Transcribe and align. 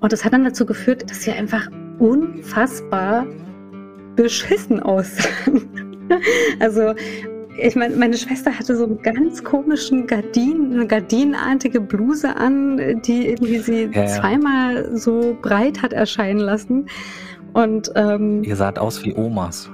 Und 0.00 0.12
das 0.12 0.24
hat 0.24 0.32
dann 0.32 0.44
dazu 0.44 0.64
geführt, 0.64 1.10
dass 1.10 1.22
sie 1.22 1.32
einfach 1.32 1.68
unfassbar 1.98 3.26
beschissen 4.14 4.80
aussahen. 4.80 6.06
also 6.60 6.94
ich 7.60 7.74
meine, 7.74 7.96
meine 7.96 8.16
Schwester 8.16 8.56
hatte 8.56 8.76
so 8.76 8.84
einen 8.84 9.02
ganz 9.02 9.42
komischen 9.42 10.06
Gardinen, 10.06 10.74
eine 10.74 10.86
gardinenartige 10.86 11.80
Bluse 11.80 12.36
an, 12.36 13.02
die 13.02 13.28
irgendwie 13.28 13.58
sie 13.58 13.90
ja, 13.92 14.02
ja. 14.02 14.06
zweimal 14.06 14.96
so 14.96 15.36
breit 15.42 15.82
hat 15.82 15.92
erscheinen 15.92 16.38
lassen. 16.38 16.86
Und 17.52 17.90
ähm, 17.96 18.44
ihr 18.44 18.54
saht 18.54 18.78
aus 18.78 19.04
wie 19.04 19.12
Omas. 19.14 19.68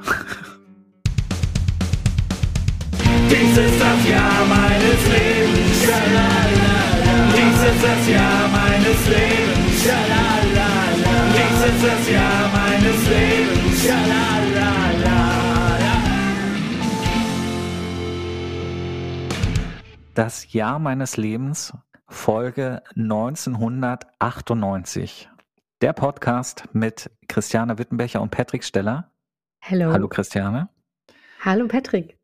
Dies 3.28 3.58
ist 3.58 3.80
das 3.80 4.08
Jahr 4.08 4.46
meines 4.48 5.08
Lebens. 5.12 5.64
Dies 7.34 7.60
ist 7.68 7.84
das 7.84 8.08
Jahr 8.10 8.48
meines 8.48 9.08
Lebens. 9.08 9.43
Dies 9.84 9.92
ist 11.66 11.84
das 11.84 12.10
Jahr 12.10 12.50
meines 12.52 13.08
Lebens. 13.08 13.88
Das 20.14 20.52
Jahr 20.52 20.78
meines 20.78 21.16
Lebens, 21.16 21.72
Folge 22.08 22.82
1998. 22.96 25.28
Der 25.80 25.92
Podcast 25.92 26.64
mit 26.72 27.10
Christiane 27.28 27.78
Wittenbecher 27.78 28.22
und 28.22 28.30
Patrick 28.30 28.62
Steller. 28.64 29.10
Hallo. 29.60 29.92
Hallo 29.92 30.08
Christiane. 30.08 30.68
Hallo 31.40 31.66
Patrick 31.68 32.18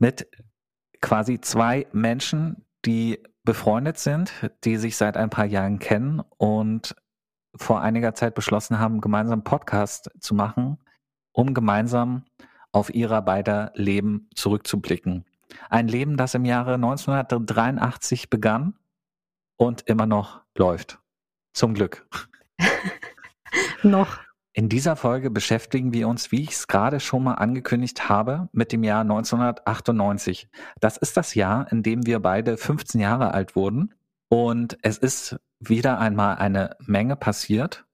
mit 0.00 0.26
quasi 1.00 1.40
zwei 1.40 1.86
Menschen, 1.92 2.66
die 2.84 3.22
befreundet 3.50 3.98
sind, 3.98 4.32
die 4.62 4.76
sich 4.76 4.96
seit 4.96 5.16
ein 5.16 5.28
paar 5.28 5.44
Jahren 5.44 5.80
kennen 5.80 6.22
und 6.38 6.94
vor 7.56 7.80
einiger 7.80 8.14
Zeit 8.14 8.36
beschlossen 8.36 8.78
haben, 8.78 9.00
gemeinsam 9.00 9.42
Podcast 9.42 10.08
zu 10.20 10.36
machen, 10.36 10.78
um 11.32 11.52
gemeinsam 11.52 12.24
auf 12.70 12.94
ihrer 12.94 13.22
beider 13.22 13.72
Leben 13.74 14.30
zurückzublicken. 14.36 15.24
Ein 15.68 15.88
Leben, 15.88 16.16
das 16.16 16.34
im 16.34 16.44
Jahre 16.44 16.74
1983 16.74 18.30
begann 18.30 18.78
und 19.56 19.82
immer 19.88 20.06
noch 20.06 20.42
läuft. 20.56 21.00
Zum 21.52 21.74
Glück. 21.74 22.06
noch. 23.82 24.20
In 24.52 24.68
dieser 24.68 24.96
Folge 24.96 25.30
beschäftigen 25.30 25.92
wir 25.92 26.08
uns, 26.08 26.32
wie 26.32 26.42
ich 26.42 26.50
es 26.50 26.66
gerade 26.66 26.98
schon 26.98 27.22
mal 27.22 27.34
angekündigt 27.34 28.08
habe, 28.08 28.48
mit 28.52 28.72
dem 28.72 28.82
Jahr 28.82 29.02
1998. 29.02 30.48
Das 30.80 30.96
ist 30.96 31.16
das 31.16 31.34
Jahr, 31.34 31.70
in 31.70 31.84
dem 31.84 32.04
wir 32.04 32.18
beide 32.18 32.56
15 32.56 33.00
Jahre 33.00 33.32
alt 33.32 33.54
wurden. 33.54 33.94
Und 34.28 34.76
es 34.82 34.98
ist 34.98 35.38
wieder 35.60 36.00
einmal 36.00 36.36
eine 36.36 36.76
Menge 36.80 37.14
passiert. 37.14 37.84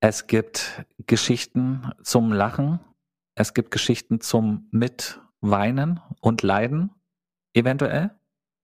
Es 0.00 0.28
gibt 0.28 0.84
Geschichten 1.06 1.90
zum 2.02 2.32
Lachen. 2.32 2.78
Es 3.34 3.52
gibt 3.52 3.72
Geschichten 3.72 4.20
zum 4.20 4.68
Mitweinen 4.70 6.00
und 6.20 6.42
Leiden. 6.42 6.90
Eventuell. 7.54 8.10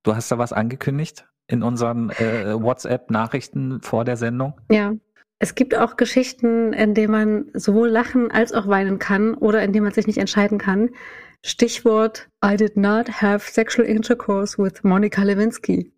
Du 0.04 0.14
hast 0.14 0.30
da 0.30 0.38
was 0.38 0.52
angekündigt 0.52 1.26
in 1.48 1.64
unseren 1.64 2.10
äh, 2.10 2.54
WhatsApp-Nachrichten 2.54 3.80
vor 3.80 4.04
der 4.04 4.16
Sendung. 4.16 4.60
Ja. 4.70 4.92
Es 5.38 5.54
gibt 5.54 5.76
auch 5.76 5.96
Geschichten, 5.96 6.72
in 6.72 6.94
denen 6.94 7.12
man 7.12 7.50
sowohl 7.54 7.88
lachen 7.88 8.30
als 8.30 8.52
auch 8.52 8.66
weinen 8.68 8.98
kann 8.98 9.34
oder 9.34 9.62
in 9.62 9.72
denen 9.72 9.84
man 9.84 9.92
sich 9.92 10.06
nicht 10.06 10.18
entscheiden 10.18 10.58
kann. 10.58 10.90
Stichwort 11.44 12.28
I 12.44 12.56
did 12.56 12.76
not 12.76 13.20
have 13.20 13.50
sexual 13.50 13.86
intercourse 13.86 14.56
with 14.56 14.82
Monica 14.82 15.22
Lewinsky. 15.22 15.92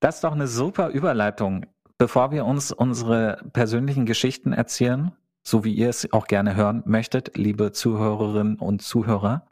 Das 0.00 0.16
ist 0.16 0.24
doch 0.24 0.32
eine 0.32 0.48
super 0.48 0.90
Überleitung. 0.90 1.64
Bevor 1.96 2.30
wir 2.30 2.44
uns 2.44 2.72
unsere 2.72 3.38
persönlichen 3.52 4.04
Geschichten 4.04 4.52
erzählen, 4.52 5.12
so 5.42 5.64
wie 5.64 5.72
ihr 5.72 5.88
es 5.88 6.12
auch 6.12 6.26
gerne 6.26 6.56
hören 6.56 6.82
möchtet, 6.84 7.36
liebe 7.36 7.72
Zuhörerinnen 7.72 8.56
und 8.56 8.82
Zuhörer, 8.82 9.46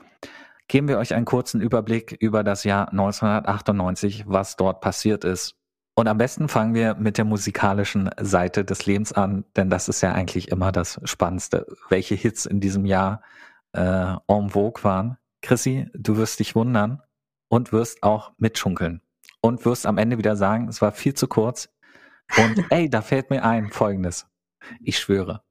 geben 0.68 0.88
wir 0.88 0.98
euch 0.98 1.14
einen 1.14 1.24
kurzen 1.24 1.60
Überblick 1.60 2.16
über 2.20 2.42
das 2.42 2.64
Jahr 2.64 2.90
1998, 2.90 4.24
was 4.26 4.56
dort 4.56 4.80
passiert 4.80 5.24
ist. 5.24 5.54
Und 5.94 6.08
am 6.08 6.16
besten 6.16 6.48
fangen 6.48 6.74
wir 6.74 6.94
mit 6.94 7.18
der 7.18 7.26
musikalischen 7.26 8.10
Seite 8.18 8.64
des 8.64 8.86
Lebens 8.86 9.12
an, 9.12 9.44
denn 9.56 9.68
das 9.68 9.88
ist 9.88 10.00
ja 10.00 10.12
eigentlich 10.12 10.50
immer 10.50 10.72
das 10.72 11.00
Spannendste, 11.04 11.66
welche 11.90 12.14
Hits 12.14 12.46
in 12.46 12.60
diesem 12.60 12.86
Jahr 12.86 13.22
äh, 13.72 14.14
en 14.26 14.50
vogue 14.50 14.82
waren. 14.84 15.18
Chrissy, 15.42 15.90
du 15.92 16.16
wirst 16.16 16.40
dich 16.40 16.54
wundern 16.54 17.02
und 17.48 17.72
wirst 17.72 18.02
auch 18.02 18.32
mitschunkeln 18.38 19.02
und 19.42 19.66
wirst 19.66 19.86
am 19.86 19.98
Ende 19.98 20.16
wieder 20.16 20.36
sagen, 20.36 20.68
es 20.68 20.80
war 20.80 20.92
viel 20.92 21.14
zu 21.14 21.26
kurz. 21.26 21.68
Und 22.38 22.64
ey, 22.70 22.88
da 22.88 23.02
fällt 23.02 23.28
mir 23.28 23.44
ein 23.44 23.70
Folgendes. 23.70 24.26
Ich 24.80 24.98
schwöre. 24.98 25.42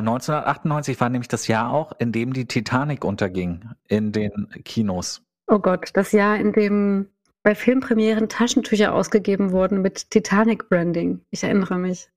1998 0.00 1.00
war 1.00 1.08
nämlich 1.08 1.28
das 1.28 1.46
Jahr 1.46 1.72
auch, 1.72 1.92
in 1.98 2.12
dem 2.12 2.32
die 2.32 2.46
Titanic 2.46 3.04
unterging 3.04 3.70
in 3.88 4.12
den 4.12 4.48
Kinos. 4.64 5.22
Oh 5.46 5.58
Gott, 5.58 5.90
das 5.94 6.12
Jahr, 6.12 6.36
in 6.36 6.52
dem 6.52 7.08
bei 7.42 7.54
Filmpremieren 7.54 8.28
Taschentücher 8.28 8.92
ausgegeben 8.92 9.52
wurden 9.52 9.80
mit 9.80 10.10
Titanic-Branding. 10.10 11.22
Ich 11.30 11.42
erinnere 11.42 11.78
mich. 11.78 12.10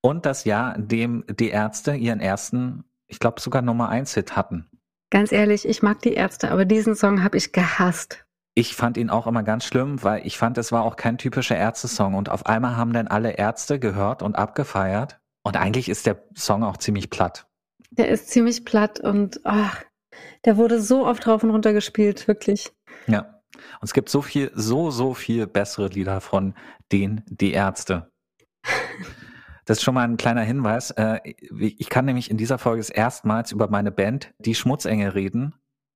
Und 0.00 0.26
das 0.26 0.44
Jahr, 0.44 0.74
in 0.76 0.88
dem 0.88 1.24
die 1.28 1.50
Ärzte 1.50 1.94
ihren 1.94 2.20
ersten, 2.20 2.84
ich 3.06 3.18
glaube 3.18 3.40
sogar 3.40 3.62
Nummer 3.62 3.88
1 3.88 4.14
Hit 4.14 4.34
hatten. 4.36 4.66
Ganz 5.10 5.30
ehrlich, 5.30 5.68
ich 5.68 5.82
mag 5.82 6.00
die 6.00 6.14
Ärzte, 6.14 6.50
aber 6.50 6.64
diesen 6.64 6.96
Song 6.96 7.22
habe 7.22 7.36
ich 7.36 7.52
gehasst. 7.52 8.24
Ich 8.54 8.74
fand 8.74 8.96
ihn 8.96 9.10
auch 9.10 9.26
immer 9.26 9.42
ganz 9.42 9.64
schlimm, 9.64 10.02
weil 10.02 10.26
ich 10.26 10.36
fand, 10.36 10.58
es 10.58 10.72
war 10.72 10.82
auch 10.84 10.96
kein 10.96 11.18
typischer 11.18 11.56
Ärzte-Song. 11.56 12.14
Und 12.14 12.28
auf 12.28 12.46
einmal 12.46 12.76
haben 12.76 12.92
dann 12.92 13.08
alle 13.08 13.32
Ärzte 13.32 13.78
gehört 13.78 14.22
und 14.22 14.36
abgefeiert. 14.36 15.20
Und 15.42 15.56
eigentlich 15.56 15.88
ist 15.88 16.06
der 16.06 16.22
Song 16.36 16.62
auch 16.62 16.76
ziemlich 16.76 17.10
platt. 17.10 17.46
Der 17.90 18.08
ist 18.08 18.28
ziemlich 18.28 18.64
platt 18.64 19.00
und 19.00 19.40
ach, 19.44 19.82
der 20.44 20.56
wurde 20.56 20.80
so 20.80 21.06
oft 21.06 21.26
rauf 21.26 21.42
und 21.42 21.50
runter 21.50 21.72
gespielt, 21.72 22.26
wirklich. 22.28 22.72
Ja. 23.06 23.42
Und 23.80 23.84
es 23.84 23.92
gibt 23.92 24.08
so 24.08 24.22
viel, 24.22 24.50
so, 24.54 24.90
so 24.90 25.14
viel 25.14 25.46
bessere 25.46 25.88
Lieder 25.88 26.20
von 26.20 26.54
denen, 26.90 27.22
die 27.26 27.52
Ärzte. 27.52 28.10
Das 29.64 29.78
ist 29.78 29.84
schon 29.84 29.94
mal 29.94 30.02
ein 30.02 30.16
kleiner 30.16 30.42
Hinweis. 30.42 30.90
Äh, 30.90 31.20
ich 31.24 31.88
kann 31.88 32.04
nämlich 32.04 32.32
in 32.32 32.36
dieser 32.36 32.58
Folge 32.58 32.84
erstmals 32.92 33.52
über 33.52 33.68
meine 33.68 33.92
Band, 33.92 34.34
die 34.38 34.56
Schmutzengel, 34.56 35.10
reden. 35.10 35.54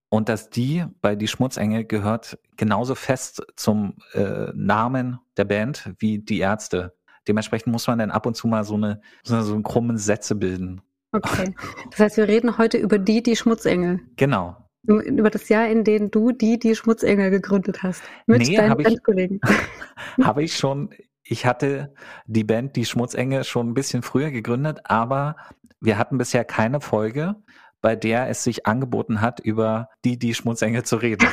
Und 0.08 0.28
dass 0.28 0.50
die 0.50 0.84
bei 1.00 1.16
die 1.16 1.26
Schmutzengel 1.26 1.84
gehört 1.84 2.38
genauso 2.56 2.94
fest 2.94 3.44
zum 3.56 3.96
äh, 4.12 4.52
Namen 4.54 5.18
der 5.36 5.46
Band 5.46 5.90
wie 5.98 6.20
die 6.20 6.38
Ärzte. 6.38 6.95
Dementsprechend 7.28 7.72
muss 7.72 7.86
man 7.86 7.98
dann 7.98 8.10
ab 8.10 8.26
und 8.26 8.36
zu 8.36 8.46
mal 8.46 8.64
so 8.64 8.74
eine 8.74 9.00
so, 9.22 9.40
so 9.42 9.54
einen 9.54 9.62
krummen 9.62 9.98
Sätze 9.98 10.34
bilden. 10.34 10.80
Okay. 11.12 11.54
Das 11.90 12.00
heißt, 12.00 12.16
wir 12.16 12.28
reden 12.28 12.58
heute 12.58 12.78
über 12.78 12.98
die, 12.98 13.22
die 13.22 13.36
Schmutzengel. 13.36 14.00
Genau. 14.16 14.56
Über 14.82 15.30
das 15.30 15.48
Jahr, 15.48 15.66
in 15.68 15.82
dem 15.82 16.10
du 16.10 16.30
die, 16.30 16.58
die 16.58 16.76
Schmutzengel 16.76 17.30
gegründet 17.30 17.82
hast. 17.82 18.02
Mit 18.26 18.46
nee, 18.46 18.56
deinen 18.56 18.76
Bandkollegen. 18.76 19.40
Habe 20.22 20.44
ich 20.44 20.56
schon. 20.56 20.90
Ich 21.28 21.44
hatte 21.44 21.92
die 22.26 22.44
Band 22.44 22.76
Die 22.76 22.84
Schmutzengel 22.84 23.42
schon 23.42 23.70
ein 23.70 23.74
bisschen 23.74 24.02
früher 24.02 24.30
gegründet, 24.30 24.78
aber 24.84 25.34
wir 25.80 25.98
hatten 25.98 26.18
bisher 26.18 26.44
keine 26.44 26.80
Folge, 26.80 27.34
bei 27.80 27.96
der 27.96 28.28
es 28.28 28.44
sich 28.44 28.66
angeboten 28.66 29.20
hat, 29.20 29.40
über 29.40 29.88
die, 30.04 30.20
die 30.20 30.34
Schmutzengel 30.34 30.84
zu 30.84 30.96
reden. 30.96 31.28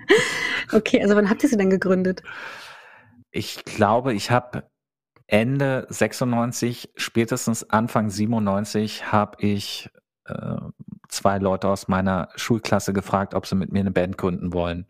okay, 0.72 1.02
also 1.02 1.16
wann 1.16 1.28
habt 1.28 1.42
ihr 1.42 1.50
sie 1.50 1.58
denn 1.58 1.68
gegründet? 1.68 2.22
Ich 3.30 3.62
glaube, 3.66 4.14
ich 4.14 4.30
habe 4.30 4.70
Ende 5.28 5.86
96, 5.88 6.90
spätestens 6.96 7.68
Anfang 7.68 8.10
97 8.10 9.10
habe 9.12 9.36
ich 9.40 9.90
äh, 10.26 10.56
zwei 11.08 11.38
Leute 11.38 11.68
aus 11.68 11.88
meiner 11.88 12.28
Schulklasse 12.36 12.92
gefragt, 12.92 13.34
ob 13.34 13.46
sie 13.46 13.56
mit 13.56 13.72
mir 13.72 13.80
eine 13.80 13.90
Band 13.90 14.18
gründen 14.18 14.52
wollen. 14.52 14.86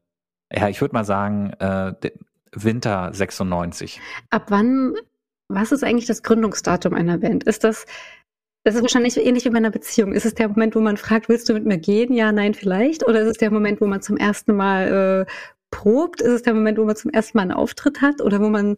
Ja, 0.53 0.69
ich 0.69 0.81
würde 0.81 0.95
mal 0.95 1.05
sagen, 1.05 1.53
äh, 1.59 1.95
Winter 2.53 3.11
96. 3.13 4.01
Ab 4.31 4.47
wann, 4.49 4.95
was 5.49 5.73
ist 5.73 5.85
eigentlich 5.85 6.07
das 6.07 6.23
Gründungsdatum 6.23 6.95
einer 6.95 7.19
Band? 7.19 7.45
Ist 7.45 7.65
das, 7.65 7.87
das 8.63 8.75
ist 8.75 8.83
wahrscheinlich 8.83 9.17
ähnlich 9.17 9.45
wie 9.45 9.51
bei 9.51 9.59
einer 9.59 9.71
Beziehung. 9.71 10.13
Ist 10.13 10.27
es 10.27 10.35
der 10.35 10.49
Moment, 10.49 10.75
wo 10.75 10.81
man 10.81 10.97
fragt, 10.97 11.29
willst 11.29 11.49
du 11.49 11.55
mit 11.55 11.65
mir 11.65 11.79
gehen? 11.79 12.13
Ja, 12.13 12.31
nein, 12.33 12.55
vielleicht? 12.55 13.07
Oder 13.07 13.23
ist 13.23 13.29
es 13.29 13.39
der 13.39 13.51
Moment, 13.51 13.81
wo 13.81 13.87
man 13.87 14.03
zum 14.03 14.17
ersten 14.17 14.55
Mal 14.55 15.27
äh, 15.27 15.33
probt? 15.71 16.21
Ist 16.21 16.33
es 16.33 16.43
der 16.43 16.55
Moment, 16.55 16.79
wo 16.79 16.85
man 16.85 16.97
zum 16.97 17.11
ersten 17.11 17.39
Mal 17.39 17.43
einen 17.43 17.53
Auftritt 17.53 18.01
hat? 18.01 18.21
Oder 18.21 18.41
wo 18.41 18.49
man 18.49 18.77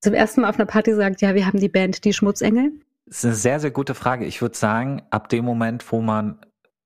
zum 0.00 0.14
ersten 0.14 0.42
Mal 0.42 0.50
auf 0.50 0.56
einer 0.56 0.66
Party 0.66 0.94
sagt, 0.94 1.20
ja, 1.22 1.34
wir 1.34 1.46
haben 1.46 1.60
die 1.60 1.68
Band 1.68 2.04
Die 2.04 2.12
Schmutzengel? 2.12 2.72
Das 3.06 3.18
ist 3.18 3.24
eine 3.24 3.34
sehr, 3.34 3.60
sehr 3.60 3.70
gute 3.70 3.94
Frage. 3.94 4.24
Ich 4.24 4.42
würde 4.42 4.56
sagen, 4.56 5.02
ab 5.10 5.28
dem 5.28 5.44
Moment, 5.44 5.90
wo 5.92 6.00
man 6.00 6.40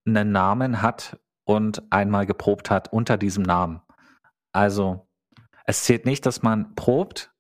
einen 0.07 0.33
Namen 0.33 0.83
hat 0.83 1.19
und 1.45 1.83
einmal 1.91 2.27
geprobt 2.27 2.71
hat 2.71 2.93
unter 2.93 3.17
diesem 3.17 3.43
Namen. 3.43 3.81
Also 4.53 5.07
es 5.65 5.85
zählt 5.85 6.05
nicht, 6.05 6.27
dass 6.27 6.43
man 6.43 6.75
probt 6.75 7.33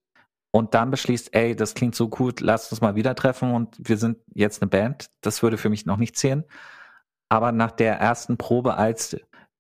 und 0.50 0.74
dann 0.74 0.90
beschließt, 0.90 1.34
ey, 1.34 1.54
das 1.54 1.74
klingt 1.74 1.94
so 1.94 2.08
gut, 2.08 2.40
lasst 2.40 2.72
uns 2.72 2.80
mal 2.80 2.94
wieder 2.94 3.14
treffen 3.14 3.52
und 3.52 3.76
wir 3.78 3.96
sind 3.96 4.18
jetzt 4.34 4.62
eine 4.62 4.68
Band. 4.68 5.10
Das 5.20 5.42
würde 5.42 5.58
für 5.58 5.68
mich 5.68 5.86
noch 5.86 5.96
nicht 5.96 6.16
zählen. 6.16 6.44
Aber 7.28 7.52
nach 7.52 7.70
der 7.70 7.98
ersten 7.98 8.36
Probe 8.36 8.76
als 8.76 9.16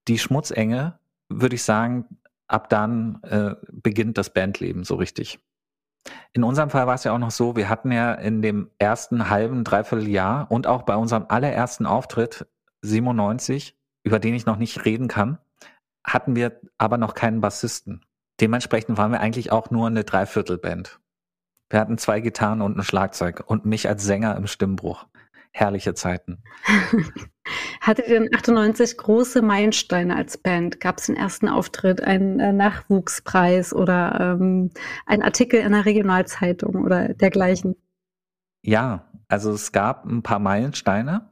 die 0.08 0.18
Schmutzenge 0.18 0.98
würde 1.28 1.54
ich 1.54 1.62
sagen, 1.62 2.06
ab 2.48 2.68
dann 2.68 3.22
äh, 3.22 3.54
beginnt 3.70 4.18
das 4.18 4.32
Bandleben 4.32 4.82
so 4.84 4.96
richtig. 4.96 5.38
In 6.32 6.44
unserem 6.44 6.70
Fall 6.70 6.86
war 6.86 6.94
es 6.94 7.04
ja 7.04 7.12
auch 7.12 7.18
noch 7.18 7.30
so, 7.30 7.56
wir 7.56 7.68
hatten 7.68 7.92
ja 7.92 8.14
in 8.14 8.42
dem 8.42 8.70
ersten 8.78 9.30
halben, 9.30 9.64
dreiviertel 9.64 10.08
Jahr 10.08 10.50
und 10.50 10.66
auch 10.66 10.82
bei 10.82 10.96
unserem 10.96 11.26
allerersten 11.28 11.86
Auftritt 11.86 12.46
97, 12.82 13.76
über 14.04 14.18
den 14.18 14.34
ich 14.34 14.46
noch 14.46 14.56
nicht 14.56 14.84
reden 14.84 15.08
kann, 15.08 15.38
hatten 16.04 16.36
wir 16.36 16.60
aber 16.78 16.96
noch 16.96 17.14
keinen 17.14 17.40
Bassisten. 17.40 18.04
Dementsprechend 18.40 18.96
waren 18.96 19.12
wir 19.12 19.20
eigentlich 19.20 19.52
auch 19.52 19.70
nur 19.70 19.86
eine 19.86 20.04
Dreiviertelband. 20.04 21.00
Wir 21.68 21.78
hatten 21.78 21.98
zwei 21.98 22.20
Gitarren 22.20 22.62
und 22.62 22.78
ein 22.78 22.82
Schlagzeug 22.82 23.44
und 23.46 23.66
mich 23.66 23.88
als 23.88 24.04
Sänger 24.04 24.36
im 24.36 24.46
Stimmbruch. 24.46 25.06
Herrliche 25.52 25.94
Zeiten. 25.94 26.42
Hattet 27.80 28.08
ihr 28.08 28.18
in 28.18 28.34
98 28.34 28.96
große 28.96 29.42
Meilensteine 29.42 30.14
als 30.14 30.38
Band? 30.38 30.80
Gab 30.80 30.98
es 30.98 31.06
den 31.06 31.16
ersten 31.16 31.48
Auftritt, 31.48 32.02
einen 32.02 32.38
äh, 32.38 32.52
Nachwuchspreis 32.52 33.72
oder 33.72 34.36
ähm, 34.38 34.70
einen 35.06 35.22
Artikel 35.22 35.60
in 35.60 35.72
der 35.72 35.86
Regionalzeitung 35.86 36.76
oder 36.76 37.14
dergleichen? 37.14 37.74
Ja, 38.62 39.10
also 39.28 39.52
es 39.52 39.72
gab 39.72 40.04
ein 40.04 40.22
paar 40.22 40.38
Meilensteine. 40.38 41.28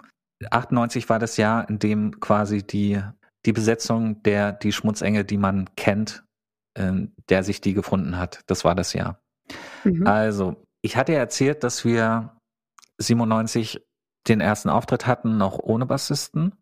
98 0.50 1.08
war 1.08 1.18
das 1.18 1.36
Jahr, 1.36 1.68
in 1.68 1.78
dem 1.78 2.18
quasi 2.20 2.66
die, 2.66 3.00
die 3.44 3.52
Besetzung 3.52 4.22
der 4.22 4.52
die 4.52 4.72
Schmutzengel, 4.72 5.24
die 5.24 5.38
man 5.38 5.68
kennt, 5.76 6.24
äh, 6.74 6.92
der 7.28 7.44
sich 7.44 7.60
die 7.60 7.74
gefunden 7.74 8.18
hat. 8.18 8.40
Das 8.46 8.64
war 8.64 8.74
das 8.74 8.92
Jahr. 8.94 9.20
Mhm. 9.84 10.06
Also, 10.06 10.62
ich 10.82 10.96
hatte 10.96 11.12
ja 11.12 11.18
erzählt, 11.18 11.62
dass 11.62 11.84
wir 11.84 12.36
97 12.98 13.84
den 14.28 14.40
ersten 14.40 14.68
Auftritt 14.68 15.06
hatten, 15.06 15.38
noch 15.38 15.58
ohne 15.58 15.86
Bassisten. 15.86 16.54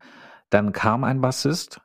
Dann 0.50 0.72
kam 0.72 1.04
ein 1.04 1.20
Bassist, 1.20 1.80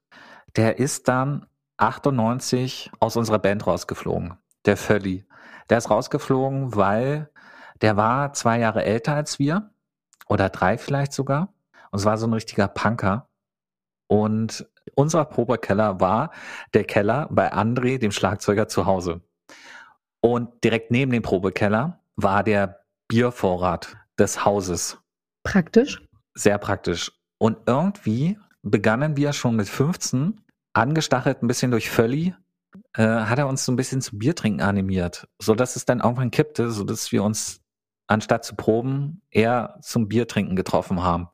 der 0.55 0.79
ist 0.79 1.07
dann 1.07 1.47
98 1.77 2.91
aus 2.99 3.15
unserer 3.17 3.39
Band 3.39 3.65
rausgeflogen, 3.65 4.37
der 4.65 4.77
Völli. 4.77 5.25
Der 5.69 5.77
ist 5.77 5.89
rausgeflogen, 5.89 6.75
weil 6.75 7.29
der 7.81 7.97
war 7.97 8.33
zwei 8.33 8.59
Jahre 8.59 8.83
älter 8.83 9.15
als 9.15 9.39
wir 9.39 9.71
oder 10.27 10.49
drei 10.49 10.77
vielleicht 10.77 11.13
sogar. 11.13 11.53
Und 11.89 11.99
es 11.99 12.05
war 12.05 12.17
so 12.17 12.27
ein 12.27 12.33
richtiger 12.33 12.67
Punker. 12.67 13.29
Und 14.07 14.67
unser 14.95 15.25
Probekeller 15.25 15.99
war 15.99 16.31
der 16.73 16.83
Keller 16.83 17.27
bei 17.31 17.51
André, 17.51 17.97
dem 17.97 18.11
Schlagzeuger, 18.11 18.67
zu 18.67 18.85
Hause. 18.85 19.21
Und 20.21 20.63
direkt 20.63 20.91
neben 20.91 21.11
dem 21.11 21.23
Probekeller 21.23 22.01
war 22.15 22.43
der 22.43 22.83
Biervorrat 23.07 23.97
des 24.19 24.45
Hauses. 24.45 25.00
Praktisch. 25.43 26.01
Sehr 26.33 26.57
praktisch. 26.57 27.11
Und 27.37 27.57
irgendwie 27.65 28.37
begannen 28.61 29.17
wir 29.17 29.33
schon 29.33 29.55
mit 29.55 29.67
15, 29.67 30.41
angestachelt 30.73 31.41
ein 31.41 31.47
bisschen 31.47 31.71
durch 31.71 31.89
Völli, 31.89 32.35
äh, 32.93 33.03
hat 33.03 33.39
er 33.39 33.47
uns 33.47 33.65
so 33.65 33.71
ein 33.71 33.75
bisschen 33.75 34.01
zum 34.01 34.19
Biertrinken 34.19 34.61
animiert, 34.61 35.27
so 35.39 35.55
dass 35.55 35.75
es 35.75 35.85
dann 35.85 35.99
irgendwann 35.99 36.31
kippte, 36.31 36.71
so 36.71 36.83
dass 36.83 37.11
wir 37.11 37.23
uns 37.23 37.61
anstatt 38.07 38.45
zu 38.45 38.55
proben 38.55 39.21
eher 39.29 39.77
zum 39.81 40.07
Biertrinken 40.07 40.55
getroffen 40.55 41.01
haben. 41.01 41.29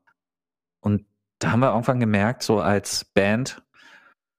Und 0.80 1.06
da 1.39 1.51
haben 1.51 1.59
wir 1.59 1.71
irgendwann 1.71 2.00
gemerkt, 2.00 2.44
so 2.44 2.59
als 2.59 3.06
Band, 3.06 3.63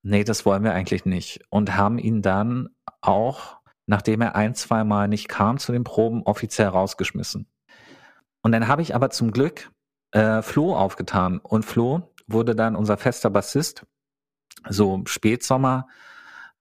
nee, 0.03 0.25
das 0.25 0.47
wollen 0.47 0.65
wir 0.65 0.73
eigentlich 0.73 1.05
nicht. 1.05 1.41
Und 1.50 1.76
haben 1.76 1.99
ihn 1.99 2.23
dann 2.23 2.70
auch, 3.00 3.59
nachdem 3.87 4.20
er 4.20 4.37
ein, 4.37 4.55
zwei 4.55 4.85
Mal 4.85 5.09
nicht 5.09 5.29
kam 5.29 5.59
zu 5.59 5.73
den 5.73 5.85
Proben, 5.85 6.23
offiziell 6.23 6.69
rausgeschmissen. 6.69 7.49
Und 8.48 8.52
dann 8.52 8.66
habe 8.66 8.80
ich 8.80 8.94
aber 8.94 9.10
zum 9.10 9.30
Glück 9.30 9.70
äh, 10.12 10.40
Flo 10.40 10.74
aufgetan. 10.74 11.36
Und 11.36 11.66
Flo 11.66 12.14
wurde 12.26 12.56
dann 12.56 12.76
unser 12.76 12.96
fester 12.96 13.28
Bassist, 13.28 13.84
so 14.66 15.02
Spätsommer, 15.04 15.86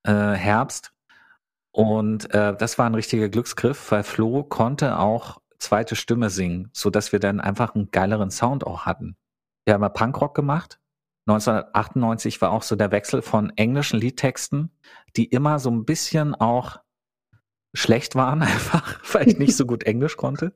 äh, 0.04 0.12
Herbst. 0.12 0.92
Und 1.72 2.30
äh, 2.34 2.58
das 2.58 2.78
war 2.78 2.88
ein 2.88 2.94
richtiger 2.94 3.30
Glücksgriff, 3.30 3.90
weil 3.90 4.04
Flo 4.04 4.44
konnte 4.44 5.00
auch 5.00 5.40
zweite 5.60 5.96
Stimme 5.96 6.30
singen, 6.30 6.70
so 6.74 6.90
dass 6.90 7.14
wir 7.14 7.22
dann 7.22 7.40
einfach 7.40 7.74
einen 7.74 7.90
geileren 7.90 8.32
Sound 8.32 8.68
auch 8.68 8.86
hatten. 8.86 9.16
Wir 9.64 9.74
haben 9.74 9.82
ja 9.82 9.88
Punkrock 9.88 10.36
gemacht. 10.36 10.82
1998 11.26 12.42
war 12.42 12.52
auch 12.52 12.64
so 12.64 12.76
der 12.76 12.92
Wechsel 12.92 13.22
von 13.22 13.52
englischen 13.56 13.98
Liedtexten, 13.98 14.78
die 15.16 15.24
immer 15.24 15.60
so 15.60 15.72
ein 15.72 15.86
bisschen 15.86 16.36
auch 16.36 16.82
schlecht 17.74 18.16
waren, 18.16 18.42
einfach, 18.44 19.00
weil 19.14 19.28
ich 19.28 19.38
nicht 19.38 19.56
so 19.56 19.66
gut 19.66 19.84
Englisch 19.84 20.18
konnte 20.18 20.54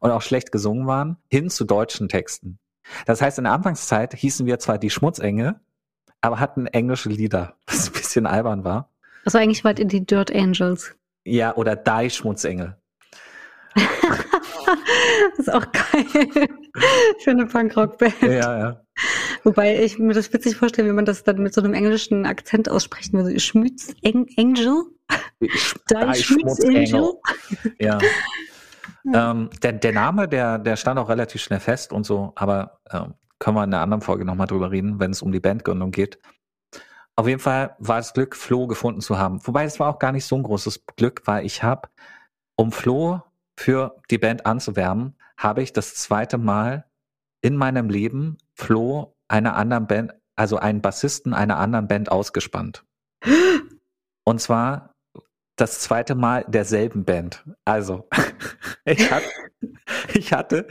und 0.00 0.10
auch 0.10 0.22
schlecht 0.22 0.52
gesungen 0.52 0.86
waren, 0.86 1.16
hin 1.28 1.50
zu 1.50 1.64
deutschen 1.64 2.08
Texten. 2.08 2.58
Das 3.06 3.22
heißt, 3.22 3.38
in 3.38 3.44
der 3.44 3.52
Anfangszeit 3.52 4.14
hießen 4.14 4.46
wir 4.46 4.58
zwar 4.58 4.78
die 4.78 4.90
Schmutzengel, 4.90 5.60
aber 6.20 6.40
hatten 6.40 6.66
englische 6.66 7.08
Lieder, 7.08 7.56
was 7.66 7.88
ein 7.88 7.92
bisschen 7.92 8.26
albern 8.26 8.64
war. 8.64 8.90
Also 9.24 9.38
eigentlich 9.38 9.64
wart 9.64 9.78
ihr 9.78 9.86
die 9.86 10.04
Dirt 10.04 10.34
Angels. 10.34 10.94
Ja, 11.24 11.54
oder 11.54 11.76
Die 11.76 12.10
Schmutzengel. 12.10 12.76
das 13.74 13.86
ist 15.38 15.52
auch 15.52 15.66
geil. 15.70 16.48
Für 17.22 17.30
eine 17.30 17.46
Punkrock-Band. 17.46 18.22
Ja, 18.22 18.58
ja. 18.58 18.82
Wobei 19.44 19.82
ich 19.82 19.98
mir 19.98 20.14
das 20.14 20.32
witzig 20.32 20.56
vorstelle, 20.56 20.88
wie 20.88 20.92
man 20.92 21.04
das 21.04 21.22
dann 21.22 21.42
mit 21.42 21.54
so 21.54 21.60
einem 21.60 21.74
englischen 21.74 22.26
Akzent 22.26 22.68
aussprechen 22.68 23.12
würde. 23.14 23.38
Schmütz 23.38 23.94
Angel? 24.04 24.84
Die 25.40 26.22
Schmutzengel. 26.22 27.14
Ja. 27.78 27.98
Ähm, 29.12 29.50
der, 29.62 29.72
der 29.72 29.92
Name, 29.92 30.28
der, 30.28 30.58
der 30.58 30.76
stand 30.76 30.98
auch 30.98 31.08
relativ 31.08 31.42
schnell 31.42 31.58
fest 31.58 31.92
und 31.92 32.06
so, 32.06 32.32
aber 32.36 32.78
ähm, 32.90 33.14
können 33.38 33.56
wir 33.56 33.64
in 33.64 33.74
einer 33.74 33.82
anderen 33.82 34.00
Folge 34.00 34.24
nochmal 34.24 34.46
drüber 34.46 34.70
reden, 34.70 35.00
wenn 35.00 35.10
es 35.10 35.22
um 35.22 35.32
die 35.32 35.40
Bandgründung 35.40 35.90
geht. 35.90 36.20
Auf 37.16 37.26
jeden 37.26 37.40
Fall 37.40 37.74
war 37.78 37.98
es 37.98 38.12
Glück, 38.14 38.36
Flo 38.36 38.66
gefunden 38.66 39.00
zu 39.00 39.18
haben. 39.18 39.44
Wobei 39.46 39.64
es 39.64 39.80
war 39.80 39.88
auch 39.88 39.98
gar 39.98 40.12
nicht 40.12 40.24
so 40.24 40.36
ein 40.36 40.44
großes 40.44 40.86
Glück, 40.96 41.22
weil 41.24 41.44
ich 41.44 41.62
habe, 41.62 41.88
um 42.56 42.72
Flo 42.72 43.22
für 43.56 43.96
die 44.10 44.18
Band 44.18 44.46
anzuwärmen, 44.46 45.16
habe 45.36 45.62
ich 45.62 45.72
das 45.72 45.94
zweite 45.96 46.38
Mal 46.38 46.84
in 47.42 47.56
meinem 47.56 47.90
Leben 47.90 48.38
Flo 48.54 49.16
einer 49.28 49.56
anderen 49.56 49.86
Band, 49.86 50.14
also 50.36 50.56
einen 50.56 50.80
Bassisten 50.80 51.34
einer 51.34 51.58
anderen 51.58 51.88
Band 51.88 52.10
ausgespannt. 52.10 52.84
Und 54.24 54.40
zwar 54.40 54.91
das 55.62 55.78
zweite 55.78 56.16
Mal 56.16 56.44
derselben 56.48 57.04
Band. 57.04 57.44
Also, 57.64 58.08
ich 58.84 59.12
hatte, 59.12 59.28
ich 60.14 60.32
hatte 60.32 60.66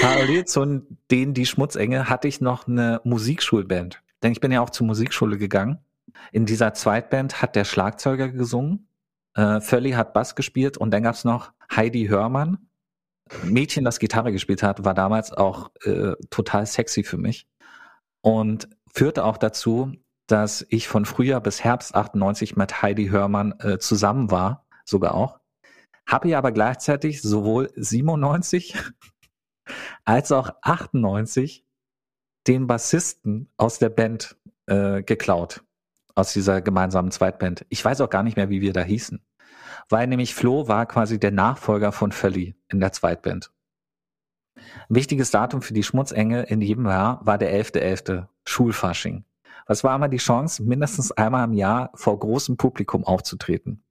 parallel 0.00 0.44
zu 0.44 0.86
denen 1.10 1.34
die 1.34 1.46
Schmutzenge 1.46 2.08
hatte 2.08 2.28
ich 2.28 2.40
noch 2.40 2.68
eine 2.68 3.00
Musikschulband. 3.02 4.04
Denn 4.22 4.30
ich 4.30 4.40
bin 4.40 4.52
ja 4.52 4.60
auch 4.60 4.70
zur 4.70 4.86
Musikschule 4.86 5.36
gegangen. 5.36 5.84
In 6.30 6.46
dieser 6.46 6.74
Zweitband 6.74 7.42
hat 7.42 7.56
der 7.56 7.64
Schlagzeuger 7.64 8.28
gesungen, 8.28 8.88
äh, 9.34 9.60
Völli 9.60 9.90
hat 9.90 10.14
Bass 10.14 10.36
gespielt 10.36 10.78
und 10.78 10.92
dann 10.92 11.02
gab's 11.02 11.24
noch 11.24 11.52
Heidi 11.74 12.06
Hörmann. 12.06 12.68
Mädchen, 13.42 13.84
das 13.84 13.98
Gitarre 13.98 14.30
gespielt 14.30 14.62
hat, 14.62 14.84
war 14.84 14.94
damals 14.94 15.32
auch 15.32 15.72
äh, 15.82 16.12
total 16.30 16.66
sexy 16.66 17.02
für 17.02 17.18
mich 17.18 17.48
und 18.20 18.68
führte 18.94 19.24
auch 19.24 19.38
dazu, 19.38 19.92
dass 20.26 20.66
ich 20.68 20.88
von 20.88 21.04
Frühjahr 21.04 21.40
bis 21.40 21.62
Herbst 21.62 21.94
98 21.94 22.56
mit 22.56 22.82
Heidi 22.82 23.08
Hörmann 23.08 23.54
äh, 23.60 23.78
zusammen 23.78 24.30
war, 24.30 24.66
sogar 24.84 25.14
auch. 25.14 25.38
Habe 26.06 26.28
ihr 26.28 26.38
aber 26.38 26.52
gleichzeitig 26.52 27.22
sowohl 27.22 27.70
97 27.76 28.76
als 30.04 30.32
auch 30.32 30.50
98 30.62 31.64
den 32.46 32.66
Bassisten 32.66 33.50
aus 33.56 33.78
der 33.78 33.88
Band 33.88 34.36
äh, 34.66 35.02
geklaut, 35.02 35.64
aus 36.14 36.32
dieser 36.32 36.60
gemeinsamen 36.60 37.10
Zweitband. 37.10 37.66
Ich 37.68 37.84
weiß 37.84 38.00
auch 38.00 38.10
gar 38.10 38.22
nicht 38.22 38.36
mehr, 38.36 38.50
wie 38.50 38.60
wir 38.60 38.72
da 38.72 38.82
hießen 38.82 39.20
weil 39.88 40.06
nämlich 40.06 40.34
Flo 40.34 40.68
war 40.68 40.86
quasi 40.86 41.18
der 41.18 41.30
Nachfolger 41.30 41.92
von 41.92 42.12
Völli 42.12 42.56
in 42.68 42.80
der 42.80 42.92
Zweitband. 42.92 43.52
Ein 44.56 44.96
wichtiges 44.96 45.30
Datum 45.30 45.62
für 45.62 45.74
die 45.74 45.82
Schmutzengel 45.82 46.44
in 46.44 46.60
jedem 46.60 46.86
Jahr 46.86 47.24
war 47.24 47.38
der 47.38 47.52
11.11. 47.52 47.76
.11., 47.76 48.26
Schulfasching. 48.44 49.24
Was 49.66 49.82
war 49.82 49.96
immer 49.96 50.08
die 50.08 50.16
Chance, 50.18 50.62
mindestens 50.62 51.12
einmal 51.12 51.44
im 51.44 51.52
Jahr 51.52 51.90
vor 51.94 52.18
großem 52.18 52.56
Publikum 52.56 53.04
aufzutreten. 53.04 53.82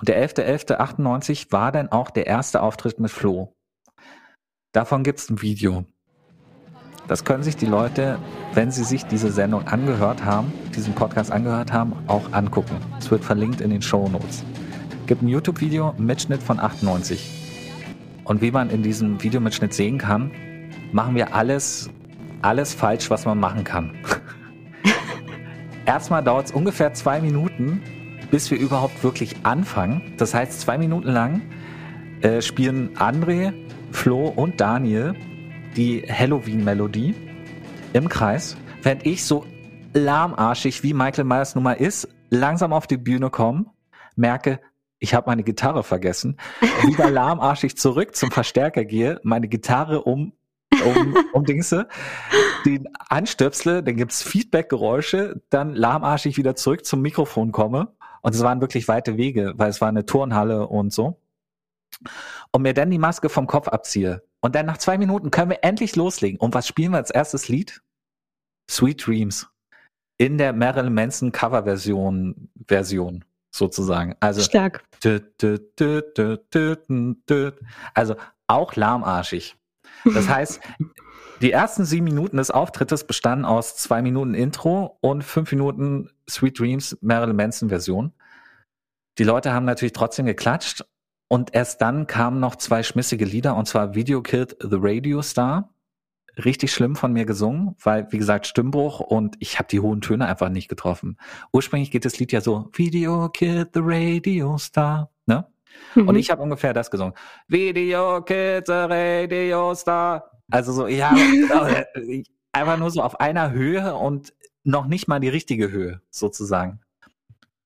Und 0.00 0.08
der 0.08 0.26
11.11.98 0.26 1.52
war 1.52 1.70
dann 1.70 1.88
auch 1.88 2.10
der 2.10 2.26
erste 2.26 2.62
Auftritt 2.62 2.98
mit 2.98 3.10
Flo. 3.10 3.54
Davon 4.72 5.02
gibt's 5.02 5.28
ein 5.28 5.42
Video. 5.42 5.84
Das 7.08 7.24
können 7.24 7.42
sich 7.42 7.56
die 7.56 7.66
Leute, 7.66 8.18
wenn 8.54 8.70
sie 8.70 8.84
sich 8.84 9.04
diese 9.04 9.32
Sendung 9.32 9.66
angehört 9.66 10.24
haben, 10.24 10.52
diesen 10.76 10.94
Podcast 10.94 11.32
angehört 11.32 11.72
haben, 11.72 11.94
auch 12.06 12.32
angucken. 12.32 12.76
Es 12.98 13.10
wird 13.10 13.24
verlinkt 13.24 13.60
in 13.60 13.70
den 13.70 13.82
Show 13.82 14.08
Notes. 14.08 14.44
gibt 15.06 15.22
ein 15.22 15.28
YouTube-Video, 15.28 15.94
Mitschnitt 15.96 16.42
von 16.42 16.60
98. 16.60 17.30
Und 18.24 18.42
wie 18.42 18.50
man 18.50 18.68
in 18.68 18.82
diesem 18.82 19.22
Videomitschnitt 19.22 19.72
sehen 19.72 19.96
kann, 19.96 20.30
machen 20.92 21.14
wir 21.14 21.34
alles, 21.34 21.88
alles 22.42 22.74
falsch, 22.74 23.08
was 23.08 23.24
man 23.24 23.40
machen 23.40 23.64
kann. 23.64 23.92
Erstmal 25.88 26.22
dauert 26.22 26.44
es 26.44 26.52
ungefähr 26.52 26.92
zwei 26.92 27.18
Minuten, 27.18 27.80
bis 28.30 28.50
wir 28.50 28.58
überhaupt 28.58 29.02
wirklich 29.02 29.36
anfangen. 29.44 30.12
Das 30.18 30.34
heißt, 30.34 30.60
zwei 30.60 30.76
Minuten 30.76 31.08
lang 31.08 31.40
äh, 32.20 32.42
spielen 32.42 32.94
André, 32.98 33.54
Flo 33.90 34.26
und 34.28 34.60
Daniel 34.60 35.14
die 35.78 36.02
Halloween-Melodie 36.06 37.14
im 37.94 38.10
Kreis, 38.10 38.58
während 38.82 39.06
ich 39.06 39.24
so 39.24 39.46
lahmarschig, 39.94 40.82
wie 40.82 40.92
Michael 40.92 41.24
Myers 41.24 41.54
Nummer 41.54 41.78
ist, 41.78 42.06
langsam 42.28 42.74
auf 42.74 42.86
die 42.86 42.98
Bühne 42.98 43.30
komme, 43.30 43.64
merke, 44.14 44.60
ich 44.98 45.14
habe 45.14 45.30
meine 45.30 45.42
Gitarre 45.42 45.82
vergessen, 45.84 46.36
wieder 46.84 47.08
lahmarschig 47.10 47.78
zurück 47.78 48.14
zum 48.14 48.30
Verstärker 48.30 48.84
gehe, 48.84 49.20
meine 49.22 49.48
Gitarre 49.48 50.02
um 50.02 50.34
um, 50.84 51.16
um 51.32 51.44
Dingse, 51.44 51.88
den 52.64 52.88
anstöpsle, 53.08 53.82
dann 53.82 53.96
gibt's 53.96 54.22
Feedback-Geräusche, 54.22 55.42
dann 55.50 55.74
lahmarschig 55.74 56.36
wieder 56.36 56.56
zurück 56.56 56.84
zum 56.84 57.02
Mikrofon 57.02 57.52
komme. 57.52 57.94
Und 58.22 58.34
es 58.34 58.42
waren 58.42 58.60
wirklich 58.60 58.88
weite 58.88 59.16
Wege, 59.16 59.54
weil 59.56 59.70
es 59.70 59.80
war 59.80 59.88
eine 59.88 60.06
Turnhalle 60.06 60.66
und 60.66 60.92
so. 60.92 61.20
Und 62.52 62.62
mir 62.62 62.74
dann 62.74 62.90
die 62.90 62.98
Maske 62.98 63.28
vom 63.28 63.46
Kopf 63.46 63.68
abziehe. 63.68 64.22
Und 64.40 64.54
dann 64.54 64.66
nach 64.66 64.78
zwei 64.78 64.98
Minuten 64.98 65.30
können 65.30 65.50
wir 65.50 65.64
endlich 65.64 65.96
loslegen. 65.96 66.38
Und 66.38 66.54
was 66.54 66.66
spielen 66.66 66.92
wir 66.92 66.98
als 66.98 67.10
erstes 67.10 67.48
Lied? 67.48 67.82
Sweet 68.70 69.06
Dreams. 69.06 69.48
In 70.18 70.38
der 70.38 70.52
Marilyn 70.52 70.94
Manson 70.94 71.32
Coverversion, 71.32 72.50
Version 72.66 73.24
sozusagen. 73.50 74.14
Also, 74.20 74.42
Stark. 74.42 74.84
Also 77.94 78.16
auch 78.46 78.76
lahmarschig. 78.76 79.57
Das 80.14 80.28
heißt, 80.28 80.60
die 81.40 81.52
ersten 81.52 81.84
sieben 81.84 82.04
Minuten 82.04 82.36
des 82.36 82.50
Auftrittes 82.50 83.06
bestanden 83.06 83.44
aus 83.44 83.76
zwei 83.76 84.02
Minuten 84.02 84.34
Intro 84.34 84.98
und 85.00 85.22
fünf 85.22 85.52
Minuten 85.52 86.10
Sweet 86.28 86.58
Dreams 86.58 86.98
Marilyn 87.00 87.36
Manson 87.36 87.68
Version. 87.68 88.12
Die 89.18 89.24
Leute 89.24 89.52
haben 89.52 89.64
natürlich 89.66 89.92
trotzdem 89.92 90.26
geklatscht 90.26 90.84
und 91.28 91.54
erst 91.54 91.80
dann 91.80 92.06
kamen 92.06 92.40
noch 92.40 92.56
zwei 92.56 92.82
schmissige 92.82 93.24
Lieder 93.24 93.56
und 93.56 93.66
zwar 93.66 93.94
Video 93.94 94.22
Killed 94.22 94.56
the 94.60 94.78
Radio 94.80 95.22
Star. 95.22 95.74
Richtig 96.44 96.72
schlimm 96.72 96.94
von 96.94 97.12
mir 97.12 97.24
gesungen, 97.24 97.74
weil, 97.82 98.06
wie 98.10 98.18
gesagt, 98.18 98.46
Stimmbruch 98.46 99.00
und 99.00 99.36
ich 99.40 99.58
habe 99.58 99.68
die 99.68 99.80
hohen 99.80 100.00
Töne 100.00 100.26
einfach 100.26 100.48
nicht 100.48 100.68
getroffen. 100.68 101.18
Ursprünglich 101.52 101.90
geht 101.90 102.04
das 102.04 102.18
Lied 102.18 102.30
ja 102.30 102.40
so, 102.40 102.68
Video 102.72 103.28
Killed 103.28 103.70
the 103.74 103.80
Radio 103.82 104.56
Star, 104.56 105.10
ne? 105.26 105.46
Mhm. 105.94 106.08
Und 106.08 106.16
ich 106.16 106.30
habe 106.30 106.42
ungefähr 106.42 106.72
das 106.72 106.90
gesungen. 106.90 107.14
Video 107.46 108.22
Kids 108.22 108.68
Radio 108.68 109.74
Star. 109.74 110.30
Also 110.50 110.72
so, 110.72 110.86
ja, 110.86 111.14
einfach 112.52 112.78
nur 112.78 112.90
so 112.90 113.02
auf 113.02 113.20
einer 113.20 113.50
Höhe 113.52 113.94
und 113.94 114.32
noch 114.64 114.86
nicht 114.86 115.08
mal 115.08 115.20
die 115.20 115.28
richtige 115.28 115.70
Höhe, 115.70 116.00
sozusagen. 116.10 116.80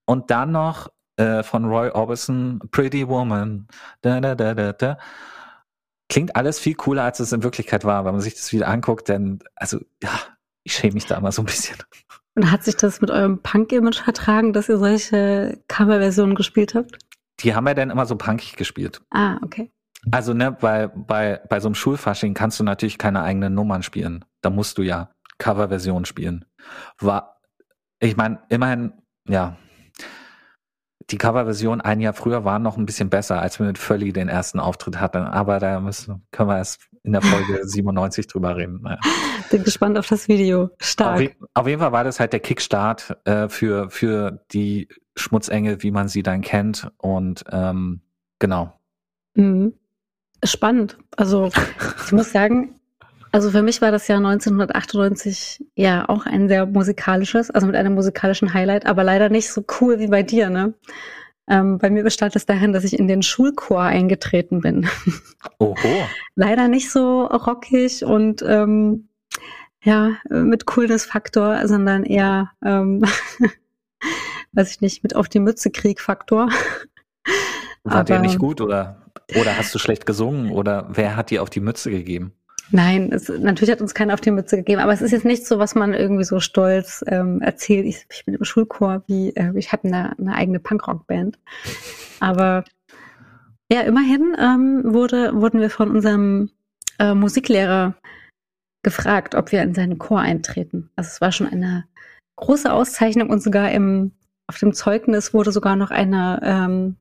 Und 0.05 0.31
dann 0.31 0.53
noch 0.53 0.91
äh, 1.17 1.43
von 1.43 1.65
Roy 1.65 1.91
Orbison, 1.91 2.61
Pretty 2.71 3.09
Woman. 3.09 3.67
Da, 4.01 4.21
da, 4.21 4.35
da, 4.35 4.55
da, 4.55 4.73
da. 4.73 4.99
Klingt 6.09 6.37
alles 6.37 6.59
viel 6.59 6.75
cooler, 6.75 7.05
als 7.05 7.21
es 7.21 7.33
in 7.33 7.43
Wirklichkeit 7.43 7.85
war, 7.85 8.05
wenn 8.05 8.13
man 8.13 8.21
sich 8.21 8.35
das 8.35 8.53
wieder 8.53 8.69
anguckt, 8.69 9.09
denn, 9.09 9.39
also, 9.55 9.79
ja, 10.03 10.11
ich 10.63 10.75
schäme 10.75 10.95
mich 10.95 11.07
da 11.07 11.17
immer 11.17 11.33
so 11.33 11.43
ein 11.43 11.47
bisschen. 11.47 11.77
Und 12.35 12.51
hat 12.51 12.65
sich 12.65 12.77
das 12.77 13.01
mit 13.01 13.11
eurem 13.11 13.43
Punk-Image 13.43 14.03
vertragen, 14.03 14.53
dass 14.53 14.69
ihr 14.69 14.79
solche 14.79 15.59
Coverversionen 15.69 16.35
gespielt 16.35 16.75
habt? 16.75 16.99
Die 17.43 17.55
haben 17.55 17.67
ja 17.67 17.75
dann 17.75 17.91
immer 17.91 18.07
so 18.07 18.17
punkig 18.17 18.57
gespielt. 18.57 19.01
Ah, 19.11 19.39
okay. 19.43 19.71
Also, 20.11 20.35
ne, 20.35 20.53
bei, 20.53 20.89
bei, 20.89 21.41
bei 21.49 21.61
so 21.61 21.69
einem 21.69 21.75
Schulfasching 21.75 22.35
kannst 22.35 22.59
du 22.59 22.65
natürlich 22.65 22.99
keine 22.99 23.23
eigenen 23.23 23.55
Nummern 23.55 23.83
spielen. 23.83 24.25
Da 24.41 24.51
musst 24.51 24.79
du 24.79 24.83
ja 24.83 25.11
Coverversion 25.39 26.05
spielen. 26.05 26.45
War, 26.99 27.41
ich 28.01 28.17
meine, 28.17 28.41
immerhin, 28.49 28.93
ja, 29.29 29.57
die 31.11 31.19
Coverversion 31.19 31.81
ein 31.81 32.01
Jahr 32.01 32.15
früher 32.15 32.45
war 32.45 32.59
noch 32.59 32.77
ein 32.77 32.87
bisschen 32.87 33.11
besser, 33.11 33.41
als 33.41 33.59
wir 33.59 33.67
mit 33.67 33.79
Völli 33.79 34.13
den 34.13 34.29
ersten 34.29 34.61
Auftritt 34.61 35.01
hatten. 35.01 35.19
Aber 35.19 35.59
da 35.59 35.81
müssen, 35.81 36.27
können 36.31 36.49
wir 36.49 36.57
erst 36.57 36.89
in 37.03 37.13
der 37.13 37.23
Folge 37.23 37.61
97 37.67 38.27
drüber 38.27 38.57
reden. 38.57 38.81
Naja. 38.83 38.99
Bin 39.51 39.65
gespannt 39.65 39.99
auf 39.99 40.07
das 40.07 40.29
Video. 40.29 40.71
Stark. 40.81 41.21
Auf, 41.21 41.49
auf 41.55 41.67
jeden 41.67 41.81
Fall 41.81 41.93
war 41.93 42.05
das 42.05 42.21
halt 42.21 42.33
der 42.33 42.41
Kickstart 42.41 43.17
äh, 43.25 43.49
für, 43.49 43.91
für 43.91 44.45
die 44.53 44.89
Schmutzengel, 45.17 45.83
wie 45.83 45.91
man 45.91 46.09
sie 46.09 46.23
dann 46.23 46.41
kennt. 46.41 46.91
Und 46.99 47.45
ähm, 47.51 48.01
genau. 48.39 48.79
Mhm. 49.35 49.75
Spannend. 50.45 50.99
Also 51.17 51.51
ich 52.05 52.13
muss 52.13 52.33
sagen, 52.33 52.81
also 53.31 53.51
für 53.51 53.63
mich 53.63 53.81
war 53.81 53.91
das 53.91 54.09
Jahr 54.09 54.19
1998 54.19 55.65
ja 55.75 56.09
auch 56.09 56.27
ein 56.27 56.49
sehr 56.49 56.67
musikalisches, 56.67 57.51
also 57.51 57.67
mit 57.67 57.77
einem 57.77 57.95
musikalischen 57.95 58.53
Highlight, 58.53 58.87
aber 58.87 59.05
leider 59.05 59.31
nicht 59.31 59.51
so 59.51 59.65
cool 59.81 59.99
wie 59.99 60.09
bei 60.09 60.23
dir, 60.23 60.51
ne? 60.51 60.75
Ähm, 61.49 61.79
bei 61.79 61.91
mir 61.91 62.05
bestand 62.05 62.37
es 62.37 62.47
dahin, 62.47 62.73
dass 62.73 62.85
ich 62.85 62.99
in 62.99 63.09
den 63.09 63.23
Schulchor 63.23 63.83
eingetreten 63.83 64.61
bin. 64.61 64.89
Oho. 65.59 65.77
leider 66.37 66.69
nicht 66.69 66.91
so 66.91 67.25
rockig 67.25 68.05
und 68.05 68.43
ähm, 68.47 69.09
ja, 69.83 70.13
mit 70.29 70.67
Coolness-Faktor, 70.67 71.67
sondern 71.67 72.05
eher, 72.05 72.51
ähm, 72.65 73.03
weiß 74.53 74.71
ich 74.71 74.81
nicht, 74.81 75.03
mit 75.03 75.17
auf 75.17 75.29
die 75.29 75.41
Mütze 75.41 75.71
Krieg-Faktor. 75.71 76.51
War 77.85 78.05
dir 78.05 78.21
nicht 78.21 78.39
gut 78.39 78.61
oder, 78.61 79.03
oder 79.39 79.57
hast 79.57 79.75
du 79.75 79.79
schlecht 79.79 80.07
gesungen 80.07 80.51
oder 80.53 80.89
wer 80.91 81.17
hat 81.17 81.31
dir 81.31 81.43
auf 81.43 81.51
die 81.51 81.61
Mütze 81.61 81.91
gegeben? 81.91 82.33
Nein, 82.71 83.13
es, 83.13 83.29
natürlich 83.29 83.71
hat 83.71 83.83
uns 83.83 83.93
keiner 83.93 84.15
auf 84.15 84.21
die 84.21 84.31
Mütze 84.31 84.57
gegeben, 84.57 84.81
aber 84.81 84.93
es 84.93 85.03
ist 85.03 85.11
jetzt 85.11 85.27
nicht 85.27 85.47
so, 85.47 85.59
was 85.59 85.75
man 85.75 85.93
irgendwie 85.93 86.25
so 86.25 86.41
stolz 86.41 87.05
ähm, 87.07 87.43
erzählt. 87.43 87.85
Ich, 87.87 88.07
ich 88.11 88.25
bin 88.25 88.35
im 88.35 88.45
Schulchor, 88.45 89.03
wie 89.09 89.31
äh, 89.31 89.53
ich 89.57 89.73
hatte 89.73 89.89
eine, 89.89 90.19
eine 90.19 90.35
eigene 90.35 90.59
Punkrock-Band. 90.59 91.39
Aber 92.21 92.65
ja, 93.71 93.83
immerhin 93.83 94.35
ähm, 94.39 94.95
wurde, 94.95 95.35
wurden 95.35 95.61
wir 95.61 95.71
von 95.71 95.91
unserem 95.91 96.51
äh, 96.99 97.15
Musiklehrer 97.15 97.95
gefragt, 98.83 99.35
ob 99.35 99.53
wir 99.53 99.63
in 99.63 99.75
seinen 99.75 99.99
Chor 99.99 100.21
eintreten. 100.21 100.91
Also 100.97 101.09
es 101.09 101.21
war 101.21 101.33
schon 101.33 101.49
eine 101.49 101.85
große 102.37 102.73
Auszeichnung 102.73 103.29
und 103.29 103.43
sogar 103.43 103.71
im, 103.71 104.13
auf 104.53 104.59
dem 104.59 104.75
Zeugnis 104.75 105.33
wurde 105.33 105.51
sogar 105.51 105.77
noch 105.77 105.91
eine 105.91 106.39
ähm, 106.43 106.97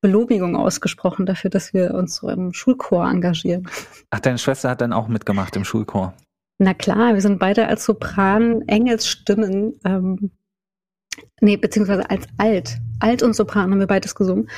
Belobigung 0.00 0.56
ausgesprochen 0.56 1.24
dafür, 1.24 1.50
dass 1.50 1.72
wir 1.72 1.94
uns 1.94 2.16
so 2.16 2.28
im 2.28 2.52
Schulchor 2.52 3.08
engagieren. 3.08 3.68
Ach, 4.10 4.18
deine 4.18 4.38
Schwester 4.38 4.70
hat 4.70 4.80
dann 4.80 4.92
auch 4.92 5.06
mitgemacht 5.06 5.54
im 5.54 5.64
Schulchor? 5.64 6.14
Na 6.58 6.74
klar, 6.74 7.14
wir 7.14 7.20
sind 7.20 7.38
beide 7.38 7.68
als 7.68 7.84
Sopran 7.84 8.62
Engelsstimmen, 8.62 9.78
ähm, 9.84 10.32
nee, 11.40 11.56
beziehungsweise 11.56 12.10
als 12.10 12.26
Alt, 12.38 12.78
Alt 12.98 13.22
und 13.22 13.34
Sopran 13.36 13.70
haben 13.70 13.78
wir 13.78 13.86
beides 13.86 14.16
gesungen, 14.16 14.50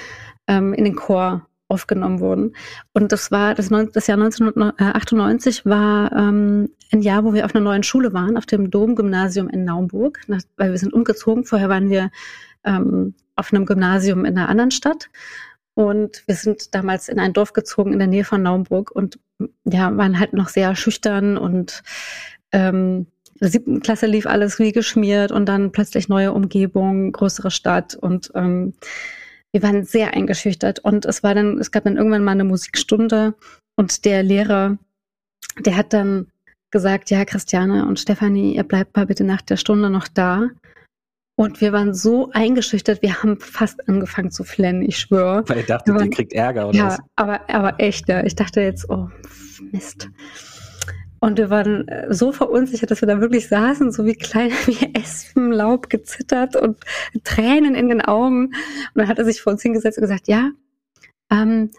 ähm, 0.48 0.72
in 0.72 0.84
den 0.84 0.96
Chor 0.96 1.47
aufgenommen 1.68 2.20
wurden. 2.20 2.54
Und 2.92 3.12
das 3.12 3.30
war 3.30 3.54
das, 3.54 3.68
das 3.68 4.06
Jahr 4.06 4.18
1998 4.18 5.66
war 5.66 6.10
ähm, 6.12 6.70
ein 6.90 7.02
Jahr, 7.02 7.24
wo 7.24 7.34
wir 7.34 7.44
auf 7.44 7.54
einer 7.54 7.64
neuen 7.64 7.82
Schule 7.82 8.12
waren, 8.12 8.36
auf 8.36 8.46
dem 8.46 8.70
Domgymnasium 8.70 9.48
in 9.48 9.64
Naumburg, 9.64 10.20
nach, 10.26 10.40
weil 10.56 10.70
wir 10.70 10.78
sind 10.78 10.94
umgezogen. 10.94 11.44
Vorher 11.44 11.68
waren 11.68 11.90
wir 11.90 12.10
ähm, 12.64 13.14
auf 13.36 13.52
einem 13.52 13.66
Gymnasium 13.66 14.24
in 14.24 14.36
einer 14.36 14.48
anderen 14.48 14.70
Stadt. 14.70 15.10
Und 15.74 16.24
wir 16.26 16.34
sind 16.34 16.74
damals 16.74 17.08
in 17.08 17.20
ein 17.20 17.32
Dorf 17.32 17.52
gezogen 17.52 17.92
in 17.92 18.00
der 18.00 18.08
Nähe 18.08 18.24
von 18.24 18.42
Naumburg 18.42 18.90
und 18.90 19.20
ja, 19.64 19.96
waren 19.96 20.18
halt 20.18 20.32
noch 20.32 20.48
sehr 20.48 20.74
schüchtern 20.74 21.36
und 21.38 21.82
ähm, 22.50 23.06
siebten 23.38 23.80
Klasse 23.80 24.06
lief 24.06 24.26
alles 24.26 24.58
wie 24.58 24.72
geschmiert 24.72 25.30
und 25.30 25.46
dann 25.46 25.70
plötzlich 25.70 26.08
neue 26.08 26.32
Umgebung, 26.32 27.12
größere 27.12 27.52
Stadt 27.52 27.94
und 27.94 28.32
ähm, 28.34 28.74
wir 29.52 29.62
waren 29.62 29.84
sehr 29.84 30.14
eingeschüchtert 30.14 30.80
und 30.80 31.04
es 31.06 31.22
war 31.22 31.34
dann, 31.34 31.58
es 31.58 31.70
gab 31.70 31.84
dann 31.84 31.96
irgendwann 31.96 32.24
mal 32.24 32.32
eine 32.32 32.44
Musikstunde 32.44 33.34
und 33.76 34.04
der 34.04 34.22
Lehrer, 34.22 34.78
der 35.64 35.76
hat 35.76 35.92
dann 35.92 36.26
gesagt, 36.70 37.10
ja, 37.10 37.24
Christiane 37.24 37.86
und 37.86 37.98
Stefanie, 37.98 38.54
ihr 38.54 38.64
bleibt 38.64 38.96
mal 38.96 39.06
bitte 39.06 39.24
nach 39.24 39.40
der 39.40 39.56
Stunde 39.56 39.90
noch 39.90 40.08
da. 40.08 40.48
Und 41.36 41.60
wir 41.60 41.72
waren 41.72 41.94
so 41.94 42.30
eingeschüchtert, 42.32 43.00
wir 43.00 43.22
haben 43.22 43.38
fast 43.38 43.88
angefangen 43.88 44.32
zu 44.32 44.42
flennen, 44.42 44.82
ich 44.82 44.98
schwöre. 44.98 45.48
Weil 45.48 45.58
ihr 45.58 45.66
dachtet, 45.66 45.98
ihr 46.00 46.10
kriegt 46.10 46.32
Ärger 46.32 46.68
oder 46.68 46.76
ja, 46.76 46.86
was? 46.86 46.98
Aber, 47.14 47.48
aber 47.48 47.78
echt, 47.78 48.08
ja. 48.08 48.24
Ich 48.24 48.34
dachte 48.34 48.60
jetzt, 48.60 48.90
oh, 48.90 49.08
Mist. 49.70 50.08
Und 51.20 51.38
wir 51.38 51.50
waren 51.50 51.88
äh, 51.88 52.12
so 52.12 52.32
verunsichert, 52.32 52.90
dass 52.90 53.00
wir 53.00 53.08
da 53.08 53.20
wirklich 53.20 53.48
saßen, 53.48 53.92
so 53.92 54.04
wie 54.04 54.14
kleine 54.14 54.52
wie 54.66 54.94
Espenlaub 54.94 55.90
gezittert 55.90 56.56
und 56.56 56.78
Tränen 57.24 57.74
in 57.74 57.88
den 57.88 58.02
Augen. 58.02 58.46
Und 58.46 58.54
dann 58.94 59.08
hat 59.08 59.18
er 59.18 59.24
sich 59.24 59.40
vor 59.40 59.52
uns 59.52 59.62
hingesetzt 59.62 59.98
und 59.98 60.02
gesagt, 60.02 60.28
ja, 60.28 60.50
ähm, 61.30 61.70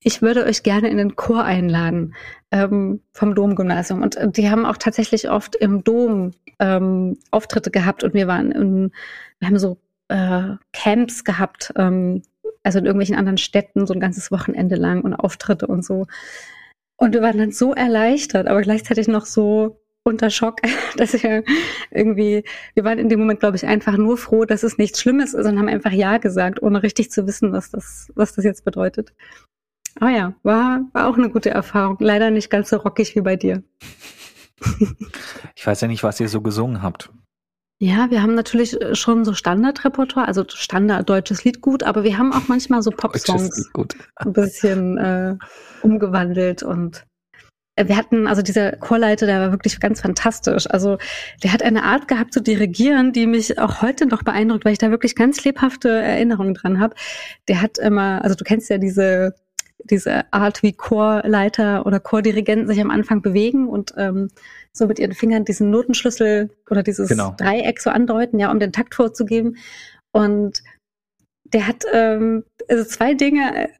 ich 0.00 0.22
würde 0.22 0.44
euch 0.44 0.62
gerne 0.62 0.88
in 0.88 0.98
den 0.98 1.16
Chor 1.16 1.42
einladen 1.42 2.14
ähm, 2.52 3.00
vom 3.12 3.34
Domgymnasium. 3.34 4.02
Und 4.02 4.16
äh, 4.16 4.30
die 4.30 4.50
haben 4.50 4.64
auch 4.64 4.76
tatsächlich 4.76 5.30
oft 5.30 5.56
im 5.56 5.82
Dom 5.82 6.32
ähm, 6.58 7.18
Auftritte 7.30 7.70
gehabt 7.70 8.04
und 8.04 8.14
wir 8.14 8.26
waren 8.26 8.52
in, 8.52 8.92
wir 9.38 9.48
haben 9.48 9.58
so 9.58 9.78
äh, 10.08 10.54
Camps 10.72 11.24
gehabt, 11.24 11.72
ähm, 11.76 12.22
also 12.62 12.78
in 12.78 12.86
irgendwelchen 12.86 13.16
anderen 13.16 13.38
Städten, 13.38 13.86
so 13.86 13.94
ein 13.94 14.00
ganzes 14.00 14.30
Wochenende 14.30 14.76
lang 14.76 15.02
und 15.02 15.14
Auftritte 15.14 15.66
und 15.66 15.84
so. 15.84 16.06
Und 16.96 17.14
wir 17.14 17.22
waren 17.22 17.38
dann 17.38 17.52
so 17.52 17.74
erleichtert, 17.74 18.46
aber 18.46 18.62
gleichzeitig 18.62 19.06
noch 19.08 19.26
so 19.26 19.80
unter 20.02 20.30
Schock, 20.30 20.60
dass 20.96 21.12
wir 21.22 21.44
irgendwie, 21.90 22.44
wir 22.74 22.84
waren 22.84 22.98
in 22.98 23.08
dem 23.08 23.20
Moment, 23.20 23.40
glaube 23.40 23.56
ich, 23.56 23.66
einfach 23.66 23.96
nur 23.96 24.16
froh, 24.16 24.44
dass 24.44 24.62
es 24.62 24.78
nichts 24.78 25.00
Schlimmes 25.00 25.34
ist 25.34 25.46
und 25.46 25.58
haben 25.58 25.68
einfach 25.68 25.92
Ja 25.92 26.18
gesagt, 26.18 26.62
ohne 26.62 26.82
richtig 26.82 27.10
zu 27.10 27.26
wissen, 27.26 27.52
was 27.52 27.70
das, 27.70 28.10
was 28.14 28.34
das 28.34 28.44
jetzt 28.44 28.64
bedeutet. 28.64 29.12
Aber 29.98 30.10
ja, 30.10 30.34
war, 30.42 30.82
war 30.92 31.08
auch 31.08 31.16
eine 31.16 31.30
gute 31.30 31.50
Erfahrung. 31.50 31.96
Leider 32.00 32.30
nicht 32.30 32.50
ganz 32.50 32.68
so 32.68 32.76
rockig 32.76 33.16
wie 33.16 33.22
bei 33.22 33.36
dir. 33.36 33.62
ich 35.54 35.66
weiß 35.66 35.80
ja 35.80 35.88
nicht, 35.88 36.02
was 36.02 36.20
ihr 36.20 36.28
so 36.28 36.40
gesungen 36.40 36.82
habt. 36.82 37.10
Ja, 37.78 38.10
wir 38.10 38.22
haben 38.22 38.34
natürlich 38.34 38.80
äh, 38.80 38.94
schon 38.94 39.24
so 39.24 39.34
Standardrepertoire, 39.34 40.26
also 40.26 40.44
Standard 40.48 41.08
deutsches 41.08 41.44
Lied 41.44 41.60
gut, 41.60 41.82
aber 41.82 42.04
wir 42.04 42.16
haben 42.16 42.32
auch 42.32 42.48
manchmal 42.48 42.82
so 42.82 42.90
Popsongs 42.90 43.70
ein 44.16 44.32
bisschen 44.32 44.96
äh, 44.96 45.36
umgewandelt 45.82 46.62
und 46.62 47.04
äh, 47.74 47.86
wir 47.86 47.98
hatten, 47.98 48.26
also 48.28 48.40
dieser 48.40 48.72
Chorleiter, 48.72 49.26
der 49.26 49.40
war 49.40 49.52
wirklich 49.52 49.78
ganz 49.78 50.00
fantastisch. 50.00 50.66
Also 50.70 50.96
der 51.42 51.52
hat 51.52 51.62
eine 51.62 51.82
Art 51.82 52.08
gehabt 52.08 52.32
zu 52.32 52.40
dirigieren, 52.40 53.12
die 53.12 53.26
mich 53.26 53.58
auch 53.58 53.82
heute 53.82 54.06
noch 54.06 54.22
beeindruckt, 54.22 54.64
weil 54.64 54.72
ich 54.72 54.78
da 54.78 54.90
wirklich 54.90 55.14
ganz 55.14 55.44
lebhafte 55.44 55.90
Erinnerungen 55.90 56.54
dran 56.54 56.80
habe. 56.80 56.94
Der 57.46 57.60
hat 57.60 57.76
immer, 57.76 58.24
also 58.24 58.34
du 58.34 58.44
kennst 58.44 58.70
ja 58.70 58.78
diese 58.78 59.34
diese 59.84 60.32
Art, 60.32 60.62
wie 60.62 60.72
Chorleiter 60.72 61.86
oder 61.86 62.00
Chordirigenten 62.00 62.66
sich 62.66 62.80
am 62.80 62.90
Anfang 62.90 63.22
bewegen 63.22 63.68
und 63.68 63.94
ähm, 63.96 64.30
so 64.76 64.86
mit 64.86 64.98
ihren 64.98 65.14
Fingern 65.14 65.44
diesen 65.44 65.70
Notenschlüssel 65.70 66.50
oder 66.70 66.82
dieses 66.82 67.08
genau. 67.08 67.34
Dreieck 67.38 67.80
so 67.80 67.90
andeuten, 67.90 68.38
ja, 68.38 68.50
um 68.50 68.60
den 68.60 68.72
Takt 68.72 68.94
vorzugeben. 68.94 69.56
Und 70.12 70.62
der 71.44 71.66
hat 71.66 71.84
ähm, 71.92 72.44
also 72.68 72.84
zwei 72.84 73.14
Dinge 73.14 73.70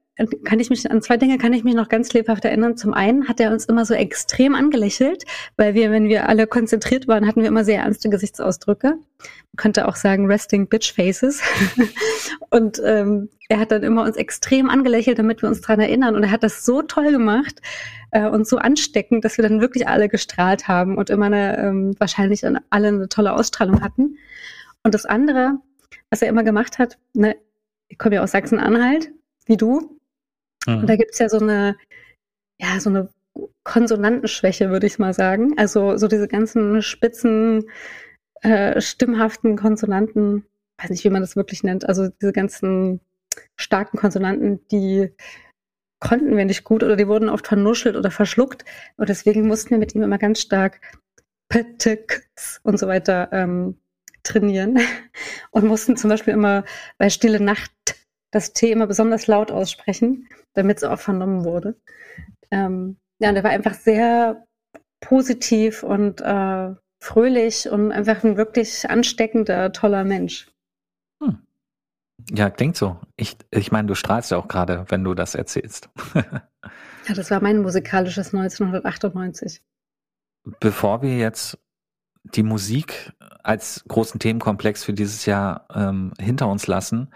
kann 0.44 0.60
ich 0.60 0.70
mich 0.70 0.90
an 0.90 1.02
zwei 1.02 1.18
Dinge 1.18 1.36
kann 1.36 1.52
ich 1.52 1.62
mich 1.62 1.74
noch 1.74 1.90
ganz 1.90 2.12
lebhaft 2.12 2.44
erinnern. 2.44 2.76
Zum 2.76 2.94
einen 2.94 3.28
hat 3.28 3.38
er 3.38 3.52
uns 3.52 3.66
immer 3.66 3.84
so 3.84 3.92
extrem 3.92 4.54
angelächelt, 4.54 5.24
weil 5.56 5.74
wir, 5.74 5.90
wenn 5.90 6.08
wir 6.08 6.28
alle 6.28 6.46
konzentriert 6.46 7.06
waren, 7.06 7.26
hatten 7.26 7.42
wir 7.42 7.48
immer 7.48 7.64
sehr 7.64 7.80
ernste 7.80 8.08
Gesichtsausdrücke. 8.08 8.88
Man 8.88 9.56
könnte 9.56 9.86
auch 9.86 9.96
sagen 9.96 10.26
resting 10.26 10.68
bitch 10.68 10.94
faces. 10.94 11.42
und 12.50 12.80
ähm, 12.82 13.28
er 13.50 13.60
hat 13.60 13.70
dann 13.70 13.82
immer 13.82 14.04
uns 14.04 14.16
extrem 14.16 14.70
angelächelt, 14.70 15.18
damit 15.18 15.42
wir 15.42 15.50
uns 15.50 15.60
dran 15.60 15.80
erinnern. 15.80 16.16
Und 16.16 16.22
er 16.22 16.30
hat 16.30 16.42
das 16.42 16.64
so 16.64 16.80
toll 16.80 17.12
gemacht 17.12 17.60
äh, 18.10 18.26
und 18.26 18.48
so 18.48 18.56
ansteckend, 18.56 19.22
dass 19.24 19.36
wir 19.36 19.46
dann 19.46 19.60
wirklich 19.60 19.86
alle 19.86 20.08
gestrahlt 20.08 20.66
haben 20.66 20.96
und 20.96 21.10
immer 21.10 21.26
eine, 21.26 21.58
ähm, 21.58 21.94
wahrscheinlich 21.98 22.42
alle 22.44 22.88
eine 22.88 23.08
tolle 23.10 23.34
Ausstrahlung 23.34 23.82
hatten. 23.82 24.16
Und 24.82 24.94
das 24.94 25.04
andere, 25.04 25.58
was 26.08 26.22
er 26.22 26.28
immer 26.28 26.42
gemacht 26.42 26.78
hat, 26.78 26.96
ne, 27.12 27.36
ich 27.88 27.98
komme 27.98 28.16
ja 28.16 28.22
aus 28.22 28.32
Sachsen-Anhalt, 28.32 29.10
wie 29.44 29.56
du, 29.56 29.96
Mhm. 30.66 30.78
Und 30.78 30.86
da 30.90 30.96
gibt's 30.96 31.18
ja 31.18 31.28
so 31.28 31.38
eine, 31.38 31.76
ja, 32.60 32.80
so 32.80 32.90
eine 32.90 33.08
Konsonantenschwäche, 33.64 34.70
würde 34.70 34.86
ich 34.86 34.98
mal 34.98 35.12
sagen. 35.12 35.58
Also 35.58 35.96
so 35.96 36.08
diese 36.08 36.28
ganzen 36.28 36.82
spitzen, 36.82 37.70
äh, 38.42 38.80
stimmhaften 38.80 39.56
Konsonanten, 39.56 40.44
weiß 40.80 40.90
nicht, 40.90 41.04
wie 41.04 41.10
man 41.10 41.22
das 41.22 41.36
wirklich 41.36 41.62
nennt, 41.62 41.88
also 41.88 42.08
diese 42.08 42.32
ganzen 42.32 43.00
starken 43.56 43.98
Konsonanten, 43.98 44.66
die 44.68 45.12
konnten 46.00 46.36
wir 46.36 46.44
nicht 46.44 46.64
gut 46.64 46.82
oder 46.82 46.96
die 46.96 47.08
wurden 47.08 47.28
oft 47.28 47.46
vernuschelt 47.46 47.96
oder 47.96 48.10
verschluckt. 48.10 48.64
Und 48.96 49.08
deswegen 49.08 49.46
mussten 49.46 49.70
wir 49.70 49.78
mit 49.78 49.94
ihm 49.94 50.02
immer 50.02 50.18
ganz 50.18 50.40
stark 50.40 50.80
Peteks 51.48 52.60
und 52.62 52.78
so 52.78 52.86
weiter 52.86 53.28
ähm, 53.32 53.78
trainieren 54.22 54.78
und 55.50 55.64
mussten 55.64 55.96
zum 55.96 56.10
Beispiel 56.10 56.34
immer 56.34 56.64
bei 56.98 57.08
Stille 57.10 57.40
Nacht 57.40 57.72
das 58.30 58.52
T 58.52 58.70
immer 58.70 58.86
besonders 58.86 59.26
laut 59.26 59.50
aussprechen, 59.50 60.28
damit 60.54 60.78
es 60.78 60.84
auch 60.84 60.98
vernommen 60.98 61.44
wurde. 61.44 61.76
Ähm, 62.50 62.98
ja, 63.18 63.30
und 63.30 63.36
er 63.36 63.44
war 63.44 63.50
einfach 63.50 63.74
sehr 63.74 64.44
positiv 65.00 65.82
und 65.82 66.20
äh, 66.20 66.74
fröhlich 67.00 67.68
und 67.68 67.92
einfach 67.92 68.24
ein 68.24 68.36
wirklich 68.36 68.88
ansteckender, 68.88 69.72
toller 69.72 70.04
Mensch. 70.04 70.50
Hm. 71.22 71.38
Ja, 72.30 72.50
klingt 72.50 72.76
so. 72.76 72.98
Ich, 73.16 73.36
ich 73.50 73.70
meine, 73.70 73.88
du 73.88 73.94
strahlst 73.94 74.30
ja 74.30 74.38
auch 74.38 74.48
gerade, 74.48 74.84
wenn 74.88 75.04
du 75.04 75.14
das 75.14 75.34
erzählst. 75.34 75.88
ja, 76.14 77.14
das 77.14 77.30
war 77.30 77.42
mein 77.42 77.58
musikalisches 77.58 78.34
1998. 78.34 79.62
Bevor 80.60 81.02
wir 81.02 81.16
jetzt 81.16 81.58
die 82.22 82.42
Musik 82.42 83.12
als 83.42 83.84
großen 83.86 84.18
Themenkomplex 84.18 84.84
für 84.84 84.92
dieses 84.92 85.26
Jahr 85.26 85.66
ähm, 85.72 86.12
hinter 86.18 86.48
uns 86.48 86.66
lassen, 86.66 87.12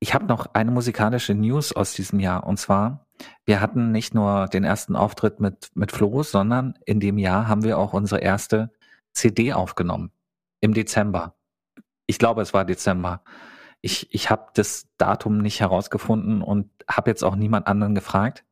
ich 0.00 0.14
habe 0.14 0.26
noch 0.26 0.54
eine 0.54 0.70
musikalische 0.70 1.34
News 1.34 1.72
aus 1.72 1.92
diesem 1.92 2.20
Jahr 2.20 2.46
und 2.46 2.58
zwar, 2.58 3.06
wir 3.44 3.60
hatten 3.60 3.90
nicht 3.90 4.14
nur 4.14 4.46
den 4.46 4.64
ersten 4.64 4.94
Auftritt 4.94 5.40
mit, 5.40 5.70
mit 5.74 5.90
Flo, 5.90 6.22
sondern 6.22 6.74
in 6.86 7.00
dem 7.00 7.18
Jahr 7.18 7.48
haben 7.48 7.64
wir 7.64 7.78
auch 7.78 7.92
unsere 7.92 8.20
erste 8.20 8.70
CD 9.12 9.52
aufgenommen. 9.52 10.12
Im 10.60 10.74
Dezember. 10.74 11.34
Ich 12.06 12.18
glaube, 12.18 12.42
es 12.42 12.54
war 12.54 12.64
Dezember. 12.64 13.22
Ich, 13.80 14.12
ich 14.14 14.30
habe 14.30 14.46
das 14.54 14.88
Datum 14.98 15.38
nicht 15.38 15.60
herausgefunden 15.60 16.42
und 16.42 16.70
habe 16.88 17.10
jetzt 17.10 17.24
auch 17.24 17.36
niemand 17.36 17.66
anderen 17.66 17.94
gefragt. 17.94 18.44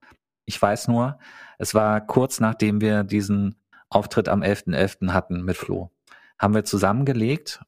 Ich 0.45 0.61
weiß 0.61 0.89
nur, 0.89 1.19
es 1.59 1.75
war 1.75 2.01
kurz 2.01 2.41
nachdem 2.41 2.81
wir 2.81 3.05
diesen 3.05 3.57
Auftritt 3.89 4.29
am 4.29 4.43
11.11. 4.43 4.75
.11. 4.75 5.13
hatten 5.13 5.43
mit 5.43 5.57
Flo. 5.57 5.91
Haben 6.39 6.55
wir 6.55 6.65
zusammengelegt 6.65 7.61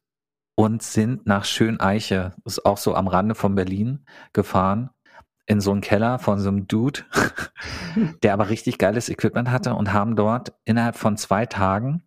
und 0.59 0.83
sind 0.83 1.25
nach 1.25 1.45
Schöneiche, 1.45 2.33
ist 2.45 2.67
auch 2.67 2.79
so 2.79 2.97
am 2.97 3.07
Rande 3.07 3.37
von 3.37 3.55
Berlin, 3.55 4.05
gefahren 4.33 4.91
in 5.47 5.61
so 5.61 5.71
einen 5.71 5.83
Keller 5.83 6.19
von 6.19 6.41
so 6.41 6.49
einem 6.49 6.67
Dude, 6.67 7.03
der 8.25 8.33
aber 8.33 8.49
richtig 8.49 8.77
geiles 8.77 9.09
Equipment 9.09 9.53
hatte 9.53 9.77
und 9.77 9.93
haben 9.93 10.17
dort 10.17 10.55
innerhalb 10.65 10.97
von 10.97 11.17
zwei 11.17 11.47
Tagen 11.47 12.03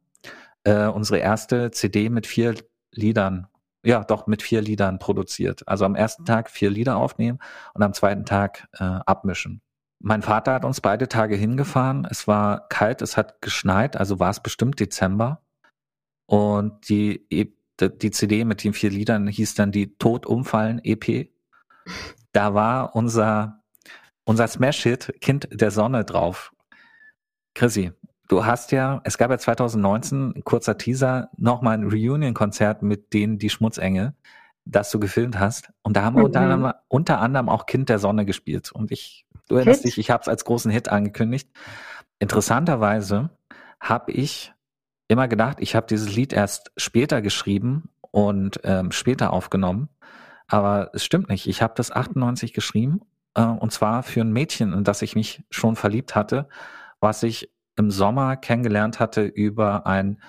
äh, 0.66 0.88
unsere 0.88 1.20
erste 1.20 1.72
CD 1.72 2.10
mit 2.10 2.28
vier 2.28 2.56
Liedern, 2.92 3.48
ja 3.86 4.04
doch 4.04 4.28
mit 4.28 4.42
vier 4.42 4.62
Liedern 4.62 5.00
produziert. 5.00 5.66
Also 5.66 5.86
am 5.86 5.96
ersten 5.96 6.26
Tag 6.26 6.50
vier 6.50 6.70
Lieder 6.70 6.98
aufnehmen 6.98 7.40
und 7.74 7.84
am 7.84 7.94
zweiten 7.94 8.26
Tag 8.26 8.68
äh, 8.74 8.84
abmischen. 8.84 9.62
Mein 10.00 10.24
Vater 10.24 10.56
hat 10.56 10.66
uns 10.66 10.82
beide 10.82 11.08
Tage 11.08 11.38
hingefahren. 11.38 12.06
Es 12.12 12.28
war 12.28 12.68
kalt, 12.68 13.02
es 13.02 13.16
hat 13.16 13.42
geschneit, 13.42 13.96
also 13.96 14.20
war 14.20 14.30
es 14.30 14.42
bestimmt 14.42 14.82
Dezember. 14.82 15.42
Und 16.26 16.90
die 16.90 17.26
e 17.30 17.54
die 17.90 18.12
CD 18.12 18.46
mit 18.46 18.64
den 18.64 18.74
vier 18.74 18.90
Liedern 18.90 19.28
hieß 19.28 19.56
dann 19.56 19.72
die 19.72 19.98
Tod 19.98 20.26
umfallen 20.26 20.80
EP. 20.84 21.30
Da 22.32 22.54
war 22.54 22.96
unser, 22.96 23.62
unser 24.24 24.48
Smash-Hit 24.48 25.16
Kind 25.22 25.48
der 25.52 25.72
Sonne 25.72 26.06
drauf. 26.06 26.54
Chrissy, 27.54 27.92
du 28.28 28.46
hast 28.46 28.72
ja, 28.72 29.02
es 29.04 29.18
gab 29.18 29.32
ja 29.32 29.38
2019, 29.38 30.44
kurzer 30.44 30.78
Teaser, 30.78 31.30
nochmal 31.38 31.78
ein 31.78 31.90
Reunion-Konzert 31.90 32.82
mit 32.82 33.14
denen 33.14 33.38
die 33.38 33.50
Schmutzengel, 33.50 34.14
das 34.66 34.92
du 34.92 35.00
gefilmt 35.00 35.40
hast. 35.40 35.72
Und 35.82 35.98
da 35.98 36.04
haben 36.04 36.16
wir 36.16 36.20
mhm. 36.20 36.26
unter, 36.26 36.40
anderem, 36.42 36.74
unter 36.88 37.20
anderem 37.20 37.50
auch 37.50 37.66
Kind 37.66 37.90
der 37.90 38.00
Sonne 38.00 38.26
gespielt. 38.26 38.72
Und 38.72 38.92
ich, 38.92 39.26
du 39.48 39.56
erinnerst 39.56 39.82
Hit? 39.82 39.92
dich, 39.92 39.98
ich 39.98 40.12
habe 40.12 40.22
es 40.22 40.28
als 40.28 40.46
großen 40.46 40.72
Hit 40.72 40.90
angekündigt. 40.90 41.50
Interessanterweise 42.20 43.32
habe 43.80 44.12
ich 44.12 44.54
immer 45.12 45.28
gedacht, 45.28 45.58
ich 45.60 45.76
habe 45.76 45.88
dieses 45.88 46.16
Lied 46.16 46.34
erst 46.34 46.72
später 46.78 47.22
geschrieben 47.22 47.90
und 48.12 48.60
ähm, 48.64 48.92
später 48.92 49.34
aufgenommen. 49.34 49.90
Aber 50.48 50.90
es 50.94 51.04
stimmt 51.04 51.30
nicht. 51.30 51.48
Ich 51.48 51.62
habe 51.62 51.74
das 51.76 51.92
98 51.92 52.54
geschrieben 52.54 53.02
äh, 53.36 53.44
und 53.44 53.72
zwar 53.72 54.04
für 54.04 54.22
ein 54.22 54.32
Mädchen, 54.32 54.74
in 54.74 54.84
das 54.84 55.02
ich 55.02 55.16
mich 55.16 55.44
schon 55.50 55.76
verliebt 55.76 56.16
hatte, 56.16 56.48
was 57.00 57.24
ich 57.24 57.52
im 57.78 57.92
Sommer 57.92 58.36
kennengelernt 58.38 59.00
hatte 59.00 59.24
über 59.24 59.86
einen 59.86 60.22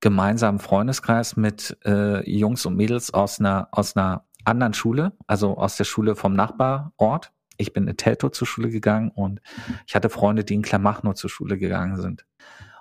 gemeinsamen 0.00 0.58
Freundeskreis 0.58 1.36
mit 1.36 1.76
äh, 1.84 2.28
Jungs 2.28 2.66
und 2.66 2.76
Mädels 2.76 3.14
aus 3.14 3.40
einer 3.40 3.68
aus 3.70 3.96
einer 3.96 4.24
anderen 4.44 4.74
Schule, 4.74 5.12
also 5.28 5.56
aus 5.56 5.76
der 5.76 5.84
Schule 5.84 6.16
vom 6.16 6.34
Nachbarort. 6.34 7.32
Ich 7.56 7.72
bin 7.72 7.86
in 7.86 7.96
Telto 7.96 8.28
zur 8.30 8.46
Schule 8.46 8.70
gegangen 8.70 9.10
und 9.10 9.40
ich 9.86 9.94
hatte 9.94 10.08
Freunde, 10.08 10.42
die 10.42 10.54
in 10.54 10.62
Klamachno 10.62 11.12
zur 11.12 11.30
Schule 11.30 11.58
gegangen 11.58 12.00
sind. 12.00 12.26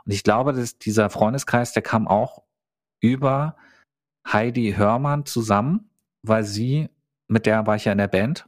Und 0.05 0.11
ich 0.11 0.23
glaube, 0.23 0.53
dass 0.53 0.77
dieser 0.77 1.09
Freundeskreis, 1.09 1.73
der 1.73 1.83
kam 1.83 2.07
auch 2.07 2.43
über 3.01 3.55
Heidi 4.27 4.73
Hörmann 4.73 5.25
zusammen, 5.25 5.89
weil 6.23 6.43
sie, 6.43 6.89
mit 7.27 7.45
der 7.45 7.65
war 7.67 7.75
ich 7.75 7.85
ja 7.85 7.91
in 7.91 7.97
der 7.97 8.07
Band 8.07 8.47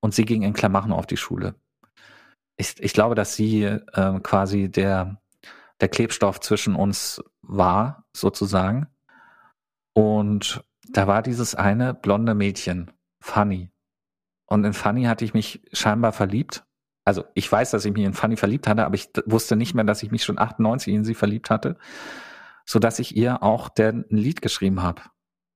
und 0.00 0.14
sie 0.14 0.24
ging 0.24 0.42
in 0.42 0.52
Klamachen 0.52 0.92
auf 0.92 1.06
die 1.06 1.16
Schule. 1.16 1.54
Ich, 2.56 2.80
ich 2.80 2.92
glaube, 2.92 3.14
dass 3.14 3.34
sie 3.34 3.64
äh, 3.64 4.20
quasi 4.20 4.70
der, 4.70 5.20
der 5.80 5.88
Klebstoff 5.88 6.40
zwischen 6.40 6.74
uns 6.74 7.22
war, 7.42 8.04
sozusagen. 8.16 8.86
Und 9.94 10.64
da 10.88 11.06
war 11.06 11.22
dieses 11.22 11.54
eine 11.54 11.94
blonde 11.94 12.34
Mädchen, 12.34 12.92
Fanny. 13.22 13.70
Und 14.46 14.64
in 14.64 14.72
Fanny 14.72 15.04
hatte 15.04 15.24
ich 15.24 15.34
mich 15.34 15.62
scheinbar 15.72 16.12
verliebt 16.12 16.64
also 17.06 17.24
ich 17.34 17.50
weiß, 17.50 17.70
dass 17.70 17.84
ich 17.84 17.92
mich 17.92 18.04
in 18.04 18.14
Fanny 18.14 18.36
verliebt 18.36 18.66
hatte, 18.66 18.84
aber 18.84 18.96
ich 18.96 19.08
wusste 19.24 19.56
nicht 19.56 19.74
mehr, 19.74 19.84
dass 19.84 20.02
ich 20.02 20.10
mich 20.10 20.24
schon 20.24 20.38
98 20.38 20.92
in 20.92 21.04
sie 21.04 21.14
verliebt 21.14 21.50
hatte, 21.50 21.76
so 22.64 22.78
dass 22.80 22.98
ich 22.98 23.16
ihr 23.16 23.42
auch 23.42 23.68
der, 23.68 23.92
ein 23.92 24.04
Lied 24.10 24.42
geschrieben 24.42 24.82
habe. 24.82 25.02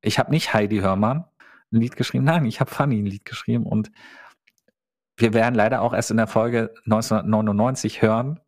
Ich 0.01 0.19
habe 0.19 0.31
nicht 0.31 0.55
Heidi 0.55 0.79
Hörmann 0.79 1.25
ein 1.73 1.81
Lied 1.81 1.97
geschrieben? 1.97 2.25
Nein, 2.25 2.47
ich 2.47 2.61
habe 2.61 2.71
Fanny 2.71 3.01
ein 3.01 3.07
Lied 3.07 3.25
geschrieben 3.25 3.67
und 3.67 3.91
wir 5.17 5.35
werden 5.35 5.55
leider 5.55 5.83
auch 5.83 5.93
erst 5.93 6.13
in 6.13 6.17
der 6.17 6.29
Folge 6.29 6.73
1999 6.85 8.01
hören, 8.01 8.41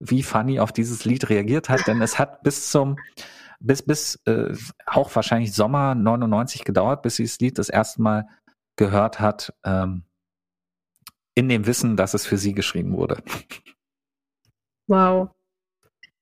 wie 0.00 0.22
Fanny 0.24 0.60
auf 0.60 0.72
dieses 0.72 1.04
Lied 1.04 1.28
reagiert 1.30 1.68
hat, 1.68 1.86
denn 1.86 2.02
es 2.02 2.18
hat 2.18 2.42
bis 2.42 2.70
zum 2.70 2.96
bis 3.60 3.82
bis 3.82 4.16
äh, 4.26 4.54
auch 4.86 5.14
wahrscheinlich 5.14 5.52
Sommer 5.52 5.94
99 5.94 6.64
gedauert, 6.64 7.02
bis 7.02 7.16
sie 7.16 7.24
das 7.24 7.38
Lied 7.38 7.58
das 7.58 7.68
erste 7.68 8.02
Mal 8.02 8.28
gehört 8.76 9.20
hat, 9.20 9.52
ähm, 9.64 10.04
in 11.38 11.48
dem 11.48 11.66
Wissen, 11.66 11.96
dass 11.96 12.14
es 12.14 12.26
für 12.26 12.36
sie 12.36 12.52
geschrieben 12.52 12.96
wurde. 12.96 13.22
Wow. 14.90 15.28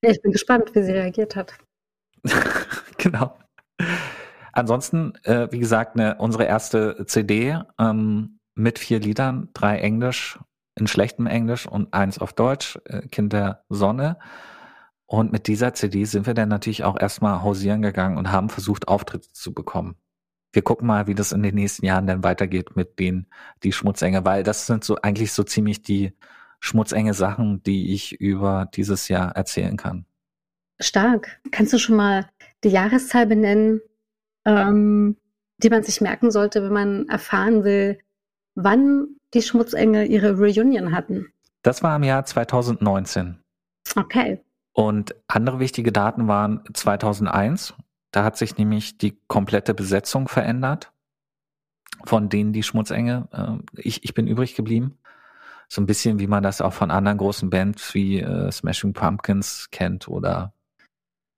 Ich 0.01 0.21
bin 0.23 0.33
gespannt, 0.33 0.75
wie 0.75 0.83
sie 0.83 0.91
reagiert 0.91 1.37
hat. 1.37 1.55
genau. 2.99 3.39
Ansonsten, 4.53 5.15
äh, 5.23 5.47
wie 5.53 5.61
gesagt, 5.61 5.95
ne, 5.95 6.17
unsere 6.19 6.47
erste 6.47 7.07
CD 7.07 7.61
ähm, 7.79 8.41
mit 8.57 8.81
vier 8.81 8.99
Liedern, 8.99 9.51
drei 9.55 9.79
Englisch, 9.79 10.41
in 10.75 10.89
schlechtem 10.89 11.29
Englisch 11.29 11.69
und 11.69 11.95
eins 11.95 12.19
auf 12.19 12.33
Deutsch, 12.33 12.77
äh, 12.87 13.07
Kind 13.07 13.33
der 13.33 13.63
Sonne. 13.69 14.19
Und 15.07 15.31
mit 15.31 15.47
dieser 15.47 15.73
CD 15.75 16.05
sind 16.05 16.27
wir 16.27 16.35
dann 16.35 16.49
natürlich 16.49 16.83
auch 16.83 16.99
erstmal 16.99 17.43
hausieren 17.43 17.83
gegangen 17.83 18.19
und 18.19 18.33
haben 18.33 18.49
versucht, 18.49 18.89
Auftritte 18.89 19.31
zu 19.31 19.55
bekommen. 19.55 19.95
Wir 20.57 20.63
gucken 20.63 20.87
mal, 20.87 21.07
wie 21.07 21.15
das 21.15 21.33
in 21.33 21.43
den 21.43 21.55
nächsten 21.55 21.85
Jahren 21.85 22.07
dann 22.07 22.25
weitergeht 22.25 22.77
mit 22.77 22.99
den, 22.99 23.27
die 23.63 23.73
Schmutzenge, 23.73 24.25
weil 24.25 24.43
das 24.43 24.67
sind 24.67 24.85
so 24.85 24.97
eigentlich 25.03 25.33
so 25.33 25.43
ziemlich 25.43 25.83
die 25.83 26.15
schmutzenge 26.61 27.13
Sachen, 27.13 27.63
die 27.63 27.93
ich 27.93 28.19
über 28.19 28.67
dieses 28.75 29.09
Jahr 29.09 29.37
erzählen 29.37 29.77
kann. 29.77 30.07
Stark. 30.81 31.43
Kannst 31.51 31.75
du 31.75 31.79
schon 31.79 31.97
mal 31.97 32.31
die 32.65 32.71
Jahreszahl 32.71 33.27
benennen, 33.27 33.83
ähm, 34.47 35.19
die 35.59 35.69
man 35.69 35.83
sich 35.83 36.01
merken 36.01 36.31
sollte, 36.31 36.63
wenn 36.63 36.73
man 36.73 37.09
erfahren 37.11 37.63
will, 37.63 37.99
wann 38.55 39.09
die 39.35 39.43
Schmutzengel 39.43 40.11
ihre 40.11 40.39
Reunion 40.39 40.97
hatten? 40.97 41.27
Das 41.61 41.83
war 41.83 41.95
im 41.97 42.03
Jahr 42.03 42.25
2019. 42.25 43.37
Okay. 43.95 44.41
Und 44.73 45.15
andere 45.27 45.59
wichtige 45.59 45.93
Daten 45.93 46.29
waren 46.29 46.65
2001. 46.73 47.75
Da 48.17 48.25
hat 48.25 48.39
sich 48.39 48.57
nämlich 48.57 48.97
die 48.97 49.21
komplette 49.29 49.75
Besetzung 49.75 50.27
verändert, 50.27 50.91
von 52.07 52.31
denen 52.31 52.55
die 52.55 52.63
Schmutzenge. 52.63 53.29
Äh, 53.31 53.79
ich, 53.79 54.05
ich 54.05 54.15
bin 54.15 54.27
übrig 54.27 54.55
geblieben. 54.55 54.97
So 55.69 55.83
ein 55.83 55.87
bisschen 55.87 56.19
wie 56.19 56.27
man 56.27 56.43
das 56.43 56.63
auch 56.63 56.73
von 56.73 56.91
anderen 56.91 57.19
großen 57.19 57.51
Bands 57.51 57.93
wie 57.93 58.21
äh, 58.21 58.51
Smashing 58.51 58.95
Pumpkins 58.95 59.69
kennt 59.71 60.09
oder 60.09 60.55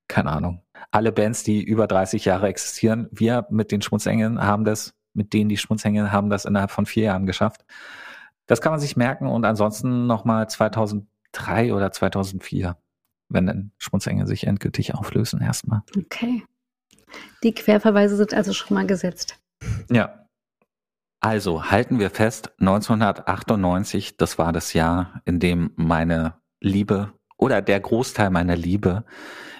keine 0.07 0.31
Ahnung. 0.31 0.63
Alle 0.93 1.11
Bands, 1.11 1.43
die 1.43 1.65
über 1.65 1.89
30 1.89 2.27
Jahre 2.27 2.47
existieren, 2.47 3.09
wir 3.11 3.49
mit 3.51 3.73
den 3.73 3.83
Schmutzengeln 3.83 4.41
haben 4.41 4.63
das, 4.63 4.95
mit 5.15 5.33
denen 5.33 5.49
die 5.49 5.57
Schmutzengel 5.57 6.13
haben 6.13 6.31
das 6.31 6.45
innerhalb 6.45 6.71
von 6.71 6.87
vier 6.87 7.07
Jahren 7.07 7.27
geschafft. 7.27 7.65
Das 8.47 8.61
kann 8.61 8.71
man 8.71 8.79
sich 8.79 8.97
merken 8.97 9.27
und 9.27 9.45
ansonsten 9.45 10.07
nochmal 10.07 10.49
2003 10.49 11.75
oder 11.75 11.91
2004, 11.91 12.77
wenn 13.29 13.47
dann 13.47 13.73
Schmutzengel 13.79 14.29
sich 14.29 14.47
endgültig 14.47 14.95
auflösen 14.95 15.41
erstmal. 15.41 15.83
Okay. 15.97 16.45
Die 17.43 17.55
Querverweise 17.55 18.17
sind 18.17 18.35
also 18.35 18.53
schon 18.53 18.75
mal 18.75 18.87
gesetzt. 18.87 19.39
Ja. 19.91 20.25
Also 21.21 21.71
halten 21.71 21.99
wir 21.99 22.11
fest, 22.11 22.53
1998, 22.61 24.17
das 24.17 24.39
war 24.39 24.53
das 24.53 24.73
Jahr, 24.73 25.21
in 25.25 25.41
dem 25.41 25.73
meine 25.75 26.35
Liebe 26.61 27.13
oder 27.37 27.61
der 27.61 27.81
Großteil 27.81 28.31
meiner 28.31 28.57
Liebe 28.57 29.05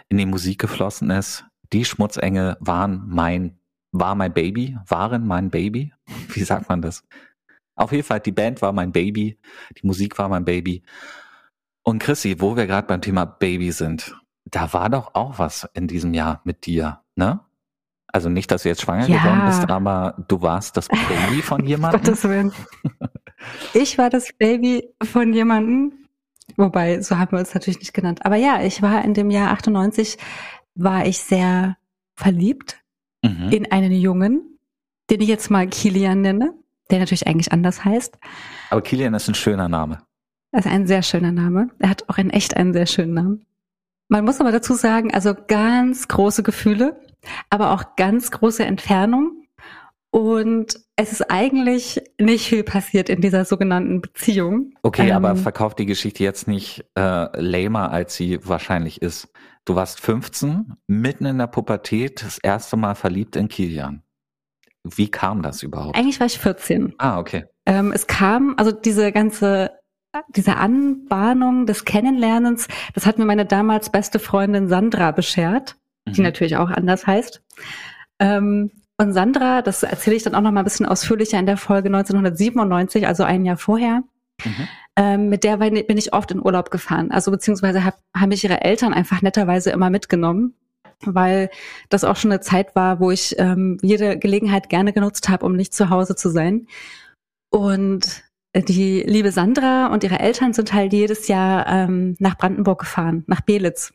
in 0.09 0.19
die 0.19 0.27
Musik 0.27 0.61
geflossen 0.61 1.11
ist. 1.11 1.45
Die 1.73 1.85
Schmutzengel 1.85 2.57
waren 2.61 3.05
mein, 3.09 3.59
war 3.93 4.15
mein 4.15 4.33
Baby, 4.33 4.79
waren 4.87 5.27
mein 5.27 5.51
Baby. 5.51 5.93
Wie 6.29 6.43
sagt 6.43 6.69
man 6.69 6.83
das? 6.83 7.03
Auf 7.75 7.93
jeden 7.93 8.05
Fall, 8.05 8.21
die 8.21 8.33
Band 8.33 8.61
war 8.63 8.73
mein 8.73 8.93
Baby, 8.93 9.39
die 9.77 9.87
Musik 9.87 10.19
war 10.19 10.29
mein 10.29 10.45
Baby. 10.45 10.83
Und 11.85 12.01
Chrissy, 12.01 12.41
wo 12.41 12.57
wir 12.57 12.67
gerade 12.67 12.87
beim 12.87 13.01
Thema 13.01 13.25
Baby 13.25 13.71
sind, 13.71 14.17
da 14.51 14.73
war 14.73 14.89
doch 14.91 15.15
auch 15.15 15.39
was 15.39 15.69
in 15.75 15.89
diesem 15.89 16.15
Jahr 16.15 16.41
mit 16.45 16.67
dir, 16.67 17.01
ne? 17.17 17.41
Also 18.11 18.31
nicht, 18.31 18.51
dass 18.51 18.63
du 18.63 18.71
jetzt 18.71 18.83
schwanger 18.83 19.07
ja. 19.07 19.19
geworden 19.19 19.43
bist, 19.47 19.71
aber 19.71 20.15
du 20.29 20.41
warst 20.41 20.77
das 20.77 20.89
Baby 20.89 21.43
von 21.43 21.65
jemandem. 21.67 22.01
Gottes 22.01 22.25
Willen. 22.25 22.53
Ich 23.75 23.99
war 23.99 24.09
das 24.09 24.33
Baby 24.39 24.89
von 25.03 25.33
jemandem. 25.33 25.93
Wobei, 26.57 27.03
so 27.03 27.19
haben 27.19 27.33
wir 27.33 27.39
uns 27.39 27.53
natürlich 27.55 27.79
nicht 27.79 27.93
genannt. 27.93 28.25
Aber 28.25 28.37
ja, 28.37 28.63
ich 28.63 28.81
war 28.81 29.05
in 29.05 29.15
dem 29.15 29.31
Jahr 29.31 29.51
98, 29.53 30.17
war 30.75 31.07
ich 31.07 31.19
sehr 31.19 31.77
verliebt 32.15 32.83
mhm. 33.23 33.51
in 33.51 33.71
einen 33.71 33.93
Jungen, 33.93 34.59
den 35.11 35.21
ich 35.21 35.29
jetzt 35.29 35.51
mal 35.51 35.69
Kilian 35.69 36.23
nenne, 36.23 36.55
der 36.91 37.01
natürlich 37.01 37.27
eigentlich 37.27 37.53
anders 37.53 37.85
heißt. 37.85 38.19
Aber 38.71 38.81
Kilian 38.81 39.15
ist 39.15 39.29
ein 39.29 39.35
schöner 39.35 39.69
Name. 39.69 39.99
Das 40.51 40.65
ist 40.65 40.73
ein 40.73 40.87
sehr 40.87 41.03
schöner 41.03 41.33
Name. 41.33 41.69
Er 41.79 41.91
hat 41.91 42.09
auch 42.09 42.17
in 42.17 42.31
echt 42.31 42.57
einen 42.57 42.73
sehr 42.73 42.87
schönen 42.87 43.13
Namen. 43.13 43.45
Man 44.09 44.25
muss 44.25 44.41
aber 44.41 44.53
dazu 44.53 44.75
sagen, 44.75 45.13
also 45.13 45.35
ganz 45.35 46.09
große 46.09 46.43
Gefühle, 46.43 47.01
aber 47.51 47.73
auch 47.73 47.97
ganz 47.97 48.31
große 48.31 48.65
Entfernung. 48.65 49.43
Und 50.11 50.81
es 50.97 51.13
ist 51.13 51.31
eigentlich 51.31 52.01
nicht 52.19 52.49
viel 52.49 52.65
passiert 52.65 53.11
in 53.11 53.21
dieser 53.21 53.45
sogenannten 53.45 54.01
Beziehung. 54.01 54.73
Okay, 54.83 55.11
ähm, 55.11 55.17
aber 55.17 55.37
verkauft 55.37 55.79
die 55.79 55.87
Geschichte 55.87 56.25
jetzt 56.25 56.49
nicht 56.49 56.85
äh, 56.99 57.41
lamer, 57.41 57.91
als 57.91 58.17
sie 58.17 58.39
wahrscheinlich 58.43 59.03
ist. 59.03 59.29
Du 59.67 59.75
warst 59.75 60.01
15, 60.01 60.73
mitten 60.87 61.27
in 61.27 61.37
der 61.37 61.47
Pubertät, 61.47 62.23
das 62.23 62.39
erste 62.39 62.79
Mal 62.79 62.95
verliebt 62.95 63.37
in 63.37 63.49
Kilian. 63.49 64.03
Wie 64.83 65.11
kam 65.11 65.43
das 65.43 65.63
überhaupt? 65.63 65.97
Eigentlich 65.97 66.21
war 66.21 66.27
ich 66.27 66.39
14. 66.39 66.95
Ah, 66.97 67.19
okay. 67.19 67.45
Ähm, 67.67 67.93
es 67.93 68.07
kam, 68.07 68.55
also 68.57 68.73
diese 68.73 69.13
ganze, 69.13 69.73
diese 70.29 70.57
Anbahnung 70.57 71.67
des 71.67 71.85
Kennenlernens, 71.85 72.69
das 72.95 73.07
hat 73.07 73.19
mir 73.19 73.25
meine 73.25 73.47
damals 73.47 73.91
beste 73.91 74.19
Freundin 74.19 74.69
Sandra 74.69 75.11
beschert, 75.13 75.77
mhm. 76.07 76.13
die 76.13 76.21
natürlich 76.23 76.57
auch 76.57 76.71
anders 76.71 77.07
heißt. 77.07 77.43
Ähm, 78.21 78.71
und 79.01 79.13
Sandra, 79.13 79.63
das 79.63 79.85
erzähle 79.85 80.17
ich 80.17 80.25
dann 80.25 80.35
auch 80.35 80.41
noch 80.41 80.51
mal 80.51 80.61
ein 80.61 80.65
bisschen 80.65 80.87
ausführlicher 80.87 81.39
in 81.39 81.47
der 81.47 81.57
Folge 81.57 81.89
1997, 81.89 83.07
also 83.07 83.23
ein 83.23 83.45
Jahr 83.45 83.57
vorher. 83.57 84.03
Mhm. 84.45 84.69
Ähm, 84.97 85.29
mit 85.29 85.45
der 85.45 85.59
bin 85.59 85.97
ich 85.97 86.13
oft 86.13 86.33
in 86.33 86.45
Urlaub 86.45 86.73
gefahren. 86.73 87.13
Also 87.13 87.31
beziehungsweise 87.31 87.85
hab, 87.85 87.99
haben 88.17 88.31
mich 88.31 88.43
ihre 88.43 88.63
Eltern 88.63 88.93
einfach 88.93 89.23
netterweise 89.23 89.71
immer 89.71 89.91
mitgenommen, 89.91 90.55
weil 91.05 91.51
das 91.89 92.03
auch 92.03 92.17
schon 92.17 92.33
eine 92.33 92.41
Zeit 92.41 92.75
war, 92.75 92.99
wo 92.99 93.13
ich 93.13 93.37
ähm, 93.39 93.79
jede 93.83 94.19
Gelegenheit 94.19 94.69
gerne 94.69 94.93
genutzt 94.93 95.29
habe, 95.29 95.47
um 95.47 95.55
nicht 95.55 95.73
zu 95.73 95.91
Hause 95.91 96.17
zu 96.17 96.31
sein. 96.31 96.67
Und 97.51 98.25
die 98.55 99.03
liebe 99.03 99.33
Sandra 99.33 99.89
und 99.89 100.05
ihre 100.05 100.21
Eltern 100.21 100.53
sind 100.53 100.73
halt 100.73 100.93
jedes 100.93 101.29
Jahr 101.29 101.67
ähm, 101.69 102.17
nach 102.19 102.37
Brandenburg 102.37 102.81
gefahren, 102.81 103.25
nach 103.27 103.41
Belitz. 103.41 103.93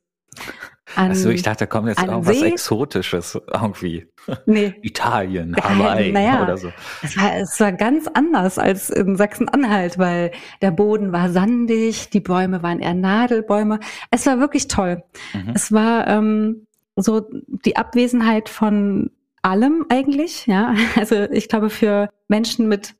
Also 0.96 1.30
ich 1.30 1.42
dachte, 1.42 1.60
da 1.60 1.66
kommt 1.66 1.88
jetzt 1.88 2.04
irgendwas 2.04 2.40
See. 2.40 2.48
Exotisches 2.48 3.40
irgendwie. 3.52 4.08
Nee. 4.46 4.76
Italien, 4.82 5.56
Hawaii 5.56 6.12
naja, 6.12 6.44
oder 6.44 6.58
so. 6.58 6.72
Es 7.02 7.18
war, 7.18 7.36
es 7.38 7.60
war 7.60 7.72
ganz 7.72 8.08
anders 8.14 8.60
als 8.60 8.90
in 8.90 9.16
Sachsen-Anhalt, 9.16 9.98
weil 9.98 10.32
der 10.62 10.72
Boden 10.72 11.12
war 11.12 11.30
sandig, 11.30 12.10
die 12.10 12.20
Bäume 12.20 12.62
waren 12.64 12.80
eher 12.80 12.94
Nadelbäume. 12.94 13.80
Es 14.12 14.26
war 14.26 14.40
wirklich 14.40 14.68
toll. 14.68 15.04
Mhm. 15.34 15.54
Es 15.56 15.72
war 15.72 16.08
ähm, 16.08 16.68
so 16.96 17.28
die 17.66 17.76
Abwesenheit 17.76 18.50
von 18.50 19.10
allem 19.42 19.86
eigentlich, 19.90 20.46
ja. 20.48 20.76
Also 20.96 21.16
ich 21.32 21.50
glaube, 21.50 21.70
für 21.70 22.10
Menschen 22.28 22.68
mit 22.68 22.96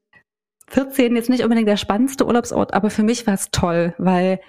14 0.74 1.16
jetzt 1.16 1.30
nicht 1.30 1.44
unbedingt 1.44 1.68
der 1.68 1.78
spannendste 1.78 2.26
Urlaubsort, 2.26 2.74
aber 2.74 2.90
für 2.90 3.04
mich 3.04 3.28
war 3.28 3.36
es 3.36 3.52
toll, 3.52 3.94
weil 3.98 4.40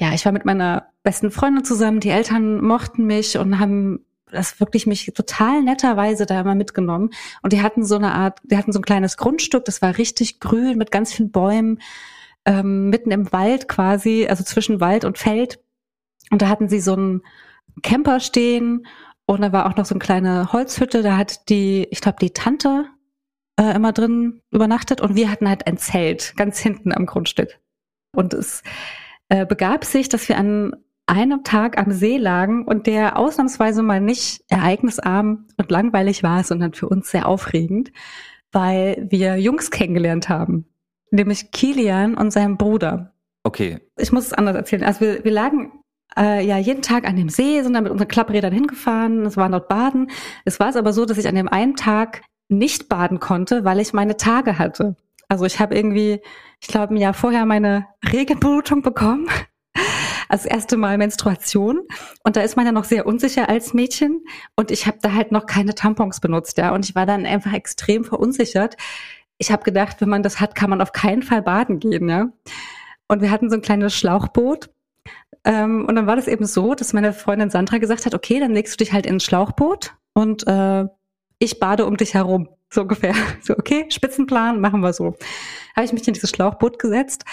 ja, 0.00 0.14
ich 0.14 0.24
war 0.24 0.32
mit 0.32 0.44
meiner 0.44 0.88
besten 1.02 1.30
Freundin 1.30 1.64
zusammen, 1.64 2.00
die 2.00 2.08
Eltern 2.08 2.62
mochten 2.62 3.04
mich 3.06 3.36
und 3.36 3.58
haben 3.58 4.04
das 4.30 4.60
wirklich 4.60 4.86
mich 4.86 5.12
total 5.14 5.62
netterweise 5.62 6.24
da 6.24 6.40
immer 6.40 6.54
mitgenommen. 6.54 7.10
Und 7.42 7.52
die 7.52 7.60
hatten 7.60 7.84
so 7.84 7.96
eine 7.96 8.14
Art, 8.14 8.38
die 8.44 8.56
hatten 8.56 8.72
so 8.72 8.78
ein 8.78 8.84
kleines 8.84 9.18
Grundstück, 9.18 9.66
das 9.66 9.82
war 9.82 9.98
richtig 9.98 10.40
grün 10.40 10.78
mit 10.78 10.90
ganz 10.90 11.12
vielen 11.12 11.30
Bäumen, 11.30 11.80
ähm, 12.46 12.88
mitten 12.88 13.10
im 13.10 13.30
Wald 13.30 13.68
quasi, 13.68 14.26
also 14.28 14.42
zwischen 14.42 14.80
Wald 14.80 15.04
und 15.04 15.18
Feld. 15.18 15.60
Und 16.30 16.40
da 16.40 16.48
hatten 16.48 16.70
sie 16.70 16.80
so 16.80 16.94
einen 16.94 17.22
Camper 17.82 18.20
stehen 18.20 18.86
und 19.26 19.42
da 19.42 19.52
war 19.52 19.66
auch 19.66 19.76
noch 19.76 19.84
so 19.84 19.94
eine 19.94 20.00
kleine 20.00 20.52
Holzhütte, 20.52 21.02
da 21.02 21.16
hat 21.18 21.48
die, 21.50 21.86
ich 21.90 22.00
glaube, 22.00 22.18
die 22.20 22.30
Tante 22.30 22.86
äh, 23.62 23.74
immer 23.74 23.92
drin 23.92 24.40
übernachtet 24.50 25.00
und 25.00 25.14
wir 25.14 25.30
hatten 25.30 25.48
halt 25.48 25.66
ein 25.66 25.76
Zelt 25.76 26.34
ganz 26.36 26.58
hinten 26.58 26.92
am 26.92 27.06
Grundstück. 27.06 27.60
Und 28.14 28.34
es 28.34 28.62
äh, 29.28 29.46
begab 29.46 29.84
sich, 29.84 30.08
dass 30.08 30.28
wir 30.28 30.36
an 30.36 30.76
einem 31.06 31.44
Tag 31.44 31.78
am 31.78 31.92
See 31.92 32.16
lagen 32.16 32.64
und 32.64 32.86
der 32.86 33.18
ausnahmsweise 33.18 33.82
mal 33.82 34.00
nicht 34.00 34.44
ereignisarm 34.48 35.46
und 35.56 35.70
langweilig 35.70 36.22
war, 36.22 36.42
sondern 36.44 36.74
für 36.74 36.88
uns 36.88 37.10
sehr 37.10 37.26
aufregend, 37.26 37.92
weil 38.52 39.06
wir 39.10 39.36
Jungs 39.36 39.70
kennengelernt 39.70 40.28
haben, 40.28 40.66
nämlich 41.10 41.50
Kilian 41.50 42.14
und 42.14 42.30
seinen 42.30 42.56
Bruder. 42.56 43.14
Okay. 43.44 43.80
Ich 43.96 44.12
muss 44.12 44.26
es 44.26 44.32
anders 44.32 44.56
erzählen. 44.56 44.84
Also 44.84 45.00
wir, 45.00 45.24
wir 45.24 45.32
lagen 45.32 45.72
äh, 46.16 46.44
ja 46.46 46.58
jeden 46.58 46.82
Tag 46.82 47.06
an 47.06 47.16
dem 47.16 47.28
See, 47.28 47.62
sind 47.62 47.74
dann 47.74 47.84
mit 47.84 47.92
unseren 47.92 48.08
Klapprädern 48.08 48.52
hingefahren, 48.52 49.26
es 49.26 49.36
war 49.36 49.48
dort 49.48 49.68
baden. 49.68 50.10
Es 50.44 50.60
war 50.60 50.68
es 50.68 50.76
aber 50.76 50.92
so, 50.92 51.04
dass 51.04 51.18
ich 51.18 51.28
an 51.28 51.34
dem 51.34 51.48
einen 51.48 51.74
Tag 51.74 52.22
nicht 52.52 52.88
baden 52.88 53.20
konnte, 53.20 53.64
weil 53.64 53.80
ich 53.80 53.92
meine 53.92 54.16
Tage 54.16 54.58
hatte. 54.58 54.96
Also 55.28 55.44
ich 55.44 55.60
habe 55.60 55.74
irgendwie, 55.74 56.20
ich 56.60 56.68
glaube, 56.68 56.94
ein 56.94 56.98
Jahr 56.98 57.14
vorher 57.14 57.46
meine 57.46 57.86
Regelblutung 58.12 58.82
bekommen. 58.82 59.28
Das 60.28 60.46
erste 60.46 60.78
Mal 60.78 60.96
Menstruation. 60.96 61.82
Und 62.24 62.36
da 62.36 62.40
ist 62.40 62.56
man 62.56 62.64
ja 62.64 62.72
noch 62.72 62.84
sehr 62.84 63.04
unsicher 63.04 63.50
als 63.50 63.74
Mädchen. 63.74 64.24
Und 64.56 64.70
ich 64.70 64.86
habe 64.86 64.96
da 65.02 65.12
halt 65.12 65.30
noch 65.30 65.44
keine 65.44 65.74
Tampons 65.74 66.20
benutzt, 66.20 66.56
ja. 66.56 66.74
Und 66.74 66.88
ich 66.88 66.94
war 66.94 67.04
dann 67.04 67.26
einfach 67.26 67.52
extrem 67.52 68.02
verunsichert. 68.02 68.78
Ich 69.36 69.52
habe 69.52 69.62
gedacht, 69.62 70.00
wenn 70.00 70.08
man 70.08 70.22
das 70.22 70.40
hat, 70.40 70.54
kann 70.54 70.70
man 70.70 70.80
auf 70.80 70.92
keinen 70.92 71.22
Fall 71.22 71.42
baden 71.42 71.80
gehen, 71.80 72.08
ja. 72.08 72.32
Und 73.08 73.20
wir 73.20 73.30
hatten 73.30 73.50
so 73.50 73.56
ein 73.56 73.60
kleines 73.60 73.94
Schlauchboot. 73.94 74.70
Ähm, 75.44 75.84
und 75.86 75.96
dann 75.96 76.06
war 76.06 76.16
das 76.16 76.28
eben 76.28 76.46
so, 76.46 76.74
dass 76.74 76.94
meine 76.94 77.12
Freundin 77.12 77.50
Sandra 77.50 77.76
gesagt 77.76 78.06
hat, 78.06 78.14
okay, 78.14 78.40
dann 78.40 78.52
legst 78.52 78.72
du 78.72 78.84
dich 78.84 78.94
halt 78.94 79.04
ins 79.04 79.24
Schlauchboot 79.24 79.94
und 80.14 80.46
äh, 80.46 80.86
ich 81.42 81.58
bade 81.58 81.86
um 81.86 81.96
dich 81.96 82.14
herum. 82.14 82.48
So 82.70 82.82
ungefähr. 82.82 83.14
So, 83.42 83.54
okay, 83.54 83.86
Spitzenplan, 83.88 84.60
machen 84.60 84.80
wir 84.80 84.92
so. 84.92 85.16
Habe 85.74 85.84
ich 85.84 85.92
mich 85.92 86.06
in 86.06 86.14
dieses 86.14 86.30
Schlauchboot 86.30 86.78
gesetzt 86.78 87.24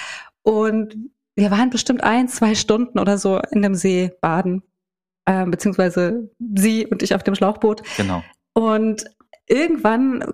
und 0.42 0.96
wir 1.36 1.52
waren 1.52 1.70
bestimmt 1.70 2.04
ein, 2.04 2.28
zwei 2.28 2.56
Stunden 2.56 3.00
oder 3.00 3.18
so 3.18 3.40
in 3.52 3.62
dem 3.62 3.76
See 3.76 4.12
baden. 4.22 4.64
Äh, 5.26 5.46
beziehungsweise 5.46 6.30
sie 6.56 6.88
und 6.88 7.04
ich 7.04 7.14
auf 7.14 7.24
dem 7.24 7.36
Schlauchboot. 7.36 7.84
Genau. 7.98 8.24
Und 8.54 9.06
irgendwann 9.48 10.34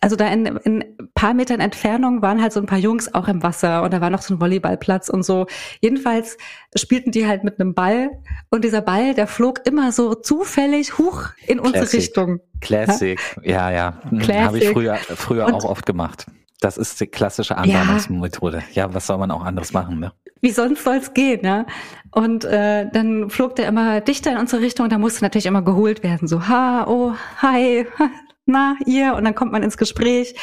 also 0.00 0.14
da 0.16 0.28
in, 0.28 0.46
in 0.46 0.84
paar 1.14 1.34
Metern 1.34 1.60
Entfernung 1.60 2.22
waren 2.22 2.40
halt 2.40 2.52
so 2.52 2.60
ein 2.60 2.66
paar 2.66 2.78
Jungs 2.78 3.12
auch 3.14 3.26
im 3.28 3.42
Wasser 3.42 3.82
und 3.82 3.92
da 3.92 4.00
war 4.00 4.10
noch 4.10 4.22
so 4.22 4.34
ein 4.34 4.40
Volleyballplatz 4.40 5.08
und 5.08 5.24
so. 5.24 5.46
Jedenfalls 5.80 6.38
spielten 6.76 7.10
die 7.10 7.26
halt 7.26 7.42
mit 7.44 7.60
einem 7.60 7.74
Ball 7.74 8.10
und 8.50 8.64
dieser 8.64 8.82
Ball, 8.82 9.14
der 9.14 9.26
flog 9.26 9.66
immer 9.66 9.90
so 9.92 10.14
zufällig 10.14 10.98
hoch 10.98 11.24
in 11.46 11.58
unsere 11.58 11.80
Classic. 11.80 12.00
Richtung. 12.00 12.40
Classic, 12.60 13.20
ja, 13.42 13.70
ja. 13.70 14.00
Hm, 14.08 14.18
Classic. 14.20 14.44
Habe 14.46 14.58
ich 14.58 14.68
früher, 14.68 14.94
früher 14.96 15.46
Und- 15.46 15.54
auch 15.54 15.64
oft 15.64 15.86
gemacht. 15.86 16.26
Das 16.60 16.76
ist 16.76 17.00
die 17.00 17.06
klassische 17.06 17.56
Anwendungsmethode. 17.56 18.62
Ja. 18.74 18.92
was 18.92 19.06
soll 19.06 19.16
man 19.16 19.30
auch 19.30 19.42
anderes 19.42 19.72
machen, 19.72 19.98
ne? 19.98 20.12
Wie 20.42 20.50
sonst 20.50 20.84
soll's 20.84 21.14
gehen, 21.14 21.40
ja? 21.42 21.64
Und 22.12 22.44
äh, 22.44 22.86
dann 22.92 23.30
flog 23.30 23.56
der 23.56 23.66
immer 23.68 24.00
dichter 24.02 24.32
in 24.32 24.36
unsere 24.38 24.60
Richtung 24.62 24.84
und 24.84 24.92
da 24.92 24.98
musste 24.98 25.24
natürlich 25.24 25.46
immer 25.46 25.62
geholt 25.62 26.02
werden. 26.02 26.28
So, 26.28 26.48
ha, 26.48 26.86
oh, 26.86 27.14
hi, 27.40 27.86
na, 28.50 28.76
ihr. 28.86 29.14
Und 29.14 29.24
dann 29.24 29.34
kommt 29.34 29.52
man 29.52 29.62
ins 29.62 29.76
Gespräch. 29.76 30.34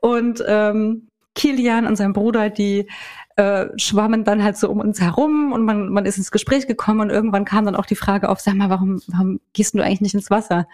Und 0.00 0.42
ähm, 0.46 1.08
Kilian 1.34 1.86
und 1.86 1.96
sein 1.96 2.12
Bruder, 2.12 2.50
die 2.50 2.88
äh, 3.36 3.68
schwammen 3.76 4.24
dann 4.24 4.42
halt 4.42 4.56
so 4.56 4.68
um 4.68 4.80
uns 4.80 5.00
herum 5.00 5.52
und 5.52 5.64
man, 5.64 5.90
man 5.90 6.06
ist 6.06 6.18
ins 6.18 6.32
Gespräch 6.32 6.66
gekommen 6.66 7.00
und 7.00 7.10
irgendwann 7.10 7.44
kam 7.44 7.64
dann 7.64 7.76
auch 7.76 7.86
die 7.86 7.94
Frage 7.94 8.28
auf, 8.28 8.40
sag 8.40 8.54
mal, 8.54 8.68
warum, 8.70 9.00
warum 9.06 9.40
gehst 9.52 9.74
du 9.74 9.80
eigentlich 9.80 10.00
nicht 10.00 10.14
ins 10.14 10.30
Wasser? 10.30 10.66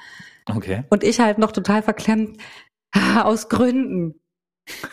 Okay. 0.46 0.84
Und 0.88 1.04
ich 1.04 1.20
halt 1.20 1.36
noch 1.36 1.52
total 1.52 1.82
verklemmt, 1.82 2.38
"Ah, 2.92 3.22
aus 3.22 3.50
Gründen. 3.50 4.14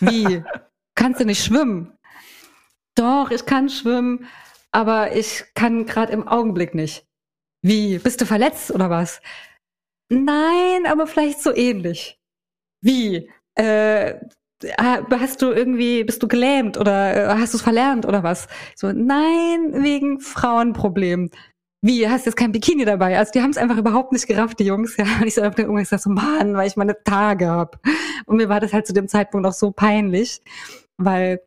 Wie? 0.01 0.43
Kannst 0.95 1.21
du 1.21 1.25
nicht 1.25 1.43
schwimmen? 1.43 1.93
Doch, 2.95 3.31
ich 3.31 3.45
kann 3.45 3.69
schwimmen, 3.69 4.25
aber 4.73 5.15
ich 5.15 5.45
kann 5.55 5.85
gerade 5.85 6.11
im 6.11 6.27
Augenblick 6.27 6.75
nicht. 6.75 7.05
Wie? 7.61 7.99
Bist 7.99 8.19
du 8.19 8.25
verletzt 8.25 8.71
oder 8.71 8.89
was? 8.89 9.21
Nein, 10.11 10.85
aber 10.87 11.07
vielleicht 11.07 11.41
so 11.41 11.55
ähnlich. 11.55 12.19
Wie? 12.81 13.29
Äh, 13.55 14.15
hast 14.77 15.41
du 15.41 15.51
irgendwie, 15.51 16.03
bist 16.03 16.21
du 16.21 16.27
gelähmt 16.27 16.77
oder 16.77 17.15
äh, 17.15 17.37
hast 17.39 17.53
du 17.53 17.57
es 17.57 17.63
verlernt 17.63 18.05
oder 18.05 18.21
was? 18.21 18.47
So, 18.75 18.91
nein, 18.91 19.71
wegen 19.83 20.19
Frauenproblem. 20.19 21.29
Wie, 21.81 22.09
hast 22.09 22.25
jetzt 22.25 22.35
kein 22.35 22.51
Bikini 22.51 22.83
dabei? 22.83 23.17
Also 23.17 23.31
die 23.31 23.41
haben 23.41 23.51
es 23.51 23.57
einfach 23.57 23.77
überhaupt 23.77 24.11
nicht 24.11 24.27
gerafft, 24.27 24.59
die 24.59 24.65
Jungs. 24.65 24.97
Ja, 24.97 25.05
und 25.21 25.27
ich 25.27 25.35
so 25.35 25.41
irgendwann 25.41 25.77
gesagt, 25.77 26.03
so, 26.03 26.09
Mann, 26.09 26.55
weil 26.55 26.67
ich 26.67 26.75
meine 26.75 27.01
Tage 27.05 27.47
hab. 27.49 27.79
Und 28.25 28.35
mir 28.35 28.49
war 28.49 28.59
das 28.59 28.73
halt 28.73 28.87
zu 28.87 28.93
dem 28.93 29.07
Zeitpunkt 29.07 29.47
auch 29.47 29.53
so 29.53 29.71
peinlich, 29.71 30.41
weil 30.97 31.41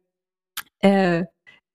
äh, 0.80 1.24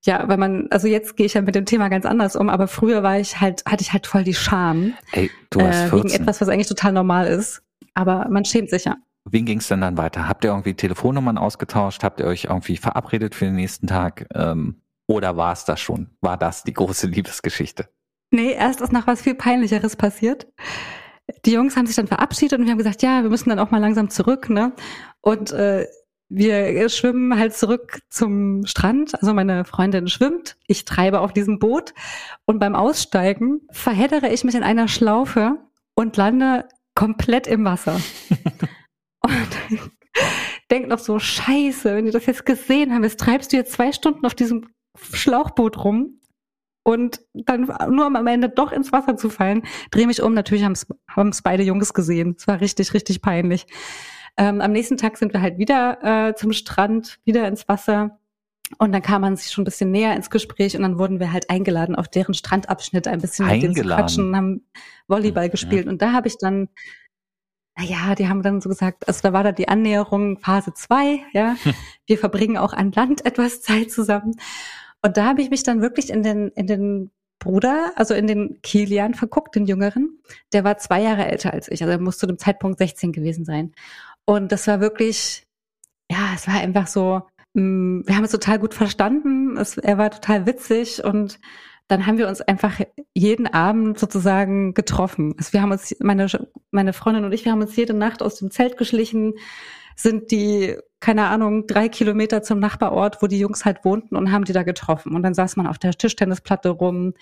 ja, 0.05 0.27
weil 0.27 0.38
man, 0.38 0.67
also 0.71 0.88
jetzt 0.88 1.17
gehe 1.17 1.25
ich 1.25 1.33
ja 1.33 1.41
mit 1.41 1.55
dem 1.55 1.65
Thema 1.65 1.89
ganz 1.89 2.05
anders 2.05 2.35
um, 2.35 2.49
aber 2.49 2.67
früher 2.67 3.03
war 3.03 3.19
ich 3.19 3.41
halt, 3.41 3.63
hatte 3.65 3.81
ich 3.81 3.91
halt 3.91 4.07
voll 4.07 4.23
die 4.23 4.33
Scham 4.33 4.93
Ey, 5.12 5.29
du 5.49 5.59
warst 5.59 5.79
äh, 5.79 5.91
wegen 5.91 6.09
14. 6.09 6.21
etwas, 6.21 6.41
was 6.41 6.49
eigentlich 6.49 6.67
total 6.67 6.93
normal 6.93 7.27
ist. 7.27 7.62
Aber 7.93 8.27
man 8.29 8.45
schämt 8.45 8.69
sich 8.69 8.85
ja. 8.85 8.95
Wie 9.29 9.41
ging 9.41 9.59
es 9.59 9.67
denn 9.67 9.81
dann 9.81 9.97
weiter? 9.97 10.27
Habt 10.27 10.43
ihr 10.43 10.51
irgendwie 10.51 10.73
Telefonnummern 10.73 11.38
ausgetauscht? 11.38 12.03
Habt 12.03 12.19
ihr 12.19 12.25
euch 12.25 12.45
irgendwie 12.45 12.77
verabredet 12.77 13.35
für 13.35 13.45
den 13.45 13.55
nächsten 13.55 13.88
Tag? 13.88 14.27
Ähm, 14.33 14.81
oder 15.07 15.35
war 15.35 15.51
es 15.51 15.65
das 15.65 15.79
schon? 15.79 16.09
War 16.21 16.38
das 16.38 16.63
die 16.63 16.73
große 16.73 17.07
Liebesgeschichte? 17.07 17.89
Nee, 18.31 18.53
erst 18.53 18.79
ist 18.79 18.93
noch 18.93 19.07
was 19.07 19.21
viel 19.21 19.35
Peinlicheres 19.35 19.95
passiert. 19.95 20.47
Die 21.45 21.51
Jungs 21.51 21.75
haben 21.75 21.85
sich 21.85 21.95
dann 21.95 22.07
verabschiedet 22.07 22.59
und 22.59 22.65
wir 22.65 22.71
haben 22.71 22.77
gesagt, 22.77 23.01
ja, 23.01 23.21
wir 23.21 23.29
müssen 23.29 23.49
dann 23.49 23.59
auch 23.59 23.71
mal 23.71 23.81
langsam 23.81 24.09
zurück, 24.09 24.49
ne? 24.49 24.71
Und 25.21 25.51
äh, 25.51 25.88
wir 26.29 26.87
schwimmen 26.89 27.37
halt 27.37 27.55
zurück 27.55 28.01
zum 28.09 28.65
Strand. 28.65 29.15
Also 29.15 29.33
meine 29.33 29.65
Freundin 29.65 30.07
schwimmt, 30.07 30.57
ich 30.67 30.85
treibe 30.85 31.21
auf 31.21 31.33
diesem 31.33 31.59
Boot 31.59 31.93
und 32.45 32.59
beim 32.59 32.75
Aussteigen 32.75 33.61
verheddere 33.71 34.29
ich 34.29 34.43
mich 34.43 34.55
in 34.55 34.63
einer 34.63 34.87
Schlaufe 34.87 35.57
und 35.95 36.15
lande 36.15 36.67
komplett 36.95 37.47
im 37.47 37.65
Wasser. 37.65 37.99
und 39.21 39.49
denk 40.71 40.87
noch 40.87 40.99
so, 40.99 41.17
scheiße, 41.17 41.95
wenn 41.95 42.05
die 42.05 42.11
das 42.11 42.27
jetzt 42.27 42.45
gesehen 42.45 42.93
haben, 42.93 43.03
jetzt 43.03 43.19
treibst 43.19 43.51
du 43.51 43.57
jetzt 43.57 43.73
zwei 43.73 43.91
Stunden 43.91 44.25
auf 44.25 44.35
diesem 44.35 44.69
Schlauchboot 44.97 45.83
rum 45.83 46.19
und 46.83 47.21
dann 47.33 47.67
nur 47.89 48.05
um 48.07 48.15
am 48.15 48.27
Ende 48.27 48.49
doch 48.49 48.71
ins 48.71 48.91
Wasser 48.91 49.17
zu 49.17 49.29
fallen, 49.29 49.63
drehe 49.91 50.07
mich 50.07 50.21
um. 50.21 50.33
Natürlich 50.33 50.63
haben 50.63 51.29
es 51.29 51.41
beide 51.41 51.63
Jungs 51.63 51.93
gesehen. 51.93 52.35
Es 52.37 52.47
war 52.47 52.61
richtig, 52.61 52.93
richtig 52.93 53.21
peinlich. 53.21 53.67
Ähm, 54.39 54.62
am 54.62 54.71
nächsten 54.71 54.95
Tag 54.95 55.17
sind 55.17 55.34
wir 55.34 55.41
halt 55.41 55.58
wieder 55.58 56.30
äh, 56.30 56.34
zum 56.34 56.54
Strand, 56.54 57.19
wieder 57.25 57.45
ins 57.47 57.67
Wasser. 57.67 58.17
Und 58.78 58.93
dann 58.93 59.02
kam 59.02 59.21
man 59.21 59.36
sich 59.36 59.52
schon 59.52 59.63
ein 59.63 59.65
bisschen 59.65 59.91
näher 59.91 60.15
ins 60.15 60.30
Gespräch 60.30 60.78
und 60.78 60.84
dann 60.84 60.97
wurden 60.97 61.19
wir 61.19 61.34
halt 61.34 61.49
eingeladen, 61.49 61.95
auf 61.95 62.08
deren 62.08 62.34
Strandabschnitt 62.34 63.08
ein 63.08 63.19
bisschen 63.19 63.47
mit 63.47 63.62
denen 63.63 63.73
zu 63.73 63.82
Eingeladen? 63.82 64.06
quatschen, 64.06 64.36
haben 64.36 64.62
Volleyball 65.08 65.45
Ja. 65.45 65.49
gespielt. 65.49 65.88
Und 65.88 66.02
da 66.02 66.13
habe 66.13 66.28
ich 66.30 66.38
dann, 66.38 66.69
naja, 67.78 68.15
die 68.15 68.30
haben 68.30 68.41
dann 68.41 68.62
so 68.62 68.69
gesagt, 68.69 69.08
also 69.10 69.19
da 69.23 69.34
war 69.34 69.43
da 69.43 69.52
die 69.52 69.67
Annäherung 69.67 70.38
Phase 70.39 70.73
zwei, 70.73 71.19
ja. 71.34 71.56
Wir 72.08 72.17
verbringen 72.17 72.56
auch 72.58 72.71
an 72.71 72.93
Land 72.93 73.25
etwas 73.25 73.62
Zeit 73.62 73.91
zusammen. 73.91 74.36
Und 75.02 75.17
da 75.17 75.25
habe 75.25 75.41
ich 75.41 75.49
mich 75.49 75.63
dann 75.63 75.82
wirklich 75.82 76.10
in 76.12 76.23
den, 76.23 76.49
in 76.49 76.67
den 76.67 77.12
Bruder, 77.39 77.93
also 77.95 78.13
in 78.13 78.28
den 78.28 78.62
Kilian 78.62 79.13
verguckt, 79.13 79.56
den 79.56 79.65
Jüngeren. 79.65 80.19
Der 80.54 80.63
war 80.63 80.78
zwei 80.78 81.02
Jahre 81.02 81.25
älter 81.25 81.54
als 81.54 81.69
ich, 81.69 81.82
also 81.82 81.91
er 81.91 81.99
muss 81.99 82.17
zu 82.17 82.28
dem 82.28 82.38
Zeitpunkt 82.38 82.78
16 82.78 83.13
gewesen 83.13 83.45
sein. 83.45 83.73
Und 84.29 84.51
das 84.51 84.67
war 84.67 84.79
wirklich, 84.79 85.47
ja, 86.11 86.33
es 86.35 86.47
war 86.47 86.53
einfach 86.53 86.85
so, 86.85 87.23
mh, 87.55 88.03
wir 88.05 88.15
haben 88.15 88.25
es 88.25 88.29
total 88.29 88.59
gut 88.59 88.75
verstanden. 88.75 89.57
Es, 89.57 89.75
er 89.79 89.97
war 89.97 90.11
total 90.11 90.45
witzig 90.45 91.03
und 91.03 91.39
dann 91.87 92.05
haben 92.05 92.19
wir 92.19 92.27
uns 92.27 92.39
einfach 92.39 92.79
jeden 93.15 93.47
Abend 93.47 93.97
sozusagen 93.97 94.75
getroffen. 94.75 95.33
Also 95.39 95.53
wir 95.53 95.63
haben 95.63 95.71
uns, 95.71 95.95
meine, 95.99 96.27
meine 96.69 96.93
Freundin 96.93 97.25
und 97.25 97.31
ich, 97.31 97.43
wir 97.43 97.51
haben 97.51 97.61
uns 97.61 97.75
jede 97.75 97.95
Nacht 97.95 98.21
aus 98.21 98.35
dem 98.35 98.51
Zelt 98.51 98.77
geschlichen, 98.77 99.33
sind 99.95 100.29
die, 100.29 100.77
keine 100.99 101.25
Ahnung, 101.25 101.65
drei 101.65 101.89
Kilometer 101.89 102.43
zum 102.43 102.59
Nachbarort, 102.59 103.23
wo 103.23 103.25
die 103.25 103.39
Jungs 103.39 103.65
halt 103.65 103.83
wohnten 103.83 104.15
und 104.15 104.31
haben 104.31 104.43
die 104.45 104.53
da 104.53 104.61
getroffen. 104.61 105.15
Und 105.15 105.23
dann 105.23 105.33
saß 105.33 105.55
man 105.55 105.65
auf 105.65 105.79
der 105.79 105.93
Tischtennisplatte 105.93 106.69
rum, 106.69 107.15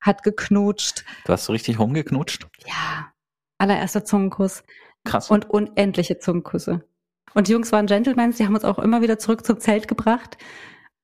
hat 0.00 0.22
geknutscht. 0.22 1.04
Du 1.26 1.34
hast 1.34 1.44
so 1.44 1.52
richtig 1.52 1.78
rumgeknutscht? 1.78 2.46
Ja, 2.66 3.12
allererster 3.58 4.06
Zungenkuss 4.06 4.62
Krass. 5.06 5.30
und 5.30 5.48
unendliche 5.50 6.18
Zungenküsse. 6.18 6.84
Und 7.34 7.48
die 7.48 7.52
Jungs 7.52 7.72
waren 7.72 7.86
Gentlemans, 7.86 8.36
die 8.36 8.46
haben 8.46 8.54
uns 8.54 8.64
auch 8.64 8.78
immer 8.78 9.02
wieder 9.02 9.18
zurück 9.18 9.44
zum 9.44 9.58
Zelt 9.60 9.88
gebracht. 9.88 10.38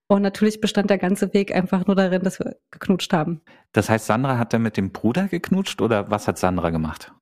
Und 0.09 0.23
natürlich 0.23 0.61
bestand 0.61 0.91
der 0.91 0.99
ganze 0.99 1.33
Weg 1.33 1.55
einfach 1.55 1.87
nur 1.87 1.97
darin, 1.97 2.23
dass 2.23 2.39
wir 2.39 2.57
geknutscht 2.71 3.13
haben. 3.13 3.41
das 3.73 3.89
heißt, 3.89 4.07
Sandra 4.07 4.37
hat 4.39 4.53
dann 4.53 4.63
mit 4.63 4.77
dem 4.77 4.91
Bruder 4.93 5.29
geknutscht 5.29 5.81
oder 5.81 6.11
was 6.11 6.29
hat 6.29 6.39
Sandra 6.39 6.71
gemacht? 6.71 7.13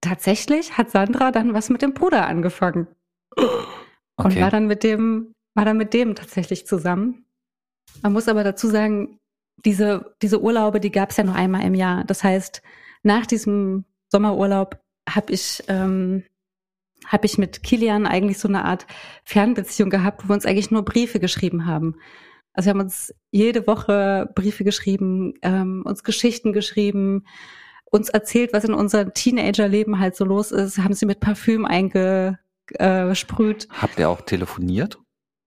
Tatsächlich 0.00 0.76
hat 0.78 0.90
Sandra 0.90 1.30
dann 1.30 1.54
was 1.54 1.68
mit 1.70 1.82
dem 1.82 1.92
Bruder 1.94 2.26
angefangen 2.26 2.88
und 3.36 3.46
Okay. 4.16 4.40
war 4.40 4.50
dann 4.50 4.66
mit 4.66 4.82
dem, 4.82 5.32
war 5.54 5.64
dann 5.64 5.76
mit 5.76 5.94
dem 5.94 6.14
tatsächlich 6.14 6.66
zusammen. 6.66 7.24
Man 8.02 8.12
muss 8.12 8.28
aber 8.28 8.44
dazu 8.44 8.68
sagen, 8.68 9.18
diese, 9.64 10.14
diese 10.22 10.40
Urlaube, 10.40 10.80
die 10.80 10.90
gab 10.90 11.10
es 11.10 11.16
ja 11.18 11.24
nur 11.24 11.34
einmal 11.34 11.64
im 11.64 11.74
Jahr. 11.74 12.04
Das 12.04 12.24
heißt, 12.24 12.62
nach 13.02 13.26
diesem 13.26 13.84
Sommerurlaub 14.10 14.80
habe 15.08 15.32
ich, 15.32 15.62
ähm, 15.68 16.24
habe 17.06 17.26
ich 17.26 17.38
mit 17.38 17.62
Kilian 17.62 18.06
eigentlich 18.06 18.38
so 18.38 18.48
eine 18.48 18.64
Art 18.64 18.86
Fernbeziehung 19.24 19.90
gehabt, 19.90 20.24
wo 20.24 20.28
wir 20.28 20.34
uns 20.34 20.46
eigentlich 20.46 20.70
nur 20.70 20.84
Briefe 20.84 21.20
geschrieben 21.20 21.66
haben. 21.66 21.96
Also 22.52 22.66
wir 22.66 22.70
haben 22.70 22.80
uns 22.80 23.14
jede 23.30 23.66
Woche 23.66 24.30
Briefe 24.34 24.64
geschrieben, 24.64 25.34
ähm, 25.42 25.82
uns 25.86 26.04
Geschichten 26.04 26.52
geschrieben, 26.52 27.24
uns 27.90 28.08
erzählt, 28.08 28.52
was 28.52 28.64
in 28.64 28.74
unserem 28.74 29.14
Teenagerleben 29.14 29.98
halt 29.98 30.16
so 30.16 30.24
los 30.24 30.52
ist, 30.52 30.78
haben 30.78 30.94
sie 30.94 31.06
mit 31.06 31.20
Parfüm 31.20 31.64
eingesprüht. 31.64 33.68
Habt 33.70 33.98
ihr 33.98 34.08
auch 34.08 34.20
telefoniert? 34.20 34.98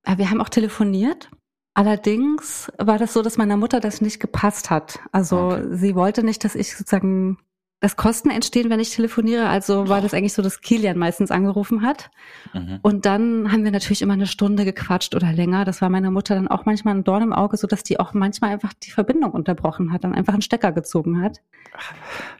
Ja, 0.07 0.17
Wir 0.17 0.29
haben 0.29 0.41
auch 0.41 0.49
telefoniert. 0.49 1.29
Allerdings 1.75 2.71
war 2.77 2.99
das 2.99 3.13
so, 3.13 3.21
dass 3.23 3.37
meiner 3.37 3.57
Mutter 3.57 3.79
das 3.79 3.99
nicht 4.01 4.19
gepasst 4.19 4.69
hat. 4.69 4.99
Also 5.11 5.51
Okay. 5.51 5.63
sie 5.71 5.95
wollte 5.95 6.23
nicht, 6.23 6.43
dass 6.43 6.55
ich 6.55 6.75
sozusagen 6.75 7.37
dass 7.83 7.97
Kosten 7.97 8.29
entstehen, 8.29 8.69
wenn 8.69 8.79
ich 8.79 8.95
telefoniere. 8.95 9.49
Also 9.49 9.89
war 9.89 9.99
das 9.99 10.13
eigentlich 10.13 10.31
so, 10.31 10.41
dass 10.41 10.61
Kilian 10.61 10.97
meistens 10.97 11.31
angerufen 11.31 11.81
hat. 11.81 12.11
Mhm. 12.53 12.79
Und 12.81 13.05
dann 13.05 13.51
haben 13.51 13.65
wir 13.65 13.71
natürlich 13.71 14.01
immer 14.01 14.13
eine 14.13 14.25
Stunde 14.25 14.63
gequatscht 14.63 15.15
oder 15.15 15.33
länger. 15.33 15.65
Das 15.65 15.81
war 15.81 15.89
meiner 15.89 16.09
Mutter 16.09 16.35
dann 16.35 16.47
auch 16.47 16.63
manchmal 16.63 16.95
ein 16.95 17.03
Dorn 17.03 17.23
im 17.23 17.33
Auge, 17.33 17.57
so 17.57 17.67
dass 17.67 17.83
die 17.83 17.99
auch 17.99 18.13
manchmal 18.13 18.51
einfach 18.51 18.71
die 18.71 18.91
Verbindung 18.91 19.31
unterbrochen 19.31 19.91
hat, 19.91 20.05
dann 20.05 20.15
einfach 20.15 20.31
einen 20.31 20.41
Stecker 20.41 20.71
gezogen 20.71 21.21
hat. 21.21 21.41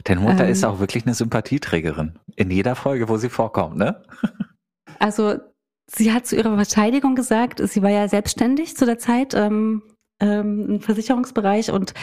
Deine 0.05 0.21
Mutter 0.21 0.45
ähm, 0.45 0.51
ist 0.51 0.63
auch 0.63 0.79
wirklich 0.79 1.05
eine 1.05 1.13
Sympathieträgerin. 1.13 2.17
In 2.37 2.49
jeder 2.49 2.75
Folge, 2.75 3.09
wo 3.09 3.17
sie 3.17 3.29
vorkommt, 3.29 3.75
ne? 3.75 4.01
Also 4.99 5.39
sie 5.87 6.13
hat 6.13 6.25
zu 6.25 6.37
ihrer 6.37 6.55
Verteidigung 6.55 7.15
gesagt, 7.15 7.59
sie 7.67 7.81
war 7.81 7.89
ja 7.89 8.07
selbstständig 8.07 8.77
zu 8.77 8.85
der 8.85 8.97
Zeit, 8.97 9.33
ähm, 9.33 9.83
ähm, 10.23 10.79
Versicherungsbereich 10.81 11.71
und 11.71 11.93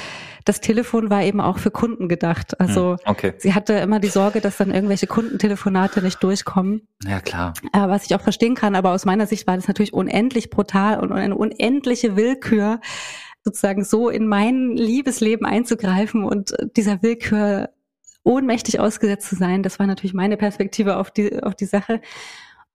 das 0.44 0.60
Telefon 0.60 1.10
war 1.10 1.22
eben 1.22 1.40
auch 1.40 1.58
für 1.58 1.70
Kunden 1.70 2.08
gedacht. 2.08 2.60
Also 2.60 2.92
hm, 2.92 2.98
okay. 3.06 3.34
sie 3.38 3.54
hatte 3.54 3.74
immer 3.74 4.00
die 4.00 4.08
Sorge, 4.08 4.40
dass 4.40 4.56
dann 4.56 4.70
irgendwelche 4.70 5.06
Kundentelefonate 5.06 6.02
nicht 6.02 6.22
durchkommen. 6.22 6.86
Ja, 7.04 7.20
klar. 7.20 7.54
Äh, 7.72 7.88
was 7.88 8.06
ich 8.06 8.14
auch 8.14 8.20
verstehen 8.20 8.54
kann, 8.54 8.74
aber 8.74 8.92
aus 8.92 9.04
meiner 9.04 9.26
Sicht 9.26 9.46
war 9.46 9.56
das 9.56 9.68
natürlich 9.68 9.92
unendlich 9.92 10.50
brutal 10.50 11.00
und 11.00 11.12
eine 11.12 11.36
unendliche 11.36 12.16
Willkür, 12.16 12.80
sozusagen 13.42 13.84
so 13.84 14.10
in 14.10 14.26
mein 14.26 14.76
Liebesleben 14.76 15.46
einzugreifen 15.46 16.24
und 16.24 16.54
dieser 16.76 17.02
Willkür 17.02 17.70
ohnmächtig 18.22 18.80
ausgesetzt 18.80 19.28
zu 19.28 19.36
sein. 19.36 19.62
Das 19.62 19.78
war 19.78 19.86
natürlich 19.86 20.12
meine 20.12 20.36
Perspektive 20.36 20.96
auf 20.96 21.10
die, 21.10 21.42
auf 21.42 21.54
die 21.54 21.64
Sache. 21.64 22.00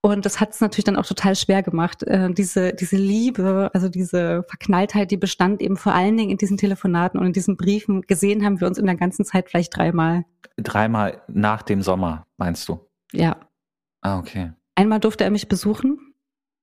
Und 0.05 0.23
das 0.23 0.39
hat 0.39 0.51
es 0.51 0.61
natürlich 0.61 0.83
dann 0.83 0.97
auch 0.97 1.05
total 1.07 1.35
schwer 1.35 1.63
gemacht. 1.63 2.03
Äh, 2.03 2.31
diese, 2.31 2.73
diese 2.73 2.95
Liebe, 2.95 3.71
also 3.73 3.89
diese 3.89 4.43
Verknalltheit, 4.43 5.09
die 5.09 5.17
bestand 5.17 5.63
eben 5.63 5.77
vor 5.77 5.95
allen 5.95 6.15
Dingen 6.15 6.29
in 6.29 6.37
diesen 6.37 6.57
Telefonaten 6.57 7.19
und 7.19 7.25
in 7.25 7.33
diesen 7.33 7.57
Briefen. 7.57 8.03
Gesehen 8.03 8.45
haben 8.45 8.61
wir 8.61 8.67
uns 8.67 8.77
in 8.77 8.85
der 8.85 8.97
ganzen 8.97 9.25
Zeit 9.25 9.49
vielleicht 9.49 9.75
dreimal. 9.75 10.23
Dreimal 10.57 11.23
nach 11.27 11.63
dem 11.63 11.81
Sommer, 11.81 12.27
meinst 12.37 12.69
du? 12.69 12.87
Ja. 13.13 13.37
Ah, 14.01 14.19
okay. 14.19 14.53
Einmal 14.75 14.99
durfte 14.99 15.23
er 15.23 15.31
mich 15.31 15.47
besuchen. 15.47 15.97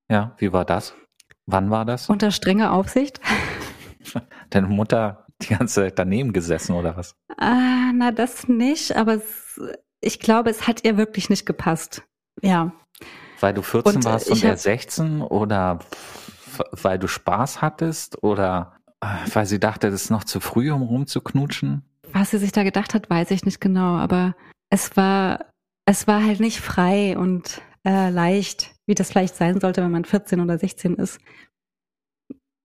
Ja, 0.09 0.37
wie 0.39 0.53
war 0.53 0.65
das? 0.65 0.95
Wann 1.47 1.69
war 1.69 1.85
das? 1.85 2.09
Unter 2.09 2.31
strenger 2.31 2.73
Aufsicht. 2.73 3.21
Deine 4.51 4.69
Mutter 4.69 5.27
die 5.41 5.49
ganze 5.49 5.81
Zeit 5.81 5.99
daneben 5.99 6.33
gesessen 6.33 6.77
oder 6.77 6.97
was? 6.97 7.17
Ah, 7.39 7.91
na, 7.93 8.13
das 8.13 8.47
nicht, 8.47 8.95
aber 8.95 9.15
es, 9.15 9.61
ich 10.01 10.21
glaube, 10.21 10.49
es 10.49 10.69
hat 10.69 10.85
ihr 10.85 10.97
wirklich 10.97 11.29
nicht 11.29 11.45
gepasst. 11.45 12.05
Ja. 12.41 12.73
Weil 13.43 13.55
du 13.55 13.63
14 13.63 13.97
und 13.97 14.05
warst 14.05 14.31
und 14.31 14.45
er 14.45 14.57
16 14.57 15.21
oder 15.21 15.81
weil 16.71 16.99
du 16.99 17.09
Spaß 17.09 17.61
hattest 17.61 18.23
oder 18.23 18.77
äh, 19.01 19.07
weil 19.33 19.47
sie 19.47 19.59
dachte, 19.59 19.91
das 19.91 20.05
ist 20.05 20.11
noch 20.11 20.23
zu 20.23 20.39
früh, 20.39 20.71
um 20.71 20.83
rumzuknutschen? 20.83 21.83
Was 22.13 22.31
sie 22.31 22.39
sich 22.39 22.53
da 22.53 22.63
gedacht 22.63 22.95
hat, 22.95 23.11
weiß 23.11 23.33
ich 23.33 23.45
nicht 23.45 23.61
genau, 23.61 23.97
aber 23.97 24.37
es 24.71 24.97
war, 24.97 25.47
es 25.87 26.07
war 26.07 26.25
halt 26.25 26.39
nicht 26.39 26.61
frei 26.61 27.19
und 27.19 27.61
äh, 27.85 28.11
leicht, 28.11 28.77
wie 28.87 28.95
das 28.95 29.11
vielleicht 29.11 29.35
sein 29.35 29.61
sollte, 29.61 29.83
wenn 29.83 29.91
man 29.91 30.05
14 30.05 30.41
oder 30.41 30.57
16 30.57 30.95
ist. 30.95 31.19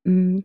Mm. 0.03 0.41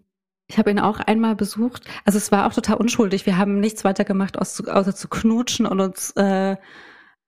Ich 0.49 0.59
habe 0.59 0.71
ihn 0.71 0.81
auch 0.81 1.01
einmal 1.01 1.35
besucht. 1.35 1.87
Also 2.05 2.18
es 2.18 2.31
war 2.31 2.47
auch 2.47 2.53
total 2.53 2.77
unschuldig. 2.77 3.25
Wir 3.25 3.38
haben 3.38 3.61
nichts 3.61 3.85
weiter 3.85 4.05
gemacht, 4.05 4.37
außer 4.38 4.95
zu 4.95 5.09
knutschen 5.09 5.64
und 5.64 5.81
uns 5.81 6.11
äh, 6.11 6.57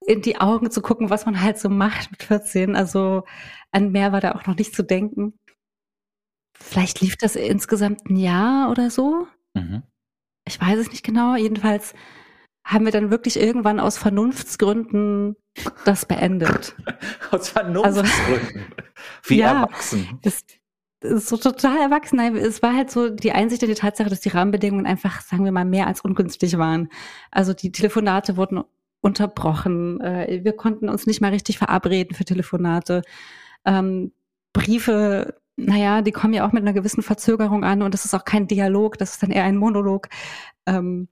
in 0.06 0.22
die 0.22 0.40
Augen 0.40 0.70
zu 0.70 0.82
gucken, 0.82 1.10
was 1.10 1.26
man 1.26 1.40
halt 1.40 1.58
so 1.58 1.68
macht 1.68 2.10
mit 2.10 2.22
14. 2.22 2.76
Also 2.76 3.24
an 3.72 3.92
mehr 3.92 4.12
war 4.12 4.20
da 4.20 4.32
auch 4.32 4.46
noch 4.46 4.56
nicht 4.56 4.74
zu 4.74 4.82
denken. 4.82 5.38
Vielleicht 6.56 7.00
lief 7.00 7.16
das 7.16 7.36
insgesamt 7.36 8.08
ein 8.08 8.16
Jahr 8.16 8.70
oder 8.70 8.90
so. 8.90 9.26
Mhm. 9.54 9.82
Ich 10.46 10.60
weiß 10.60 10.78
es 10.78 10.90
nicht 10.90 11.04
genau. 11.04 11.36
Jedenfalls 11.36 11.94
haben 12.64 12.84
wir 12.84 12.92
dann 12.92 13.10
wirklich 13.10 13.38
irgendwann 13.38 13.80
aus 13.80 13.98
Vernunftsgründen 13.98 15.36
das 15.84 16.06
beendet. 16.06 16.74
aus 17.30 17.48
Vernunftsgründen? 17.50 18.60
Also, 18.60 18.72
Wie 19.24 19.38
ja, 19.38 19.62
erwachsen. 19.62 20.18
Das, 20.22 20.44
das 21.00 21.12
ist 21.12 21.28
so 21.28 21.36
total 21.36 21.78
erwachsen. 21.78 22.18
Es 22.36 22.62
war 22.62 22.74
halt 22.74 22.90
so 22.90 23.10
die 23.10 23.32
Einsicht 23.32 23.62
in 23.62 23.68
die 23.68 23.74
Tatsache, 23.74 24.08
dass 24.08 24.20
die 24.20 24.30
Rahmenbedingungen 24.30 24.86
einfach, 24.86 25.20
sagen 25.20 25.44
wir 25.44 25.52
mal, 25.52 25.64
mehr 25.64 25.86
als 25.86 26.00
ungünstig 26.00 26.56
waren. 26.56 26.88
Also 27.30 27.52
die 27.52 27.72
Telefonate 27.72 28.36
wurden 28.36 28.62
unterbrochen. 29.04 30.00
Äh, 30.00 30.40
wir 30.42 30.54
konnten 30.54 30.88
uns 30.88 31.06
nicht 31.06 31.20
mal 31.20 31.30
richtig 31.30 31.58
verabreden 31.58 32.16
für 32.16 32.24
Telefonate. 32.24 33.02
Ähm, 33.64 34.12
Briefe, 34.52 35.34
naja, 35.56 36.02
die 36.02 36.12
kommen 36.12 36.32
ja 36.32 36.46
auch 36.46 36.52
mit 36.52 36.62
einer 36.62 36.72
gewissen 36.72 37.02
Verzögerung 37.02 37.64
an 37.64 37.82
und 37.82 37.92
das 37.92 38.04
ist 38.04 38.14
auch 38.14 38.24
kein 38.24 38.48
Dialog, 38.48 38.98
das 38.98 39.12
ist 39.12 39.22
dann 39.22 39.30
eher 39.30 39.44
ein 39.44 39.56
Monolog. 39.56 40.08
Ähm, 40.66 41.08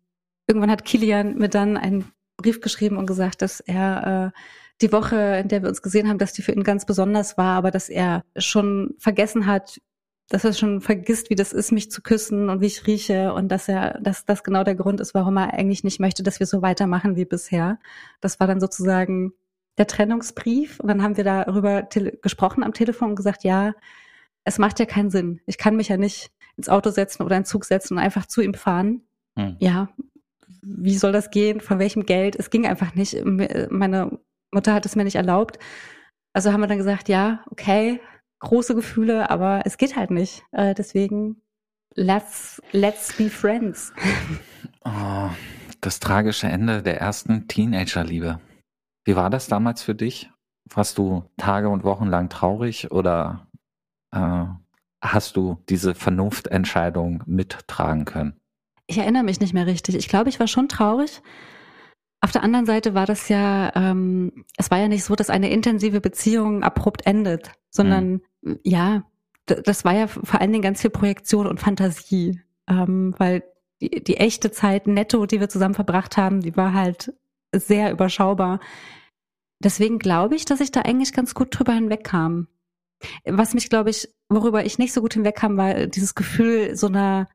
irgendwann 0.47 0.71
hat 0.71 0.85
Kilian 0.85 1.37
mir 1.37 1.49
dann 1.49 1.77
einen 1.77 2.11
Brief 2.39 2.61
geschrieben 2.61 2.97
und 2.97 3.07
gesagt, 3.07 3.43
dass 3.43 3.61
er 3.61 4.33
äh, 4.35 4.39
die 4.81 4.93
Woche, 4.93 5.41
in 5.43 5.49
der 5.49 5.63
wir 5.63 5.69
uns 5.69 5.83
gesehen 5.83 6.09
haben, 6.09 6.19
dass 6.19 6.33
die 6.33 6.43
für 6.43 6.53
ihn 6.53 6.65
ganz 6.65 6.87
besonders 6.87 7.37
war, 7.37 7.57
aber 7.57 7.71
dass 7.71 7.89
er 7.89 8.25
schon 8.37 8.95
vergessen 8.99 9.47
hat, 9.47 9.81
dass 10.29 10.45
er 10.45 10.53
schon 10.53 10.81
vergisst, 10.81 11.31
wie 11.31 11.35
das 11.35 11.53
ist, 11.53 11.73
mich 11.73 11.91
zu 11.91 12.03
küssen 12.03 12.49
und 12.49 12.61
wie 12.61 12.67
ich 12.67 12.87
rieche 12.87 13.35
und 13.35 13.49
dass 13.49 13.69
er, 13.69 14.01
dass 14.01 14.25
das 14.25 14.43
genau 14.43 14.65
der 14.65 14.75
Grund 14.75 15.01
ist, 15.01 15.15
warum 15.15 15.37
er 15.37 15.53
eigentlich 15.53 15.85
nicht 15.85 16.01
möchte, 16.01 16.23
dass 16.23 16.41
wir 16.41 16.47
so 16.47 16.63
weitermachen 16.63 17.17
wie 17.17 17.25
bisher. 17.25 17.79
Das 18.21 18.41
war 18.41 18.47
dann 18.47 18.61
sozusagen 18.61 19.33
der 19.79 19.87
Trennungsbrief 19.87 20.81
und 20.81 20.89
dann 20.89 21.03
haben 21.03 21.17
wir 21.17 21.25
darüber 21.25 21.83
gesprochen 22.23 22.63
am 22.63 22.73
Telefon 22.73 23.11
und 23.11 23.17
gesagt, 23.17 23.45
ja, 23.45 23.75
es 24.45 24.59
macht 24.59 24.79
ja 24.81 24.87
keinen 24.87 25.11
Sinn. 25.11 25.41
Ich 25.47 25.59
kann 25.59 25.77
mich 25.77 25.89
ja 25.89 25.97
nicht 25.97 26.31
ins 26.57 26.69
Auto 26.69 26.91
setzen 26.91 27.23
oder 27.23 27.37
in 27.37 27.43
den 27.43 27.47
Zug 27.47 27.65
setzen 27.65 27.95
und 27.95 28.03
einfach 28.03 28.27
zu 28.27 28.41
ihm 28.41 28.55
fahren. 28.55 29.03
Hm. 29.37 29.57
Ja, 29.61 29.89
wie 30.63 30.97
soll 30.97 31.13
das 31.13 31.31
gehen? 31.31 31.61
Von 31.61 31.79
welchem 31.79 32.07
Geld? 32.07 32.37
Es 32.37 32.51
ging 32.51 32.67
einfach 32.67 32.95
nicht. 32.95 33.23
Meine 33.25 34.19
Mutter 34.51 34.75
hat 34.75 34.87
es 34.87 34.97
mir 34.97 35.05
nicht 35.05 35.17
erlaubt. 35.17 35.59
Also 36.33 36.53
haben 36.53 36.61
wir 36.61 36.67
dann 36.67 36.79
gesagt, 36.79 37.09
ja, 37.09 37.45
okay, 37.51 38.01
große 38.43 38.75
Gefühle, 38.75 39.31
aber 39.31 39.63
es 39.65 39.79
geht 39.79 39.97
halt 39.97 40.11
nicht. 40.11 40.45
Äh, 40.53 40.75
deswegen 40.75 41.41
let's, 41.95 42.61
let's 42.73 43.17
be 43.17 43.31
friends. 43.31 43.93
Oh, 44.85 45.31
das 45.81 46.01
tragische 46.01 46.49
Ende 46.49 46.83
der 46.83 47.01
ersten 47.01 47.49
Teenagerliebe. 47.49 48.41
Wie 49.05 49.17
war 49.17 49.31
das 49.31 49.47
damals 49.49 49.83
für 49.83 49.95
dich? 49.95 50.31
Warst 50.69 50.99
du 50.99 51.25
Tage 51.37 51.69
und 51.69 51.85
Wochen 51.85 52.07
lang 52.07 52.29
traurig 52.29 52.91
oder 52.93 53.47
äh, 54.15 54.45
hast 55.01 55.37
du 55.37 55.59
diese 55.69 55.95
Vernunftentscheidung 55.95 57.23
mittragen 57.27 58.05
können? 58.05 58.37
Ich 58.87 58.99
erinnere 58.99 59.23
mich 59.23 59.41
nicht 59.41 59.55
mehr 59.55 59.67
richtig. 59.67 59.95
Ich 59.97 60.09
glaube, 60.09 60.29
ich 60.29 60.39
war 60.39 60.47
schon 60.47 60.69
traurig, 60.69 61.23
auf 62.25 62.31
der 62.31 62.45
anderen 62.45 62.67
Seite 62.67 62.95
war 62.95 63.05
das 63.05 63.29
ja, 63.29 63.73
ähm, 63.75 64.45
es 64.57 64.71
war 64.71 64.79
ja 64.79 64.87
nicht 64.87 65.03
so, 65.03 65.17
dass 65.17 65.29
eine 65.29 65.51
intensive 65.51 66.01
Beziehung 66.01 66.63
abrupt 66.63 67.05
endet, 67.05 67.51
sondern 67.69 68.11
mhm. 68.11 68.23
Ja, 68.65 69.05
das 69.47 69.85
war 69.85 69.95
ja 69.95 70.07
vor 70.07 70.41
allen 70.41 70.53
Dingen 70.53 70.63
ganz 70.63 70.81
viel 70.81 70.91
Projektion 70.91 71.47
und 71.47 71.61
Fantasie, 71.61 72.41
ähm, 72.69 73.15
weil 73.19 73.43
die, 73.81 74.03
die 74.03 74.17
echte 74.17 74.51
Zeit 74.51 74.87
netto, 74.87 75.27
die 75.27 75.41
wir 75.41 75.49
zusammen 75.49 75.75
verbracht 75.75 76.17
haben, 76.17 76.41
die 76.41 76.57
war 76.57 76.73
halt 76.75 77.13
sehr 77.55 77.91
überschaubar. 77.91 78.61
Deswegen 79.63 79.99
glaube 79.99 80.37
ich, 80.37 80.45
dass 80.45 80.61
ich 80.61 80.71
da 80.71 80.83
eigentlich 80.83 81.13
ganz 81.13 81.35
gut 81.35 81.57
drüber 81.57 81.73
hinwegkam. 81.73 82.49
Was 83.25 83.55
mich, 83.55 83.69
glaube 83.69 83.91
ich, 83.91 84.09
worüber 84.29 84.65
ich 84.65 84.79
nicht 84.79 84.93
so 84.93 85.01
gut 85.01 85.15
hinwegkam, 85.15 85.57
war 85.57 85.87
dieses 85.87 86.15
Gefühl 86.15 86.77
so 86.77 86.87
einer 86.87 87.29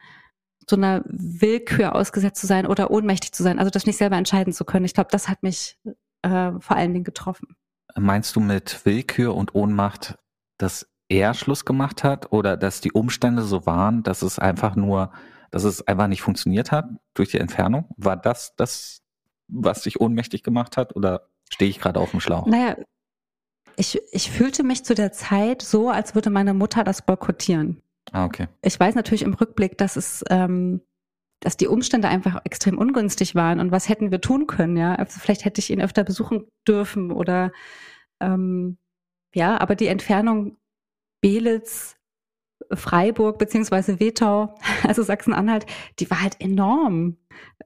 so 0.70 0.76
einer 0.76 1.04
Willkür 1.08 1.96
ausgesetzt 1.96 2.42
zu 2.42 2.48
sein 2.48 2.68
oder 2.68 2.92
ohnmächtig 2.92 3.32
zu 3.32 3.42
sein, 3.42 3.58
also 3.58 3.72
das 3.72 3.86
nicht 3.86 3.98
selber 3.98 4.18
entscheiden 4.18 4.52
zu 4.52 4.66
können. 4.66 4.84
Ich 4.84 4.94
glaube, 4.94 5.10
das 5.12 5.30
hat 5.30 5.42
mich 5.42 5.80
äh, 6.24 6.52
vor 6.60 6.76
allen 6.76 6.92
Dingen 6.92 7.06
getroffen. 7.06 7.56
Meinst 7.96 8.36
du 8.36 8.42
mit 8.42 8.86
Willkür 8.86 9.34
und 9.34 9.56
Ohnmacht, 9.56 10.18
dass 10.58 10.90
er 11.10 11.34
Schluss 11.34 11.66
gemacht 11.66 12.04
hat 12.04 12.32
oder 12.32 12.58
dass 12.58 12.82
die 12.82 12.92
Umstände 12.92 13.44
so 13.44 13.66
waren, 13.66 14.04
dass 14.04 14.22
es 14.22 14.40
einfach 14.40 14.76
nur, 14.76 15.12
dass 15.52 15.64
es 15.64 15.88
einfach 15.88 16.08
nicht 16.08 16.22
funktioniert 16.22 16.72
hat 16.72 16.86
durch 17.14 17.30
die 17.30 17.40
Entfernung? 17.40 17.86
War 17.98 18.18
das 18.18 18.56
das, 18.56 19.02
was 19.48 19.84
dich 19.84 20.02
ohnmächtig 20.02 20.44
gemacht 20.44 20.78
hat 20.78 20.96
oder 20.96 21.30
stehe 21.50 21.70
ich 21.70 21.80
gerade 21.80 22.00
auf 22.00 22.12
dem 22.12 22.20
Schlauch? 22.20 22.46
Naja, 22.48 22.76
ich, 23.78 24.00
ich 24.12 24.32
fühlte 24.32 24.64
mich 24.64 24.84
zu 24.84 24.96
der 24.96 25.12
Zeit 25.12 25.62
so, 25.62 25.90
als 25.90 26.16
würde 26.16 26.30
meine 26.30 26.54
Mutter 26.54 26.84
das 26.84 27.06
boykottieren. 27.06 27.82
Ah, 28.12 28.26
okay. 28.26 28.48
Ich 28.62 28.80
weiß 28.80 28.96
natürlich 28.96 29.22
im 29.22 29.34
Rückblick, 29.34 29.78
dass 29.78 29.96
es, 29.96 30.24
ähm, 30.30 30.82
dass 31.42 31.58
die 31.58 31.68
Umstände 31.68 32.08
einfach 32.08 32.42
extrem 32.44 32.78
ungünstig 32.78 33.36
waren 33.36 33.60
und 33.60 33.72
was 33.72 33.88
hätten 33.88 34.12
wir 34.12 34.20
tun 34.20 34.48
können, 34.48 34.78
ja. 34.78 34.96
Also 34.96 35.20
vielleicht 35.20 35.46
hätte 35.46 35.60
ich 35.60 35.70
ihn 35.70 35.82
öfter 35.82 36.04
besuchen 36.04 36.48
dürfen 36.68 37.12
oder 37.12 37.52
ähm, 38.20 38.78
ja, 39.34 39.60
aber 39.60 39.76
die 39.76 39.88
Entfernung 39.88 40.58
Belitz, 41.28 41.98
Freiburg 42.74 43.38
beziehungsweise 43.38 44.00
Wetau, 44.00 44.56
also 44.88 45.04
Sachsen-Anhalt, 45.04 45.66
die 46.00 46.10
war 46.10 46.22
halt 46.22 46.40
enorm 46.40 47.18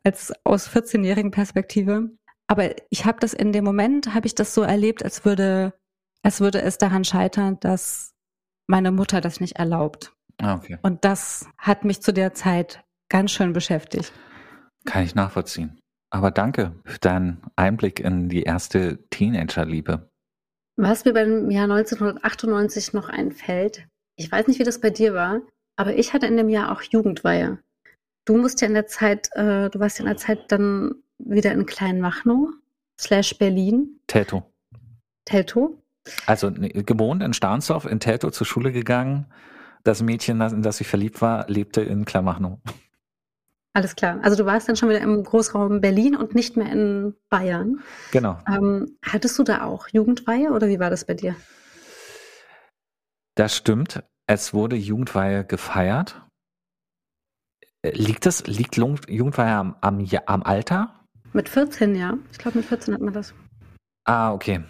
als 0.04 0.34
aus 0.44 0.68
14-jährigen 0.68 1.30
Perspektive. 1.30 2.10
Aber 2.48 2.72
ich 2.90 3.06
habe 3.06 3.20
das 3.20 3.34
in 3.34 3.54
dem 3.54 3.64
Moment, 3.64 4.16
habe 4.16 4.26
ich 4.26 4.34
das 4.34 4.56
so 4.56 4.64
erlebt, 4.64 5.04
als 5.04 5.26
würde, 5.26 5.76
als 6.24 6.42
würde 6.42 6.64
es 6.64 6.80
daran 6.80 7.04
scheitern, 7.04 7.60
dass 7.60 8.16
meine 8.68 8.92
Mutter 8.92 9.22
das 9.22 9.40
nicht 9.40 9.58
erlaubt. 9.58 10.12
Ah, 10.42 10.56
okay. 10.56 10.80
Und 10.82 11.06
das 11.06 11.48
hat 11.60 11.86
mich 11.86 12.02
zu 12.02 12.12
der 12.12 12.34
Zeit 12.34 12.84
ganz 13.10 13.32
schön 13.32 13.54
beschäftigt. 13.54 14.12
Kann 14.86 15.04
ich 15.04 15.14
nachvollziehen. 15.14 15.80
Aber 16.10 16.32
danke 16.32 16.82
für 16.84 16.98
deinen 16.98 17.44
Einblick 17.56 18.00
in 18.00 18.28
die 18.28 18.42
erste 18.42 19.08
Teenagerliebe. 19.12 20.11
Was 20.78 21.06
mir 21.06 21.14
beim 21.14 21.52
Jahr 21.52 21.70
1998 21.70 22.94
noch 22.94 23.10
einfällt, 23.10 23.88
ich 24.16 24.32
weiß 24.32 24.48
nicht, 24.48 24.60
wie 24.60 24.64
das 24.64 24.82
bei 24.82 24.90
dir 24.90 25.14
war, 25.14 25.42
aber 25.76 25.96
ich 25.96 26.14
hatte 26.14 26.28
in 26.28 26.38
dem 26.38 26.50
Jahr 26.50 26.72
auch 26.72 26.82
Jugendweihe. 26.82 27.60
Du 28.26 28.38
musst 28.38 28.62
ja 28.62 28.68
in 28.68 28.74
der 28.74 28.88
Zeit, 28.88 29.30
äh, 29.34 29.70
du 29.70 29.80
warst 29.80 29.98
ja 29.98 30.04
in 30.04 30.10
der 30.10 30.18
Zeit 30.18 30.52
dann 30.52 30.96
wieder 31.18 31.52
in 31.52 31.66
Kleinmachnow 31.66 32.50
slash 33.00 33.38
Berlin. 33.38 34.00
Telto. 34.08 34.44
Telto. 35.26 35.82
Also 36.26 36.50
ne, 36.50 36.70
gewohnt 36.70 37.24
in 37.24 37.34
Starnsdorf, 37.34 37.86
in 37.86 38.00
Telto 38.00 38.32
zur 38.32 38.48
Schule 38.48 38.72
gegangen. 38.72 39.28
Das 39.84 40.02
Mädchen, 40.02 40.42
in 40.42 40.62
das 40.62 40.82
ich 40.82 40.88
verliebt 40.88 41.22
war, 41.22 41.50
lebte 41.50 41.82
in 41.82 42.06
Kleinmachnow. 42.06 42.60
Alles 43.74 43.96
klar. 43.96 44.20
Also 44.22 44.36
du 44.36 44.46
warst 44.46 44.68
dann 44.68 44.76
schon 44.76 44.90
wieder 44.90 45.00
im 45.00 45.24
Großraum 45.24 45.80
Berlin 45.80 46.16
und 46.16 46.36
nicht 46.36 46.58
mehr 46.58 46.72
in 46.72 47.16
Bayern. 47.30 47.82
Genau. 48.12 48.38
Ähm, 48.48 48.98
hattest 49.02 49.40
du 49.40 49.44
da 49.44 49.64
auch 49.64 49.88
Jugendweihe 49.88 50.52
oder 50.52 50.68
wie 50.68 50.80
war 50.80 50.90
das 50.90 51.06
bei 51.06 51.14
dir? 51.14 51.36
Das 53.36 53.56
stimmt. 53.56 54.04
Es 54.28 54.54
wurde 54.54 54.76
Jugendweihe 54.76 55.46
gefeiert. 55.46 56.22
Äh, 57.82 57.92
liegt 57.92 58.26
das, 58.26 58.46
liegt 58.46 58.76
Jugendweihe 58.76 59.56
am, 59.56 59.76
am, 59.80 60.06
am 60.26 60.44
Alter? 60.44 61.00
Mit 61.32 61.48
14, 61.48 61.96
ja. 61.96 62.18
Ich 62.32 62.38
glaube, 62.38 62.58
mit 62.58 62.68
14 62.68 62.94
hat 62.94 63.02
man 63.02 63.14
das. 63.14 63.34
Ah, 64.04 64.34
okay. 64.34 64.64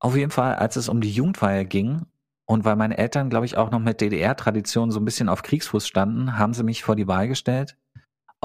Auf 0.00 0.16
jeden 0.16 0.32
Fall, 0.32 0.56
als 0.56 0.76
es 0.76 0.88
um 0.88 1.00
die 1.00 1.10
Jugendweihe 1.10 1.64
ging 1.64 2.02
und 2.46 2.64
weil 2.64 2.76
meine 2.76 2.98
Eltern, 2.98 3.30
glaube 3.30 3.46
ich, 3.46 3.56
auch 3.56 3.70
noch 3.70 3.78
mit 3.78 4.00
DDR-Tradition 4.00 4.90
so 4.90 4.98
ein 4.98 5.04
bisschen 5.04 5.28
auf 5.28 5.42
Kriegsfuß 5.42 5.86
standen, 5.86 6.36
haben 6.36 6.52
sie 6.52 6.64
mich 6.64 6.82
vor 6.82 6.96
die 6.96 7.06
Wahl 7.06 7.28
gestellt, 7.28 7.76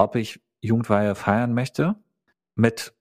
ob 0.00 0.16
ich 0.16 0.40
Jugendweihe 0.60 1.14
feiern 1.14 1.54
möchte 1.54 1.96
mit 2.54 2.94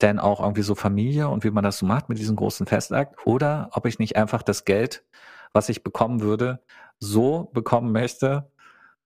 denn 0.00 0.18
auch 0.18 0.40
irgendwie 0.40 0.62
so 0.62 0.74
Familie 0.74 1.28
und 1.28 1.42
wie 1.44 1.50
man 1.50 1.64
das 1.64 1.78
so 1.78 1.86
macht 1.86 2.08
mit 2.08 2.18
diesem 2.18 2.36
großen 2.36 2.66
Festakt 2.66 3.26
oder 3.26 3.70
ob 3.72 3.86
ich 3.86 3.98
nicht 3.98 4.16
einfach 4.16 4.42
das 4.42 4.64
Geld, 4.64 5.04
was 5.52 5.68
ich 5.68 5.82
bekommen 5.82 6.20
würde, 6.20 6.60
so 7.00 7.50
bekommen 7.52 7.90
möchte, 7.90 8.50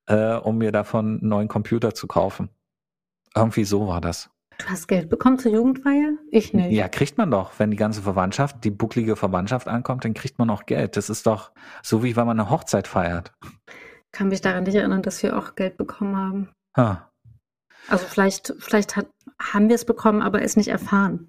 äh, 0.06 0.34
um 0.34 0.58
mir 0.58 0.72
davon 0.72 1.18
einen 1.20 1.28
neuen 1.28 1.48
Computer 1.48 1.94
zu 1.94 2.06
kaufen. 2.06 2.50
Irgendwie 3.34 3.64
so 3.64 3.86
war 3.88 4.02
das. 4.02 4.28
Du 4.58 4.66
hast 4.66 4.86
Geld 4.86 5.08
bekommen 5.08 5.38
zur 5.38 5.52
Jugendweihe? 5.52 6.18
Ich 6.30 6.52
nicht. 6.52 6.72
Ja, 6.72 6.88
kriegt 6.88 7.16
man 7.16 7.30
doch. 7.30 7.58
Wenn 7.58 7.70
die 7.70 7.76
ganze 7.78 8.02
Verwandtschaft, 8.02 8.62
die 8.62 8.70
bucklige 8.70 9.16
Verwandtschaft 9.16 9.66
ankommt, 9.66 10.04
dann 10.04 10.12
kriegt 10.12 10.38
man 10.38 10.50
auch 10.50 10.66
Geld. 10.66 10.96
Das 10.98 11.08
ist 11.08 11.26
doch 11.26 11.52
so, 11.82 12.04
wie 12.04 12.16
wenn 12.16 12.26
man 12.26 12.38
eine 12.38 12.50
Hochzeit 12.50 12.86
feiert. 12.86 13.32
Kann 14.12 14.28
mich 14.28 14.42
daran 14.42 14.64
nicht 14.64 14.74
erinnern, 14.74 15.00
dass 15.00 15.22
wir 15.22 15.38
auch 15.38 15.54
Geld 15.54 15.78
bekommen 15.78 16.16
haben. 16.16 16.48
Ha. 16.76 17.10
Also 17.88 18.06
vielleicht, 18.06 18.54
vielleicht 18.58 18.96
hat, 18.96 19.06
haben 19.40 19.68
wir 19.68 19.74
es 19.74 19.84
bekommen, 19.84 20.22
aber 20.22 20.42
es 20.42 20.56
nicht 20.56 20.68
erfahren. 20.68 21.28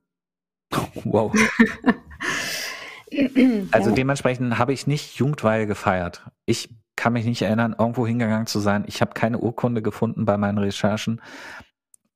Wow. 1.03 1.33
also 3.71 3.89
ja. 3.89 3.95
dementsprechend 3.95 4.57
habe 4.57 4.73
ich 4.73 4.87
nicht 4.87 5.15
Jugendweihe 5.15 5.67
gefeiert. 5.67 6.25
Ich 6.45 6.69
kann 6.95 7.13
mich 7.13 7.25
nicht 7.25 7.41
erinnern, 7.41 7.75
irgendwo 7.77 8.05
hingegangen 8.05 8.47
zu 8.47 8.59
sein. 8.59 8.85
Ich 8.87 9.01
habe 9.01 9.13
keine 9.13 9.39
Urkunde 9.39 9.81
gefunden 9.81 10.25
bei 10.25 10.37
meinen 10.37 10.57
Recherchen. 10.57 11.21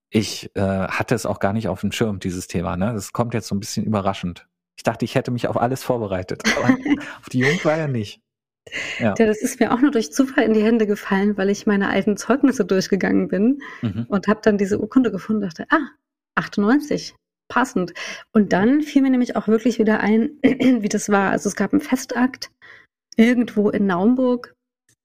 Ich 0.09 0.55
äh, 0.55 0.61
hatte 0.61 1.15
es 1.15 1.25
auch 1.25 1.39
gar 1.39 1.53
nicht 1.53 1.67
auf 1.67 1.82
dem 1.82 1.91
Schirm, 1.91 2.19
dieses 2.19 2.47
Thema. 2.47 2.78
Ne? 2.78 2.93
Das 2.93 3.11
kommt 3.11 3.34
jetzt 3.34 3.47
so 3.47 3.55
ein 3.55 3.59
bisschen 3.59 3.86
überraschend. 3.86 4.47
Ich 4.78 4.84
dachte, 4.84 5.05
ich 5.05 5.15
hätte 5.15 5.32
mich 5.32 5.47
auf 5.47 5.57
alles 5.57 5.84
vorbereitet, 5.84 6.43
aber 6.57 6.69
auf 7.19 7.30
die 7.32 7.39
Jugendweihe 7.39 7.89
nicht. 7.89 8.21
Ja. 8.99 9.13
ja. 9.18 9.26
das 9.26 9.41
ist 9.41 9.59
mir 9.59 9.74
auch 9.74 9.80
nur 9.80 9.91
durch 9.91 10.11
Zufall 10.11 10.43
in 10.43 10.53
die 10.53 10.63
Hände 10.63 10.88
gefallen, 10.88 11.38
weil 11.38 11.49
ich 11.49 11.65
meine 11.65 11.89
alten 11.89 12.18
Zeugnisse 12.18 12.65
durchgegangen 12.65 13.28
bin 13.28 13.61
mhm. 13.82 14.05
und 14.09 14.28
habe 14.28 14.41
dann 14.43 14.57
diese 14.57 14.80
Urkunde 14.80 15.11
gefunden 15.11 15.43
und 15.43 15.49
dachte, 15.49 15.65
ah, 15.70 15.89
98, 16.36 17.15
passend. 17.47 17.93
Und 18.34 18.53
dann 18.53 18.82
fiel 18.82 19.01
mir 19.01 19.09
nämlich 19.09 19.36
auch 19.36 19.47
wirklich 19.47 19.80
wieder 19.80 19.99
ein, 19.99 20.32
wie 20.43 20.89
das 20.89 21.09
war. 21.09 21.32
Also 21.32 21.49
es 21.49 21.55
gab 21.55 21.74
einen 21.74 21.82
Festakt 21.82 22.51
irgendwo 23.15 23.70
in 23.70 23.88
Naumburg. 23.88 24.53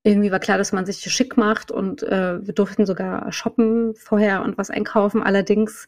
Irgendwie 0.05 0.33
war 0.33 0.41
klar, 0.41 0.59
dass 0.59 0.73
man 0.73 0.85
sich 0.85 1.01
schick 1.01 1.37
macht 1.37 1.71
und 1.71 2.03
äh, 2.03 2.45
wir 2.45 2.55
durften 2.55 2.87
sogar 2.87 3.31
shoppen 3.33 3.95
vorher 3.95 4.43
und 4.43 4.59
was 4.59 4.71
einkaufen. 4.71 5.23
Allerdings, 5.23 5.87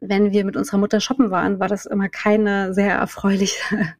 wenn 0.00 0.30
wir 0.30 0.44
mit 0.44 0.56
unserer 0.56 0.78
Mutter 0.78 1.00
shoppen 1.00 1.30
waren, 1.30 1.58
war 1.58 1.68
das 1.68 1.86
immer 1.86 2.08
keine 2.10 2.74
sehr 2.74 2.94
erfreuliche 2.94 3.94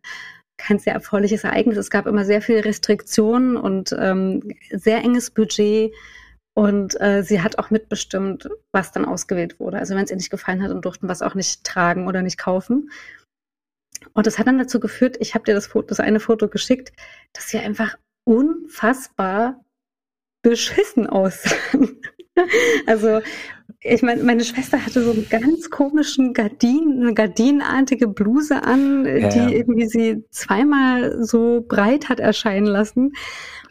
kein 0.61 0.79
sehr 0.79 0.95
erfreuliches 0.95 1.45
Ereignis. 1.45 1.77
Es 1.77 1.91
gab 1.91 2.07
immer 2.07 2.25
sehr 2.25 2.43
viele 2.43 2.65
Restriktionen 2.65 3.57
und 3.57 3.95
ähm, 3.99 4.55
sehr 4.71 4.99
enges 4.99 5.31
Budget. 5.31 5.93
Und 6.55 7.01
äh, 7.01 7.23
sie 7.23 7.43
hat 7.43 7.59
auch 7.59 7.71
mitbestimmt, 7.71 8.49
was 8.73 8.93
dann 8.93 9.05
ausgewählt 9.05 9.61
wurde. 9.61 9.79
Also 9.79 9.95
wenn 9.95 10.05
es 10.05 10.11
ihr 10.11 10.17
nicht 10.17 10.31
gefallen 10.31 10.63
hat, 10.63 10.71
dann 10.71 10.83
durften 10.83 11.09
es 11.09 11.23
auch 11.23 11.35
nicht 11.35 11.65
tragen 11.65 12.07
oder 12.07 12.23
nicht 12.23 12.39
kaufen. 12.39 12.91
Und 14.15 14.27
das 14.27 14.39
hat 14.39 14.47
dann 14.47 14.59
dazu 14.59 14.81
geführt, 14.81 15.17
ich 15.21 15.35
habe 15.35 15.45
dir 15.45 15.55
das, 15.55 15.67
Foto, 15.67 15.89
das 15.89 16.01
eine 16.01 16.21
Foto 16.21 16.49
geschickt, 16.49 16.93
dass 17.33 17.53
wir 17.53 17.61
einfach 17.61 17.97
unfassbar 18.25 19.65
beschissen 20.43 21.07
aussahen. 21.07 22.01
also 22.87 23.21
ich 23.83 24.03
meine, 24.03 24.22
meine 24.22 24.45
Schwester 24.45 24.85
hatte 24.85 25.03
so 25.03 25.12
einen 25.12 25.28
ganz 25.28 25.70
komischen 25.70 26.35
Gardinen, 26.35 27.03
eine 27.03 27.14
gardinenartige 27.14 28.09
Bluse 28.09 28.62
an, 28.62 29.07
ja, 29.07 29.28
die 29.28 29.39
ja. 29.39 29.49
irgendwie 29.49 29.87
sie 29.87 30.24
zweimal 30.31 31.24
so 31.24 31.64
breit 31.66 32.09
hat 32.11 32.20
erscheinen 32.20 32.66
lassen. 32.66 33.12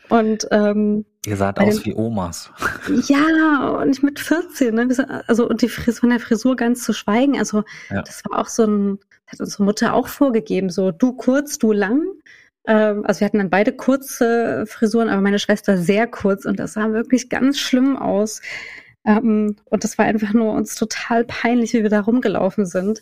Und 0.09 0.47
ähm, 0.49 1.05
ihr 1.27 1.37
saht 1.37 1.59
aus 1.59 1.85
wie 1.85 1.93
Omas. 1.93 2.51
Ja, 3.07 3.69
und 3.79 3.91
ich 3.91 4.01
mit 4.01 4.19
14, 4.19 4.73
ne? 4.73 5.23
Also 5.27 5.47
und 5.47 5.61
die 5.61 5.69
Frisur, 5.69 5.99
von 6.01 6.09
der 6.09 6.19
Frisur 6.19 6.55
ganz 6.55 6.83
zu 6.83 6.93
schweigen. 6.93 7.37
Also 7.37 7.63
ja. 7.91 8.01
das 8.01 8.23
war 8.25 8.39
auch 8.39 8.47
so 8.47 8.65
ein, 8.65 8.99
hat 9.27 9.39
unsere 9.39 9.63
Mutter 9.63 9.93
auch 9.93 10.07
vorgegeben, 10.07 10.71
so 10.71 10.89
du 10.89 11.13
kurz, 11.13 11.59
du 11.59 11.71
lang. 11.71 12.01
Ähm, 12.65 13.05
also 13.05 13.19
wir 13.19 13.25
hatten 13.25 13.37
dann 13.37 13.51
beide 13.51 13.73
kurze 13.73 14.65
Frisuren, 14.67 15.09
aber 15.09 15.21
meine 15.21 15.37
Schwester 15.37 15.77
sehr 15.77 16.07
kurz 16.07 16.45
und 16.45 16.59
das 16.59 16.73
sah 16.73 16.91
wirklich 16.91 17.29
ganz 17.29 17.59
schlimm 17.59 17.95
aus. 17.95 18.41
Ähm, 19.09 19.55
und 19.65 19.83
das 19.83 19.97
war 19.97 20.05
einfach 20.05 20.33
nur 20.33 20.53
uns 20.53 20.75
total 20.75 21.25
peinlich, 21.25 21.73
wie 21.73 21.81
wir 21.81 21.89
da 21.89 22.01
rumgelaufen 22.01 22.67
sind. 22.67 23.01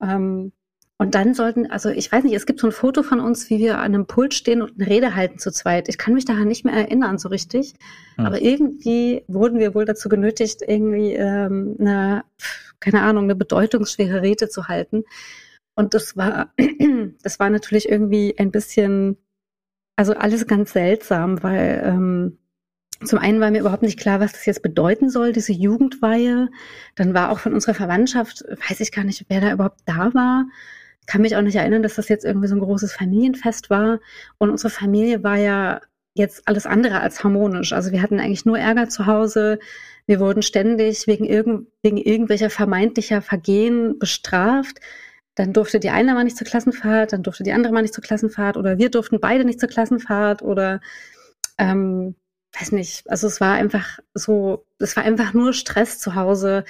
Ähm, 0.00 0.52
und 0.96 1.16
dann 1.16 1.34
sollten, 1.34 1.68
also 1.68 1.88
ich 1.88 2.10
weiß 2.10 2.22
nicht, 2.22 2.34
es 2.34 2.46
gibt 2.46 2.60
so 2.60 2.68
ein 2.68 2.72
Foto 2.72 3.02
von 3.02 3.18
uns, 3.18 3.50
wie 3.50 3.58
wir 3.58 3.78
an 3.78 3.94
einem 3.94 4.06
Pult 4.06 4.32
stehen 4.32 4.62
und 4.62 4.74
eine 4.78 4.88
Rede 4.88 5.16
halten 5.16 5.40
zu 5.40 5.50
zweit. 5.50 5.88
Ich 5.88 5.98
kann 5.98 6.14
mich 6.14 6.24
daran 6.24 6.46
nicht 6.46 6.64
mehr 6.64 6.74
erinnern 6.74 7.18
so 7.18 7.28
richtig. 7.28 7.74
Hm. 8.14 8.26
Aber 8.26 8.40
irgendwie 8.40 9.24
wurden 9.26 9.58
wir 9.58 9.74
wohl 9.74 9.86
dazu 9.86 10.08
genötigt, 10.08 10.62
irgendwie 10.64 11.14
ähm, 11.14 11.74
eine, 11.80 12.24
keine 12.78 13.02
Ahnung, 13.02 13.24
eine 13.24 13.34
bedeutungsschwere 13.34 14.22
Rede 14.22 14.48
zu 14.48 14.68
halten. 14.68 15.02
Und 15.74 15.94
das 15.94 16.16
war, 16.16 16.54
das 17.24 17.40
war 17.40 17.50
natürlich 17.50 17.88
irgendwie 17.88 18.36
ein 18.38 18.52
bisschen, 18.52 19.16
also 19.96 20.14
alles 20.14 20.46
ganz 20.46 20.72
seltsam, 20.72 21.42
weil 21.42 21.82
ähm, 21.84 22.38
zum 23.02 23.18
einen 23.18 23.40
war 23.40 23.50
mir 23.50 23.60
überhaupt 23.60 23.82
nicht 23.82 23.98
klar, 23.98 24.20
was 24.20 24.32
das 24.32 24.46
jetzt 24.46 24.62
bedeuten 24.62 25.10
soll, 25.10 25.32
diese 25.32 25.52
Jugendweihe. 25.52 26.48
Dann 26.94 27.14
war 27.14 27.30
auch 27.30 27.38
von 27.38 27.54
unserer 27.54 27.74
Verwandtschaft, 27.74 28.44
weiß 28.68 28.80
ich 28.80 28.92
gar 28.92 29.04
nicht, 29.04 29.26
wer 29.28 29.40
da 29.40 29.52
überhaupt 29.52 29.80
da 29.84 30.12
war. 30.14 30.46
Kann 31.06 31.22
mich 31.22 31.36
auch 31.36 31.42
nicht 31.42 31.56
erinnern, 31.56 31.82
dass 31.82 31.94
das 31.94 32.08
jetzt 32.08 32.24
irgendwie 32.24 32.48
so 32.48 32.54
ein 32.54 32.60
großes 32.60 32.92
Familienfest 32.92 33.68
war. 33.68 34.00
Und 34.38 34.50
unsere 34.50 34.70
Familie 34.70 35.22
war 35.22 35.36
ja 35.36 35.80
jetzt 36.14 36.46
alles 36.46 36.66
andere 36.66 37.00
als 37.00 37.24
harmonisch. 37.24 37.72
Also 37.72 37.90
wir 37.92 38.00
hatten 38.00 38.20
eigentlich 38.20 38.46
nur 38.46 38.58
Ärger 38.58 38.88
zu 38.88 39.06
Hause. 39.06 39.58
Wir 40.06 40.20
wurden 40.20 40.42
ständig 40.42 41.06
wegen, 41.06 41.24
irgend, 41.24 41.68
wegen 41.82 41.96
irgendwelcher 41.96 42.50
vermeintlicher 42.50 43.20
Vergehen 43.20 43.98
bestraft. 43.98 44.78
Dann 45.34 45.52
durfte 45.52 45.80
die 45.80 45.90
eine 45.90 46.14
mal 46.14 46.24
nicht 46.24 46.36
zur 46.36 46.46
Klassenfahrt, 46.46 47.12
dann 47.12 47.24
durfte 47.24 47.42
die 47.42 47.52
andere 47.52 47.72
mal 47.72 47.82
nicht 47.82 47.94
zur 47.94 48.04
Klassenfahrt 48.04 48.56
oder 48.56 48.78
wir 48.78 48.88
durften 48.88 49.18
beide 49.18 49.44
nicht 49.44 49.58
zur 49.58 49.68
Klassenfahrt 49.68 50.42
oder 50.42 50.80
ähm, 51.58 52.14
weiß 52.58 52.72
nicht, 52.72 53.08
also 53.10 53.26
es 53.26 53.40
war 53.40 53.54
einfach 53.54 53.98
so, 54.14 54.66
es 54.78 54.96
war 54.96 55.04
einfach 55.04 55.32
nur 55.34 55.52
Stress 55.52 55.98
zu 55.98 56.14
Hause. 56.14 56.64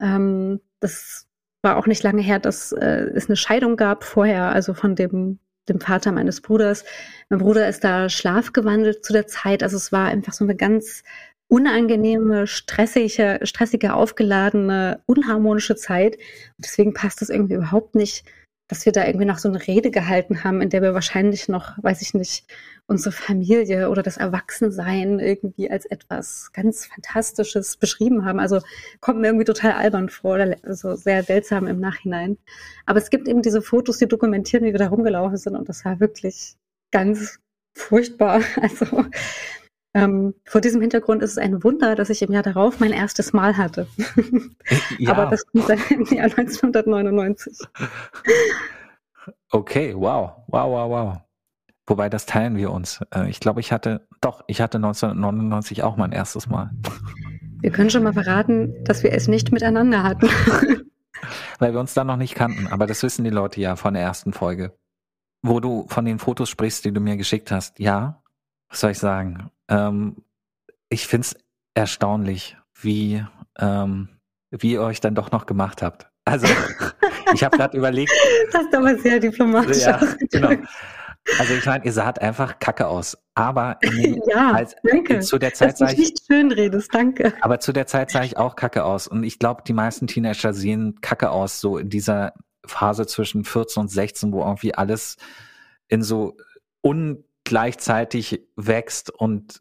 Ähm, 0.00 0.60
das 0.80 1.26
war 1.62 1.76
auch 1.76 1.86
nicht 1.86 2.02
lange 2.02 2.22
her, 2.22 2.38
dass 2.38 2.72
äh, 2.72 3.10
es 3.14 3.28
eine 3.28 3.36
Scheidung 3.36 3.76
gab 3.76 4.04
vorher, 4.04 4.52
also 4.52 4.74
von 4.74 4.94
dem, 4.94 5.38
dem 5.68 5.80
Vater 5.80 6.12
meines 6.12 6.40
Bruders. 6.40 6.84
Mein 7.30 7.40
Bruder 7.40 7.68
ist 7.68 7.82
da 7.84 8.08
schlafgewandelt 8.08 9.04
zu 9.04 9.12
der 9.12 9.26
Zeit. 9.26 9.62
Also 9.62 9.76
es 9.76 9.90
war 9.90 10.06
einfach 10.06 10.32
so 10.32 10.44
eine 10.44 10.54
ganz 10.54 11.02
unangenehme, 11.48 12.46
stressige, 12.46 13.40
stressige, 13.42 13.94
aufgeladene, 13.94 15.02
unharmonische 15.06 15.76
Zeit. 15.76 16.16
Und 16.16 16.64
deswegen 16.64 16.94
passt 16.94 17.22
es 17.22 17.30
irgendwie 17.30 17.54
überhaupt 17.54 17.94
nicht, 17.94 18.24
dass 18.68 18.86
wir 18.86 18.92
da 18.92 19.06
irgendwie 19.06 19.26
noch 19.26 19.38
so 19.38 19.48
eine 19.48 19.66
Rede 19.66 19.90
gehalten 19.90 20.42
haben, 20.44 20.60
in 20.62 20.70
der 20.70 20.82
wir 20.82 20.94
wahrscheinlich 20.94 21.48
noch, 21.48 21.76
weiß 21.82 22.02
ich 22.02 22.14
nicht, 22.14 22.46
unsere 22.86 23.12
Familie 23.12 23.88
oder 23.90 24.02
das 24.02 24.16
Erwachsensein 24.18 25.18
irgendwie 25.18 25.70
als 25.70 25.86
etwas 25.86 26.52
ganz 26.52 26.86
Fantastisches 26.86 27.76
beschrieben 27.76 28.24
haben. 28.24 28.40
Also 28.40 28.60
kommt 29.00 29.20
mir 29.20 29.28
irgendwie 29.28 29.46
total 29.46 29.72
albern 29.72 30.08
vor 30.08 30.34
oder 30.34 30.56
also 30.62 30.94
sehr 30.94 31.22
seltsam 31.22 31.66
im 31.66 31.80
Nachhinein. 31.80 32.36
Aber 32.86 32.98
es 32.98 33.10
gibt 33.10 33.28
eben 33.28 33.42
diese 33.42 33.62
Fotos, 33.62 33.98
die 33.98 34.08
dokumentieren, 34.08 34.64
wie 34.66 34.72
wir 34.72 34.78
da 34.78 34.88
rumgelaufen 34.88 35.36
sind 35.36 35.56
und 35.56 35.68
das 35.68 35.84
war 35.84 36.00
wirklich 36.00 36.56
ganz 36.90 37.40
furchtbar. 37.74 38.42
Also 38.60 39.06
Ähm, 39.96 40.34
vor 40.44 40.60
diesem 40.60 40.80
Hintergrund 40.80 41.22
ist 41.22 41.30
es 41.30 41.38
ein 41.38 41.62
Wunder, 41.62 41.94
dass 41.94 42.10
ich 42.10 42.20
im 42.20 42.32
Jahr 42.32 42.42
darauf 42.42 42.80
mein 42.80 42.92
erstes 42.92 43.32
Mal 43.32 43.56
hatte. 43.56 43.86
ja. 44.98 45.12
Aber 45.12 45.26
das 45.26 45.46
kommt 45.46 45.68
dann 45.70 45.78
im 45.88 46.04
Jahr 46.06 46.24
1999. 46.24 47.58
Okay, 49.50 49.94
wow, 49.94 50.32
wow, 50.48 50.70
wow, 50.70 50.90
wow. 50.90 51.23
Wobei 51.86 52.08
das 52.08 52.26
teilen 52.26 52.56
wir 52.56 52.70
uns. 52.70 53.00
Äh, 53.14 53.28
ich 53.28 53.40
glaube, 53.40 53.60
ich 53.60 53.72
hatte, 53.72 54.06
doch, 54.20 54.42
ich 54.46 54.60
hatte 54.60 54.78
1999 54.78 55.82
auch 55.82 55.96
mein 55.96 56.12
erstes 56.12 56.48
Mal. 56.48 56.70
Wir 57.60 57.70
können 57.70 57.90
schon 57.90 58.02
mal 58.02 58.12
verraten, 58.12 58.84
dass 58.84 59.02
wir 59.02 59.12
es 59.12 59.28
nicht 59.28 59.52
miteinander 59.52 60.02
hatten. 60.02 60.28
Weil 61.58 61.72
wir 61.72 61.80
uns 61.80 61.94
dann 61.94 62.06
noch 62.06 62.16
nicht 62.16 62.34
kannten, 62.34 62.66
aber 62.66 62.86
das 62.86 63.02
wissen 63.02 63.24
die 63.24 63.30
Leute 63.30 63.60
ja 63.60 63.76
von 63.76 63.94
der 63.94 64.02
ersten 64.02 64.32
Folge. 64.32 64.76
Wo 65.42 65.60
du 65.60 65.86
von 65.88 66.04
den 66.04 66.18
Fotos 66.18 66.48
sprichst, 66.48 66.84
die 66.84 66.92
du 66.92 67.00
mir 67.00 67.16
geschickt 67.16 67.50
hast, 67.50 67.78
ja, 67.78 68.22
was 68.68 68.80
soll 68.80 68.90
ich 68.90 68.98
sagen? 68.98 69.50
Ähm, 69.68 70.16
ich 70.88 71.06
find's 71.06 71.36
erstaunlich, 71.74 72.56
wie, 72.80 73.24
ähm, 73.58 74.08
wie 74.50 74.72
ihr 74.72 74.82
euch 74.82 75.00
dann 75.00 75.14
doch 75.14 75.30
noch 75.32 75.46
gemacht 75.46 75.82
habt. 75.82 76.08
Also, 76.24 76.46
ich 77.34 77.44
habe 77.44 77.56
gerade 77.56 77.76
überlegt. 77.76 78.12
Das 78.52 78.62
ist 78.62 78.74
aber 78.74 78.96
sehr 78.98 79.20
diplomatisch. 79.20 79.82
Ja, 79.82 80.00
genau. 80.30 80.50
Also 81.38 81.54
ich 81.54 81.64
meine, 81.66 81.84
ihr 81.84 81.92
saht 81.92 82.20
einfach 82.20 82.58
kacke 82.58 82.86
aus. 82.86 83.16
Aber 83.34 83.78
den, 83.82 84.20
ja, 84.28 84.52
als, 84.52 84.76
danke. 84.82 85.20
zu 85.20 85.38
der 85.38 85.54
Zeit 85.54 85.78
sah 85.78 85.90
ich 85.90 85.98
nicht 85.98 86.20
schön 86.26 86.52
redest, 86.52 86.94
danke. 86.94 87.32
Aber 87.40 87.60
zu 87.60 87.72
der 87.72 87.86
Zeit 87.86 88.10
sah 88.10 88.22
ich 88.22 88.36
auch 88.36 88.56
kacke 88.56 88.84
aus. 88.84 89.08
Und 89.08 89.24
ich 89.24 89.38
glaube, 89.38 89.62
die 89.66 89.72
meisten 89.72 90.06
Teenager 90.06 90.52
sehen 90.52 91.00
kacke 91.00 91.30
aus, 91.30 91.60
so 91.60 91.78
in 91.78 91.88
dieser 91.88 92.34
Phase 92.66 93.06
zwischen 93.06 93.44
14 93.44 93.82
und 93.82 93.88
16, 93.88 94.32
wo 94.32 94.42
irgendwie 94.42 94.74
alles 94.74 95.16
in 95.88 96.02
so 96.02 96.36
ungleichzeitig 96.82 98.42
wächst 98.56 99.10
und 99.10 99.60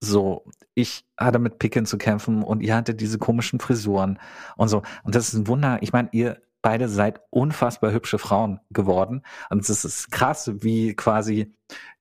so. 0.00 0.44
Ich 0.74 1.04
hatte 1.18 1.38
mit 1.38 1.58
Picken 1.58 1.84
zu 1.84 1.98
kämpfen 1.98 2.42
und 2.42 2.62
ihr 2.62 2.74
hattet 2.74 3.00
diese 3.00 3.18
komischen 3.18 3.60
Frisuren 3.60 4.18
und 4.56 4.68
so. 4.68 4.82
Und 5.02 5.14
das 5.14 5.28
ist 5.28 5.34
ein 5.34 5.46
Wunder. 5.46 5.78
Ich 5.82 5.92
meine, 5.92 6.08
ihr 6.12 6.40
beide 6.62 6.88
seid 6.88 7.20
unfassbar 7.30 7.92
hübsche 7.92 8.18
Frauen 8.18 8.60
geworden. 8.70 9.22
Und 9.50 9.68
es 9.68 9.84
ist 9.84 10.10
krass, 10.10 10.50
wie 10.62 10.94
quasi 10.94 11.54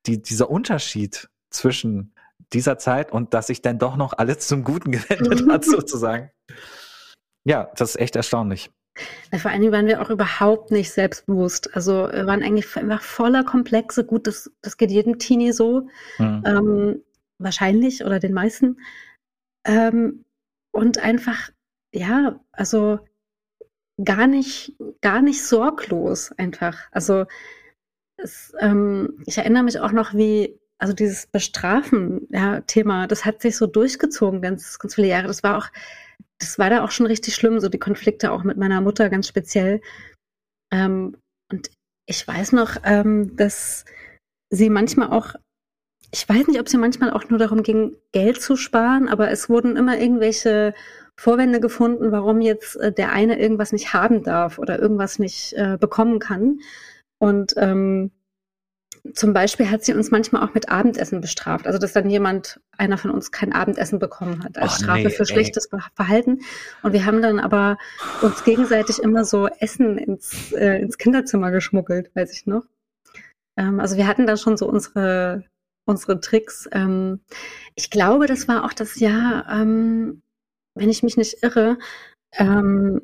die, 0.06 0.22
dieser 0.22 0.50
Unterschied 0.50 1.30
zwischen 1.50 2.14
dieser 2.54 2.78
Zeit 2.78 3.12
und 3.12 3.34
dass 3.34 3.48
sich 3.48 3.62
dann 3.62 3.80
doch 3.80 3.96
noch 3.96 4.14
alles 4.14 4.48
zum 4.48 4.64
Guten 4.64 4.92
gewendet 4.92 5.50
hat, 5.50 5.66
sozusagen. 5.66 6.32
Ja, 7.44 7.70
das 7.76 7.92
ist 7.92 8.00
echt 8.00 8.16
erstaunlich. 8.16 8.72
vor 9.38 9.52
allen 9.52 9.62
Dingen 9.62 9.74
waren 9.74 9.86
wir 9.86 10.02
auch 10.02 10.10
überhaupt 10.10 10.72
nicht 10.72 10.92
selbstbewusst. 10.92 11.76
Also 11.76 12.10
wir 12.12 12.26
waren 12.26 12.44
eigentlich 12.44 12.76
einfach 12.76 13.02
voller 13.02 13.44
Komplexe. 13.44 14.06
Gut, 14.06 14.28
das, 14.28 14.52
das 14.62 14.78
geht 14.78 14.92
jedem 14.92 15.20
Teenie 15.20 15.52
so. 15.52 15.88
Mhm. 16.18 16.44
Ähm, 16.46 17.04
wahrscheinlich 17.38 18.04
oder 18.04 18.20
den 18.20 18.34
meisten. 18.34 18.78
Ähm, 19.66 20.26
und 20.72 21.00
einfach, 21.00 21.50
ja, 21.94 22.40
also 22.52 23.00
gar 24.04 24.28
nicht, 24.28 24.74
gar 25.02 25.22
nicht 25.22 25.44
sorglos 25.44 26.32
einfach. 26.34 26.78
Also 26.92 27.26
es, 28.18 28.54
ähm, 28.60 29.22
ich 29.26 29.38
erinnere 29.38 29.64
mich 29.64 29.80
auch 29.80 29.92
noch, 29.92 30.14
wie, 30.14 30.60
also 30.78 30.94
dieses 30.94 31.28
Bestrafen, 31.28 32.28
ja, 32.30 32.62
das 33.08 33.26
hat 33.26 33.42
sich 33.42 33.58
so 33.58 33.68
durchgezogen 33.68 34.42
ganz, 34.42 34.80
ganz 34.80 34.96
viele 34.96 35.08
Jahre. 35.08 35.28
Das 35.28 35.44
war 35.44 35.58
auch, 35.58 35.68
das 36.40 36.58
war 36.60 36.70
da 36.70 36.84
auch 36.84 36.92
schon 36.92 37.06
richtig 37.06 37.36
schlimm, 37.36 37.60
so 37.60 37.70
die 37.70 37.80
Konflikte 37.80 38.32
auch 38.32 38.44
mit 38.44 38.58
meiner 38.58 38.82
Mutter 38.82 39.10
ganz 39.10 39.28
speziell. 39.28 39.82
Ähm, 40.72 41.18
und 41.52 41.70
ich 42.06 42.28
weiß 42.28 42.54
noch, 42.54 42.78
ähm, 42.84 43.36
dass 43.36 43.86
sie 44.50 44.70
manchmal 44.70 45.10
auch, 45.10 45.36
ich 46.12 46.28
weiß 46.28 46.48
nicht, 46.48 46.60
ob 46.60 46.70
sie 46.70 46.78
manchmal 46.78 47.12
auch 47.12 47.30
nur 47.30 47.40
darum 47.40 47.62
ging, 47.62 47.96
Geld 48.14 48.42
zu 48.42 48.56
sparen, 48.56 49.10
aber 49.10 49.30
es 49.32 49.50
wurden 49.50 49.76
immer 49.76 50.00
irgendwelche 50.00 50.74
Vorwände 51.20 51.60
gefunden, 51.60 52.12
warum 52.12 52.42
jetzt 52.42 52.76
äh, 52.78 52.92
der 52.92 53.12
eine 53.12 53.40
irgendwas 53.40 53.72
nicht 53.72 53.94
haben 53.94 54.24
darf 54.24 54.58
oder 54.58 54.80
irgendwas 54.80 55.20
nicht 55.20 55.54
äh, 55.54 55.78
bekommen 55.80 56.20
kann. 56.20 56.60
Und 57.18 57.54
ähm, 57.58 58.12
zum 59.14 59.34
Beispiel 59.34 59.70
hat 59.70 59.84
sie 59.84 59.94
uns 59.94 60.12
manchmal 60.12 60.44
auch 60.44 60.54
mit 60.54 60.70
Abendessen 60.70 61.22
bestraft. 61.22 61.68
Also 61.68 61.78
dass 61.78 61.94
dann 61.94 62.10
jemand, 62.10 62.60
einer 62.78 62.98
von 62.98 63.12
uns, 63.12 63.32
kein 63.32 63.54
Abendessen 63.54 64.00
bekommen 64.00 64.44
hat 64.44 64.58
als 64.58 64.80
oh, 64.80 64.84
Strafe 64.84 65.04
nee, 65.04 65.10
für 65.10 65.26
schlechtes 65.26 65.70
ey. 65.72 65.80
Verhalten. 65.96 66.40
Und 66.84 66.94
wir 66.94 67.06
haben 67.06 67.22
dann 67.22 67.40
aber 67.40 67.78
uns 68.22 68.44
gegenseitig 68.44 69.00
immer 69.00 69.26
so 69.26 69.48
Essen 69.48 69.98
ins, 69.98 70.54
äh, 70.54 70.80
ins 70.80 70.98
Kinderzimmer 70.98 71.52
geschmuggelt, 71.52 72.12
weiß 72.16 72.32
ich 72.32 72.46
noch. 72.46 72.64
Ähm, 73.58 73.80
also 73.80 73.98
wir 73.98 74.08
hatten 74.08 74.26
da 74.26 74.38
schon 74.38 74.58
so 74.58 74.68
unsere 74.68 75.44
unsere 75.90 76.22
Tricks. 76.22 76.70
Ähm, 76.72 77.20
ich 77.76 77.90
glaube, 77.90 78.28
das 78.28 78.48
war 78.48 78.64
auch 78.64 78.74
das 78.74 79.00
Jahr, 79.00 79.46
ähm, 79.50 80.22
wenn 80.76 80.90
ich 80.90 81.04
mich 81.04 81.18
nicht 81.18 81.44
irre, 81.44 81.78
ähm, 82.34 83.02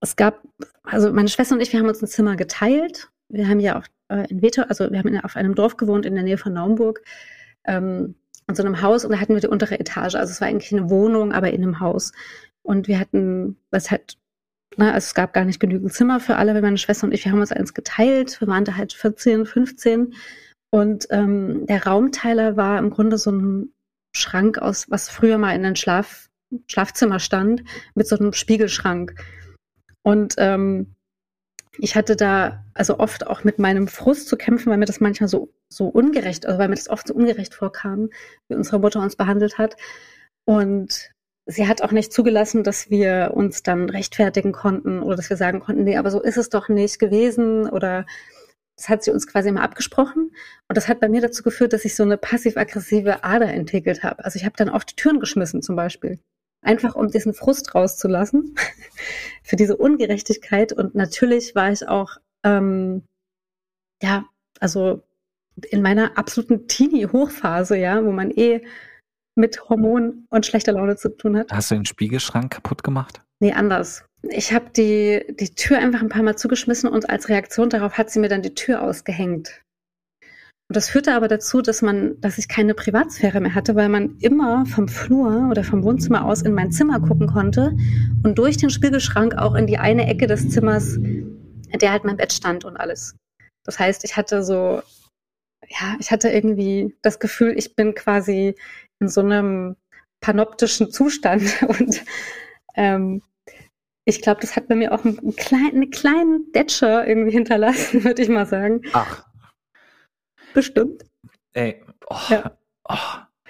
es 0.00 0.16
gab, 0.16 0.42
also 0.82 1.12
meine 1.12 1.28
Schwester 1.28 1.54
und 1.54 1.60
ich, 1.60 1.72
wir 1.72 1.80
haben 1.80 1.88
uns 1.88 2.02
ein 2.02 2.08
Zimmer 2.08 2.36
geteilt. 2.36 3.10
Wir 3.28 3.48
haben 3.48 3.60
ja 3.60 3.78
auch 3.78 3.86
äh, 4.08 4.28
in 4.30 4.42
Veto, 4.42 4.62
also 4.62 4.90
wir 4.90 4.98
haben 4.98 5.08
in, 5.08 5.20
auf 5.20 5.36
einem 5.36 5.54
Dorf 5.54 5.76
gewohnt 5.76 6.06
in 6.06 6.14
der 6.14 6.24
Nähe 6.24 6.38
von 6.38 6.52
Naumburg, 6.52 7.02
ähm, 7.64 8.14
in 8.48 8.54
so 8.54 8.62
einem 8.62 8.82
Haus 8.82 9.04
und 9.04 9.12
da 9.12 9.20
hatten 9.20 9.34
wir 9.34 9.40
die 9.40 9.48
untere 9.48 9.80
Etage. 9.80 10.14
Also 10.14 10.30
es 10.30 10.40
war 10.40 10.48
eigentlich 10.48 10.72
eine 10.72 10.90
Wohnung, 10.90 11.32
aber 11.32 11.50
in 11.50 11.62
einem 11.62 11.80
Haus. 11.80 12.12
Und 12.62 12.88
wir 12.88 13.00
hatten, 13.00 13.56
was 13.70 13.90
halt, 13.90 14.18
ne, 14.76 14.92
also 14.92 15.06
es 15.06 15.14
gab 15.14 15.32
gar 15.32 15.44
nicht 15.44 15.60
genügend 15.60 15.92
Zimmer 15.92 16.20
für 16.20 16.36
alle, 16.36 16.54
weil 16.54 16.62
meine 16.62 16.78
Schwester 16.78 17.06
und 17.06 17.12
ich, 17.12 17.24
wir 17.24 17.32
haben 17.32 17.40
uns 17.40 17.52
eins 17.52 17.74
geteilt. 17.74 18.40
Wir 18.40 18.48
waren 18.48 18.64
da 18.64 18.76
halt 18.76 18.92
14, 18.92 19.46
15. 19.46 20.14
Und 20.70 21.06
ähm, 21.10 21.66
der 21.66 21.86
Raumteiler 21.86 22.56
war 22.56 22.78
im 22.78 22.90
Grunde 22.90 23.18
so 23.18 23.30
ein 23.30 23.72
Schrank 24.14 24.58
aus, 24.58 24.90
was 24.90 25.08
früher 25.08 25.38
mal 25.38 25.54
in 25.54 25.62
den 25.62 25.76
Schlaf 25.76 26.25
Schlafzimmer 26.66 27.18
stand 27.18 27.64
mit 27.94 28.06
so 28.06 28.16
einem 28.16 28.32
Spiegelschrank. 28.32 29.14
Und 30.02 30.34
ähm, 30.38 30.94
ich 31.78 31.94
hatte 31.94 32.16
da 32.16 32.64
also 32.74 32.98
oft 32.98 33.26
auch 33.26 33.44
mit 33.44 33.58
meinem 33.58 33.88
Frust 33.88 34.28
zu 34.28 34.36
kämpfen, 34.36 34.70
weil 34.70 34.78
mir 34.78 34.86
das 34.86 35.00
manchmal 35.00 35.28
so, 35.28 35.52
so 35.68 35.86
ungerecht, 35.88 36.46
also 36.46 36.58
weil 36.58 36.68
mir 36.68 36.74
das 36.76 36.88
oft 36.88 37.08
so 37.08 37.14
ungerecht 37.14 37.54
vorkam, 37.54 38.10
wie 38.48 38.54
unsere 38.54 38.78
Mutter 38.78 39.00
uns 39.00 39.16
behandelt 39.16 39.58
hat. 39.58 39.76
Und 40.44 41.10
sie 41.46 41.68
hat 41.68 41.82
auch 41.82 41.92
nicht 41.92 42.12
zugelassen, 42.12 42.64
dass 42.64 42.90
wir 42.90 43.32
uns 43.34 43.62
dann 43.62 43.90
rechtfertigen 43.90 44.52
konnten 44.52 45.00
oder 45.00 45.16
dass 45.16 45.30
wir 45.30 45.36
sagen 45.36 45.60
konnten, 45.60 45.84
nee, 45.84 45.96
aber 45.96 46.10
so 46.10 46.22
ist 46.22 46.36
es 46.36 46.48
doch 46.48 46.68
nicht 46.68 46.98
gewesen 46.98 47.68
oder 47.68 48.06
das 48.76 48.88
hat 48.88 49.02
sie 49.02 49.10
uns 49.10 49.26
quasi 49.26 49.48
immer 49.48 49.62
abgesprochen. 49.62 50.32
Und 50.68 50.76
das 50.76 50.88
hat 50.88 51.00
bei 51.00 51.08
mir 51.08 51.22
dazu 51.22 51.42
geführt, 51.42 51.72
dass 51.72 51.84
ich 51.84 51.96
so 51.96 52.02
eine 52.02 52.18
passiv-aggressive 52.18 53.24
Ader 53.24 53.48
entwickelt 53.48 54.02
habe. 54.02 54.24
Also 54.24 54.36
ich 54.36 54.44
habe 54.44 54.56
dann 54.56 54.68
oft 54.68 54.96
Türen 54.96 55.20
geschmissen 55.20 55.62
zum 55.62 55.76
Beispiel 55.76 56.18
einfach 56.66 56.94
um 56.94 57.08
diesen 57.08 57.34
Frust 57.34 57.74
rauszulassen 57.74 58.54
für 59.42 59.56
diese 59.56 59.76
Ungerechtigkeit. 59.76 60.72
Und 60.72 60.94
natürlich 60.94 61.54
war 61.54 61.70
ich 61.70 61.88
auch, 61.88 62.16
ähm, 62.44 63.02
ja, 64.02 64.26
also 64.60 65.02
in 65.70 65.82
meiner 65.82 66.18
absoluten 66.18 66.68
Teenie-Hochphase, 66.68 67.76
ja, 67.76 68.04
wo 68.04 68.12
man 68.12 68.30
eh 68.30 68.62
mit 69.34 69.68
Hormonen 69.68 70.26
und 70.30 70.46
schlechter 70.46 70.72
Laune 70.72 70.96
zu 70.96 71.10
tun 71.16 71.36
hat. 71.36 71.52
Hast 71.52 71.70
du 71.70 71.74
den 71.74 71.86
Spiegelschrank 71.86 72.52
kaputt 72.52 72.82
gemacht? 72.82 73.22
Nee, 73.40 73.52
anders. 73.52 74.04
Ich 74.22 74.52
habe 74.52 74.70
die, 74.70 75.24
die 75.38 75.54
Tür 75.54 75.78
einfach 75.78 76.00
ein 76.00 76.08
paar 76.08 76.22
Mal 76.22 76.36
zugeschmissen 76.36 76.90
und 76.90 77.10
als 77.10 77.28
Reaktion 77.28 77.70
darauf 77.70 77.98
hat 77.98 78.10
sie 78.10 78.18
mir 78.18 78.28
dann 78.28 78.42
die 78.42 78.54
Tür 78.54 78.82
ausgehängt. 78.82 79.62
Und 80.68 80.74
das 80.74 80.88
führte 80.88 81.14
aber 81.14 81.28
dazu, 81.28 81.62
dass 81.62 81.80
man, 81.80 82.20
dass 82.20 82.38
ich 82.38 82.48
keine 82.48 82.74
Privatsphäre 82.74 83.40
mehr 83.40 83.54
hatte, 83.54 83.76
weil 83.76 83.88
man 83.88 84.16
immer 84.18 84.66
vom 84.66 84.88
Flur 84.88 85.48
oder 85.48 85.62
vom 85.62 85.84
Wohnzimmer 85.84 86.24
aus 86.24 86.42
in 86.42 86.54
mein 86.54 86.72
Zimmer 86.72 86.98
gucken 86.98 87.28
konnte 87.28 87.76
und 88.24 88.36
durch 88.36 88.56
den 88.56 88.70
Spiegelschrank 88.70 89.36
auch 89.36 89.54
in 89.54 89.68
die 89.68 89.78
eine 89.78 90.08
Ecke 90.08 90.26
des 90.26 90.48
Zimmers, 90.48 90.96
in 90.96 91.78
der 91.80 91.92
halt 91.92 92.04
mein 92.04 92.16
Bett 92.16 92.32
stand 92.32 92.64
und 92.64 92.76
alles. 92.76 93.14
Das 93.62 93.78
heißt, 93.78 94.02
ich 94.04 94.16
hatte 94.16 94.42
so, 94.42 94.82
ja, 95.68 95.96
ich 96.00 96.10
hatte 96.10 96.30
irgendwie 96.30 96.96
das 97.00 97.20
Gefühl, 97.20 97.54
ich 97.56 97.76
bin 97.76 97.94
quasi 97.94 98.56
in 98.98 99.08
so 99.08 99.20
einem 99.20 99.76
panoptischen 100.20 100.90
Zustand 100.90 101.44
und 101.68 102.02
ähm, 102.74 103.22
ich 104.04 104.22
glaube, 104.22 104.40
das 104.40 104.56
hat 104.56 104.68
bei 104.68 104.74
mir 104.74 104.92
auch 104.92 105.04
einen 105.04 105.34
kleinen, 105.36 105.76
eine 105.76 105.90
kleine 105.90 106.40
Detscher 106.54 107.06
irgendwie 107.06 107.32
hinterlassen, 107.32 108.02
würde 108.04 108.22
ich 108.22 108.28
mal 108.28 108.46
sagen. 108.46 108.82
Ach, 108.92 109.25
Bestimmt. 110.56 111.04
Ey, 111.52 111.84
oh, 112.06 112.16
ja. 112.30 112.50
oh, 112.88 112.94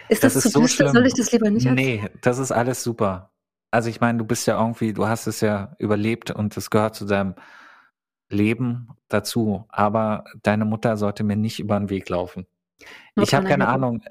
ist 0.09 0.25
das, 0.25 0.35
das 0.35 0.47
ist 0.47 0.53
zu 0.53 0.63
so 0.63 0.67
schlimm. 0.67 0.89
Soll 0.89 1.07
ich 1.07 1.15
das 1.15 1.31
lieber 1.31 1.49
nicht 1.51 1.65
Nee, 1.65 2.11
das 2.21 2.39
ist 2.39 2.51
alles 2.51 2.83
super. 2.83 3.31
Also 3.71 3.89
ich 3.89 4.01
meine, 4.01 4.19
du 4.19 4.25
bist 4.25 4.45
ja 4.49 4.59
irgendwie, 4.59 4.93
du 4.93 5.07
hast 5.07 5.29
es 5.29 5.41
ja 5.41 5.77
überlebt 5.79 6.33
und 6.33 6.57
es 6.57 6.69
gehört 6.69 6.97
zu 6.97 7.05
deinem 7.05 7.37
Leben 8.29 8.89
dazu. 9.07 9.67
Aber 9.69 10.25
deine 10.43 10.65
Mutter 10.65 10.97
sollte 10.97 11.23
mir 11.23 11.37
nicht 11.37 11.61
über 11.61 11.79
den 11.79 11.91
Weg 11.91 12.09
laufen. 12.09 12.49
Not 13.15 13.29
ich 13.29 13.35
habe 13.35 13.47
keine 13.47 13.69
Ahnung. 13.69 14.03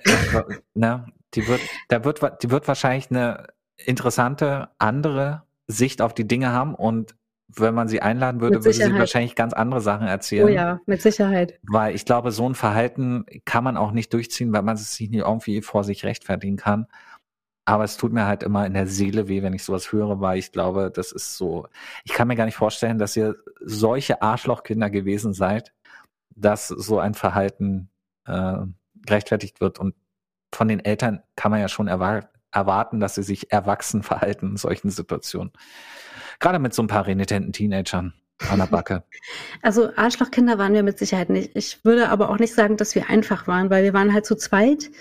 ne, 0.73 1.05
die 1.33 1.45
wird, 1.49 1.59
da 1.89 2.05
wird, 2.05 2.21
die 2.43 2.49
wird 2.49 2.65
wahrscheinlich 2.65 3.11
eine 3.11 3.47
interessante 3.75 4.69
andere 4.77 5.43
Sicht 5.67 6.01
auf 6.01 6.13
die 6.13 6.29
Dinge 6.29 6.53
haben 6.53 6.75
und 6.75 7.13
wenn 7.47 7.73
man 7.73 7.87
sie 7.87 8.01
einladen 8.01 8.41
würde, 8.41 8.63
würde 8.63 8.73
sie 8.73 8.93
wahrscheinlich 8.93 9.35
ganz 9.35 9.53
andere 9.53 9.81
Sachen 9.81 10.07
erzählen. 10.07 10.45
Oh 10.45 10.49
ja, 10.49 10.79
mit 10.85 11.01
Sicherheit. 11.01 11.59
Weil 11.63 11.95
ich 11.95 12.05
glaube, 12.05 12.31
so 12.31 12.47
ein 12.49 12.55
Verhalten 12.55 13.25
kann 13.45 13.63
man 13.63 13.77
auch 13.77 13.91
nicht 13.91 14.13
durchziehen, 14.13 14.51
weil 14.51 14.63
man 14.63 14.75
es 14.75 14.95
sich 14.95 15.09
nicht 15.09 15.21
irgendwie 15.21 15.61
vor 15.61 15.83
sich 15.83 16.03
rechtfertigen 16.03 16.57
kann. 16.57 16.87
Aber 17.65 17.83
es 17.83 17.97
tut 17.97 18.13
mir 18.13 18.27
halt 18.27 18.43
immer 18.43 18.65
in 18.65 18.73
der 18.73 18.87
Seele 18.87 19.27
weh, 19.27 19.41
wenn 19.41 19.53
ich 19.53 19.63
sowas 19.63 19.91
höre, 19.91 20.21
weil 20.21 20.37
ich 20.37 20.51
glaube, 20.51 20.91
das 20.93 21.11
ist 21.11 21.35
so. 21.37 21.67
Ich 22.03 22.13
kann 22.13 22.27
mir 22.27 22.35
gar 22.35 22.45
nicht 22.45 22.57
vorstellen, 22.57 22.99
dass 22.99 23.15
ihr 23.15 23.35
solche 23.59 24.21
Arschlochkinder 24.21 24.89
gewesen 24.89 25.33
seid, 25.33 25.73
dass 26.35 26.67
so 26.67 26.99
ein 26.99 27.15
Verhalten 27.15 27.89
äh, 28.27 28.57
gerechtfertigt 29.05 29.61
wird. 29.61 29.79
Und 29.79 29.95
von 30.53 30.67
den 30.67 30.79
Eltern 30.79 31.23
kann 31.35 31.51
man 31.51 31.59
ja 31.59 31.67
schon 31.67 31.87
erwarten, 31.87 32.99
dass 32.99 33.15
sie 33.15 33.23
sich 33.23 33.51
erwachsen 33.51 34.03
verhalten 34.03 34.51
in 34.51 34.57
solchen 34.57 34.91
Situationen. 34.91 35.51
Gerade 36.39 36.59
mit 36.59 36.73
so 36.73 36.83
ein 36.83 36.87
paar 36.87 37.07
renitenten 37.07 37.53
Teenagern 37.53 38.13
an 38.49 38.59
der 38.59 38.67
Backe. 38.67 39.03
Also 39.61 39.89
Arschlochkinder 39.95 40.57
waren 40.57 40.73
wir 40.73 40.83
mit 40.83 40.99
Sicherheit 40.99 41.29
nicht. 41.29 41.51
Ich 41.55 41.83
würde 41.83 42.09
aber 42.09 42.29
auch 42.29 42.37
nicht 42.37 42.53
sagen, 42.53 42.77
dass 42.77 42.93
wir 42.93 43.09
einfach 43.09 43.47
waren, 43.47 43.69
weil 43.69 43.83
wir 43.83 43.93
waren 43.93 44.13
halt 44.13 44.25
zu 44.25 44.35
zweit. 44.35 44.91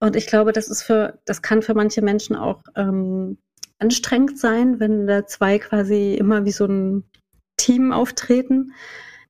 Und 0.00 0.16
ich 0.16 0.26
glaube, 0.26 0.52
das 0.52 0.68
ist 0.68 0.82
für, 0.82 1.20
das 1.24 1.42
kann 1.42 1.62
für 1.62 1.74
manche 1.74 2.02
Menschen 2.02 2.34
auch 2.34 2.62
ähm, 2.74 3.38
anstrengend 3.78 4.38
sein, 4.38 4.80
wenn 4.80 5.06
da 5.06 5.26
zwei 5.26 5.58
quasi 5.58 6.14
immer 6.14 6.44
wie 6.44 6.50
so 6.50 6.66
ein 6.66 7.04
Team 7.56 7.92
auftreten. 7.92 8.72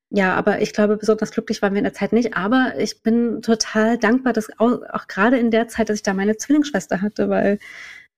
Ja, 0.09 0.35
aber 0.35 0.61
ich 0.61 0.73
glaube, 0.73 0.97
besonders 0.97 1.33
glücklich 1.33 1.63
waren 1.63 1.73
wir 1.73 1.79
in 1.79 1.85
der 1.85 1.95
Zeit 1.95 2.13
nicht. 2.13 2.37
Aber 2.37 2.75
ich 2.79 3.03
bin 3.03 3.43
total 3.43 3.99
dankbar, 3.99 4.33
dass 4.33 4.49
auch, 4.59 4.81
auch 4.91 5.09
gerade 5.09 5.39
in 5.39 5.51
der 5.51 5.69
Zeit, 5.69 5.89
dass 5.89 5.97
ich 5.97 6.03
da 6.03 6.15
meine 6.15 6.37
Zwillingsschwester 6.37 7.03
hatte, 7.03 7.29
weil 7.29 7.59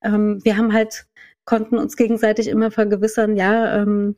ähm, 0.03 0.41
wir 0.45 0.57
haben 0.57 0.73
halt, 0.73 1.07
konnten 1.45 1.79
uns 1.79 1.97
gegenseitig 1.97 2.49
immer 2.49 2.71
vergewissern, 2.71 3.37
ja, 3.37 3.83
ähm, 3.83 4.17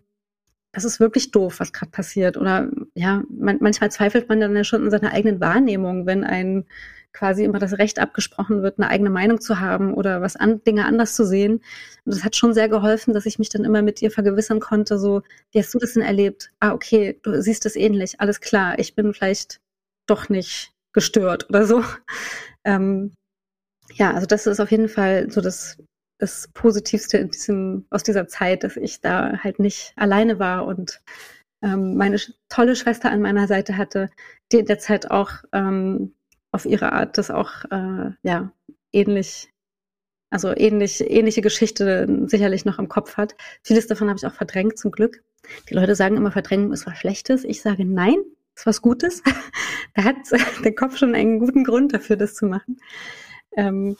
das 0.72 0.84
ist 0.84 1.00
wirklich 1.00 1.30
doof, 1.30 1.58
was 1.58 1.72
gerade 1.72 1.90
passiert. 1.90 2.36
Oder 2.36 2.70
ja, 2.94 3.22
man, 3.30 3.58
manchmal 3.60 3.90
zweifelt 3.90 4.28
man 4.28 4.40
dann 4.40 4.54
ja 4.54 4.62
schon 4.62 4.84
in 4.84 4.90
seiner 4.90 5.12
eigenen 5.12 5.40
Wahrnehmung, 5.40 6.04
wenn 6.06 6.22
ein 6.22 6.66
quasi 7.14 7.44
immer 7.44 7.58
das 7.58 7.78
Recht 7.78 7.98
abgesprochen 7.98 8.62
wird, 8.62 8.78
eine 8.78 8.90
eigene 8.90 9.08
Meinung 9.08 9.40
zu 9.40 9.58
haben 9.58 9.94
oder 9.94 10.20
was 10.20 10.36
an, 10.36 10.62
Dinge 10.64 10.84
anders 10.84 11.14
zu 11.14 11.24
sehen. 11.24 11.62
Und 12.04 12.14
das 12.14 12.24
hat 12.24 12.36
schon 12.36 12.52
sehr 12.52 12.68
geholfen, 12.68 13.14
dass 13.14 13.24
ich 13.24 13.38
mich 13.38 13.48
dann 13.48 13.64
immer 13.64 13.80
mit 13.80 14.02
ihr 14.02 14.10
vergewissern 14.10 14.60
konnte, 14.60 14.98
so, 14.98 15.22
wie 15.50 15.58
hast 15.58 15.72
du 15.72 15.78
das 15.78 15.94
denn 15.94 16.02
erlebt? 16.02 16.50
Ah, 16.60 16.72
okay, 16.72 17.18
du 17.22 17.40
siehst 17.40 17.64
es 17.64 17.74
ähnlich, 17.74 18.20
alles 18.20 18.40
klar, 18.40 18.78
ich 18.78 18.94
bin 18.94 19.14
vielleicht 19.14 19.60
doch 20.06 20.28
nicht 20.28 20.72
gestört 20.92 21.48
oder 21.48 21.66
so. 21.66 21.82
Ähm, 22.68 23.12
ja, 23.94 24.12
also 24.12 24.26
das 24.26 24.48
ist 24.48 24.58
auf 24.58 24.72
jeden 24.72 24.88
Fall 24.88 25.30
so 25.30 25.40
das, 25.40 25.76
das 26.18 26.48
Positivste 26.54 27.18
in 27.18 27.30
diesem, 27.30 27.86
aus 27.90 28.02
dieser 28.02 28.26
Zeit, 28.28 28.64
dass 28.64 28.76
ich 28.76 29.00
da 29.00 29.38
halt 29.42 29.58
nicht 29.58 29.92
alleine 29.96 30.38
war 30.38 30.66
und 30.66 31.02
ähm, 31.62 31.96
meine 31.96 32.18
tolle 32.48 32.76
Schwester 32.76 33.10
an 33.10 33.22
meiner 33.22 33.46
Seite 33.46 33.76
hatte, 33.76 34.10
die 34.52 34.58
in 34.58 34.66
der 34.66 34.78
Zeit 34.78 35.10
auch 35.10 35.30
ähm, 35.52 36.14
auf 36.52 36.64
ihre 36.64 36.92
Art 36.92 37.18
das 37.18 37.30
auch 37.30 37.64
äh, 37.70 38.12
ja 38.22 38.52
ähnlich, 38.92 39.52
also 40.30 40.54
ähnlich, 40.56 41.00
ähnliche 41.00 41.42
Geschichte 41.42 42.06
sicherlich 42.26 42.64
noch 42.64 42.78
im 42.78 42.88
Kopf 42.88 43.16
hat. 43.16 43.34
Vieles 43.62 43.86
davon 43.86 44.08
habe 44.08 44.18
ich 44.18 44.26
auch 44.26 44.34
verdrängt, 44.34 44.78
zum 44.78 44.90
Glück. 44.90 45.22
Die 45.68 45.74
Leute 45.74 45.94
sagen 45.94 46.16
immer, 46.16 46.32
Verdrängen 46.32 46.72
ist 46.72 46.86
was 46.86 46.98
Schlechtes. 46.98 47.44
Ich 47.44 47.62
sage 47.62 47.84
nein, 47.84 48.16
ist 48.54 48.66
was 48.66 48.82
Gutes. 48.82 49.22
da 49.94 50.04
hat 50.04 50.16
der 50.64 50.74
Kopf 50.74 50.96
schon 50.96 51.14
einen 51.14 51.38
guten 51.38 51.64
Grund 51.64 51.92
dafür, 51.94 52.16
das 52.16 52.34
zu 52.34 52.46
machen. 52.46 52.80
Ähm, 53.56 53.96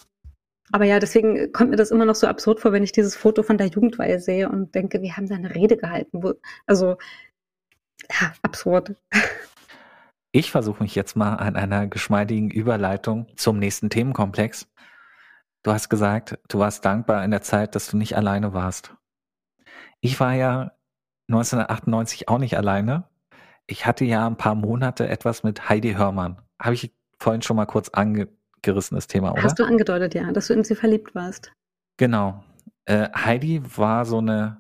aber 0.72 0.84
ja, 0.84 0.98
deswegen 0.98 1.52
kommt 1.52 1.70
mir 1.70 1.76
das 1.76 1.90
immer 1.90 2.04
noch 2.04 2.14
so 2.14 2.26
absurd 2.26 2.60
vor, 2.60 2.72
wenn 2.72 2.82
ich 2.82 2.92
dieses 2.92 3.16
Foto 3.16 3.42
von 3.42 3.58
der 3.58 3.68
Jugendweihe 3.68 4.18
sehe 4.18 4.48
und 4.48 4.74
denke, 4.74 5.00
wir 5.02 5.16
haben 5.16 5.28
da 5.28 5.36
eine 5.36 5.54
Rede 5.54 5.76
gehalten. 5.76 6.22
Wo, 6.22 6.34
also, 6.66 6.96
ja, 8.10 8.32
absurd. 8.42 8.94
Ich 10.32 10.50
versuche 10.50 10.82
mich 10.82 10.94
jetzt 10.94 11.16
mal 11.16 11.36
an 11.36 11.56
einer 11.56 11.86
geschmeidigen 11.86 12.50
Überleitung 12.50 13.26
zum 13.36 13.58
nächsten 13.58 13.90
Themenkomplex. 13.90 14.68
Du 15.62 15.72
hast 15.72 15.88
gesagt, 15.88 16.38
du 16.48 16.58
warst 16.58 16.84
dankbar 16.84 17.24
in 17.24 17.30
der 17.30 17.42
Zeit, 17.42 17.74
dass 17.74 17.88
du 17.88 17.96
nicht 17.96 18.16
alleine 18.16 18.52
warst. 18.52 18.94
Ich 20.00 20.20
war 20.20 20.34
ja 20.34 20.72
1998 21.28 22.28
auch 22.28 22.38
nicht 22.38 22.56
alleine. 22.56 23.08
Ich 23.66 23.86
hatte 23.86 24.04
ja 24.04 24.26
ein 24.26 24.36
paar 24.36 24.54
Monate 24.54 25.08
etwas 25.08 25.42
mit 25.42 25.68
Heidi 25.68 25.94
Hörmann. 25.94 26.40
Habe 26.60 26.74
ich 26.74 26.92
vorhin 27.18 27.42
schon 27.42 27.56
mal 27.56 27.66
kurz 27.66 27.88
angerissen, 28.66 28.96
das 28.96 29.06
Thema, 29.06 29.32
oder? 29.32 29.42
Hast 29.42 29.58
du 29.58 29.64
angedeutet, 29.64 30.14
ja, 30.14 30.30
dass 30.32 30.48
du 30.48 30.54
in 30.54 30.64
sie 30.64 30.74
verliebt 30.74 31.14
warst. 31.14 31.52
Genau. 31.96 32.44
Äh, 32.84 33.08
Heidi 33.14 33.62
war 33.76 34.04
so 34.04 34.18
eine 34.18 34.58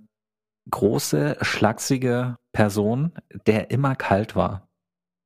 große, 0.70 1.38
schlachsige 1.42 2.36
Person, 2.52 3.12
der 3.46 3.70
immer 3.70 3.94
kalt 3.94 4.34
war. 4.34 4.68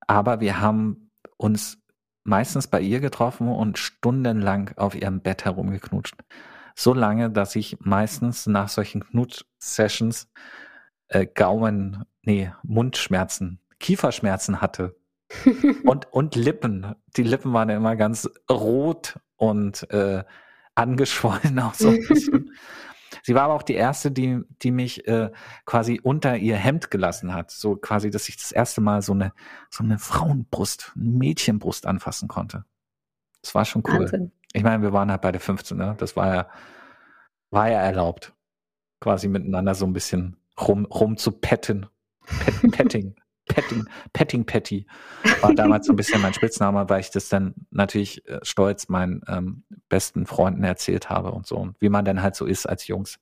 Aber 0.06 0.40
wir 0.40 0.60
haben 0.60 1.10
uns 1.36 1.78
meistens 2.24 2.66
bei 2.66 2.80
ihr 2.80 3.00
getroffen 3.00 3.48
und 3.48 3.78
stundenlang 3.78 4.72
auf 4.76 4.94
ihrem 4.94 5.20
Bett 5.20 5.44
herumgeknutscht. 5.44 6.16
So 6.74 6.92
lange, 6.94 7.30
dass 7.30 7.56
ich 7.56 7.78
meistens 7.80 8.46
nach 8.46 8.68
solchen 8.68 9.04
Knutsch-Sessions 9.04 10.28
äh, 11.08 11.26
Gaumen, 11.26 12.04
nee, 12.22 12.52
Mundschmerzen, 12.62 13.60
Kieferschmerzen 13.78 14.60
hatte. 14.60 14.96
Und, 15.84 16.12
und 16.12 16.34
Lippen. 16.36 16.94
Die 17.16 17.22
Lippen 17.22 17.52
waren 17.52 17.68
immer 17.68 17.96
ganz 17.96 18.28
rot 18.50 19.18
und 19.36 19.90
äh, 19.90 20.24
angeschwollen 20.74 21.58
auch 21.58 21.74
so 21.74 21.88
ein 21.88 22.04
bisschen. 22.08 22.50
Sie 23.22 23.34
war 23.34 23.44
aber 23.44 23.54
auch 23.54 23.62
die 23.62 23.74
erste, 23.74 24.10
die, 24.10 24.40
die 24.62 24.70
mich 24.70 25.06
äh, 25.06 25.30
quasi 25.66 26.00
unter 26.02 26.36
ihr 26.36 26.56
Hemd 26.56 26.90
gelassen 26.90 27.34
hat. 27.34 27.50
So 27.50 27.76
quasi, 27.76 28.10
dass 28.10 28.28
ich 28.28 28.36
das 28.36 28.52
erste 28.52 28.80
Mal 28.80 29.02
so 29.02 29.12
eine, 29.12 29.32
so 29.68 29.84
eine 29.84 29.98
Frauenbrust, 29.98 30.92
eine 30.94 31.10
Mädchenbrust 31.10 31.86
anfassen 31.86 32.28
konnte. 32.28 32.64
Das 33.42 33.54
war 33.54 33.64
schon 33.64 33.82
cool. 33.88 34.00
Wahnsinn. 34.00 34.32
Ich 34.52 34.62
meine, 34.62 34.82
wir 34.82 34.92
waren 34.92 35.10
halt 35.10 35.22
beide 35.22 35.38
15, 35.38 35.76
ne? 35.76 35.94
Das 35.98 36.16
war 36.16 36.34
ja, 36.34 36.48
war 37.50 37.68
ja 37.68 37.80
erlaubt. 37.80 38.34
Quasi 39.00 39.28
miteinander 39.28 39.74
so 39.74 39.86
ein 39.86 39.92
bisschen 39.92 40.36
rum, 40.60 40.84
rum 40.86 41.16
zu 41.16 41.32
petten. 41.32 41.86
Pet, 42.26 42.72
petting. 42.72 43.14
Petting, 43.55 43.84
Petting 44.12 44.44
Patty 44.46 44.86
war 45.40 45.55
damals 45.55 45.86
so 45.86 45.92
ein 45.92 45.96
bisschen 45.96 46.20
mein 46.20 46.34
Spitzname, 46.34 46.88
weil 46.88 47.01
ich 47.01 47.11
das 47.11 47.28
dann 47.28 47.55
natürlich 47.70 48.26
äh, 48.28 48.40
stolz 48.42 48.88
meinen 48.88 49.22
ähm, 49.28 49.64
besten 49.88 50.26
Freunden 50.26 50.64
erzählt 50.64 51.11
habe 51.11 51.32
und 51.32 51.46
so. 51.46 51.57
Und 51.57 51.80
wie 51.80 51.88
man 51.88 52.05
dann 52.05 52.22
halt 52.22 52.36
so 52.36 52.46
ist 52.46 52.66
als 52.66 52.86
Jungs. 52.86 53.18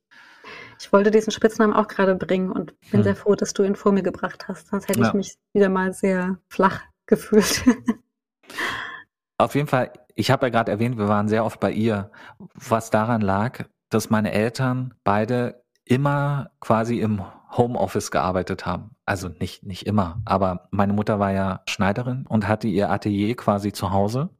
Ich 0.81 0.93
wollte 0.93 1.11
diesen 1.11 1.33
Spitznamen 1.33 1.75
auch 1.75 1.89
gerade 1.89 2.15
bringen 2.15 2.51
und 2.51 2.79
bin 2.91 3.01
hm. 3.01 3.03
sehr 3.03 3.17
froh, 3.17 3.35
dass 3.35 3.53
du 3.53 3.65
ihn 3.65 3.77
vor 3.77 3.93
mir 3.93 4.03
gebracht 4.03 4.49
hast. 4.49 4.69
Sonst 4.69 4.89
hätte 4.89 5.01
ja. 5.01 5.09
ich 5.09 5.15
mich 5.15 5.35
wieder 5.53 5.69
mal 5.69 5.93
sehr 5.93 6.39
flach 6.49 6.83
gefühlt. 7.07 7.65
Auf 9.39 9.55
jeden 9.55 9.69
Fall, 9.69 9.93
ich 10.15 10.31
habe 10.31 10.47
ja 10.47 10.51
gerade 10.51 10.73
erwähnt, 10.73 10.99
wir 10.99 11.09
waren 11.09 11.29
sehr 11.29 11.45
oft 11.45 11.61
bei 11.61 11.71
ihr, 11.71 12.11
was 12.55 12.91
daran 12.91 13.21
lag, 13.21 13.65
dass 13.89 14.11
meine 14.11 14.33
Eltern 14.33 14.95
beide 15.05 15.63
immer 15.89 16.51
quasi 16.61 17.01
im 17.01 17.23
Homeoffice 17.57 18.11
gearbeitet 18.11 18.67
haben. 18.67 18.91
Also 19.07 19.29
nicht, 19.29 19.65
nicht 19.65 19.87
immer, 19.87 20.21
aber 20.27 20.69
meine 20.71 20.93
Mutter 20.93 21.19
war 21.19 21.33
ja 21.33 21.63
Schneiderin 21.67 22.27
und 22.29 22.47
hatte 22.47 22.69
ihr 22.69 22.91
Atelier 22.91 23.35
quasi 23.37 23.73
zu 23.73 23.91
Hause. 23.91 24.31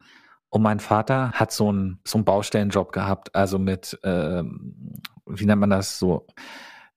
Und 0.51 0.63
mein 0.63 0.81
Vater 0.81 1.33
hat 1.33 1.53
so 1.53 1.69
einen, 1.69 2.01
so 2.07 2.19
einen 2.19 2.25
Baustellenjob 2.25 2.93
gehabt, 2.93 3.35
also 3.35 3.59
mit, 3.59 3.99
ähm, 4.03 5.01
wie 5.27 5.47
nennt 5.47 5.61
man 5.61 5.71
das, 5.71 5.99
so 5.99 6.27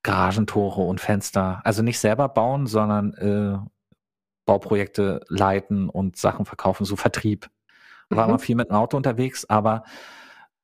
Garagentore 0.03 0.81
und 0.81 0.99
Fenster. 0.99 1.61
Also 1.63 1.81
nicht 1.81 1.99
selber 1.99 2.27
bauen, 2.29 2.67
sondern 2.67 3.13
äh, 3.13 3.57
Bauprojekte 4.45 5.21
leiten 5.27 5.89
und 5.89 6.17
Sachen 6.17 6.45
verkaufen, 6.45 6.85
so 6.85 6.95
Vertrieb. 6.95 7.49
War 8.09 8.25
mhm. 8.25 8.31
immer 8.31 8.39
viel 8.39 8.55
mit 8.55 8.69
dem 8.69 8.75
Auto 8.75 8.97
unterwegs, 8.97 9.45
aber 9.45 9.83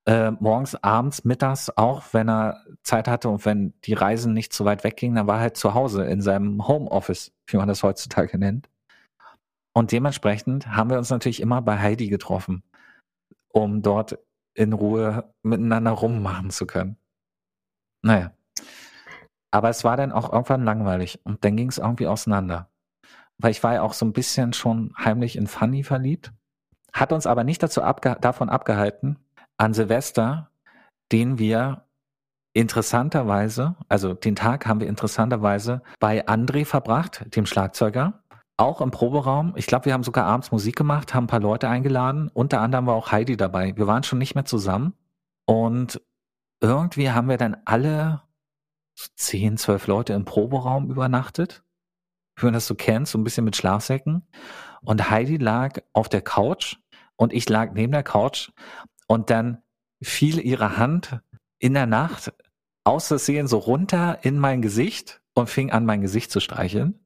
äh, 0.08 0.32
morgens, 0.32 0.82
abends, 0.82 1.26
mittags 1.26 1.70
auch, 1.76 2.14
wenn 2.14 2.30
er 2.30 2.64
Zeit 2.82 3.10
hatte 3.10 3.28
und 3.28 3.46
wenn 3.46 3.74
die 3.82 3.94
Reisen 3.94 4.34
nicht 4.34 4.54
so 4.54 4.64
weit 4.64 4.86
weggingen, 4.86 5.18
dann 5.18 5.28
war 5.28 5.36
er 5.36 5.42
halt 5.42 5.58
zu 5.58 5.74
Hause 5.74 6.06
in 6.06 6.22
seinem 6.22 6.66
Homeoffice, 6.66 7.34
wie 7.48 7.58
man 7.58 7.68
das 7.68 7.84
heutzutage 7.84 8.38
nennt. 8.38 8.70
Und 9.74 9.92
dementsprechend 9.92 10.68
haben 10.68 10.90
wir 10.90 10.98
uns 10.98 11.10
natürlich 11.10 11.42
immer 11.42 11.62
bei 11.62 11.78
Heidi 11.78 12.08
getroffen, 12.08 12.64
um 13.50 13.82
dort 13.82 14.18
in 14.54 14.72
Ruhe 14.72 15.32
miteinander 15.44 15.92
rummachen 15.92 16.52
zu 16.52 16.66
können. 16.66 16.98
Naja. 18.02 18.32
Aber 19.52 19.70
es 19.70 19.84
war 19.84 19.98
dann 19.98 20.14
auch 20.14 20.32
irgendwann 20.32 20.64
langweilig 20.64 21.20
und 21.26 21.44
dann 21.44 21.58
ging 21.58 21.68
es 21.68 21.80
irgendwie 21.80 22.08
auseinander. 22.08 22.70
Weil 23.40 23.52
ich 23.52 23.62
war 23.62 23.74
ja 23.74 23.82
auch 23.82 23.94
so 23.94 24.06
ein 24.06 24.14
bisschen 24.14 24.54
schon 24.54 24.94
heimlich 24.98 25.36
in 25.36 25.48
Fanny 25.48 25.84
verliebt, 25.84 26.32
hat 26.94 27.12
uns 27.12 27.28
aber 27.28 27.44
nicht 27.44 27.62
dazu 27.62 27.84
abge 27.84 28.18
davon 28.22 28.50
abgehalten, 28.50 29.20
an 29.58 29.74
Silvester, 29.74 30.50
den 31.12 31.40
wir 31.40 31.86
interessanterweise, 32.54 33.76
also 33.88 34.14
den 34.14 34.36
Tag 34.36 34.66
haben 34.66 34.80
wir 34.80 34.88
interessanterweise 34.88 35.82
bei 36.00 36.28
André 36.28 36.66
verbracht, 36.66 37.26
dem 37.36 37.46
Schlagzeuger, 37.46 38.24
auch 38.58 38.82
im 38.82 38.90
Proberaum. 38.90 39.54
Ich 39.56 39.68
glaube, 39.68 39.86
wir 39.86 39.94
haben 39.94 40.04
sogar 40.04 40.26
abends 40.26 40.52
Musik 40.52 40.76
gemacht, 40.76 41.14
haben 41.14 41.26
ein 41.26 41.28
paar 41.28 41.40
Leute 41.40 41.70
eingeladen. 41.70 42.32
Unter 42.34 42.62
anderem 42.62 42.88
war 42.88 42.96
auch 42.96 43.12
Heidi 43.12 43.38
dabei. 43.38 43.78
Wir 43.78 43.86
waren 43.86 44.02
schon 44.02 44.18
nicht 44.18 44.34
mehr 44.34 44.46
zusammen. 44.46 44.94
Und 45.46 46.02
irgendwie 46.60 47.12
haben 47.12 47.30
wir 47.30 47.38
dann 47.38 47.58
alle 47.66 48.24
zehn, 49.16 49.58
zwölf 49.58 49.86
Leute 49.86 50.14
im 50.14 50.26
Proberaum 50.26 50.90
übernachtet. 50.90 51.64
Wie 52.40 52.52
das 52.52 52.66
so 52.66 52.74
kennt, 52.74 53.08
so 53.08 53.20
ein 53.20 53.24
bisschen 53.24 53.46
mit 53.46 53.56
Schlafsäcken. 53.56 54.28
Und 54.82 55.10
Heidi 55.12 55.38
lag 55.38 55.80
auf 55.94 56.10
der 56.10 56.22
Couch 56.22 56.78
und 57.16 57.34
ich 57.34 57.48
lag 57.50 57.74
neben 57.74 57.92
der 57.92 58.04
Couch 58.04 58.52
und 59.08 59.30
dann 59.30 59.64
fiel 60.02 60.40
ihre 60.40 60.78
Hand 60.78 61.20
in 61.60 61.74
der 61.74 61.88
Nacht 61.88 62.34
aus 62.84 63.08
Versehen 63.08 63.48
so 63.48 63.58
runter 63.58 64.20
in 64.22 64.38
mein 64.40 64.62
Gesicht 64.62 65.22
und 65.34 65.50
fing 65.50 65.72
an, 65.72 65.86
mein 65.86 66.02
Gesicht 66.02 66.32
zu 66.32 66.40
streicheln. 66.40 67.00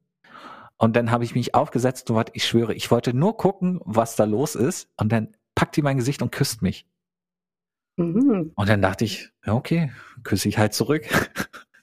Und 0.78 0.96
dann 0.96 1.12
habe 1.12 1.24
ich 1.24 1.36
mich 1.36 1.54
aufgesetzt 1.54 2.10
und 2.10 2.32
ich 2.34 2.48
schwöre, 2.48 2.74
ich 2.74 2.90
wollte 2.90 3.14
nur 3.14 3.38
gucken, 3.38 3.80
was 3.84 4.16
da 4.16 4.24
los 4.24 4.56
ist. 4.56 4.90
Und 4.98 5.12
dann 5.12 5.36
packt 5.54 5.76
die 5.76 5.84
mein 5.84 5.98
Gesicht 5.98 6.22
und 6.22 6.32
küsst 6.32 6.62
mich. 6.62 6.88
Mhm. 7.98 8.52
Und 8.56 8.70
dann 8.70 8.82
dachte 8.82 9.06
ich, 9.06 9.32
ja, 9.46 9.54
okay, 9.54 9.92
küsse 10.24 10.50
ich 10.50 10.58
halt 10.58 10.74
zurück. 10.74 11.06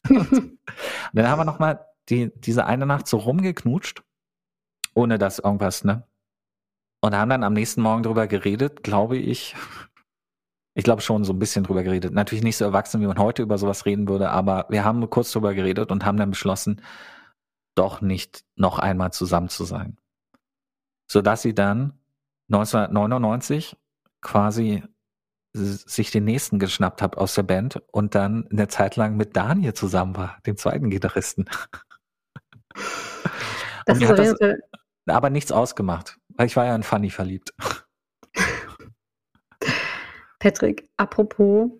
und 0.08 0.58
dann 1.12 1.28
haben 1.28 1.38
wir 1.38 1.44
nochmal 1.44 1.86
die, 2.08 2.32
diese 2.34 2.66
eine 2.66 2.86
Nacht 2.86 3.06
so 3.06 3.18
rumgeknutscht, 3.18 4.02
ohne 4.94 5.18
dass 5.18 5.38
irgendwas, 5.38 5.84
ne? 5.84 6.04
Und 7.00 7.14
haben 7.14 7.30
dann 7.30 7.44
am 7.44 7.52
nächsten 7.52 7.82
Morgen 7.82 8.02
drüber 8.02 8.26
geredet, 8.26 8.82
glaube 8.82 9.16
ich. 9.16 9.54
Ich 10.78 10.84
glaube 10.84 11.02
schon 11.02 11.24
so 11.24 11.32
ein 11.32 11.40
bisschen 11.40 11.64
drüber 11.64 11.82
geredet. 11.82 12.14
Natürlich 12.14 12.44
nicht 12.44 12.56
so 12.56 12.64
erwachsen, 12.64 13.00
wie 13.00 13.08
man 13.08 13.18
heute 13.18 13.42
über 13.42 13.58
sowas 13.58 13.84
reden 13.84 14.06
würde, 14.06 14.30
aber 14.30 14.66
wir 14.68 14.84
haben 14.84 15.10
kurz 15.10 15.32
drüber 15.32 15.52
geredet 15.52 15.90
und 15.90 16.04
haben 16.04 16.18
dann 16.18 16.30
beschlossen, 16.30 16.82
doch 17.74 18.00
nicht 18.00 18.44
noch 18.54 18.78
einmal 18.78 19.12
zusammen 19.12 19.48
zu 19.48 19.64
sein. 19.64 19.98
Sodass 21.10 21.42
sie 21.42 21.52
dann 21.52 21.98
1999 22.52 23.76
quasi 24.20 24.84
sich 25.52 26.12
den 26.12 26.22
nächsten 26.22 26.60
geschnappt 26.60 27.02
hat 27.02 27.18
aus 27.18 27.34
der 27.34 27.42
Band 27.42 27.82
und 27.90 28.14
dann 28.14 28.46
eine 28.46 28.68
Zeit 28.68 28.94
lang 28.94 29.16
mit 29.16 29.36
Daniel 29.36 29.74
zusammen 29.74 30.16
war, 30.16 30.38
dem 30.46 30.56
zweiten 30.56 30.90
Gitarristen. 30.90 31.46
Das 33.84 34.00
ist 34.00 34.08
das 34.08 34.36
aber 35.06 35.30
nichts 35.30 35.50
ausgemacht, 35.50 36.18
weil 36.36 36.46
ich 36.46 36.54
war 36.54 36.66
ja 36.66 36.76
in 36.76 36.84
Fanny 36.84 37.10
verliebt. 37.10 37.52
Patrick, 40.38 40.88
apropos 40.96 41.70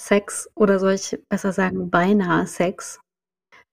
Sex 0.00 0.48
oder 0.54 0.78
soll 0.78 0.92
ich 0.92 1.18
besser 1.28 1.52
sagen 1.52 1.90
beinahe 1.90 2.46
Sex? 2.46 3.00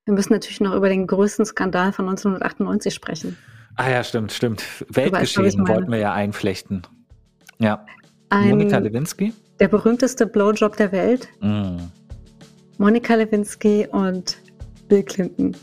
Wir 0.06 0.14
müssen 0.14 0.34
natürlich 0.34 0.62
noch 0.62 0.74
über 0.74 0.90
den 0.90 1.08
größten 1.08 1.46
Skandal 1.46 1.92
von 1.94 2.08
1998 2.08 2.94
sprechen. 2.94 3.38
Ah 3.76 3.90
ja, 3.90 4.04
stimmt, 4.04 4.32
stimmt. 4.32 4.64
Weltgeschehen 4.90 5.68
wollten 5.68 5.92
wir 5.92 5.98
ja 5.98 6.14
einflechten. 6.14 6.84
Ja. 7.60 7.86
Ein, 8.30 8.50
Monika 8.50 8.78
Lewinsky? 8.78 9.34
Der 9.60 9.68
berühmteste 9.68 10.26
Blowjob 10.28 10.78
der 10.78 10.92
Welt. 10.92 11.28
Mm. 11.42 11.78
Monika 12.78 13.16
Lewinsky 13.16 13.88
und 13.92 14.38
Bill 14.88 15.04
Clinton. 15.04 15.56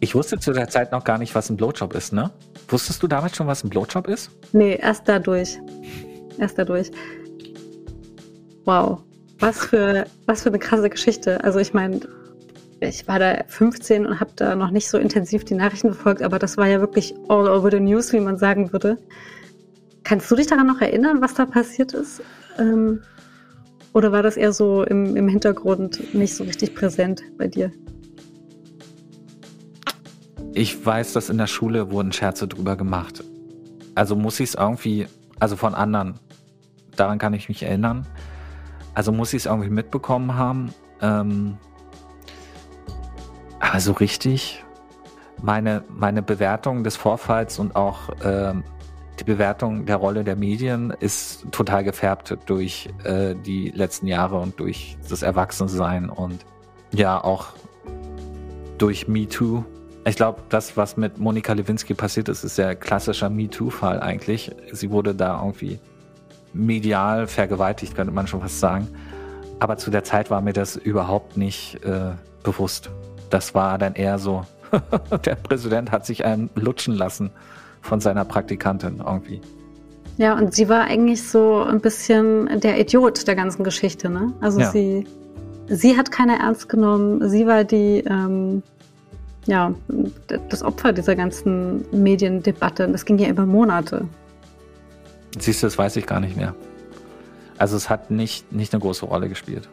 Ich 0.00 0.14
wusste 0.14 0.38
zu 0.38 0.52
der 0.52 0.68
Zeit 0.68 0.92
noch 0.92 1.04
gar 1.04 1.18
nicht, 1.18 1.34
was 1.34 1.50
ein 1.50 1.56
Blowjob 1.56 1.94
ist, 1.94 2.12
ne? 2.12 2.30
Wusstest 2.68 3.02
du 3.02 3.06
damals 3.06 3.36
schon, 3.36 3.46
was 3.46 3.64
ein 3.64 3.70
Blowjob 3.70 4.08
ist? 4.08 4.30
Nee, 4.52 4.76
erst 4.76 5.08
dadurch. 5.08 5.58
Erst 6.38 6.58
dadurch. 6.58 6.90
Wow. 8.70 9.00
Was 9.40 9.66
für, 9.66 10.06
was 10.26 10.42
für 10.44 10.50
eine 10.50 10.60
krasse 10.60 10.88
Geschichte. 10.88 11.42
Also 11.42 11.58
ich 11.58 11.74
meine, 11.74 12.02
ich 12.78 13.08
war 13.08 13.18
da 13.18 13.42
15 13.48 14.06
und 14.06 14.20
habe 14.20 14.30
da 14.36 14.54
noch 14.54 14.70
nicht 14.70 14.88
so 14.88 14.96
intensiv 14.96 15.44
die 15.44 15.54
Nachrichten 15.54 15.92
verfolgt, 15.92 16.22
aber 16.22 16.38
das 16.38 16.56
war 16.56 16.68
ja 16.68 16.78
wirklich 16.78 17.12
all 17.28 17.48
over 17.48 17.68
the 17.72 17.80
news, 17.80 18.12
wie 18.12 18.20
man 18.20 18.38
sagen 18.38 18.72
würde. 18.72 18.96
Kannst 20.04 20.30
du 20.30 20.36
dich 20.36 20.46
daran 20.46 20.68
noch 20.68 20.80
erinnern, 20.80 21.20
was 21.20 21.34
da 21.34 21.46
passiert 21.46 21.94
ist? 21.94 22.22
Ähm, 22.60 23.00
oder 23.92 24.12
war 24.12 24.22
das 24.22 24.36
eher 24.36 24.52
so 24.52 24.84
im, 24.84 25.16
im 25.16 25.26
Hintergrund 25.26 26.14
nicht 26.14 26.36
so 26.36 26.44
richtig 26.44 26.76
präsent 26.76 27.24
bei 27.38 27.48
dir? 27.48 27.72
Ich 30.54 30.86
weiß, 30.86 31.12
dass 31.12 31.28
in 31.28 31.38
der 31.38 31.48
Schule 31.48 31.90
wurden 31.90 32.12
Scherze 32.12 32.46
drüber 32.46 32.76
gemacht. 32.76 33.24
Also 33.96 34.14
muss 34.14 34.38
ich 34.38 34.50
es 34.50 34.54
irgendwie, 34.54 35.08
also 35.40 35.56
von 35.56 35.74
anderen, 35.74 36.20
daran 37.00 37.18
kann 37.18 37.34
ich 37.34 37.48
mich 37.48 37.62
erinnern. 37.62 38.06
Also 38.94 39.12
muss 39.12 39.32
ich 39.32 39.42
es 39.42 39.46
irgendwie 39.46 39.70
mitbekommen 39.70 40.34
haben. 40.34 40.74
Ähm, 41.00 41.58
aber 43.58 43.80
so 43.80 43.92
richtig, 43.92 44.64
meine, 45.42 45.84
meine 45.88 46.22
Bewertung 46.22 46.84
des 46.84 46.96
Vorfalls 46.96 47.58
und 47.58 47.76
auch 47.76 48.10
ähm, 48.24 48.64
die 49.20 49.24
Bewertung 49.24 49.84
der 49.84 49.96
Rolle 49.96 50.24
der 50.24 50.34
Medien 50.36 50.92
ist 50.98 51.44
total 51.52 51.84
gefärbt 51.84 52.36
durch 52.46 52.88
äh, 53.04 53.34
die 53.34 53.70
letzten 53.70 54.06
Jahre 54.06 54.38
und 54.38 54.58
durch 54.58 54.96
das 55.08 55.22
Erwachsensein 55.22 56.08
und 56.08 56.44
ja 56.92 57.22
auch 57.22 57.48
durch 58.78 59.08
MeToo. 59.08 59.64
Ich 60.06 60.16
glaube, 60.16 60.40
das, 60.48 60.78
was 60.78 60.96
mit 60.96 61.18
Monika 61.18 61.52
Lewinsky 61.52 61.92
passiert 61.92 62.30
ist, 62.30 62.42
ist 62.42 62.56
der 62.56 62.74
klassischer 62.74 63.28
MeToo-Fall 63.28 64.00
eigentlich. 64.00 64.50
Sie 64.72 64.90
wurde 64.90 65.14
da 65.14 65.38
irgendwie 65.38 65.78
medial 66.52 67.26
vergewaltigt, 67.26 67.94
könnte 67.94 68.12
man 68.12 68.26
schon 68.26 68.40
fast 68.40 68.60
sagen. 68.60 68.88
Aber 69.58 69.76
zu 69.76 69.90
der 69.90 70.04
Zeit 70.04 70.30
war 70.30 70.40
mir 70.40 70.52
das 70.52 70.76
überhaupt 70.76 71.36
nicht 71.36 71.84
äh, 71.84 72.12
bewusst. 72.42 72.90
Das 73.28 73.54
war 73.54 73.78
dann 73.78 73.94
eher 73.94 74.18
so, 74.18 74.44
der 75.24 75.34
Präsident 75.34 75.92
hat 75.92 76.06
sich 76.06 76.24
einen 76.24 76.50
lutschen 76.54 76.94
lassen 76.94 77.30
von 77.82 78.00
seiner 78.00 78.24
Praktikantin 78.24 79.02
irgendwie. 79.04 79.40
Ja, 80.16 80.36
und 80.36 80.54
sie 80.54 80.68
war 80.68 80.84
eigentlich 80.84 81.26
so 81.26 81.62
ein 81.62 81.80
bisschen 81.80 82.60
der 82.60 82.78
Idiot 82.78 83.26
der 83.26 83.34
ganzen 83.34 83.64
Geschichte, 83.64 84.10
ne? 84.10 84.32
Also 84.40 84.60
ja. 84.60 84.70
sie, 84.70 85.06
sie 85.68 85.96
hat 85.96 86.10
keiner 86.10 86.40
ernst 86.40 86.68
genommen, 86.68 87.26
sie 87.28 87.46
war 87.46 87.64
die, 87.64 88.04
ähm, 88.06 88.62
ja, 89.46 89.72
das 90.50 90.62
Opfer 90.62 90.92
dieser 90.92 91.16
ganzen 91.16 91.86
Mediendebatte. 91.90 92.88
Das 92.88 93.04
ging 93.04 93.18
ja 93.18 93.28
über 93.28 93.46
Monate. 93.46 94.06
Siehst 95.38 95.62
du, 95.62 95.66
das 95.66 95.78
weiß 95.78 95.96
ich 95.96 96.06
gar 96.06 96.20
nicht 96.20 96.36
mehr. 96.36 96.54
Also 97.58 97.76
es 97.76 97.90
hat 97.90 98.10
nicht, 98.10 98.52
nicht 98.52 98.72
eine 98.72 98.80
große 98.80 99.04
Rolle 99.04 99.28
gespielt. 99.28 99.68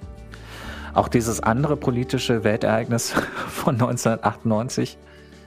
Auch 0.94 1.08
dieses 1.08 1.42
andere 1.42 1.78
politische 1.78 2.44
Weltereignis 2.44 3.12
von 3.48 3.76
1998 3.76 4.98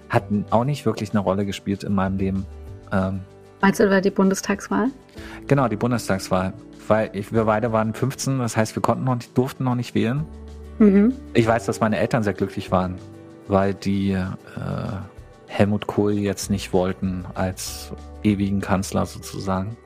hat 0.08 0.24
auch 0.50 0.64
nicht 0.64 0.86
wirklich 0.86 1.10
eine 1.10 1.20
Rolle 1.20 1.46
gespielt 1.46 1.84
in 1.84 1.94
meinem 1.94 2.18
Leben. 2.18 2.46
Ähm, 2.92 3.20
Meinst 3.60 3.78
du 3.78 3.84
über 3.84 4.00
die 4.00 4.10
Bundestagswahl? 4.10 4.90
Genau, 5.46 5.68
die 5.68 5.76
Bundestagswahl. 5.76 6.52
Weil 6.88 7.10
ich, 7.12 7.32
wir 7.32 7.44
beide 7.44 7.72
waren 7.72 7.94
15, 7.94 8.38
das 8.38 8.56
heißt, 8.56 8.74
wir 8.74 8.82
konnten 8.82 9.04
noch 9.04 9.14
nicht, 9.16 9.36
durften 9.36 9.64
noch 9.64 9.74
nicht 9.74 9.94
wählen. 9.94 10.24
Mhm. 10.78 11.14
Ich 11.34 11.46
weiß, 11.46 11.66
dass 11.66 11.78
meine 11.80 11.98
Eltern 11.98 12.22
sehr 12.22 12.32
glücklich 12.32 12.72
waren, 12.72 12.96
weil 13.48 13.74
die 13.74 14.12
äh, 14.12 14.26
Helmut 15.46 15.86
Kohl 15.86 16.14
jetzt 16.14 16.50
nicht 16.50 16.72
wollten 16.72 17.24
als 17.34 17.92
ewigen 18.22 18.60
Kanzler 18.60 19.04
sozusagen. 19.04 19.76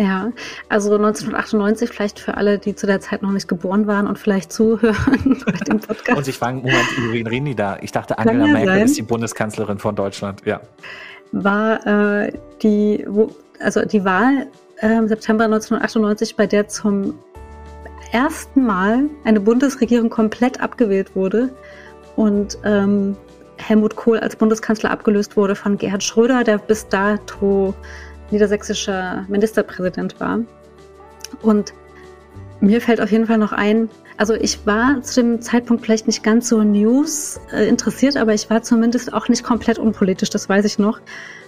Ja, 0.00 0.30
also 0.68 0.94
1998 0.94 1.90
vielleicht 1.90 2.20
für 2.20 2.36
alle, 2.36 2.60
die 2.60 2.76
zu 2.76 2.86
der 2.86 3.00
Zeit 3.00 3.20
noch 3.22 3.32
nicht 3.32 3.48
geboren 3.48 3.88
waren 3.88 4.06
und 4.06 4.16
vielleicht 4.16 4.52
zuhören 4.52 5.42
bei 5.44 5.52
dem 5.52 5.80
Podcast. 5.80 6.16
und 6.16 6.28
ich 6.28 6.38
fragen, 6.38 6.58
Moment, 6.58 6.86
über 6.96 7.12
wen 7.12 7.26
reden 7.26 7.46
die 7.46 7.56
da? 7.56 7.78
Ich 7.80 7.90
dachte, 7.90 8.16
Angela 8.16 8.46
ja 8.46 8.52
Merkel 8.52 8.74
sein. 8.74 8.84
ist 8.84 8.96
die 8.96 9.02
Bundeskanzlerin 9.02 9.78
von 9.78 9.96
Deutschland, 9.96 10.42
ja. 10.44 10.60
War 11.32 11.84
äh, 12.24 12.32
die, 12.62 13.04
wo, 13.08 13.34
also 13.58 13.84
die 13.84 14.04
Wahl 14.04 14.46
äh, 14.76 14.98
im 14.98 15.08
September 15.08 15.44
1998, 15.44 16.36
bei 16.36 16.46
der 16.46 16.68
zum 16.68 17.18
ersten 18.12 18.64
Mal 18.64 19.10
eine 19.24 19.40
Bundesregierung 19.40 20.10
komplett 20.10 20.60
abgewählt 20.60 21.16
wurde 21.16 21.50
und 22.14 22.56
ähm, 22.64 23.16
Helmut 23.56 23.96
Kohl 23.96 24.20
als 24.20 24.36
Bundeskanzler 24.36 24.92
abgelöst 24.92 25.36
wurde 25.36 25.56
von 25.56 25.76
Gerhard 25.76 26.04
Schröder, 26.04 26.44
der 26.44 26.58
bis 26.58 26.86
dato 26.86 27.74
niedersächsischer 28.30 29.24
Ministerpräsident 29.28 30.18
war. 30.20 30.40
Und 31.42 31.72
mir 32.60 32.80
fällt 32.80 33.00
auf 33.00 33.10
jeden 33.10 33.26
Fall 33.26 33.38
noch 33.38 33.52
ein, 33.52 33.88
also 34.16 34.34
ich 34.34 34.66
war 34.66 35.00
zu 35.02 35.22
dem 35.22 35.40
Zeitpunkt 35.40 35.84
vielleicht 35.84 36.08
nicht 36.08 36.24
ganz 36.24 36.48
so 36.48 36.62
News 36.62 37.40
äh, 37.52 37.68
interessiert, 37.68 38.16
aber 38.16 38.34
ich 38.34 38.50
war 38.50 38.62
zumindest 38.62 39.12
auch 39.12 39.28
nicht 39.28 39.44
komplett 39.44 39.78
unpolitisch, 39.78 40.30
das 40.30 40.48
weiß 40.48 40.64
ich 40.64 40.78
noch. 40.78 41.00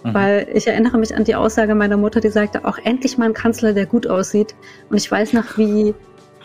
Mhm. 0.05 0.15
Weil 0.15 0.49
ich 0.55 0.69
erinnere 0.69 0.99
mich 0.99 1.15
an 1.15 1.25
die 1.25 1.35
Aussage 1.35 1.75
meiner 1.75 1.97
Mutter, 1.97 2.21
die 2.21 2.29
sagte, 2.29 2.65
auch 2.65 2.79
endlich 2.79 3.19
mal 3.19 3.27
ein 3.27 3.35
Kanzler, 3.35 3.73
der 3.73 3.87
gut 3.87 4.07
aussieht. 4.07 4.55
Und 4.89 4.97
ich 4.97 5.11
weiß 5.11 5.33
noch, 5.33 5.59
wie 5.59 5.95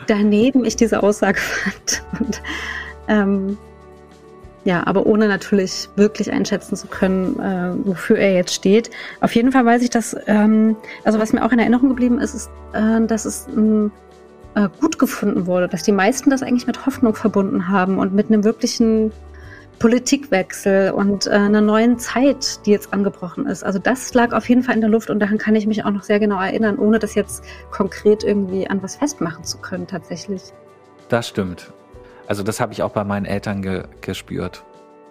daneben 0.08 0.64
ich 0.64 0.74
diese 0.76 1.02
Aussage 1.02 1.38
fand. 1.40 2.02
Und 2.18 2.42
ähm, 3.08 3.58
ja, 4.66 4.84
aber 4.84 5.06
ohne 5.06 5.28
natürlich 5.28 5.88
wirklich 5.94 6.32
einschätzen 6.32 6.74
zu 6.74 6.88
können, 6.88 7.38
äh, 7.38 7.86
wofür 7.86 8.18
er 8.18 8.34
jetzt 8.34 8.52
steht. 8.52 8.90
Auf 9.20 9.32
jeden 9.32 9.52
Fall 9.52 9.64
weiß 9.64 9.80
ich, 9.80 9.90
dass, 9.90 10.16
ähm, 10.26 10.74
also 11.04 11.20
was 11.20 11.32
mir 11.32 11.44
auch 11.44 11.52
in 11.52 11.60
Erinnerung 11.60 11.88
geblieben 11.88 12.18
ist, 12.18 12.34
ist, 12.34 12.50
äh, 12.72 13.06
dass 13.06 13.26
es 13.26 13.46
ähm, 13.56 13.92
äh, 14.56 14.68
gut 14.80 14.98
gefunden 14.98 15.46
wurde, 15.46 15.68
dass 15.68 15.84
die 15.84 15.92
meisten 15.92 16.30
das 16.30 16.42
eigentlich 16.42 16.66
mit 16.66 16.84
Hoffnung 16.84 17.14
verbunden 17.14 17.68
haben 17.68 17.98
und 17.98 18.12
mit 18.12 18.26
einem 18.26 18.42
wirklichen 18.42 19.12
Politikwechsel 19.78 20.90
und 20.90 21.28
äh, 21.28 21.30
einer 21.30 21.60
neuen 21.60 22.00
Zeit, 22.00 22.66
die 22.66 22.72
jetzt 22.72 22.92
angebrochen 22.92 23.46
ist. 23.46 23.62
Also 23.62 23.78
das 23.78 24.14
lag 24.14 24.32
auf 24.32 24.48
jeden 24.48 24.64
Fall 24.64 24.74
in 24.74 24.80
der 24.80 24.90
Luft 24.90 25.10
und 25.10 25.20
daran 25.20 25.38
kann 25.38 25.54
ich 25.54 25.68
mich 25.68 25.84
auch 25.84 25.92
noch 25.92 26.02
sehr 26.02 26.18
genau 26.18 26.40
erinnern, 26.40 26.76
ohne 26.76 26.98
das 26.98 27.14
jetzt 27.14 27.44
konkret 27.70 28.24
irgendwie 28.24 28.68
an 28.68 28.82
was 28.82 28.96
festmachen 28.96 29.44
zu 29.44 29.58
können 29.58 29.86
tatsächlich. 29.86 30.42
Das 31.08 31.28
stimmt. 31.28 31.72
Also 32.26 32.42
das 32.42 32.60
habe 32.60 32.72
ich 32.72 32.82
auch 32.82 32.92
bei 32.92 33.04
meinen 33.04 33.26
Eltern 33.26 33.62
ge 33.62 33.84
gespürt. 34.00 34.64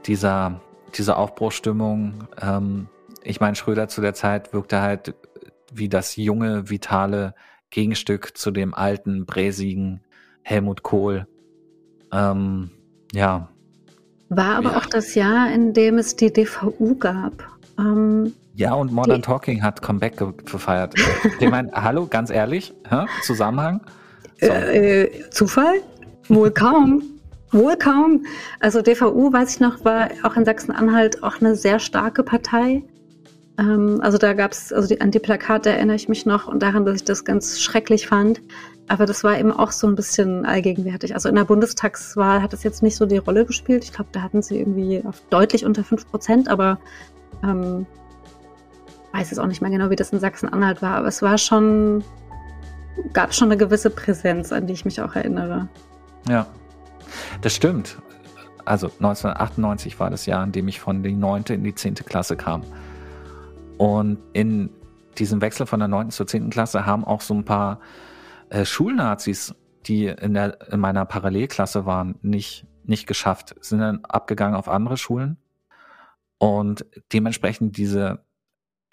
Dieser, 0.05 0.61
diese 0.95 1.17
Aufbruchstimmung. 1.17 2.27
Ähm, 2.41 2.87
ich 3.23 3.39
meine, 3.39 3.55
Schröder 3.55 3.87
zu 3.87 4.01
der 4.01 4.13
Zeit 4.13 4.53
wirkte 4.53 4.81
halt 4.81 5.15
wie 5.73 5.89
das 5.89 6.15
junge, 6.15 6.69
vitale 6.69 7.33
Gegenstück 7.69 8.37
zu 8.37 8.51
dem 8.51 8.73
alten, 8.73 9.25
bräsigen 9.25 10.01
Helmut 10.43 10.83
Kohl. 10.83 11.27
Ähm, 12.11 12.71
ja. 13.13 13.49
War 14.29 14.55
aber 14.55 14.71
ja. 14.71 14.77
auch 14.77 14.85
das 14.85 15.15
Jahr, 15.15 15.51
in 15.51 15.73
dem 15.73 15.97
es 15.97 16.15
die 16.15 16.31
DVU 16.31 16.95
gab. 16.95 17.33
Ähm, 17.77 18.33
ja, 18.55 18.73
und 18.73 18.93
Modern 18.93 19.21
Talking 19.21 19.63
hat 19.63 19.81
Comeback 19.81 20.17
gefeiert. 20.45 20.93
ich 21.39 21.49
meine, 21.49 21.71
hallo, 21.73 22.07
ganz 22.07 22.29
ehrlich, 22.29 22.73
hä? 22.89 23.05
Zusammenhang? 23.23 23.81
So. 24.39 24.47
Äh, 24.47 25.03
äh, 25.03 25.29
Zufall? 25.29 25.81
Wohl 26.27 26.51
kaum. 26.51 27.03
Wohl 27.51 27.75
kaum. 27.77 28.25
Also 28.59 28.81
DVU, 28.81 29.31
weiß 29.31 29.55
ich 29.55 29.59
noch, 29.59 29.85
war 29.85 30.09
auch 30.23 30.35
in 30.35 30.45
Sachsen-Anhalt 30.45 31.23
auch 31.23 31.39
eine 31.39 31.55
sehr 31.55 31.79
starke 31.79 32.23
Partei. 32.23 32.83
Ähm, 33.57 33.99
also 34.01 34.17
da 34.17 34.33
gab 34.33 34.51
es, 34.51 34.73
also 34.73 34.87
die, 34.87 34.99
an 35.01 35.11
die 35.11 35.19
Plakate 35.19 35.69
erinnere 35.69 35.95
ich 35.95 36.09
mich 36.09 36.25
noch 36.25 36.47
und 36.47 36.61
daran, 36.61 36.85
dass 36.85 36.95
ich 36.95 37.03
das 37.05 37.23
ganz 37.23 37.59
schrecklich 37.61 38.07
fand. 38.07 38.41
Aber 38.87 39.05
das 39.05 39.23
war 39.23 39.39
eben 39.39 39.51
auch 39.51 39.71
so 39.71 39.87
ein 39.87 39.95
bisschen 39.95 40.45
allgegenwärtig. 40.45 41.15
Also 41.15 41.29
in 41.29 41.35
der 41.35 41.45
Bundestagswahl 41.45 42.41
hat 42.41 42.53
das 42.53 42.63
jetzt 42.63 42.83
nicht 42.83 42.95
so 42.95 43.05
die 43.05 43.17
Rolle 43.17 43.45
gespielt. 43.45 43.83
Ich 43.83 43.93
glaube, 43.93 44.09
da 44.11 44.21
hatten 44.21 44.41
sie 44.41 44.59
irgendwie 44.59 45.03
auf 45.05 45.21
deutlich 45.29 45.65
unter 45.65 45.83
5 45.83 46.09
Prozent, 46.09 46.49
aber 46.49 46.79
ähm, 47.43 47.87
weiß 49.13 49.31
jetzt 49.31 49.39
auch 49.39 49.47
nicht 49.47 49.61
mehr 49.61 49.71
genau, 49.71 49.89
wie 49.89 49.95
das 49.95 50.11
in 50.11 50.19
Sachsen-Anhalt 50.19 50.81
war. 50.81 50.97
Aber 50.97 51.07
es 51.07 51.21
war 51.21 51.37
schon, 51.37 52.03
gab 53.13 53.33
schon 53.33 53.47
eine 53.47 53.57
gewisse 53.57 53.89
Präsenz, 53.89 54.51
an 54.51 54.67
die 54.67 54.73
ich 54.73 54.85
mich 54.85 55.01
auch 55.01 55.15
erinnere. 55.15 55.67
Ja, 56.27 56.47
das 57.41 57.55
stimmt. 57.55 57.97
Also 58.65 58.87
1998 58.87 59.99
war 59.99 60.09
das 60.09 60.25
Jahr, 60.25 60.43
in 60.43 60.51
dem 60.51 60.67
ich 60.67 60.79
von 60.79 61.03
der 61.03 61.11
9. 61.11 61.43
in 61.49 61.63
die 61.63 61.75
10. 61.75 61.95
Klasse 61.95 62.35
kam. 62.35 62.63
Und 63.77 64.17
in 64.33 64.71
diesem 65.17 65.41
Wechsel 65.41 65.65
von 65.65 65.79
der 65.79 65.87
9. 65.87 66.09
zur 66.09 66.25
10. 66.25 66.49
Klasse 66.49 66.85
haben 66.85 67.05
auch 67.05 67.21
so 67.21 67.33
ein 67.33 67.45
paar 67.45 67.79
äh, 68.49 68.65
Schulnazis, 68.65 69.53
die 69.85 70.07
in, 70.07 70.33
der, 70.33 70.71
in 70.71 70.79
meiner 70.79 71.05
Parallelklasse 71.05 71.85
waren, 71.85 72.15
nicht, 72.21 72.65
nicht 72.83 73.05
geschafft, 73.05 73.55
sind 73.61 73.79
dann 73.79 74.03
abgegangen 74.05 74.55
auf 74.55 74.67
andere 74.67 74.97
Schulen. 74.97 75.37
Und 76.39 76.85
dementsprechend 77.13 77.77
diese 77.77 78.25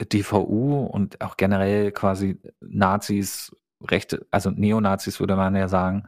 DVU 0.01 0.85
und 0.85 1.21
auch 1.21 1.37
generell 1.37 1.93
quasi 1.93 2.41
Nazis, 2.61 3.57
Rechte, 3.81 4.27
also 4.31 4.51
Neonazis 4.51 5.19
würde 5.19 5.37
man 5.37 5.57
ja 5.57 5.69
sagen, 5.69 6.05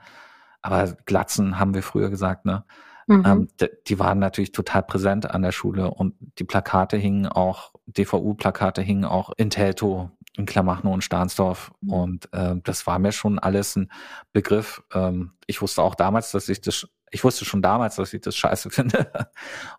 aber 0.64 0.96
Glatzen 1.04 1.58
haben 1.58 1.74
wir 1.74 1.82
früher 1.82 2.08
gesagt, 2.08 2.46
ne? 2.46 2.64
Mhm. 3.06 3.22
Ähm, 3.26 3.48
die 3.86 3.98
waren 3.98 4.18
natürlich 4.18 4.52
total 4.52 4.82
präsent 4.82 5.30
an 5.30 5.42
der 5.42 5.52
Schule 5.52 5.90
und 5.90 6.14
die 6.38 6.44
Plakate 6.44 6.96
hingen 6.96 7.26
auch, 7.26 7.74
DVU-Plakate 7.86 8.80
hingen 8.80 9.04
auch 9.04 9.30
in 9.36 9.50
Teltow, 9.50 10.08
in 10.38 10.46
Klamachnow 10.46 10.94
und 10.94 11.04
Stahnsdorf 11.04 11.70
mhm. 11.82 11.92
und 11.92 12.32
äh, 12.32 12.54
das 12.64 12.86
war 12.86 12.98
mir 12.98 13.12
schon 13.12 13.38
alles 13.38 13.76
ein 13.76 13.92
Begriff. 14.32 14.82
Ähm, 14.94 15.32
ich 15.46 15.60
wusste 15.60 15.82
auch 15.82 15.94
damals, 15.94 16.32
dass 16.32 16.48
ich 16.48 16.62
das, 16.62 16.88
ich 17.10 17.22
wusste 17.24 17.44
schon 17.44 17.60
damals, 17.60 17.96
dass 17.96 18.14
ich 18.14 18.22
das 18.22 18.34
scheiße 18.34 18.70
finde 18.70 19.06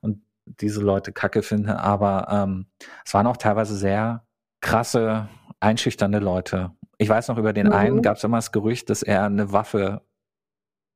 und 0.02 0.22
diese 0.46 0.82
Leute 0.82 1.12
kacke 1.12 1.42
finde, 1.42 1.80
aber 1.80 2.28
ähm, 2.30 2.68
es 3.04 3.16
waren 3.16 3.26
auch 3.26 3.38
teilweise 3.38 3.76
sehr 3.76 4.24
krasse, 4.62 5.30
einschüchternde 5.60 6.20
Leute. 6.20 6.74
Ich 7.00 7.10
weiß 7.10 7.30
noch, 7.30 7.40
über 7.40 7.54
den 7.54 7.68
mhm. 7.68 7.74
einen 7.74 8.02
gab 8.04 8.18
es 8.18 8.24
immer 8.24 8.38
das 8.38 8.52
Gerücht, 8.52 8.92
dass 8.92 9.02
er 9.02 9.24
eine 9.24 9.52
Waffe 9.52 10.04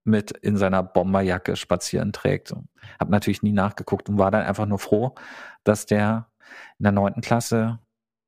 mit 0.03 0.31
in 0.31 0.57
seiner 0.57 0.83
Bomberjacke 0.83 1.55
spazieren 1.55 2.13
trägt. 2.13 2.53
Hab 2.99 3.09
natürlich 3.09 3.43
nie 3.43 3.51
nachgeguckt 3.51 4.09
und 4.09 4.17
war 4.17 4.31
dann 4.31 4.45
einfach 4.45 4.65
nur 4.65 4.79
froh, 4.79 5.15
dass 5.63 5.85
der 5.85 6.29
in 6.79 6.83
der 6.83 6.91
neunten 6.91 7.21
Klasse, 7.21 7.79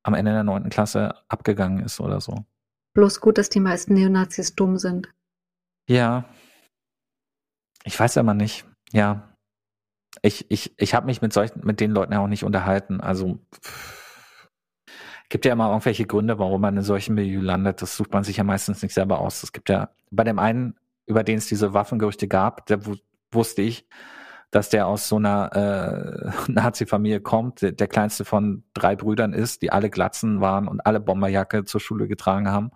am 0.04 0.14
Ende 0.14 0.32
der 0.32 0.44
neunten 0.44 0.70
Klasse 0.70 1.16
abgegangen 1.28 1.84
ist 1.84 2.00
oder 2.00 2.22
so. 2.22 2.46
Bloß 2.94 3.22
gut, 3.22 3.38
dass 3.38 3.50
die 3.50 3.60
meisten 3.60 3.94
Neonazis 3.94 4.56
dumm 4.56 4.78
sind. 4.78 5.10
Ja. 5.88 6.26
Ich 7.84 8.00
weiß 8.00 8.18
aber 8.18 8.34
nicht. 8.34 8.66
Ja. 8.92 9.36
Ich, 10.22 10.52
ich, 10.52 10.74
ich 10.78 10.94
habe 10.94 11.06
mich 11.06 11.22
mit 11.22 11.32
solchen, 11.34 11.66
mit 11.66 11.80
den 11.80 11.92
Leuten 11.92 12.14
ja 12.14 12.20
auch 12.20 12.28
nicht 12.28 12.44
unterhalten. 12.44 13.00
Also 13.00 13.40
gibt 15.32 15.46
ja 15.46 15.54
immer 15.54 15.70
irgendwelche 15.70 16.06
Gründe, 16.06 16.38
warum 16.38 16.62
man 16.62 16.78
in 16.78 16.84
solchen 16.84 17.16
Milieu 17.16 17.42
landet. 17.42 17.82
Das 17.82 17.96
sucht 17.96 18.12
man 18.12 18.24
sich 18.24 18.38
ja 18.38 18.44
meistens 18.44 18.84
nicht 18.84 18.94
selber 18.94 19.20
aus. 19.20 19.42
Es 19.42 19.54
gibt 19.54 19.70
ja 19.70 19.90
bei 20.12 20.24
dem 20.24 20.38
einen 20.38 20.76
über 21.12 21.24
den 21.24 21.38
es 21.38 21.46
diese 21.46 21.74
Waffengerüchte 21.74 22.28
gab, 22.28 22.66
der 22.66 22.80
wusste 23.32 23.62
ich, 23.62 23.86
dass 24.50 24.70
der 24.70 24.88
aus 24.88 25.08
so 25.08 25.18
einer 25.18 26.32
äh, 26.48 26.52
Nazi-Familie 26.52 27.22
kommt, 27.22 27.62
der, 27.62 27.74
der, 27.74 27.88
kleinste 27.88 28.26
von 28.26 28.64
drei 28.74 28.96
Brüdern 28.96 29.34
ist, 29.34 29.62
die 29.62 29.72
alle 29.72 29.90
Glatzen 29.90 30.42
waren 30.42 30.68
und 30.68 30.86
alle 30.86 31.00
Bomberjacke 31.00 31.66
zur 31.66 31.80
Schule 31.80 32.08
getragen 32.08 32.50
haben. 32.50 32.72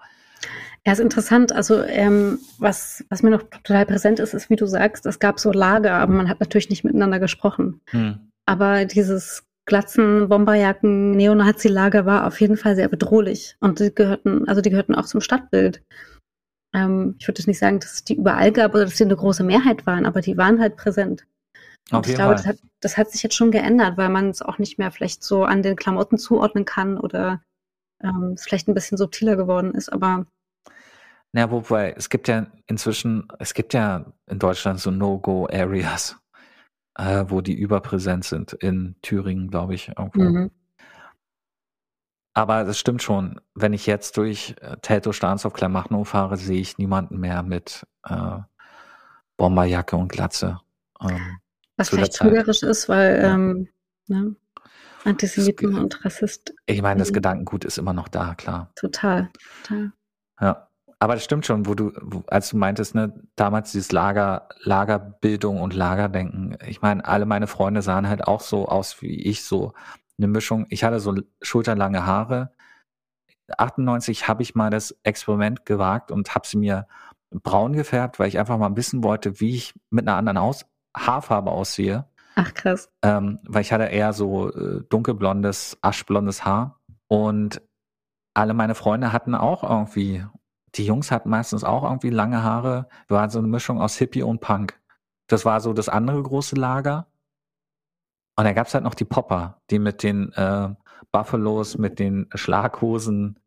Ja, 0.85 0.93
ist 0.93 0.99
interessant. 0.99 1.51
Also 1.51 1.81
ähm, 1.83 2.39
was, 2.59 3.03
was 3.09 3.23
mir 3.23 3.31
noch 3.31 3.43
total 3.43 3.85
präsent 3.85 4.19
ist, 4.19 4.33
ist, 4.33 4.49
wie 4.49 4.55
du 4.55 4.67
sagst, 4.67 5.05
es 5.05 5.19
gab 5.19 5.39
so 5.39 5.51
Lager, 5.51 5.93
aber 5.93 6.13
man 6.13 6.29
hat 6.29 6.39
natürlich 6.39 6.69
nicht 6.69 6.83
miteinander 6.83 7.19
gesprochen. 7.19 7.81
Hm. 7.89 8.31
Aber 8.45 8.85
dieses 8.85 9.43
Glatzen, 9.65 10.29
Bomberjacken, 10.29 11.11
Neonazi-Lager 11.11 12.05
war 12.05 12.27
auf 12.27 12.39
jeden 12.39 12.57
Fall 12.57 12.75
sehr 12.75 12.87
bedrohlich. 12.87 13.57
Und 13.59 13.79
die 13.79 13.93
gehörten, 13.93 14.47
also 14.47 14.61
die 14.61 14.69
gehörten 14.69 14.93
auch 14.93 15.05
zum 15.05 15.21
Stadtbild. 15.21 15.81
Ähm, 16.75 17.15
ich 17.19 17.27
würde 17.27 17.41
nicht 17.47 17.59
sagen, 17.59 17.79
dass 17.79 17.93
es 17.93 18.03
die 18.03 18.15
überall 18.15 18.51
gab 18.51 18.73
oder 18.73 18.83
dass 18.83 18.97
sie 18.97 19.05
eine 19.05 19.15
große 19.15 19.43
Mehrheit 19.43 19.85
waren, 19.85 20.05
aber 20.05 20.21
die 20.21 20.37
waren 20.37 20.59
halt 20.59 20.75
präsent. 20.75 21.25
Und 21.91 22.07
ich 22.07 22.15
glaube, 22.15 22.33
das 22.33 22.47
hat, 22.47 22.57
das 22.81 22.97
hat, 22.97 23.11
sich 23.11 23.23
jetzt 23.23 23.35
schon 23.35 23.51
geändert, 23.51 23.95
weil 23.97 24.09
man 24.09 24.29
es 24.29 24.41
auch 24.41 24.57
nicht 24.57 24.79
mehr 24.79 24.91
vielleicht 24.91 25.23
so 25.23 25.45
an 25.45 25.61
den 25.61 25.75
Klamotten 25.75 26.17
zuordnen 26.17 26.65
kann 26.65 26.97
oder 26.97 27.41
ähm, 28.03 28.33
es 28.35 28.43
vielleicht 28.43 28.67
ein 28.67 28.73
bisschen 28.73 28.97
subtiler 28.97 29.35
geworden 29.35 29.73
ist, 29.73 29.93
aber 29.93 30.25
na, 31.35 31.51
wobei, 31.51 31.93
es 31.97 32.09
gibt 32.09 32.29
ja 32.29 32.47
inzwischen, 32.65 33.27
es 33.39 33.53
gibt 33.53 33.73
ja 33.73 34.05
in 34.25 34.39
Deutschland 34.39 34.79
so 34.79 34.89
No-Go-Areas, 34.89 36.17
äh, 36.97 37.25
wo 37.27 37.41
die 37.41 37.53
überpräsent 37.53 38.23
sind. 38.23 38.53
In 38.53 38.95
Thüringen, 39.01 39.49
glaube 39.49 39.75
ich, 39.75 39.89
irgendwo. 39.89 40.21
Mhm. 40.21 40.51
Aber 42.35 42.65
das 42.65 42.77
stimmt 42.77 43.01
schon. 43.01 43.39
Wenn 43.55 43.73
ich 43.73 43.85
jetzt 43.87 44.17
durch 44.17 44.55
äh, 44.61 44.75
Teltow, 44.81 45.13
Stahnsdorf, 45.13 45.53
Kleinmachnow 45.53 46.05
fahre, 46.07 46.35
sehe 46.35 46.59
ich 46.59 46.77
niemanden 46.77 47.17
mehr 47.17 47.41
mit 47.43 47.87
äh, 48.03 48.39
Bomberjacke 49.37 49.95
und 49.95 50.11
Glatze. 50.11 50.59
Ähm, 51.01 51.39
Was 51.77 51.89
vielleicht 51.89 52.15
trügerisch 52.15 52.61
ist, 52.61 52.89
weil 52.89 53.21
ja. 53.21 53.33
ähm, 53.33 53.69
ne, 54.07 54.35
Antisemiten 55.05 55.71
das, 55.71 55.79
und 55.79 56.05
Rassist. 56.05 56.53
Ich 56.65 56.81
meine, 56.81 56.99
das 56.99 57.13
Gedankengut 57.13 57.63
ist 57.63 57.77
immer 57.77 57.93
noch 57.93 58.09
da, 58.09 58.35
klar. 58.35 58.69
Total, 58.75 59.29
total. 59.63 59.93
Ja. 60.41 60.67
Aber 60.99 61.13
das 61.13 61.23
stimmt 61.23 61.45
schon, 61.45 61.67
wo 61.67 61.73
du, 61.73 61.91
wo, 62.01 62.23
als 62.27 62.49
du 62.49 62.57
meintest, 62.57 62.95
ne, 62.95 63.13
damals 63.35 63.71
dieses 63.71 63.91
Lager, 63.91 64.49
Lagerbildung 64.61 65.61
und 65.61 65.73
Lagerdenken. 65.73 66.57
Ich 66.65 66.81
meine, 66.81 67.05
alle 67.05 67.25
meine 67.25 67.47
Freunde 67.47 67.81
sahen 67.81 68.09
halt 68.09 68.25
auch 68.25 68.41
so 68.41 68.67
aus 68.67 69.01
wie 69.01 69.21
ich, 69.23 69.43
so 69.43 69.73
eine 70.17 70.27
Mischung. 70.27 70.65
Ich 70.69 70.83
hatte 70.83 70.99
so 70.99 71.15
schulterlange 71.41 72.05
Haare. 72.05 72.53
98 73.57 74.27
habe 74.27 74.43
ich 74.43 74.55
mal 74.55 74.69
das 74.69 74.97
Experiment 75.03 75.65
gewagt 75.65 76.11
und 76.11 76.33
habe 76.33 76.47
sie 76.47 76.57
mir 76.57 76.87
braun 77.31 77.73
gefärbt, 77.73 78.19
weil 78.19 78.27
ich 78.27 78.39
einfach 78.39 78.57
mal 78.57 78.75
wissen 78.75 79.03
wollte, 79.03 79.39
wie 79.39 79.55
ich 79.55 79.73
mit 79.89 80.07
einer 80.07 80.17
anderen 80.17 80.37
Aus 80.37 80.65
Haarfarbe 80.95 81.51
aussehe. 81.51 82.05
Ach 82.35 82.53
krass. 82.53 82.89
Ähm, 83.01 83.39
weil 83.43 83.61
ich 83.61 83.71
hatte 83.71 83.85
eher 83.85 84.13
so 84.13 84.51
äh, 84.53 84.83
dunkelblondes, 84.89 85.77
aschblondes 85.81 86.45
Haar 86.45 86.79
und 87.07 87.61
alle 88.33 88.53
meine 88.53 88.75
Freunde 88.75 89.13
hatten 89.13 89.35
auch 89.35 89.63
irgendwie, 89.63 90.25
die 90.75 90.85
Jungs 90.85 91.11
hatten 91.11 91.29
meistens 91.29 91.63
auch 91.63 91.83
irgendwie 91.83 92.09
lange 92.09 92.43
Haare. 92.43 92.89
Wir 93.07 93.17
waren 93.17 93.29
so 93.29 93.39
eine 93.39 93.47
Mischung 93.47 93.81
aus 93.81 93.95
Hippie 93.95 94.23
und 94.23 94.41
Punk. 94.41 94.79
Das 95.27 95.45
war 95.45 95.61
so 95.61 95.73
das 95.73 95.89
andere 95.89 96.21
große 96.21 96.55
Lager. 96.55 97.07
Und 98.35 98.45
dann 98.45 98.55
gab's 98.55 98.73
halt 98.73 98.83
noch 98.83 98.95
die 98.95 99.05
Popper, 99.05 99.61
die 99.69 99.79
mit 99.79 100.03
den 100.03 100.31
äh, 100.33 100.69
Buffalos, 101.11 101.77
mit 101.77 101.99
den 101.99 102.27
Schlaghosen. 102.33 103.39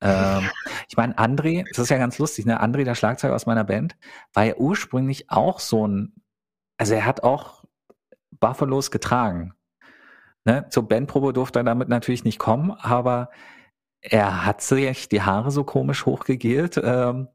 Ähm, 0.00 0.48
ich 0.88 0.96
meine, 0.96 1.16
André, 1.18 1.64
das 1.68 1.78
ist 1.78 1.90
ja 1.90 1.98
ganz 1.98 2.18
lustig, 2.18 2.46
ne? 2.46 2.62
André, 2.62 2.84
der 2.84 2.94
Schlagzeuger 2.94 3.34
aus 3.34 3.46
meiner 3.46 3.64
Band, 3.64 3.96
war 4.32 4.44
ja 4.44 4.56
ursprünglich 4.56 5.30
auch 5.30 5.60
so 5.60 5.86
ein, 5.86 6.14
also 6.78 6.94
er 6.94 7.04
hat 7.04 7.22
auch 7.22 7.64
Buffalos 8.30 8.90
getragen. 8.90 9.54
Ne? 10.44 10.66
Zur 10.70 10.88
Bandprobe 10.88 11.32
durfte 11.32 11.60
er 11.60 11.64
damit 11.64 11.88
natürlich 11.88 12.24
nicht 12.24 12.38
kommen, 12.38 12.70
aber 12.70 13.30
er 14.00 14.46
hat 14.46 14.62
sich 14.62 15.08
die 15.08 15.22
Haare 15.22 15.50
so 15.50 15.64
komisch 15.64 16.06
hochgegelt. 16.06 16.80
Ähm, 16.82 17.28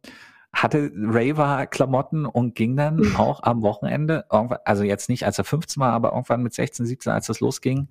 hatte 0.55 0.91
Raver-Klamotten 0.95 2.25
und 2.25 2.55
ging 2.55 2.75
dann 2.75 2.97
mhm. 2.97 3.15
auch 3.17 3.43
am 3.43 3.61
Wochenende, 3.61 4.25
also 4.65 4.83
jetzt 4.83 5.09
nicht 5.09 5.25
als 5.25 5.37
er 5.37 5.43
15 5.43 5.81
war, 5.81 5.91
aber 5.93 6.13
irgendwann 6.13 6.41
mit 6.41 6.53
16, 6.53 6.85
17, 6.85 7.11
als 7.11 7.27
das 7.27 7.41
losging, 7.41 7.89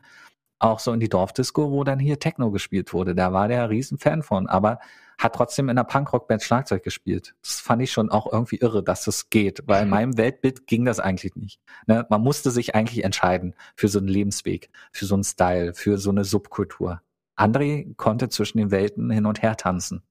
auch 0.59 0.79
so 0.79 0.93
in 0.93 1.01
die 1.01 1.09
Dorfdisco, 1.09 1.71
wo 1.71 1.85
dann 1.85 1.99
hier 1.99 2.19
Techno 2.19 2.51
gespielt 2.51 2.93
wurde. 2.93 3.15
Da 3.15 3.33
war 3.33 3.49
der 3.49 3.69
Riesenfan 3.69 4.23
von. 4.23 4.47
Aber 4.47 4.79
hat 5.19 5.35
trotzdem 5.35 5.69
in 5.69 5.77
der 5.77 5.85
Punkrock-Band 5.85 6.43
Schlagzeug 6.43 6.83
gespielt. 6.83 7.35
Das 7.43 7.61
fand 7.61 7.83
ich 7.83 7.93
schon 7.93 8.11
auch 8.11 8.33
irgendwie 8.33 8.57
irre, 8.57 8.83
dass 8.83 9.05
das 9.05 9.31
geht, 9.31 9.62
weil 9.67 9.85
in 9.85 9.89
meinem 9.91 10.17
Weltbild 10.17 10.67
ging 10.67 10.85
das 10.85 11.01
eigentlich 11.01 11.37
nicht. 11.37 11.61
Ne? 11.87 12.07
Man 12.11 12.21
musste 12.21 12.51
sich 12.51 12.75
eigentlich 12.75 13.05
entscheiden 13.05 13.55
für 13.77 13.89
so 13.89 13.99
einen 13.99 14.09
Lebensweg, 14.09 14.71
für 14.93 15.07
so 15.07 15.15
einen 15.15 15.25
Style, 15.25 15.75
für 15.75 15.99
so 15.99 16.11
eine 16.11 16.25
Subkultur. 16.25 17.01
André 17.37 17.95
konnte 17.97 18.29
zwischen 18.29 18.59
den 18.59 18.71
Welten 18.71 19.11
hin 19.11 19.27
und 19.27 19.43
her 19.43 19.57
tanzen. 19.57 20.03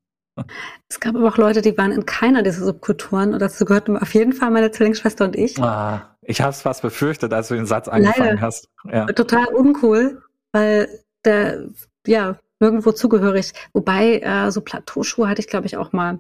Es 0.90 1.00
gab 1.00 1.16
aber 1.16 1.28
auch 1.28 1.38
Leute, 1.38 1.62
die 1.62 1.78
waren 1.78 1.92
in 1.92 2.06
keiner 2.06 2.42
dieser 2.44 2.66
Subkulturen 2.66 3.34
und 3.34 3.40
dazu 3.40 3.66
gehörten 3.66 3.98
auf 3.98 4.14
jeden 4.14 4.34
Fall 4.34 4.50
meine 4.52 4.72
Zwillingsschwester 4.72 5.26
und 5.26 5.36
ich. 5.36 5.62
Ah, 5.62 6.16
ich 6.22 6.42
habe 6.42 6.52
es 6.52 6.62
fast 6.62 6.82
befürchtet, 6.82 7.34
als 7.34 7.50
du 7.50 7.56
den 7.56 7.66
Satz 7.66 7.88
angefangen 7.88 8.30
Leider. 8.36 8.42
hast. 8.42 8.70
Ja. 8.92 9.06
Total 9.08 9.46
uncool, 9.54 10.24
weil 10.52 10.88
der, 11.26 11.68
ja, 12.08 12.38
nirgendwo 12.60 12.92
zugehörig. 12.94 13.54
Wobei, 13.74 14.20
äh, 14.20 14.52
so 14.52 14.62
Plateauschuhe 14.62 15.28
hatte 15.28 15.42
ich, 15.42 15.48
glaube 15.48 15.66
ich, 15.68 15.78
auch 15.78 15.92
mal. 15.94 16.20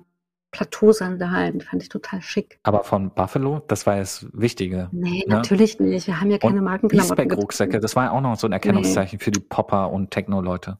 Plateausandalen, 0.51 1.61
fand 1.61 1.81
ich 1.81 1.89
total 1.89 2.21
schick. 2.21 2.59
Aber 2.61 2.83
von 2.83 3.09
Buffalo, 3.09 3.63
das 3.67 3.87
war 3.87 3.97
das 3.97 4.27
Wichtige. 4.33 4.87
Nee, 4.91 5.23
Ne? 5.27 5.33
natürlich 5.33 5.79
nicht. 5.79 6.05
Wir 6.05 6.21
haben 6.21 6.29
ja 6.29 6.37
keine 6.37 6.61
Markenklamotten. 6.61 7.17
Eastpak-Rucksäcke, 7.17 7.79
das 7.79 7.95
war 7.95 8.05
ja 8.05 8.11
auch 8.11 8.21
noch 8.21 8.37
so 8.37 8.47
ein 8.47 8.53
Erkennungszeichen 8.53 9.17
für 9.19 9.31
die 9.31 9.39
Popper 9.39 9.89
und 9.91 10.11
Techno-Leute. 10.11 10.77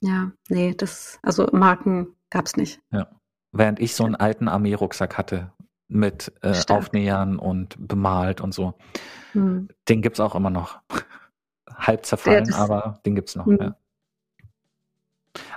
Ja, 0.00 0.32
nee, 0.48 0.74
das, 0.76 1.20
also 1.22 1.48
Marken 1.52 2.08
gab's 2.34 2.56
nicht. 2.56 2.80
Während 3.52 3.80
ich 3.80 3.94
so 3.94 4.04
einen 4.04 4.16
alten 4.16 4.48
Armee-Rucksack 4.48 5.16
hatte 5.16 5.52
mit 5.88 6.32
äh. 6.42 6.54
Aufnähern 6.68 7.38
und 7.38 7.76
bemalt 7.78 8.40
und 8.40 8.52
so. 8.52 8.74
Hm. 9.32 9.68
Den 9.88 10.02
gibt's 10.02 10.20
auch 10.20 10.34
immer 10.34 10.50
noch. 10.50 10.80
Halb 11.74 12.04
zerfallen, 12.04 12.46
Ja, 12.50 12.56
aber 12.56 13.00
den 13.06 13.14
gibt's 13.14 13.36
noch. 13.36 13.46
Mhm. 13.46 13.58
Ja. 13.60 13.76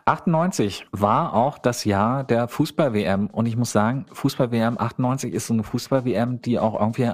98 0.05 0.87
war 0.91 1.33
auch 1.33 1.57
das 1.57 1.83
Jahr 1.83 2.23
der 2.23 2.47
Fußball-WM 2.47 3.27
und 3.27 3.45
ich 3.45 3.57
muss 3.57 3.71
sagen, 3.71 4.05
Fußball-WM 4.11 4.77
98 4.77 5.33
ist 5.33 5.47
so 5.47 5.53
eine 5.53 5.63
Fußball-WM, 5.63 6.41
die 6.41 6.59
auch 6.59 6.79
irgendwie 6.79 7.11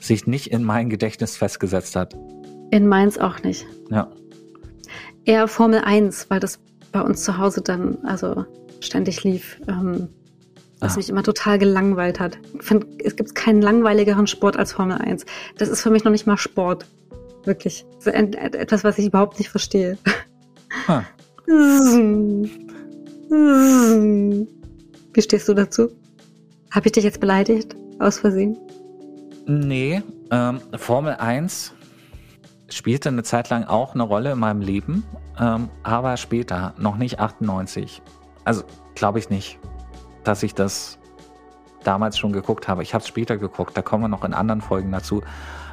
sich 0.00 0.26
nicht 0.26 0.52
in 0.52 0.62
mein 0.62 0.90
Gedächtnis 0.90 1.36
festgesetzt 1.36 1.96
hat. 1.96 2.14
In 2.70 2.86
Mainz 2.86 3.18
auch 3.18 3.42
nicht. 3.42 3.66
Ja. 3.90 4.08
Eher 5.24 5.48
Formel 5.48 5.80
1, 5.80 6.30
weil 6.30 6.40
das 6.40 6.60
bei 6.96 7.02
uns 7.02 7.24
zu 7.24 7.36
Hause 7.36 7.60
dann 7.60 7.98
also 8.04 8.46
ständig 8.80 9.22
lief, 9.22 9.60
ähm, 9.68 10.08
was 10.80 10.94
Ah. 10.94 10.96
mich 10.96 11.10
immer 11.10 11.22
total 11.22 11.58
gelangweilt 11.58 12.18
hat. 12.20 12.38
Ich 12.54 12.62
find, 12.62 12.86
es 13.04 13.16
gibt 13.16 13.34
keinen 13.34 13.60
langweiligeren 13.60 14.26
Sport 14.26 14.56
als 14.56 14.72
Formel 14.72 14.96
1. 14.96 15.26
Das 15.58 15.68
ist 15.68 15.82
für 15.82 15.90
mich 15.90 16.04
noch 16.04 16.10
nicht 16.12 16.26
mal 16.26 16.38
Sport. 16.38 16.86
Wirklich. 17.44 17.84
Etwas, 18.06 18.82
was 18.82 18.96
ich 18.98 19.06
überhaupt 19.08 19.38
nicht 19.38 19.50
verstehe. 19.50 19.98
Ah. 20.86 21.02
Wie 25.12 25.22
stehst 25.22 25.48
du 25.48 25.54
dazu? 25.54 25.88
Habe 26.70 26.86
ich 26.86 26.92
dich 26.92 27.04
jetzt 27.04 27.20
beleidigt? 27.20 27.76
Aus 27.98 28.18
Versehen? 28.20 28.56
Nee, 29.46 30.02
ähm, 30.30 30.60
Formel 30.76 31.14
1 31.14 31.72
spielte 32.68 33.08
eine 33.08 33.22
Zeit 33.22 33.50
lang 33.50 33.64
auch 33.64 33.94
eine 33.94 34.02
Rolle 34.02 34.32
in 34.32 34.38
meinem 34.38 34.60
Leben, 34.60 35.04
ähm, 35.38 35.68
aber 35.82 36.16
später, 36.16 36.74
noch 36.78 36.96
nicht 36.96 37.20
98. 37.20 38.02
Also 38.44 38.64
glaube 38.94 39.18
ich 39.18 39.30
nicht, 39.30 39.58
dass 40.24 40.42
ich 40.42 40.54
das 40.54 40.98
damals 41.84 42.18
schon 42.18 42.32
geguckt 42.32 42.68
habe. 42.68 42.82
Ich 42.82 42.94
habe 42.94 43.02
es 43.02 43.08
später 43.08 43.36
geguckt, 43.36 43.76
da 43.76 43.82
kommen 43.82 44.04
wir 44.04 44.08
noch 44.08 44.24
in 44.24 44.34
anderen 44.34 44.60
Folgen 44.60 44.90
dazu, 44.90 45.22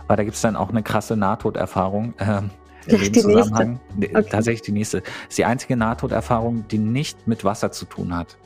weil 0.07 0.17
da 0.17 0.23
gibt 0.23 0.35
es 0.35 0.41
dann 0.41 0.55
auch 0.55 0.69
eine 0.69 0.83
krasse 0.83 1.17
Nahtoderfahrung. 1.17 2.13
Ähm, 2.19 2.49
in 2.85 2.97
dem 2.97 3.13
die 3.13 3.21
Zusammenhang. 3.21 3.79
Okay. 3.97 4.25
Tatsächlich 4.29 4.61
die 4.61 4.73
nächste. 4.73 5.03
Ist 5.29 5.37
die 5.37 5.45
einzige 5.45 5.77
Nahtoderfahrung, 5.77 6.67
die 6.67 6.77
nicht 6.77 7.27
mit 7.27 7.45
Wasser 7.45 7.71
zu 7.71 7.85
tun 7.85 8.15
hat. 8.15 8.37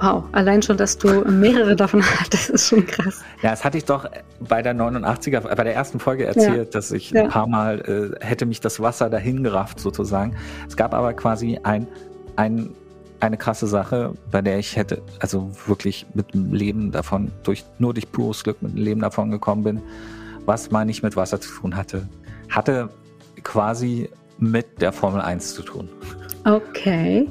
Wow, 0.00 0.24
allein 0.32 0.62
schon, 0.62 0.78
dass 0.78 0.96
du 0.96 1.08
mehrere 1.30 1.76
davon 1.76 2.02
hattest, 2.20 2.48
ist 2.50 2.68
schon 2.68 2.86
krass. 2.86 3.20
Ja, 3.42 3.50
das 3.50 3.64
hatte 3.64 3.76
ich 3.76 3.84
doch 3.84 4.06
bei 4.40 4.62
der 4.62 4.74
89er, 4.74 5.54
bei 5.54 5.62
der 5.64 5.74
ersten 5.74 6.00
Folge 6.00 6.24
erzählt, 6.24 6.74
dass 6.74 6.90
ich 6.90 7.10
Ja. 7.10 7.24
ein 7.24 7.28
paar 7.28 7.46
Mal 7.46 8.14
äh, 8.20 8.24
hätte 8.24 8.46
mich 8.46 8.60
das 8.60 8.80
Wasser 8.80 9.10
dahin 9.10 9.42
gerafft 9.44 9.78
sozusagen. 9.78 10.34
Es 10.66 10.76
gab 10.76 10.94
aber 10.94 11.12
quasi 11.12 11.58
ein, 11.64 11.86
ein, 12.36 12.70
eine 13.20 13.36
krasse 13.36 13.66
Sache, 13.66 14.14
bei 14.30 14.40
der 14.40 14.58
ich 14.58 14.74
hätte, 14.76 15.02
also 15.18 15.50
wirklich 15.66 16.06
mit 16.14 16.32
dem 16.32 16.54
Leben 16.54 16.92
davon, 16.92 17.30
durch, 17.42 17.64
nur 17.78 17.92
durch 17.92 18.10
pures 18.10 18.42
Glück 18.42 18.62
mit 18.62 18.72
dem 18.72 18.82
Leben 18.82 19.00
davon 19.02 19.30
gekommen 19.30 19.64
bin, 19.64 19.82
was 20.46 20.70
mal 20.70 20.86
nicht 20.86 21.02
mit 21.02 21.14
Wasser 21.16 21.42
zu 21.42 21.50
tun 21.52 21.76
hatte. 21.76 22.08
Hatte 22.48 22.88
quasi 23.44 24.08
mit 24.38 24.80
der 24.80 24.92
Formel 24.92 25.20
1 25.20 25.54
zu 25.54 25.62
tun. 25.62 25.90
Okay. 26.46 27.28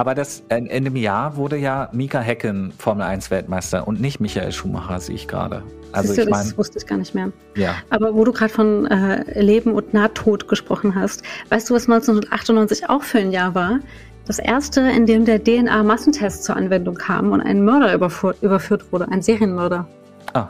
Aber 0.00 0.14
das 0.14 0.42
in, 0.48 0.64
in 0.64 0.84
dem 0.84 0.96
Jahr 0.96 1.36
wurde 1.36 1.58
ja 1.58 1.90
Mika 1.92 2.20
Häkken 2.20 2.72
Formel 2.78 3.04
1 3.04 3.30
Weltmeister 3.30 3.86
und 3.86 4.00
nicht 4.00 4.18
Michael 4.18 4.50
Schumacher, 4.50 4.98
sehe 4.98 5.14
ich 5.14 5.28
gerade. 5.28 5.62
Also 5.92 6.14
du, 6.14 6.22
ich 6.22 6.30
meine, 6.30 6.44
das 6.44 6.56
wusste 6.56 6.78
ich 6.78 6.86
gar 6.86 6.96
nicht 6.96 7.14
mehr. 7.14 7.30
ja. 7.54 7.74
Aber 7.90 8.14
wo 8.14 8.24
du 8.24 8.32
gerade 8.32 8.50
von 8.50 8.86
äh, 8.86 9.38
Leben 9.38 9.72
und 9.72 9.92
Nahtod 9.92 10.48
gesprochen 10.48 10.94
hast, 10.94 11.22
weißt 11.50 11.68
du, 11.68 11.74
was 11.74 11.82
1998 11.82 12.88
auch 12.88 13.02
für 13.02 13.18
ein 13.18 13.30
Jahr 13.30 13.54
war? 13.54 13.80
Das 14.24 14.38
erste, 14.38 14.80
in 14.80 15.04
dem 15.04 15.26
der 15.26 15.44
DNA-Massentest 15.44 16.44
zur 16.44 16.56
Anwendung 16.56 16.94
kam 16.94 17.32
und 17.32 17.42
ein 17.42 17.62
Mörder 17.62 17.92
überführt 17.92 18.92
wurde, 18.92 19.06
ein 19.08 19.20
Serienmörder, 19.20 19.86
Ah, 20.32 20.48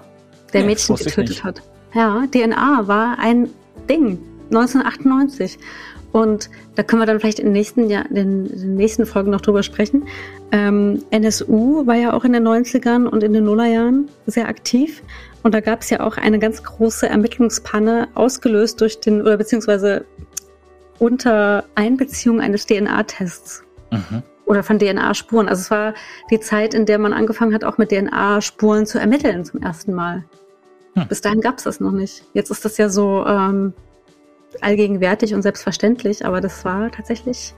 der 0.52 0.60
Nee, 0.60 0.66
Mädchen 0.68 0.94
getötet 0.94 1.42
hat. 1.42 1.60
Ja, 1.92 2.22
DNA 2.30 2.86
war 2.86 3.18
ein 3.18 3.48
Ding, 3.88 4.16
1998. 4.52 5.58
Und 6.12 6.50
da 6.74 6.82
können 6.82 7.02
wir 7.02 7.06
dann 7.06 7.20
vielleicht 7.20 7.38
in 7.38 7.46
den 7.46 7.52
nächsten, 7.52 7.88
Jahr, 7.88 8.06
in 8.06 8.14
den 8.14 8.74
nächsten 8.76 9.06
Folgen 9.06 9.30
noch 9.30 9.40
drüber 9.40 9.62
sprechen. 9.62 10.06
Ähm, 10.50 11.04
NSU 11.10 11.86
war 11.86 11.94
ja 11.94 12.12
auch 12.12 12.24
in 12.24 12.32
den 12.32 12.46
90ern 12.46 13.06
und 13.06 13.22
in 13.22 13.32
den 13.32 13.44
Nullerjahren 13.44 14.08
sehr 14.26 14.48
aktiv. 14.48 15.02
Und 15.42 15.54
da 15.54 15.60
gab 15.60 15.82
es 15.82 15.90
ja 15.90 16.00
auch 16.00 16.16
eine 16.16 16.38
ganz 16.38 16.62
große 16.62 17.08
Ermittlungspanne, 17.08 18.08
ausgelöst 18.14 18.80
durch 18.80 19.00
den, 19.00 19.22
oder 19.22 19.36
beziehungsweise 19.36 20.04
unter 20.98 21.64
Einbeziehung 21.76 22.40
eines 22.40 22.66
DNA-Tests 22.66 23.64
mhm. 23.90 24.22
oder 24.46 24.62
von 24.62 24.78
DNA-Spuren. 24.78 25.48
Also 25.48 25.60
es 25.60 25.70
war 25.70 25.94
die 26.30 26.40
Zeit, 26.40 26.74
in 26.74 26.86
der 26.86 26.98
man 26.98 27.12
angefangen 27.12 27.54
hat, 27.54 27.64
auch 27.64 27.78
mit 27.78 27.90
DNA-Spuren 27.90 28.84
zu 28.84 28.98
ermitteln 28.98 29.44
zum 29.44 29.62
ersten 29.62 29.94
Mal. 29.94 30.24
Hm. 30.94 31.08
Bis 31.08 31.20
dahin 31.20 31.40
gab 31.40 31.58
es 31.58 31.64
das 31.64 31.80
noch 31.80 31.92
nicht. 31.92 32.24
Jetzt 32.34 32.50
ist 32.50 32.64
das 32.64 32.76
ja 32.76 32.88
so 32.88 33.24
ähm, 33.26 33.72
allgegenwärtig 34.62 35.34
und 35.34 35.42
selbstverständlich, 35.42 36.24
aber 36.24 36.40
das 36.40 36.64
war 36.64 36.90
tatsächlich 36.90 37.54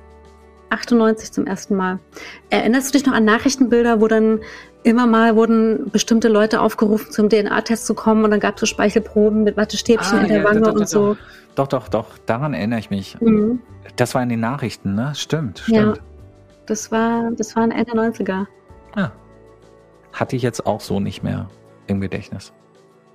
98 0.71 1.33
zum 1.33 1.47
ersten 1.47 1.77
Mal. 1.77 1.99
Erinnerst 2.51 2.89
du 2.89 2.99
dich 2.99 3.07
noch 3.07 3.13
an 3.15 3.25
Nachrichtenbilder, 3.25 4.01
wo 4.01 4.09
dann 4.09 4.41
immer 4.85 5.07
mal 5.07 5.37
wurden 5.37 5.91
bestimmte 5.93 6.29
Leute 6.29 6.61
aufgerufen, 6.61 7.13
zum 7.13 7.29
DNA-Test 7.29 7.87
zu 7.87 7.95
kommen 7.95 8.25
und 8.25 8.31
dann 8.31 8.41
gab 8.41 8.55
es 8.55 8.61
so 8.61 8.67
Speichelproben 8.67 9.45
mit 9.45 9.57
Wattestäbchen 9.57 10.19
Ah, 10.19 10.23
in 10.23 10.29
der 10.29 10.39
ja, 10.39 10.45
Wange 10.45 10.61
doch, 10.61 10.73
doch, 10.73 10.81
und 10.81 10.89
so. 10.89 11.17
Doch, 11.55 11.69
doch, 11.69 11.89
doch, 11.89 12.07
daran 12.25 12.55
erinnere 12.55 12.79
ich 12.81 12.89
mich. 12.91 13.21
Mhm. 13.21 13.61
Das 13.97 14.15
war 14.15 14.23
in 14.23 14.31
den 14.31 14.41
Nachrichten, 14.41 14.95
ne? 14.95 15.13
Stimmt, 15.15 15.63
Ja. 15.67 15.81
stimmt. 15.83 16.01
Das 16.67 16.91
war, 16.91 17.31
das 17.37 17.55
waren 17.55 17.71
Ende 17.71 17.93
90er. 17.93 18.47
Ja. 18.97 19.13
Hatte 20.13 20.37
ich 20.37 20.43
jetzt 20.43 20.65
auch 20.67 20.81
so 20.81 21.01
nicht 21.01 21.23
mehr 21.23 21.49
im 21.87 22.01
Gedächtnis. 22.01 22.53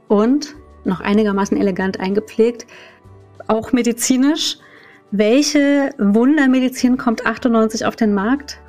und 0.09 0.55
noch 0.85 1.01
einigermaßen 1.01 1.57
elegant 1.57 1.99
eingepflegt, 1.99 2.65
auch 3.47 3.71
medizinisch. 3.71 4.57
Welche 5.11 5.91
Wundermedizin 5.97 6.97
kommt 6.97 7.25
98 7.25 7.85
auf 7.85 7.95
den 7.95 8.13
Markt? 8.13 8.59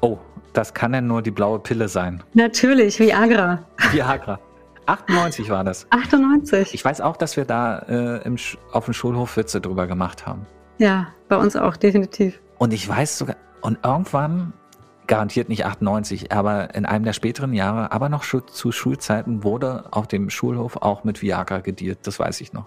Oh, 0.00 0.18
das 0.52 0.72
kann 0.74 0.94
ja 0.94 1.00
nur 1.00 1.22
die 1.22 1.30
blaue 1.30 1.58
Pille 1.58 1.88
sein. 1.88 2.22
Natürlich, 2.34 2.98
Viagra. 2.98 3.60
Viagra. 3.92 4.38
98 4.86 5.50
war 5.50 5.64
das. 5.64 5.86
98. 5.90 6.74
Ich 6.74 6.84
weiß 6.84 7.00
auch, 7.00 7.16
dass 7.16 7.36
wir 7.36 7.44
da 7.44 7.78
äh, 7.80 8.22
im, 8.24 8.36
auf 8.72 8.86
dem 8.86 8.94
Schulhof 8.94 9.36
Witze 9.36 9.60
drüber 9.60 9.86
gemacht 9.86 10.26
haben. 10.26 10.46
Ja, 10.78 11.08
bei 11.28 11.36
uns 11.36 11.56
auch, 11.56 11.76
definitiv. 11.76 12.40
Und 12.58 12.72
ich 12.72 12.88
weiß 12.88 13.18
sogar, 13.18 13.36
und 13.60 13.78
irgendwann, 13.84 14.52
garantiert 15.06 15.48
nicht 15.48 15.66
98, 15.66 16.32
aber 16.32 16.74
in 16.74 16.86
einem 16.86 17.04
der 17.04 17.12
späteren 17.12 17.52
Jahre, 17.52 17.92
aber 17.92 18.08
noch 18.08 18.24
zu 18.24 18.72
Schulzeiten, 18.72 19.44
wurde 19.44 19.84
auf 19.90 20.06
dem 20.08 20.30
Schulhof 20.30 20.76
auch 20.76 21.04
mit 21.04 21.22
Viagra 21.22 21.58
gedealt. 21.58 21.98
Das 22.04 22.18
weiß 22.18 22.40
ich 22.40 22.52
noch. 22.52 22.66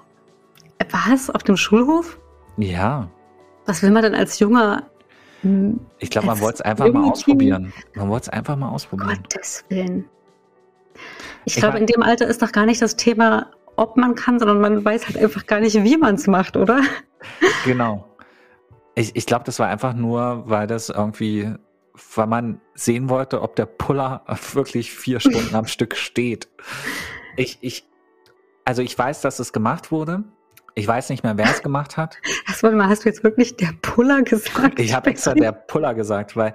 Was? 0.91 1.29
Auf 1.29 1.43
dem 1.43 1.57
Schulhof? 1.57 2.19
Ja, 2.57 3.09
Was 3.65 3.81
will 3.83 3.91
man 3.91 4.03
denn 4.03 4.15
als 4.15 4.39
junger 4.39 4.83
hm, 5.45 5.79
ich 5.99 6.09
glaube, 6.09 6.25
man 6.25 6.39
wollte 6.39 6.55
es 6.55 6.61
einfach 6.61 6.91
mal 6.91 7.11
ausprobieren. 7.11 7.71
Man 7.93 8.09
wollte 8.09 8.23
es 8.23 8.29
einfach 8.29 8.55
mal 8.55 8.69
ausprobieren. 8.69 9.19
Gottes 9.21 9.63
Willen? 9.69 10.05
Ich, 11.45 11.55
Ich 11.55 11.61
glaube, 11.61 11.77
in 11.77 11.85
dem 11.85 12.01
Alter 12.01 12.25
ist 12.27 12.41
doch 12.41 12.51
gar 12.51 12.65
nicht 12.65 12.81
das 12.81 12.95
Thema, 12.95 13.51
ob 13.75 13.95
man 13.95 14.15
kann, 14.15 14.39
sondern 14.39 14.59
man 14.59 14.83
weiß 14.83 15.05
halt 15.05 15.17
einfach 15.17 15.45
gar 15.45 15.59
nicht, 15.59 15.83
wie 15.83 15.97
man 15.97 16.15
es 16.15 16.25
macht, 16.25 16.57
oder? 16.57 16.81
Genau. 17.63 18.07
Ich, 18.95 19.15
ich 19.15 19.27
glaube, 19.27 19.43
das 19.43 19.59
war 19.59 19.67
einfach 19.67 19.93
nur, 19.93 20.43
weil 20.47 20.65
das 20.65 20.89
irgendwie, 20.89 21.53
weil 22.15 22.27
man 22.27 22.59
sehen 22.73 23.09
wollte, 23.09 23.43
ob 23.43 23.55
der 23.55 23.67
Puller 23.67 24.23
wirklich 24.53 24.93
vier 24.93 25.19
Stunden 25.19 25.53
am 25.53 25.67
Stück 25.67 25.95
steht. 25.95 26.47
Ich, 27.37 27.59
ich, 27.61 27.87
also 28.63 28.81
ich 28.81 28.97
weiß, 28.97 29.21
dass 29.21 29.37
es 29.37 29.53
gemacht 29.53 29.91
wurde 29.91 30.23
Ich 30.77 30.85
weiß 30.85 31.09
nicht 31.09 31.23
mehr, 31.23 31.37
wer 31.37 31.45
es 31.45 31.63
gemacht 31.63 31.95
hat. 31.95 32.17
Das 32.47 32.61
warte 32.61 32.75
mal, 32.75 32.89
hast 32.89 33.05
du 33.05 33.09
jetzt 33.09 33.23
wirklich 33.23 33.55
der 33.55 33.73
Puller 33.81 34.23
gesagt? 34.23 34.77
Ich 34.77 34.93
habe 34.93 35.09
extra 35.09 35.33
der 35.33 35.53
Puller 35.53 35.93
gesagt, 35.93 36.35
weil 36.35 36.53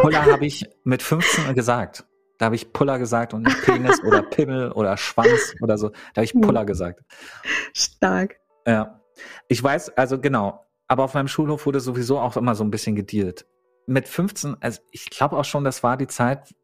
Puller 0.00 0.24
habe 0.24 0.46
ich 0.46 0.64
mit 0.84 1.02
15 1.02 1.54
gesagt. 1.54 2.06
Da 2.38 2.46
habe 2.46 2.56
ich 2.56 2.72
Puller 2.72 2.98
gesagt 2.98 3.34
und 3.34 3.42
nicht 3.42 3.62
Penis 3.62 4.02
oder 4.04 4.22
Pimmel 4.30 4.72
oder 4.72 4.96
Schwanz 4.96 5.54
oder 5.60 5.76
so. 5.76 5.90
Da 5.90 6.16
habe 6.16 6.24
ich 6.24 6.32
Puller 6.32 6.64
gesagt. 6.64 7.02
Stark. 7.74 8.36
Ja. 8.66 9.00
Ich 9.48 9.62
weiß, 9.62 9.98
also 9.98 10.18
genau. 10.18 10.66
Aber 10.88 11.04
auf 11.04 11.12
meinem 11.12 11.28
Schulhof 11.28 11.66
wurde 11.66 11.80
sowieso 11.80 12.18
auch 12.18 12.38
immer 12.38 12.54
so 12.54 12.64
ein 12.64 12.70
bisschen 12.70 12.96
gedealt. 12.96 13.46
Mit 13.86 14.08
15, 14.08 14.56
also 14.60 14.80
ich 14.90 15.10
glaube 15.10 15.36
auch 15.36 15.44
schon, 15.44 15.62
das 15.62 15.82
war 15.82 15.98
die 15.98 16.06
Zeit, 16.06 16.54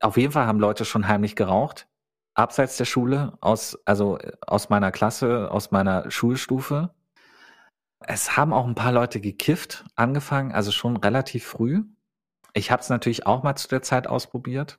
auf 0.00 0.16
jeden 0.16 0.32
Fall 0.32 0.46
haben 0.46 0.60
Leute 0.60 0.84
schon 0.84 1.08
heimlich 1.08 1.34
geraucht. 1.34 1.88
Abseits 2.36 2.76
der 2.76 2.84
Schule, 2.84 3.32
aus, 3.40 3.78
also 3.86 4.18
aus 4.46 4.68
meiner 4.68 4.92
Klasse, 4.92 5.50
aus 5.50 5.70
meiner 5.70 6.10
Schulstufe. 6.10 6.90
Es 8.00 8.36
haben 8.36 8.52
auch 8.52 8.66
ein 8.66 8.74
paar 8.74 8.92
Leute 8.92 9.20
gekifft, 9.20 9.84
angefangen, 9.96 10.52
also 10.52 10.70
schon 10.70 10.98
relativ 10.98 11.46
früh. 11.46 11.82
Ich 12.52 12.70
habe 12.70 12.82
es 12.82 12.90
natürlich 12.90 13.26
auch 13.26 13.42
mal 13.42 13.56
zu 13.56 13.68
der 13.68 13.80
Zeit 13.80 14.06
ausprobiert. 14.06 14.78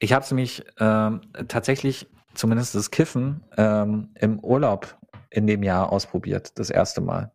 Ich 0.00 0.12
habe 0.12 0.22
es 0.22 0.30
nämlich 0.30 0.64
ähm, 0.78 1.22
tatsächlich, 1.48 2.08
zumindest 2.34 2.74
das 2.74 2.90
Kiffen, 2.90 3.42
ähm, 3.56 4.10
im 4.14 4.38
Urlaub 4.40 4.98
in 5.30 5.46
dem 5.46 5.62
Jahr 5.62 5.90
ausprobiert, 5.90 6.58
das 6.58 6.68
erste 6.68 7.00
Mal. 7.00 7.32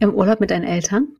Im 0.00 0.14
Urlaub 0.14 0.38
mit 0.38 0.50
deinen 0.50 0.64
Eltern? 0.64 1.16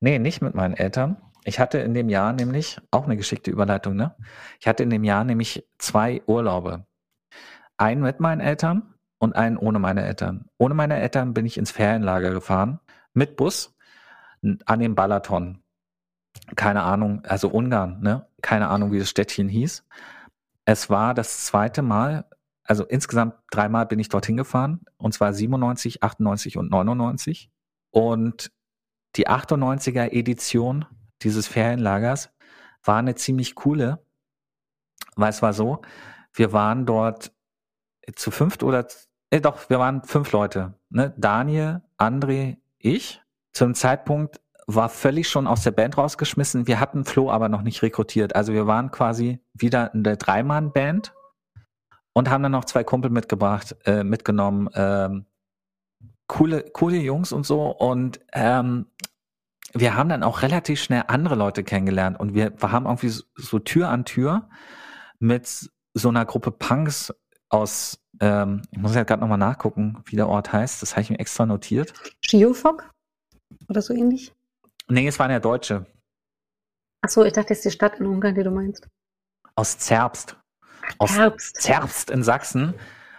Nee, 0.00 0.18
nicht 0.18 0.40
mit 0.40 0.54
meinen 0.54 0.74
Eltern. 0.74 1.16
Ich 1.48 1.58
hatte 1.58 1.78
in 1.78 1.94
dem 1.94 2.10
Jahr 2.10 2.34
nämlich, 2.34 2.78
auch 2.90 3.04
eine 3.04 3.16
geschickte 3.16 3.50
Überleitung, 3.50 3.96
ne? 3.96 4.14
Ich 4.60 4.68
hatte 4.68 4.82
in 4.82 4.90
dem 4.90 5.02
Jahr 5.02 5.24
nämlich 5.24 5.66
zwei 5.78 6.22
Urlaube. 6.26 6.84
Einen 7.78 8.02
mit 8.02 8.20
meinen 8.20 8.42
Eltern 8.42 8.92
und 9.18 9.34
einen 9.34 9.56
ohne 9.56 9.78
meine 9.78 10.04
Eltern. 10.04 10.50
Ohne 10.58 10.74
meine 10.74 11.00
Eltern 11.00 11.32
bin 11.32 11.46
ich 11.46 11.56
ins 11.56 11.70
Ferienlager 11.70 12.32
gefahren, 12.32 12.80
mit 13.14 13.36
Bus, 13.36 13.74
an 14.42 14.78
den 14.78 14.94
Balaton. 14.94 15.62
Keine 16.54 16.82
Ahnung, 16.82 17.24
also 17.24 17.48
Ungarn, 17.48 18.02
ne? 18.02 18.26
Keine 18.42 18.68
Ahnung, 18.68 18.92
wie 18.92 18.98
das 18.98 19.08
Städtchen 19.08 19.48
hieß. 19.48 19.86
Es 20.66 20.90
war 20.90 21.14
das 21.14 21.46
zweite 21.46 21.80
Mal, 21.80 22.26
also 22.64 22.84
insgesamt 22.84 23.36
dreimal 23.50 23.86
bin 23.86 23.98
ich 23.98 24.10
dorthin 24.10 24.36
gefahren, 24.36 24.84
und 24.98 25.14
zwar 25.14 25.32
97, 25.32 26.02
98 26.02 26.58
und 26.58 26.70
99. 26.70 27.50
Und 27.90 28.52
die 29.16 29.28
98er 29.28 30.12
Edition 30.12 30.84
dieses 31.22 31.46
Ferienlagers 31.46 32.30
war 32.84 32.98
eine 32.98 33.14
ziemlich 33.14 33.54
coole, 33.54 34.04
weil 35.16 35.30
es 35.30 35.42
war 35.42 35.52
so, 35.52 35.82
wir 36.32 36.52
waren 36.52 36.86
dort 36.86 37.32
zu 38.14 38.30
fünft 38.30 38.62
oder, 38.62 38.86
äh, 39.30 39.40
doch, 39.40 39.68
wir 39.68 39.78
waren 39.78 40.02
fünf 40.02 40.32
Leute, 40.32 40.74
ne? 40.90 41.12
Daniel, 41.16 41.82
André, 41.98 42.58
ich. 42.78 43.20
Zum 43.52 43.74
Zeitpunkt 43.74 44.40
war 44.66 44.88
völlig 44.88 45.28
schon 45.28 45.46
aus 45.46 45.62
der 45.62 45.70
Band 45.70 45.96
rausgeschmissen. 45.96 46.66
Wir 46.66 46.78
hatten 46.78 47.04
Flo 47.04 47.30
aber 47.30 47.48
noch 47.48 47.62
nicht 47.62 47.82
rekrutiert. 47.82 48.36
Also 48.36 48.52
wir 48.52 48.66
waren 48.66 48.90
quasi 48.90 49.40
wieder 49.54 49.92
in 49.94 50.04
der 50.04 50.16
Dreimann-Band 50.16 51.14
und 52.12 52.30
haben 52.30 52.42
dann 52.42 52.52
noch 52.52 52.66
zwei 52.66 52.84
Kumpel 52.84 53.10
mitgebracht, 53.10 53.76
äh, 53.86 54.04
mitgenommen. 54.04 54.68
Ähm, 54.74 55.26
coole, 56.26 56.64
coole 56.72 56.98
Jungs 56.98 57.32
und 57.32 57.46
so. 57.46 57.70
Und 57.70 58.20
ähm, 58.32 58.86
wir 59.74 59.96
haben 59.96 60.08
dann 60.08 60.22
auch 60.22 60.42
relativ 60.42 60.80
schnell 60.80 61.04
andere 61.08 61.34
Leute 61.34 61.62
kennengelernt 61.64 62.18
und 62.18 62.34
wir, 62.34 62.60
wir 62.60 62.72
haben 62.72 62.86
irgendwie 62.86 63.08
so, 63.08 63.24
so 63.36 63.58
Tür 63.58 63.88
an 63.88 64.04
Tür 64.04 64.48
mit 65.18 65.70
so 65.94 66.08
einer 66.08 66.24
Gruppe 66.24 66.50
Punks 66.50 67.12
aus, 67.48 67.98
ähm, 68.20 68.62
ich 68.70 68.78
muss 68.78 68.94
ja 68.94 69.04
gerade 69.04 69.20
nochmal 69.20 69.38
nachgucken, 69.38 70.02
wie 70.06 70.16
der 70.16 70.28
Ort 70.28 70.52
heißt. 70.52 70.82
Das 70.82 70.92
habe 70.92 71.02
ich 71.02 71.10
mir 71.10 71.18
extra 71.18 71.46
notiert. 71.46 71.92
Schiofok? 72.24 72.90
Oder 73.68 73.82
so 73.82 73.94
ähnlich? 73.94 74.32
Nee, 74.88 75.06
es 75.06 75.18
waren 75.18 75.30
ja 75.30 75.40
Deutsche. 75.40 75.86
Achso, 77.02 77.24
ich 77.24 77.32
dachte, 77.32 77.52
es 77.52 77.58
ist 77.58 77.64
die 77.66 77.70
Stadt 77.70 78.00
in 78.00 78.06
Ungarn, 78.06 78.34
die 78.34 78.42
du 78.42 78.50
meinst. 78.50 78.88
Aus 79.54 79.78
Zerbst. 79.78 80.36
Aus 80.98 81.14
Zerbst. 81.14 81.60
Zerbst 81.60 82.10
in 82.10 82.22
Sachsen 82.22 82.74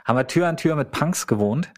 haben 0.06 0.18
wir 0.18 0.28
Tür 0.28 0.48
an 0.48 0.58
Tür 0.58 0.76
mit 0.76 0.92
Punks 0.92 1.28
gewohnt. 1.28 1.72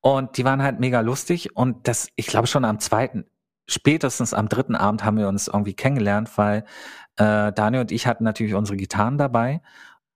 Und 0.00 0.36
die 0.36 0.44
waren 0.44 0.62
halt 0.62 0.80
mega 0.80 1.00
lustig. 1.00 1.56
Und 1.56 1.86
das, 1.88 2.08
ich 2.16 2.26
glaube 2.26 2.46
schon 2.46 2.64
am 2.64 2.78
zweiten, 2.78 3.26
spätestens 3.72 4.34
am 4.34 4.48
dritten 4.48 4.74
Abend 4.74 5.04
haben 5.04 5.18
wir 5.18 5.28
uns 5.28 5.48
irgendwie 5.48 5.74
kennengelernt, 5.74 6.36
weil 6.36 6.64
äh, 7.16 7.52
Daniel 7.52 7.82
und 7.82 7.92
ich 7.92 8.06
hatten 8.06 8.24
natürlich 8.24 8.54
unsere 8.54 8.76
Gitarren 8.76 9.18
dabei 9.18 9.60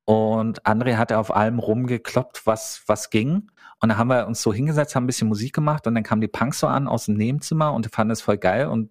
und 0.05 0.63
André 0.65 0.97
hatte 0.97 1.19
auf 1.19 1.35
allem 1.35 1.59
rumgekloppt, 1.59 2.47
was, 2.47 2.83
was 2.87 3.11
ging. 3.11 3.51
Und 3.81 3.89
dann 3.89 3.99
haben 3.99 4.09
wir 4.09 4.27
uns 4.27 4.43
so 4.43 4.53
hingesetzt, 4.53 4.95
haben 4.95 5.05
ein 5.05 5.09
bisschen 5.09 5.29
Musik 5.29 5.55
gemacht 5.55 5.87
und 5.87 5.95
dann 5.95 6.05
kamen 6.05 6.21
die 6.21 6.29
Punks 6.29 6.61
so 6.61 6.67
an 6.67 6.89
aus 6.89 7.07
dem 7.07 7.17
Nebenzimmer 7.17 7.73
und 7.73 7.87
fanden 7.93 8.13
es 8.13 8.23
voll 8.23 8.39
geil. 8.39 8.67
Und 8.67 8.91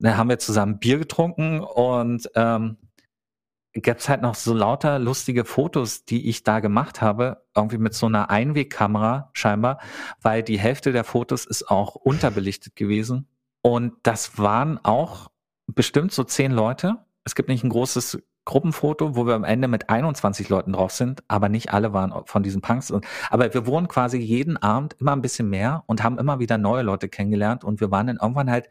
dann 0.00 0.16
haben 0.16 0.28
wir 0.28 0.38
zusammen 0.38 0.78
Bier 0.78 0.98
getrunken 0.98 1.60
und 1.60 2.30
ähm, 2.34 2.76
gibt's 3.72 4.08
halt 4.08 4.22
noch 4.22 4.34
so 4.34 4.54
lauter 4.54 4.98
lustige 4.98 5.44
Fotos, 5.44 6.04
die 6.04 6.28
ich 6.28 6.42
da 6.42 6.60
gemacht 6.60 7.00
habe, 7.00 7.44
irgendwie 7.56 7.78
mit 7.78 7.94
so 7.94 8.06
einer 8.06 8.30
Einwegkamera 8.30 9.30
scheinbar, 9.32 9.80
weil 10.20 10.42
die 10.42 10.58
Hälfte 10.58 10.92
der 10.92 11.04
Fotos 11.04 11.44
ist 11.44 11.70
auch 11.70 11.94
unterbelichtet 11.94 12.76
gewesen. 12.76 13.28
Und 13.68 13.92
das 14.02 14.38
waren 14.38 14.82
auch 14.82 15.30
bestimmt 15.66 16.10
so 16.12 16.24
zehn 16.24 16.52
Leute. 16.52 17.04
Es 17.24 17.34
gibt 17.34 17.50
nicht 17.50 17.64
ein 17.64 17.68
großes 17.68 18.18
Gruppenfoto, 18.46 19.14
wo 19.14 19.26
wir 19.26 19.34
am 19.34 19.44
Ende 19.44 19.68
mit 19.68 19.90
21 19.90 20.48
Leuten 20.48 20.72
drauf 20.72 20.90
sind, 20.92 21.22
aber 21.28 21.50
nicht 21.50 21.70
alle 21.70 21.92
waren 21.92 22.14
von 22.24 22.42
diesen 22.42 22.62
Punks. 22.62 22.90
Aber 23.28 23.52
wir 23.52 23.66
wurden 23.66 23.86
quasi 23.86 24.16
jeden 24.16 24.56
Abend 24.56 24.96
immer 25.00 25.12
ein 25.12 25.20
bisschen 25.20 25.50
mehr 25.50 25.84
und 25.84 26.02
haben 26.02 26.18
immer 26.18 26.38
wieder 26.38 26.56
neue 26.56 26.80
Leute 26.80 27.10
kennengelernt 27.10 27.62
und 27.62 27.82
wir 27.82 27.90
waren 27.90 28.06
dann 28.06 28.16
irgendwann 28.16 28.50
halt, 28.50 28.70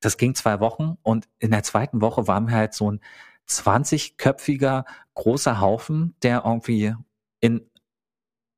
das 0.00 0.18
ging 0.18 0.34
zwei 0.34 0.60
Wochen 0.60 0.98
und 1.00 1.26
in 1.38 1.50
der 1.50 1.62
zweiten 1.62 2.02
Woche 2.02 2.28
waren 2.28 2.48
wir 2.48 2.54
halt 2.54 2.74
so 2.74 2.90
ein 2.90 3.00
20-köpfiger 3.48 4.84
großer 5.14 5.58
Haufen, 5.58 6.14
der 6.22 6.42
irgendwie 6.44 6.94
in 7.40 7.67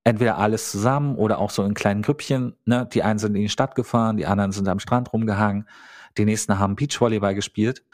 entweder 0.05 0.39
alles 0.39 0.71
zusammen 0.71 1.17
oder 1.17 1.39
auch 1.39 1.51
so 1.51 1.63
in 1.65 1.75
kleinen 1.75 2.03
Grüppchen. 2.03 2.57
Ne? 2.65 2.89
Die 2.93 3.03
einen 3.03 3.19
sind 3.19 3.35
in 3.35 3.43
die 3.43 3.49
Stadt 3.49 3.75
gefahren, 3.75 4.17
die 4.17 4.27
anderen 4.27 4.53
sind 4.53 4.69
am 4.69 4.81
Strand 4.81 5.13
rumgehangen, 5.13 5.69
die 6.17 6.25
nächsten 6.25 6.59
haben 6.59 6.77
Beachvolleyball 6.77 7.35
gespielt. 7.35 7.85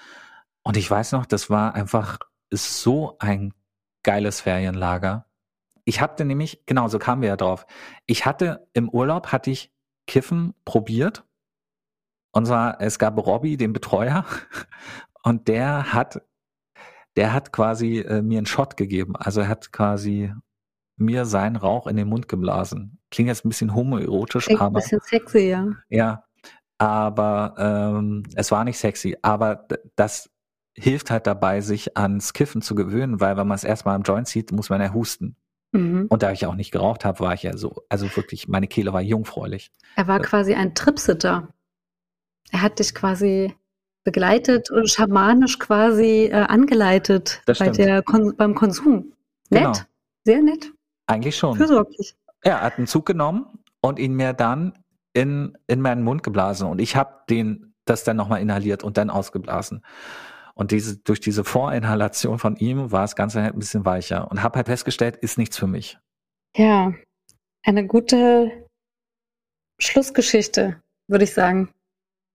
Und 0.62 0.76
ich 0.76 0.90
weiß 0.90 1.12
noch, 1.12 1.26
das 1.26 1.50
war 1.50 1.74
einfach 1.74 2.18
so 2.50 3.16
ein 3.18 3.52
geiles 4.02 4.40
Ferienlager. 4.40 5.26
Ich 5.84 6.00
hatte 6.00 6.24
nämlich, 6.24 6.64
genau, 6.66 6.88
so 6.88 6.98
kamen 6.98 7.22
wir 7.22 7.28
ja 7.28 7.36
drauf. 7.36 7.66
Ich 8.06 8.26
hatte 8.26 8.68
im 8.72 8.88
Urlaub, 8.88 9.28
hatte 9.28 9.50
ich 9.50 9.72
Kiffen 10.06 10.54
probiert. 10.64 11.24
Und 12.32 12.46
zwar, 12.46 12.80
es 12.80 12.98
gab 12.98 13.16
Robby, 13.18 13.56
den 13.56 13.72
Betreuer, 13.72 14.24
und 15.22 15.48
der 15.48 15.92
hat, 15.92 16.22
der 17.16 17.32
hat 17.32 17.52
quasi 17.52 17.98
äh, 17.98 18.22
mir 18.22 18.38
einen 18.38 18.46
Shot 18.46 18.76
gegeben. 18.76 19.16
Also 19.16 19.40
er 19.40 19.48
hat 19.48 19.72
quasi 19.72 20.32
mir 20.96 21.24
seinen 21.24 21.56
Rauch 21.56 21.86
in 21.86 21.96
den 21.96 22.08
Mund 22.08 22.28
geblasen. 22.28 22.98
Klingt 23.10 23.28
jetzt 23.28 23.44
ein 23.44 23.48
bisschen 23.48 23.74
homoerotisch, 23.74 24.46
Klingt 24.46 24.60
aber. 24.60 24.78
Ein 24.78 24.82
bisschen 24.82 25.00
sexy, 25.02 25.50
ja. 25.50 25.68
Ja, 25.88 26.24
aber 26.78 27.54
ähm, 27.58 28.22
es 28.34 28.50
war 28.50 28.64
nicht 28.64 28.78
sexy. 28.78 29.16
Aber 29.22 29.66
das 29.94 30.30
hilft 30.74 31.10
halt 31.10 31.26
dabei, 31.26 31.60
sich 31.60 31.96
ans 31.96 32.32
Kiffen 32.32 32.62
zu 32.62 32.74
gewöhnen, 32.74 33.20
weil 33.20 33.36
wenn 33.36 33.46
man 33.46 33.56
es 33.56 33.64
erstmal 33.64 33.94
am 33.94 34.02
Joint 34.02 34.28
sieht, 34.28 34.52
muss 34.52 34.68
man 34.68 34.80
ja 34.80 34.92
husten. 34.92 35.36
Mhm. 35.72 36.06
Und 36.08 36.22
da 36.22 36.32
ich 36.32 36.46
auch 36.46 36.54
nicht 36.54 36.70
geraucht 36.70 37.04
habe, 37.04 37.20
war 37.20 37.34
ich 37.34 37.42
ja 37.42 37.56
so, 37.56 37.82
also 37.88 38.14
wirklich, 38.16 38.48
meine 38.48 38.66
Kehle 38.66 38.92
war 38.92 39.00
jungfräulich. 39.00 39.70
Er 39.96 40.06
war 40.06 40.20
quasi 40.20 40.54
ein 40.54 40.74
Tripsitter. 40.74 41.48
Er 42.52 42.62
hat 42.62 42.78
dich 42.78 42.94
quasi 42.94 43.54
begleitet 44.04 44.70
und 44.70 44.88
schamanisch 44.88 45.58
quasi 45.58 46.26
äh, 46.30 46.34
angeleitet 46.34 47.42
bei 47.46 47.70
der 47.70 48.02
Kon 48.02 48.36
beim 48.36 48.54
Konsum. 48.54 49.12
Nett, 49.50 49.62
genau. 49.62 49.72
sehr 50.24 50.42
nett. 50.42 50.72
Eigentlich 51.06 51.36
schon. 51.36 51.56
Fürsorglich. 51.56 52.16
Er 52.42 52.62
hat 52.62 52.78
einen 52.78 52.86
Zug 52.86 53.06
genommen 53.06 53.46
und 53.80 53.98
ihn 53.98 54.14
mir 54.14 54.32
dann 54.32 54.78
in, 55.12 55.56
in 55.66 55.80
meinen 55.80 56.02
Mund 56.02 56.22
geblasen 56.22 56.68
und 56.68 56.80
ich 56.80 56.96
habe 56.96 57.22
den 57.30 57.74
das 57.86 58.04
dann 58.04 58.16
nochmal 58.16 58.42
inhaliert 58.42 58.82
und 58.84 58.98
dann 58.98 59.10
ausgeblasen. 59.10 59.82
Und 60.54 60.70
diese, 60.70 60.98
durch 60.98 61.20
diese 61.20 61.44
Vorinhalation 61.44 62.38
von 62.38 62.56
ihm 62.56 62.90
war 62.90 63.02
das 63.02 63.14
Ganze 63.14 63.42
halt 63.42 63.54
ein 63.54 63.58
bisschen 63.58 63.84
weicher 63.84 64.30
und 64.30 64.42
habe 64.42 64.56
halt 64.56 64.66
festgestellt, 64.66 65.16
ist 65.16 65.38
nichts 65.38 65.56
für 65.56 65.66
mich. 65.66 65.98
Ja, 66.56 66.94
eine 67.62 67.86
gute 67.86 68.66
Schlussgeschichte, 69.78 70.80
würde 71.08 71.24
ich 71.24 71.34
sagen. 71.34 71.70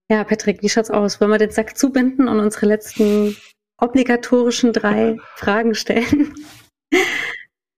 Ja, 0.08 0.24
Patrick, 0.24 0.62
wie 0.62 0.68
schaut's 0.68 0.90
aus? 0.90 1.20
Wollen 1.20 1.30
wir 1.30 1.38
den 1.38 1.50
Sack 1.50 1.76
zubinden 1.76 2.28
und 2.28 2.38
unsere 2.38 2.66
letzten 2.66 3.36
obligatorischen 3.78 4.72
drei 4.72 5.16
Fragen 5.36 5.74
stellen? 5.74 6.34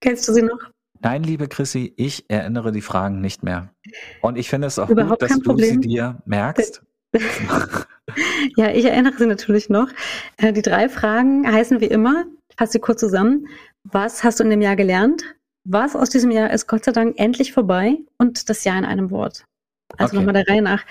Kennst 0.01 0.27
du 0.27 0.33
sie 0.33 0.43
noch? 0.43 0.59
Nein, 1.05 1.21
liebe 1.21 1.47
Chrissy, 1.47 1.93
ich 1.97 2.27
erinnere 2.29 2.71
die 2.71 2.81
Fragen 2.81 3.21
nicht 3.21 3.43
mehr. 3.43 3.69
Und 4.21 4.39
ich 4.39 4.49
finde 4.49 4.65
es 4.65 4.79
auch 4.79 4.89
Überhaupt 4.89 5.21
gut, 5.21 5.29
dass 5.29 5.37
du 5.37 5.43
Problem. 5.43 5.81
sie 5.83 5.87
dir 5.87 6.21
merkst. 6.25 6.81
ja, 8.57 8.71
ich 8.71 8.85
erinnere 8.85 9.13
sie 9.15 9.27
natürlich 9.27 9.69
noch. 9.69 9.87
Äh, 10.37 10.51
die 10.51 10.63
drei 10.63 10.89
Fragen 10.89 11.45
heißen 11.45 11.79
wie 11.79 11.85
immer, 11.85 12.25
fasse 12.57 12.73
sie 12.73 12.79
kurz 12.79 13.01
zusammen. 13.01 13.47
Was 13.83 14.23
hast 14.23 14.39
du 14.39 14.43
in 14.43 14.49
dem 14.49 14.61
Jahr 14.61 14.75
gelernt? 14.75 15.23
was 15.65 15.95
aus 15.95 16.09
diesem 16.09 16.31
Jahr 16.31 16.51
ist 16.51 16.67
Gott 16.67 16.85
sei 16.85 16.91
Dank 16.91 17.19
endlich 17.19 17.51
vorbei 17.51 17.97
und 18.17 18.49
das 18.49 18.63
Jahr 18.63 18.77
in 18.77 18.85
einem 18.85 19.11
Wort. 19.11 19.45
Also 19.97 20.15
Okay. 20.15 20.25
nochmal 20.25 20.43
der 20.43 20.47
Reihe 20.51 20.61
nach. 20.61 20.85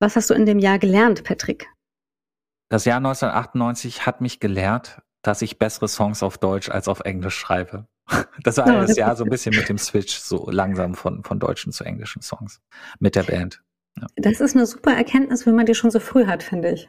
Was 0.00 0.16
hast 0.16 0.30
du 0.30 0.34
in 0.34 0.46
dem 0.46 0.58
Jahr 0.58 0.78
gelernt, 0.78 1.24
Patrick? 1.24 1.68
Das 2.68 2.84
Jahr 2.84 2.98
1998 2.98 4.04
hat 4.04 4.20
mich 4.20 4.40
gelehrt, 4.40 5.00
dass 5.22 5.42
ich 5.42 5.58
bessere 5.58 5.88
Songs 5.88 6.22
auf 6.22 6.38
Deutsch 6.38 6.68
als 6.68 6.88
auf 6.88 7.00
Englisch 7.00 7.36
schreibe. 7.36 7.86
Das 8.42 8.58
war 8.58 8.66
Oh, 8.66 8.86
das 8.86 8.96
Jahr 8.96 9.16
so 9.16 9.24
ein 9.24 9.30
bisschen 9.30 9.54
mit 9.56 9.68
dem 9.68 9.78
Switch, 9.78 10.18
so 10.18 10.48
langsam 10.50 10.94
von, 10.94 11.24
von 11.24 11.40
deutschen 11.40 11.72
zu 11.72 11.84
englischen 11.84 12.22
Songs 12.22 12.60
mit 13.00 13.16
der 13.16 13.24
Band. 13.24 13.62
Das 14.16 14.40
ist 14.40 14.54
eine 14.54 14.66
super 14.66 14.92
Erkenntnis, 14.92 15.46
wenn 15.46 15.56
man 15.56 15.66
die 15.66 15.74
schon 15.74 15.90
so 15.90 15.98
früh 16.00 16.26
hat, 16.26 16.42
finde 16.42 16.70
ich. 16.72 16.88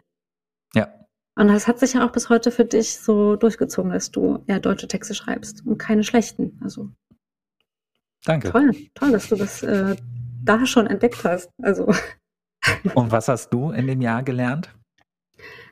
Ja. 0.75 0.93
Und 1.35 1.47
das 1.47 1.67
hat 1.67 1.79
sich 1.79 1.93
ja 1.93 2.05
auch 2.05 2.11
bis 2.11 2.29
heute 2.29 2.51
für 2.51 2.65
dich 2.65 2.99
so 2.99 3.35
durchgezogen, 3.35 3.91
dass 3.91 4.11
du 4.11 4.43
ja 4.47 4.59
deutsche 4.59 4.87
Texte 4.87 5.15
schreibst 5.15 5.65
und 5.65 5.77
keine 5.77 6.03
schlechten. 6.03 6.59
Also 6.63 6.89
Danke. 8.25 8.51
toll, 8.51 8.71
toll, 8.93 9.11
dass 9.11 9.29
du 9.29 9.35
das 9.35 9.63
äh, 9.63 9.95
da 10.43 10.65
schon 10.65 10.85
entdeckt 10.87 11.23
hast. 11.23 11.49
Also 11.61 11.91
Und 12.93 13.11
was 13.11 13.27
hast 13.27 13.49
du 13.49 13.71
in 13.71 13.87
dem 13.87 14.01
Jahr 14.01 14.23
gelernt? 14.23 14.73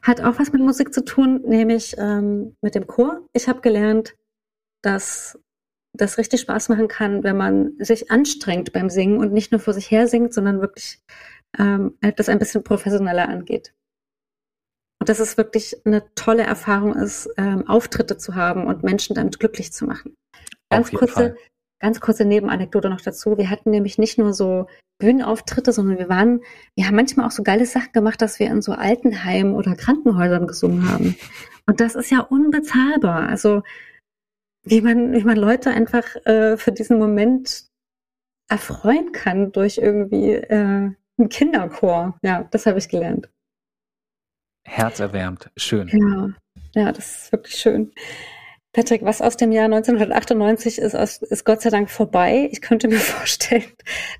hat 0.01 0.21
auch 0.21 0.37
was 0.39 0.51
mit 0.51 0.61
Musik 0.61 0.93
zu 0.93 1.03
tun, 1.03 1.41
nämlich 1.47 1.95
ähm, 1.97 2.55
mit 2.61 2.75
dem 2.75 2.85
Chor. 2.85 3.21
Ich 3.33 3.47
habe 3.47 3.61
gelernt, 3.61 4.15
dass 4.85 5.39
das 5.93 6.17
richtig 6.17 6.41
Spaß 6.41 6.69
machen 6.69 6.87
kann, 6.87 7.23
wenn 7.23 7.37
man 7.37 7.73
sich 7.79 8.11
anstrengt 8.11 8.73
beim 8.73 8.89
Singen 8.89 9.19
und 9.19 9.31
nicht 9.31 9.51
nur 9.51 9.61
vor 9.61 9.73
sich 9.73 9.89
her 9.89 10.07
singt, 10.07 10.33
sondern 10.33 10.61
wirklich 10.61 10.99
ähm, 11.57 11.97
das 12.15 12.29
ein 12.29 12.39
bisschen 12.39 12.63
professioneller 12.63 13.29
angeht. 13.29 13.73
Und 14.99 15.09
dass 15.09 15.19
es 15.19 15.37
wirklich 15.37 15.85
eine 15.85 16.03
tolle 16.15 16.43
Erfahrung 16.43 16.95
ist, 16.95 17.29
ähm, 17.37 17.67
Auftritte 17.67 18.17
zu 18.17 18.35
haben 18.35 18.65
und 18.67 18.83
Menschen 18.83 19.15
damit 19.15 19.39
glücklich 19.39 19.71
zu 19.71 19.85
machen. 19.85 20.15
Ganz 20.69 20.91
kurze, 20.91 21.13
Fall. 21.13 21.37
ganz 21.79 21.99
kurze 22.01 22.25
Nebenanekdote 22.25 22.89
noch 22.89 23.01
dazu. 23.01 23.37
Wir 23.37 23.49
hatten 23.49 23.71
nämlich 23.71 23.97
nicht 23.97 24.17
nur 24.17 24.33
so 24.33 24.67
Bühnenauftritte, 24.99 25.71
sondern 25.73 25.97
wir 25.97 26.09
waren, 26.09 26.41
wir 26.75 26.87
haben 26.87 26.95
manchmal 26.95 27.27
auch 27.27 27.31
so 27.31 27.43
geile 27.43 27.65
Sachen 27.65 27.91
gemacht, 27.91 28.21
dass 28.21 28.39
wir 28.39 28.47
in 28.47 28.61
so 28.61 28.71
Altenheimen 28.71 29.53
oder 29.53 29.75
Krankenhäusern 29.75 30.47
gesungen 30.47 30.89
haben. 30.89 31.15
Und 31.67 31.81
das 31.81 31.95
ist 31.95 32.11
ja 32.11 32.19
unbezahlbar. 32.21 33.27
Also 33.27 33.63
wie 34.65 34.81
man, 34.81 35.13
wie 35.13 35.23
man 35.23 35.37
Leute 35.37 35.69
einfach 35.69 36.15
äh, 36.25 36.57
für 36.57 36.71
diesen 36.71 36.97
Moment 36.97 37.65
erfreuen 38.49 39.11
kann 39.11 39.51
durch 39.51 39.77
irgendwie 39.77 40.31
äh, 40.31 40.91
einen 41.17 41.29
Kinderchor. 41.29 42.17
Ja, 42.21 42.43
das 42.51 42.65
habe 42.65 42.79
ich 42.79 42.89
gelernt. 42.89 43.29
Herzerwärmt. 44.63 45.51
Schön. 45.55 45.87
Ja, 45.87 46.29
ja, 46.73 46.91
das 46.91 47.23
ist 47.23 47.31
wirklich 47.31 47.55
schön. 47.55 47.91
Patrick, 48.73 49.03
was 49.03 49.21
aus 49.21 49.37
dem 49.37 49.53
Jahr 49.53 49.65
1998 49.65 50.79
ist, 50.79 50.93
ist 50.95 51.45
Gott 51.45 51.61
sei 51.61 51.69
Dank 51.69 51.89
vorbei. 51.89 52.49
Ich 52.51 52.61
könnte 52.61 52.87
mir 52.87 52.99
vorstellen, 52.99 53.63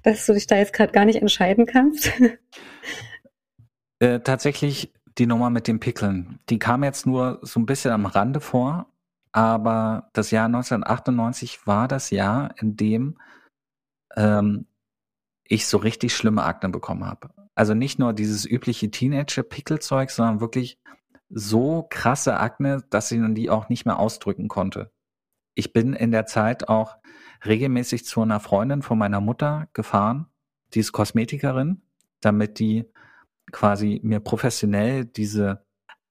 dass 0.04 0.26
du 0.26 0.34
dich 0.34 0.48
da 0.48 0.56
jetzt 0.56 0.74
gerade 0.74 0.94
gar 0.94 1.06
nicht 1.06 1.22
entscheiden 1.22 1.66
kannst. 1.66 2.12
Äh, 4.00 4.20
tatsächlich 4.20 4.94
die 5.18 5.26
Nummer 5.26 5.50
mit 5.50 5.68
den 5.68 5.80
Pickeln. 5.80 6.40
Die 6.50 6.60
kam 6.60 6.84
jetzt 6.84 7.06
nur 7.06 7.40
so 7.42 7.60
ein 7.60 7.66
bisschen 7.66 7.92
am 7.92 8.06
Rande 8.06 8.42
vor, 8.42 8.88
aber 9.36 10.10
das 10.14 10.32
Jahr 10.32 10.46
1998 10.46 11.68
war 11.68 11.90
das 11.90 12.10
Jahr, 12.10 12.56
in 12.58 12.78
dem 12.78 13.18
ähm, 14.16 14.66
ich 15.44 15.68
so 15.68 15.78
richtig 15.78 16.16
schlimme 16.16 16.44
Akne 16.44 16.70
bekommen 16.70 17.04
habe. 17.04 17.32
Also 17.54 17.74
nicht 17.74 18.00
nur 18.00 18.14
dieses 18.14 18.46
übliche 18.46 18.90
Teenager-Pickelzeug, 18.90 20.10
sondern 20.10 20.40
wirklich 20.40 20.80
so 21.28 21.86
krasse 21.90 22.38
Akne, 22.40 22.86
dass 22.90 23.12
ich 23.12 23.20
die 23.34 23.50
auch 23.50 23.68
nicht 23.68 23.86
mehr 23.86 24.00
ausdrücken 24.00 24.48
konnte. 24.48 24.94
Ich 25.54 25.74
bin 25.74 25.92
in 25.92 26.12
der 26.12 26.26
Zeit 26.26 26.70
auch 26.70 26.96
regelmäßig 27.46 28.06
zu 28.06 28.22
einer 28.22 28.40
Freundin 28.40 28.84
von 28.84 28.98
meiner 28.98 29.20
Mutter 29.20 29.68
gefahren, 29.74 30.28
die 30.74 30.80
ist 30.80 30.94
Kosmetikerin, 30.94 31.82
damit 32.22 32.58
die 32.60 32.86
quasi 33.52 34.00
mir 34.02 34.22
professionell 34.22 35.04
diese 35.04 35.65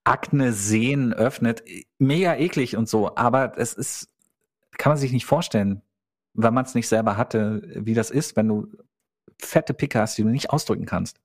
Akne-Seen 0.05 1.13
öffnet. 1.13 1.65
Mega 1.99 2.37
eklig 2.37 2.77
und 2.77 2.89
so, 2.89 3.17
aber 3.17 3.59
es 3.59 3.73
ist, 3.75 4.09
kann 4.79 4.91
man 4.91 4.99
sich 4.99 5.13
nicht 5.13 5.27
vorstellen, 5.27 5.83
wenn 6.35 6.55
man 6.55 6.65
es 6.65 6.75
nicht 6.75 6.89
selber 6.89 7.17
hatte, 7.17 7.63
wie 7.75 7.95
das 7.95 8.11
ist, 8.11 8.37
wenn 8.37 8.49
du 8.49 8.69
fette 9.41 9.75
Picke 9.75 10.01
hast, 10.01 10.19
die 10.19 10.23
du 10.23 10.29
nicht 10.29 10.51
ausdrücken 10.51 10.87
kannst. 10.87 11.21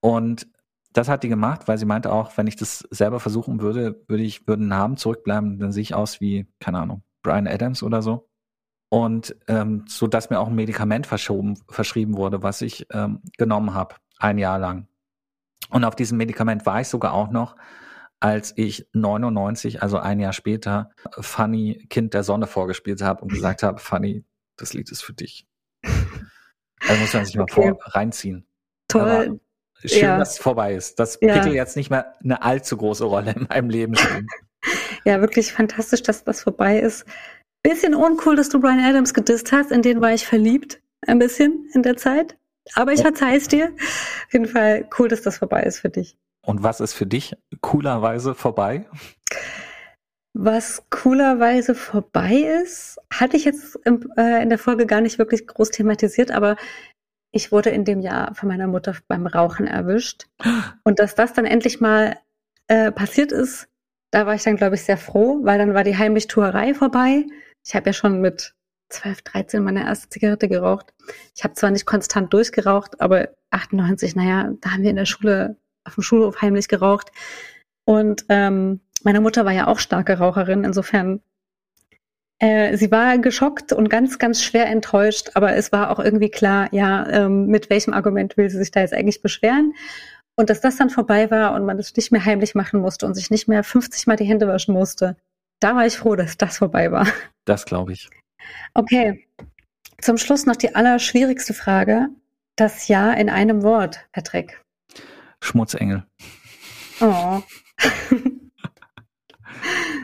Und 0.00 0.46
das 0.92 1.08
hat 1.08 1.22
die 1.22 1.28
gemacht, 1.28 1.66
weil 1.66 1.78
sie 1.78 1.86
meinte 1.86 2.12
auch, 2.12 2.36
wenn 2.36 2.46
ich 2.46 2.56
das 2.56 2.80
selber 2.90 3.20
versuchen 3.20 3.60
würde, 3.60 4.04
würde 4.08 4.22
ich, 4.22 4.46
würden 4.46 4.68
Namen 4.68 4.96
zurückbleiben, 4.96 5.58
dann 5.58 5.72
sehe 5.72 5.82
ich 5.82 5.94
aus 5.94 6.20
wie, 6.20 6.46
keine 6.60 6.78
Ahnung, 6.78 7.02
Brian 7.22 7.48
Adams 7.48 7.82
oder 7.82 8.00
so. 8.00 8.28
Und 8.90 9.34
ähm, 9.48 9.84
so 9.88 10.06
dass 10.06 10.30
mir 10.30 10.38
auch 10.38 10.48
ein 10.48 10.54
Medikament 10.54 11.06
verschoben, 11.06 11.58
verschrieben 11.68 12.16
wurde, 12.16 12.42
was 12.42 12.62
ich 12.62 12.86
ähm, 12.92 13.22
genommen 13.36 13.74
habe, 13.74 13.96
ein 14.18 14.38
Jahr 14.38 14.58
lang. 14.58 14.86
Und 15.70 15.84
auf 15.84 15.96
diesem 15.96 16.16
Medikament 16.16 16.64
war 16.64 16.80
ich 16.80 16.88
sogar 16.88 17.12
auch 17.12 17.30
noch, 17.30 17.56
als 18.24 18.54
ich 18.56 18.86
99, 18.94 19.82
also 19.82 19.98
ein 19.98 20.18
Jahr 20.18 20.32
später, 20.32 20.90
Funny 21.20 21.84
Kind 21.90 22.14
der 22.14 22.22
Sonne 22.22 22.46
vorgespielt 22.46 23.02
habe 23.02 23.20
und 23.20 23.30
gesagt 23.30 23.62
habe, 23.62 23.78
Funny, 23.78 24.24
das 24.56 24.72
Lied 24.72 24.90
ist 24.90 25.02
für 25.02 25.12
dich. 25.12 25.46
Also 26.86 27.00
muss 27.00 27.14
man 27.14 27.24
sich 27.24 27.34
mal 27.36 27.42
Okay. 27.44 27.68
vor 27.70 27.78
reinziehen. 27.94 28.46
Toll. 28.88 29.40
Schön, 29.84 30.02
Ja. 30.02 30.18
dass 30.18 30.32
es 30.32 30.38
vorbei 30.38 30.74
ist. 30.74 30.98
Dass 30.98 31.18
Ja. 31.22 31.32
Pickel 31.34 31.54
jetzt 31.54 31.76
nicht 31.76 31.88
mehr 31.88 32.12
eine 32.22 32.42
allzu 32.42 32.76
große 32.76 33.04
Rolle 33.04 33.32
in 33.32 33.46
meinem 33.48 33.70
Leben 33.70 33.94
spielen. 33.96 34.26
Ja, 35.06 35.20
wirklich 35.20 35.52
fantastisch, 35.52 36.02
dass 36.02 36.24
das 36.24 36.42
vorbei 36.42 36.78
ist. 36.78 37.04
Bisschen 37.62 37.94
uncool, 37.94 38.36
dass 38.36 38.48
du 38.48 38.58
Brian 38.60 38.80
Adams 38.80 39.12
gedisst 39.12 39.52
hast. 39.52 39.70
In 39.70 39.82
den 39.82 40.00
war 40.00 40.12
ich 40.14 40.26
verliebt. 40.26 40.80
Ein 41.06 41.18
bisschen 41.18 41.68
in 41.74 41.82
der 41.82 41.98
Zeit. 41.98 42.38
Aber 42.74 42.92
ich 42.94 43.02
verzeih 43.02 43.36
es 43.36 43.48
dir. 43.48 43.72
Auf 44.26 44.32
jeden 44.32 44.46
Fall 44.46 44.88
cool, 44.98 45.08
dass 45.08 45.20
das 45.20 45.36
vorbei 45.38 45.62
ist 45.64 45.80
für 45.80 45.90
dich. 45.90 46.16
Und 46.44 46.62
was 46.62 46.80
ist 46.80 46.94
für 46.94 47.06
dich 47.06 47.36
coolerweise 47.60 48.34
vorbei? 48.34 48.86
Was 50.36 50.84
coolerweise 50.90 51.74
vorbei 51.74 52.34
ist, 52.62 52.98
hatte 53.12 53.36
ich 53.36 53.44
jetzt 53.44 53.78
im, 53.84 54.10
äh, 54.16 54.42
in 54.42 54.48
der 54.48 54.58
Folge 54.58 54.86
gar 54.86 55.00
nicht 55.00 55.18
wirklich 55.18 55.46
groß 55.46 55.70
thematisiert, 55.70 56.32
aber 56.32 56.56
ich 57.30 57.52
wurde 57.52 57.70
in 57.70 57.84
dem 57.84 58.00
Jahr 58.00 58.34
von 58.34 58.48
meiner 58.48 58.66
Mutter 58.66 58.94
beim 59.08 59.26
Rauchen 59.26 59.66
erwischt. 59.66 60.26
Und 60.84 60.98
dass 60.98 61.14
das 61.14 61.32
dann 61.32 61.46
endlich 61.46 61.80
mal 61.80 62.18
äh, 62.68 62.90
passiert 62.90 63.32
ist, 63.32 63.68
da 64.10 64.26
war 64.26 64.34
ich 64.34 64.42
dann, 64.42 64.56
glaube 64.56 64.76
ich, 64.76 64.82
sehr 64.82 64.96
froh, 64.96 65.40
weil 65.42 65.58
dann 65.58 65.74
war 65.74 65.84
die 65.84 65.96
Heimlichtuerei 65.96 66.74
vorbei. 66.74 67.26
Ich 67.66 67.74
habe 67.74 67.86
ja 67.86 67.92
schon 67.92 68.20
mit 68.20 68.54
12, 68.90 69.22
13 69.22 69.62
meine 69.62 69.84
erste 69.84 70.08
Zigarette 70.08 70.48
geraucht. 70.48 70.94
Ich 71.34 71.42
habe 71.42 71.54
zwar 71.54 71.70
nicht 71.70 71.86
konstant 71.86 72.32
durchgeraucht, 72.32 73.00
aber 73.00 73.30
98, 73.50 74.14
naja, 74.14 74.52
da 74.60 74.72
haben 74.72 74.82
wir 74.82 74.90
in 74.90 74.96
der 74.96 75.06
Schule, 75.06 75.56
auf 75.84 75.94
dem 75.94 76.02
Schulhof 76.02 76.42
heimlich 76.42 76.68
geraucht. 76.68 77.12
Und 77.84 78.24
ähm, 78.28 78.80
meine 79.02 79.20
Mutter 79.20 79.44
war 79.44 79.52
ja 79.52 79.66
auch 79.66 79.78
starke 79.78 80.18
Raucherin, 80.18 80.64
insofern 80.64 81.20
äh, 82.38 82.76
sie 82.76 82.90
war 82.90 83.18
geschockt 83.18 83.72
und 83.72 83.88
ganz, 83.88 84.18
ganz 84.18 84.42
schwer 84.42 84.66
enttäuscht, 84.66 85.30
aber 85.34 85.54
es 85.54 85.72
war 85.72 85.90
auch 85.90 86.00
irgendwie 86.00 86.30
klar, 86.30 86.68
ja, 86.72 87.08
ähm, 87.08 87.46
mit 87.46 87.70
welchem 87.70 87.94
Argument 87.94 88.36
will 88.36 88.50
sie 88.50 88.58
sich 88.58 88.70
da 88.70 88.80
jetzt 88.80 88.94
eigentlich 88.94 89.22
beschweren? 89.22 89.72
Und 90.36 90.50
dass 90.50 90.60
das 90.60 90.76
dann 90.76 90.90
vorbei 90.90 91.30
war 91.30 91.54
und 91.54 91.64
man 91.64 91.78
es 91.78 91.94
nicht 91.94 92.10
mehr 92.10 92.24
heimlich 92.24 92.56
machen 92.56 92.80
musste 92.80 93.06
und 93.06 93.14
sich 93.14 93.30
nicht 93.30 93.46
mehr 93.46 93.62
50 93.62 94.06
Mal 94.06 94.16
die 94.16 94.24
Hände 94.24 94.48
waschen 94.48 94.74
musste, 94.74 95.16
da 95.60 95.76
war 95.76 95.86
ich 95.86 95.96
froh, 95.96 96.16
dass 96.16 96.36
das 96.36 96.58
vorbei 96.58 96.90
war. 96.90 97.06
Das 97.46 97.66
glaube 97.66 97.92
ich. 97.92 98.08
Okay, 98.74 99.26
zum 100.00 100.18
Schluss 100.18 100.46
noch 100.46 100.56
die 100.56 100.74
allerschwierigste 100.74 101.54
Frage. 101.54 102.08
Das 102.56 102.88
Ja 102.88 103.12
in 103.12 103.30
einem 103.30 103.62
Wort, 103.62 104.00
Patrick. 104.12 104.63
Schmutzengel. 105.44 106.06
Oh. 107.00 107.42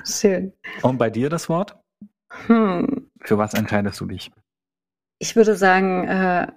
Schön. 0.04 0.52
Und 0.82 0.98
bei 0.98 1.10
dir 1.10 1.30
das 1.30 1.48
Wort? 1.48 1.78
Hm. 2.46 3.10
Für 3.22 3.38
was 3.38 3.54
entscheidest 3.54 4.00
du 4.00 4.06
dich? 4.06 4.30
Ich 5.18 5.36
würde 5.36 5.56
sagen, 5.56 6.06
äh, 6.06 6.48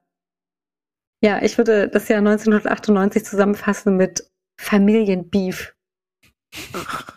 ja, 1.23 1.41
ich 1.41 1.57
würde 1.57 1.87
das 1.87 2.07
Jahr 2.09 2.19
1998 2.19 3.25
zusammenfassen 3.25 3.97
mit 3.97 4.29
Familienbeef. 4.59 5.75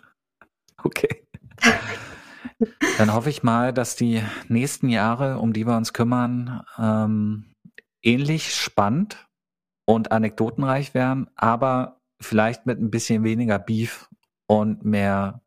Okay. 0.82 1.24
Dann 2.98 3.12
hoffe 3.12 3.28
ich 3.28 3.42
mal, 3.42 3.72
dass 3.72 3.96
die 3.96 4.22
nächsten 4.46 4.88
Jahre, 4.88 5.38
um 5.38 5.52
die 5.52 5.66
wir 5.66 5.76
uns 5.76 5.92
kümmern, 5.92 6.62
ähm, 6.78 7.52
ähnlich 8.02 8.54
spannend 8.54 9.25
und 9.86 10.12
anekdotenreich 10.12 10.92
werden, 10.92 11.30
aber 11.36 12.00
vielleicht 12.20 12.66
mit 12.66 12.78
ein 12.78 12.90
bisschen 12.90 13.24
weniger 13.24 13.58
Beef 13.58 14.08
und 14.46 14.84
mehr, 14.84 15.40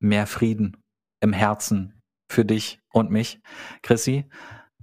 mehr 0.00 0.26
Frieden 0.26 0.76
im 1.20 1.32
Herzen 1.32 2.00
für 2.30 2.44
dich 2.44 2.80
und 2.92 3.10
mich. 3.10 3.40
Chrissy, 3.82 4.26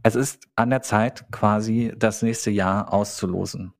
es 0.02 0.16
ist 0.16 0.48
an 0.56 0.70
der 0.70 0.82
Zeit, 0.82 1.26
quasi 1.32 1.94
das 1.96 2.22
nächste 2.22 2.52
Jahr 2.52 2.92
auszulosen. 2.92 3.74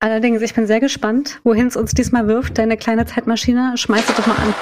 Allerdings, 0.00 0.42
ich 0.42 0.54
bin 0.54 0.66
sehr 0.66 0.80
gespannt, 0.80 1.40
wohin 1.44 1.68
es 1.68 1.76
uns 1.76 1.94
diesmal 1.94 2.26
wirft. 2.26 2.58
Deine 2.58 2.76
kleine 2.76 3.06
Zeitmaschine, 3.06 3.76
schmeiß 3.76 4.04
sie 4.06 4.14
doch 4.14 4.26
mal 4.26 4.36
an. 4.36 4.54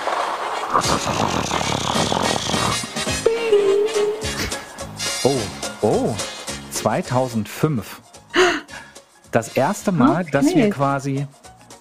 Oh, 5.82 6.14
2005 6.70 8.09
das 9.30 9.48
erste 9.56 9.92
Mal, 9.92 10.22
Okay. 10.22 10.30
dass 10.32 10.54
wir 10.54 10.70
quasi 10.70 11.26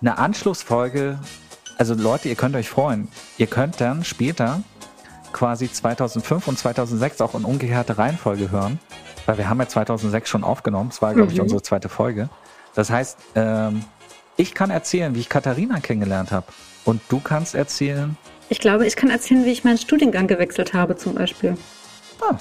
eine 0.02 0.18
Anschlussfolge, 0.18 1.20
also 1.78 1.94
Leute, 1.94 2.30
ihr 2.30 2.36
könnt 2.36 2.56
euch 2.56 2.70
freuen, 2.70 3.08
ihr 3.38 3.48
könnt 3.48 3.82
dann 3.82 4.04
später 4.04 4.62
quasi 5.34 5.72
2005 5.72 6.48
und 6.48 6.58
2006 6.58 7.22
auch 7.22 7.36
in 7.36 7.44
umgekehrter 7.46 7.98
Reihenfolge 7.98 8.52
hören, 8.52 8.80
weil 9.26 9.38
wir 9.38 9.50
haben 9.50 9.60
ja 9.60 9.68
2006 9.68 10.30
schon 10.30 10.44
aufgenommen, 10.44 10.90
das 10.90 11.02
war, 11.02 11.14
glaube 11.14 11.32
ich, 11.32 11.38
Mhm. 11.38 11.44
unsere 11.44 11.62
zweite 11.62 11.90
Folge. 11.90 12.30
Das 12.76 12.90
heißt, 12.90 13.18
ähm, 13.36 13.84
ich 14.38 14.54
kann 14.54 14.70
erzählen, 14.70 15.14
wie 15.16 15.20
ich 15.20 15.30
Katharina 15.30 15.80
kennengelernt 15.80 16.32
habe 16.32 16.48
und 16.86 17.02
du 17.10 17.20
kannst 17.20 17.56
erzählen, 17.56 18.18
Ich 18.52 18.60
glaube, 18.60 18.88
ich 18.88 18.96
kann 18.96 19.12
erzählen, 19.12 19.46
wie 19.46 19.52
ich 19.52 19.64
meinen 19.64 19.78
Studiengang 19.78 20.26
gewechselt 20.26 20.74
habe, 20.74 20.96
zum 20.96 21.14
Beispiel. 21.16 21.56
ah, 22.22 22.36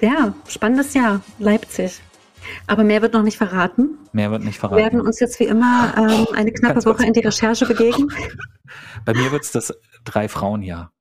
Ja, 0.00 0.32
spannendes 0.48 0.94
Jahr, 0.94 1.20
Leipzig. 1.38 2.00
Aber 2.66 2.84
mehr 2.84 3.02
wird 3.02 3.12
noch 3.14 3.22
nicht 3.22 3.36
verraten. 3.38 3.98
mehr 4.12 4.30
wird 4.30 4.44
nicht 4.44 4.62
Wir 4.62 4.70
werden 4.70 4.82
verraten. 4.90 5.00
uns 5.00 5.20
jetzt 5.20 5.38
wie 5.40 5.44
immer 5.44 5.94
ähm, 5.96 6.26
eine 6.34 6.52
knappe 6.52 6.74
Ganz 6.74 6.84
kurz. 6.84 6.98
Woche 6.98 7.06
in 7.06 7.12
die 7.12 7.20
Recherche 7.20 7.66
begeben. 7.66 8.08
Bei 9.04 9.14
mir 9.14 9.30
wird's 9.32 9.52
das 9.52 9.72
Drei-Frauen-Jahr. 10.04 10.92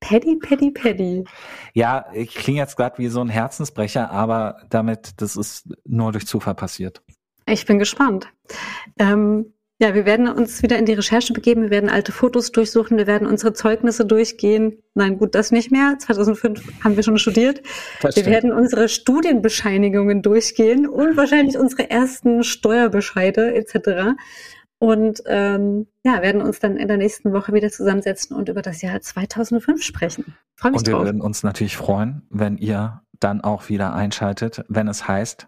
Paddy, 0.00 0.36
Paddy, 0.36 0.70
Paddy. 0.70 1.24
Ja, 1.72 2.06
ich 2.12 2.34
klinge 2.34 2.58
jetzt 2.60 2.76
gerade 2.76 2.98
wie 2.98 3.08
so 3.08 3.20
ein 3.22 3.28
Herzensbrecher, 3.30 4.10
aber 4.10 4.58
damit, 4.68 5.20
das 5.22 5.36
ist 5.36 5.68
nur 5.86 6.12
durch 6.12 6.26
Zufall 6.26 6.54
passiert. 6.54 7.02
Ich 7.46 7.64
bin 7.64 7.78
gespannt. 7.78 8.28
Ähm, 8.98 9.54
ja, 9.84 9.94
wir 9.94 10.06
werden 10.06 10.28
uns 10.28 10.62
wieder 10.62 10.78
in 10.78 10.86
die 10.86 10.94
Recherche 10.94 11.34
begeben. 11.34 11.64
Wir 11.64 11.70
werden 11.70 11.90
alte 11.90 12.10
Fotos 12.10 12.52
durchsuchen. 12.52 12.96
Wir 12.96 13.06
werden 13.06 13.26
unsere 13.26 13.52
Zeugnisse 13.52 14.06
durchgehen. 14.06 14.82
Nein, 14.94 15.18
gut, 15.18 15.34
das 15.34 15.52
nicht 15.52 15.70
mehr. 15.70 15.96
2005 15.98 16.82
haben 16.82 16.96
wir 16.96 17.02
schon 17.02 17.18
studiert. 17.18 17.60
Das 18.00 18.16
Wir 18.16 18.22
stimmt. 18.22 18.34
werden 18.34 18.52
unsere 18.52 18.88
Studienbescheinigungen 18.88 20.22
durchgehen 20.22 20.88
und 20.88 21.18
wahrscheinlich 21.18 21.58
unsere 21.58 21.90
ersten 21.90 22.44
Steuerbescheide 22.44 23.54
etc. 23.54 24.16
Und 24.78 25.22
ähm, 25.26 25.86
ja, 26.02 26.22
werden 26.22 26.40
uns 26.40 26.60
dann 26.60 26.78
in 26.78 26.88
der 26.88 26.96
nächsten 26.96 27.34
Woche 27.34 27.52
wieder 27.52 27.68
zusammensetzen 27.70 28.34
und 28.34 28.48
über 28.48 28.62
das 28.62 28.80
Jahr 28.80 29.02
2005 29.02 29.82
sprechen. 29.82 30.34
Freue 30.56 30.72
mich 30.72 30.78
Und 30.78 30.86
wir 30.86 30.94
drauf. 30.94 31.04
würden 31.04 31.20
uns 31.20 31.42
natürlich 31.42 31.76
freuen, 31.76 32.22
wenn 32.30 32.56
ihr 32.56 33.02
dann 33.20 33.42
auch 33.42 33.68
wieder 33.68 33.92
einschaltet, 33.92 34.64
wenn 34.68 34.88
es 34.88 35.06
heißt, 35.06 35.46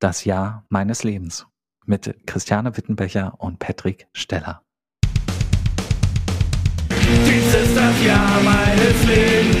das 0.00 0.26
Jahr 0.26 0.66
meines 0.68 1.02
Lebens 1.02 1.46
mit 1.86 2.14
Christiane 2.26 2.76
Wittenbecher 2.76 3.34
und 3.38 3.58
Patrick 3.58 4.06
Steller. 4.12 4.62
Dies 6.90 7.54
ist 7.54 7.76
das 7.76 8.04
Jahr 8.04 8.40
meines 8.42 9.04
Lebens. 9.06 9.56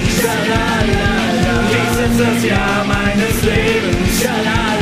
Dies 1.70 1.98
ist 2.10 2.20
das 2.20 2.44
Jahr 2.44 2.84
meines 2.84 3.42
Lebens. 3.42 4.73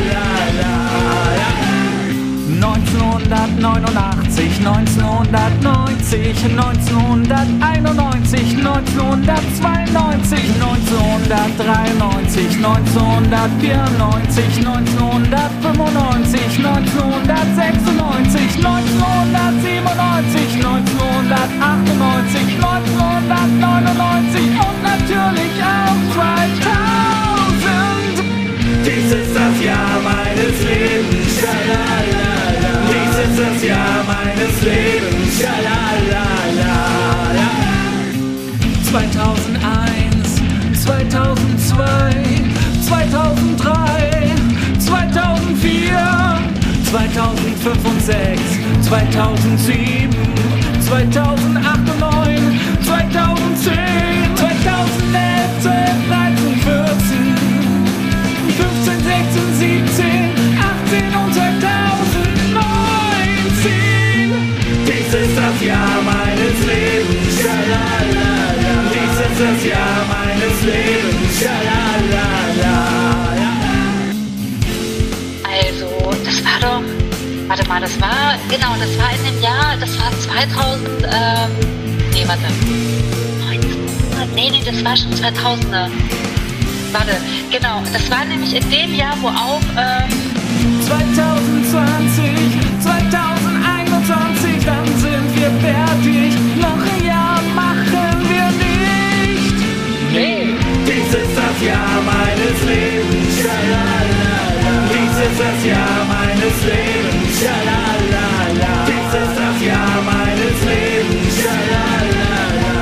1989, 2.63 4.63
1990, 4.63 6.55
1991, 6.55 8.55
1992, 8.55 10.39
1993, 10.63 12.63
1994, 12.63 14.63
1995, 14.63 16.63
1996, 16.63 18.63
1997, 18.63 20.55
1998, 20.55 22.63
1999 22.63 24.55
und 24.55 24.79
natürlich 24.87 25.59
auch 25.59 25.99
2000. 26.15 28.23
Dies 28.85 29.11
ist 29.11 29.35
das 29.35 29.59
Jahr 29.61 29.99
meines 30.01 30.63
Lebens. 30.63 31.41
Schalalala. 31.41 32.22
Das 33.35 33.63
Jahr 33.63 34.03
meines 34.05 34.61
Lebens. 34.61 35.41
Schalalala. 35.41 36.83
2001, 38.91 40.41
2002, 40.83 42.13
2003, 42.87 44.35
2004, 44.77 46.39
2005 46.91 47.85
und 47.85 48.01
6, 48.03 48.41
2007, 48.83 50.11
2008 50.81 51.62
meines 70.63 70.75
Lebens. 70.75 71.39
Schalalala. 71.39 72.77
Also, 75.43 75.87
das 76.23 76.43
war 76.43 76.59
doch. 76.61 76.83
Warte 77.47 77.67
mal, 77.67 77.81
das 77.81 77.99
war. 78.01 78.35
Genau, 78.49 78.75
das 78.79 78.97
war 78.97 79.11
in 79.13 79.23
dem 79.25 79.41
Jahr. 79.41 79.77
Das 79.79 79.97
war 79.99 80.11
2000. 80.19 80.89
Ähm, 81.03 81.51
nee, 82.13 82.25
warte. 82.27 82.47
1900, 83.49 84.35
nee, 84.35 84.49
nee, 84.51 84.63
das 84.65 84.83
war 84.83 84.95
schon 84.97 85.13
2000er. 85.13 85.89
Warte, 86.91 87.17
genau. 87.51 87.81
Das 87.91 88.09
war 88.09 88.25
nämlich 88.25 88.55
in 88.55 88.69
dem 88.69 88.93
Jahr, 88.95 89.15
wo 89.21 89.27
auch. 89.27 89.61
Ähm, 89.77 90.09
2020, 90.85 92.29
2021, 92.81 94.65
dann 94.65 94.85
sind 94.99 95.35
wir 95.35 95.51
fertig. 95.59 96.52
Dies 101.13 101.21
ist 101.21 101.37
das 101.37 101.61
Jahr 101.61 102.01
meines 102.01 102.63
Lebens. 102.65 103.37
Schalala. 103.37 104.33
Dies 104.89 105.15
ist 105.27 105.39
das 105.39 105.63
Jahr 105.63 106.05
meines 106.09 106.57
Lebens. 106.65 107.39
Schalala. 107.39 108.25
Dies 108.87 109.13
ist 109.21 109.37
das 109.37 109.61
Jahr 109.61 110.01
meines 110.09 110.57
Lebens. 110.65 111.35
Schalala. 111.37 112.33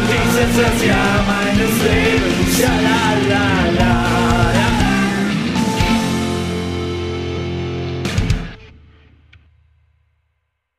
Dies 0.07 0.35
ist 0.45 0.57
das 0.63 0.87
Jahr 0.87 1.17
meines 1.27 1.75
Lebens. 1.83 2.57
Schalala. 2.57 3.90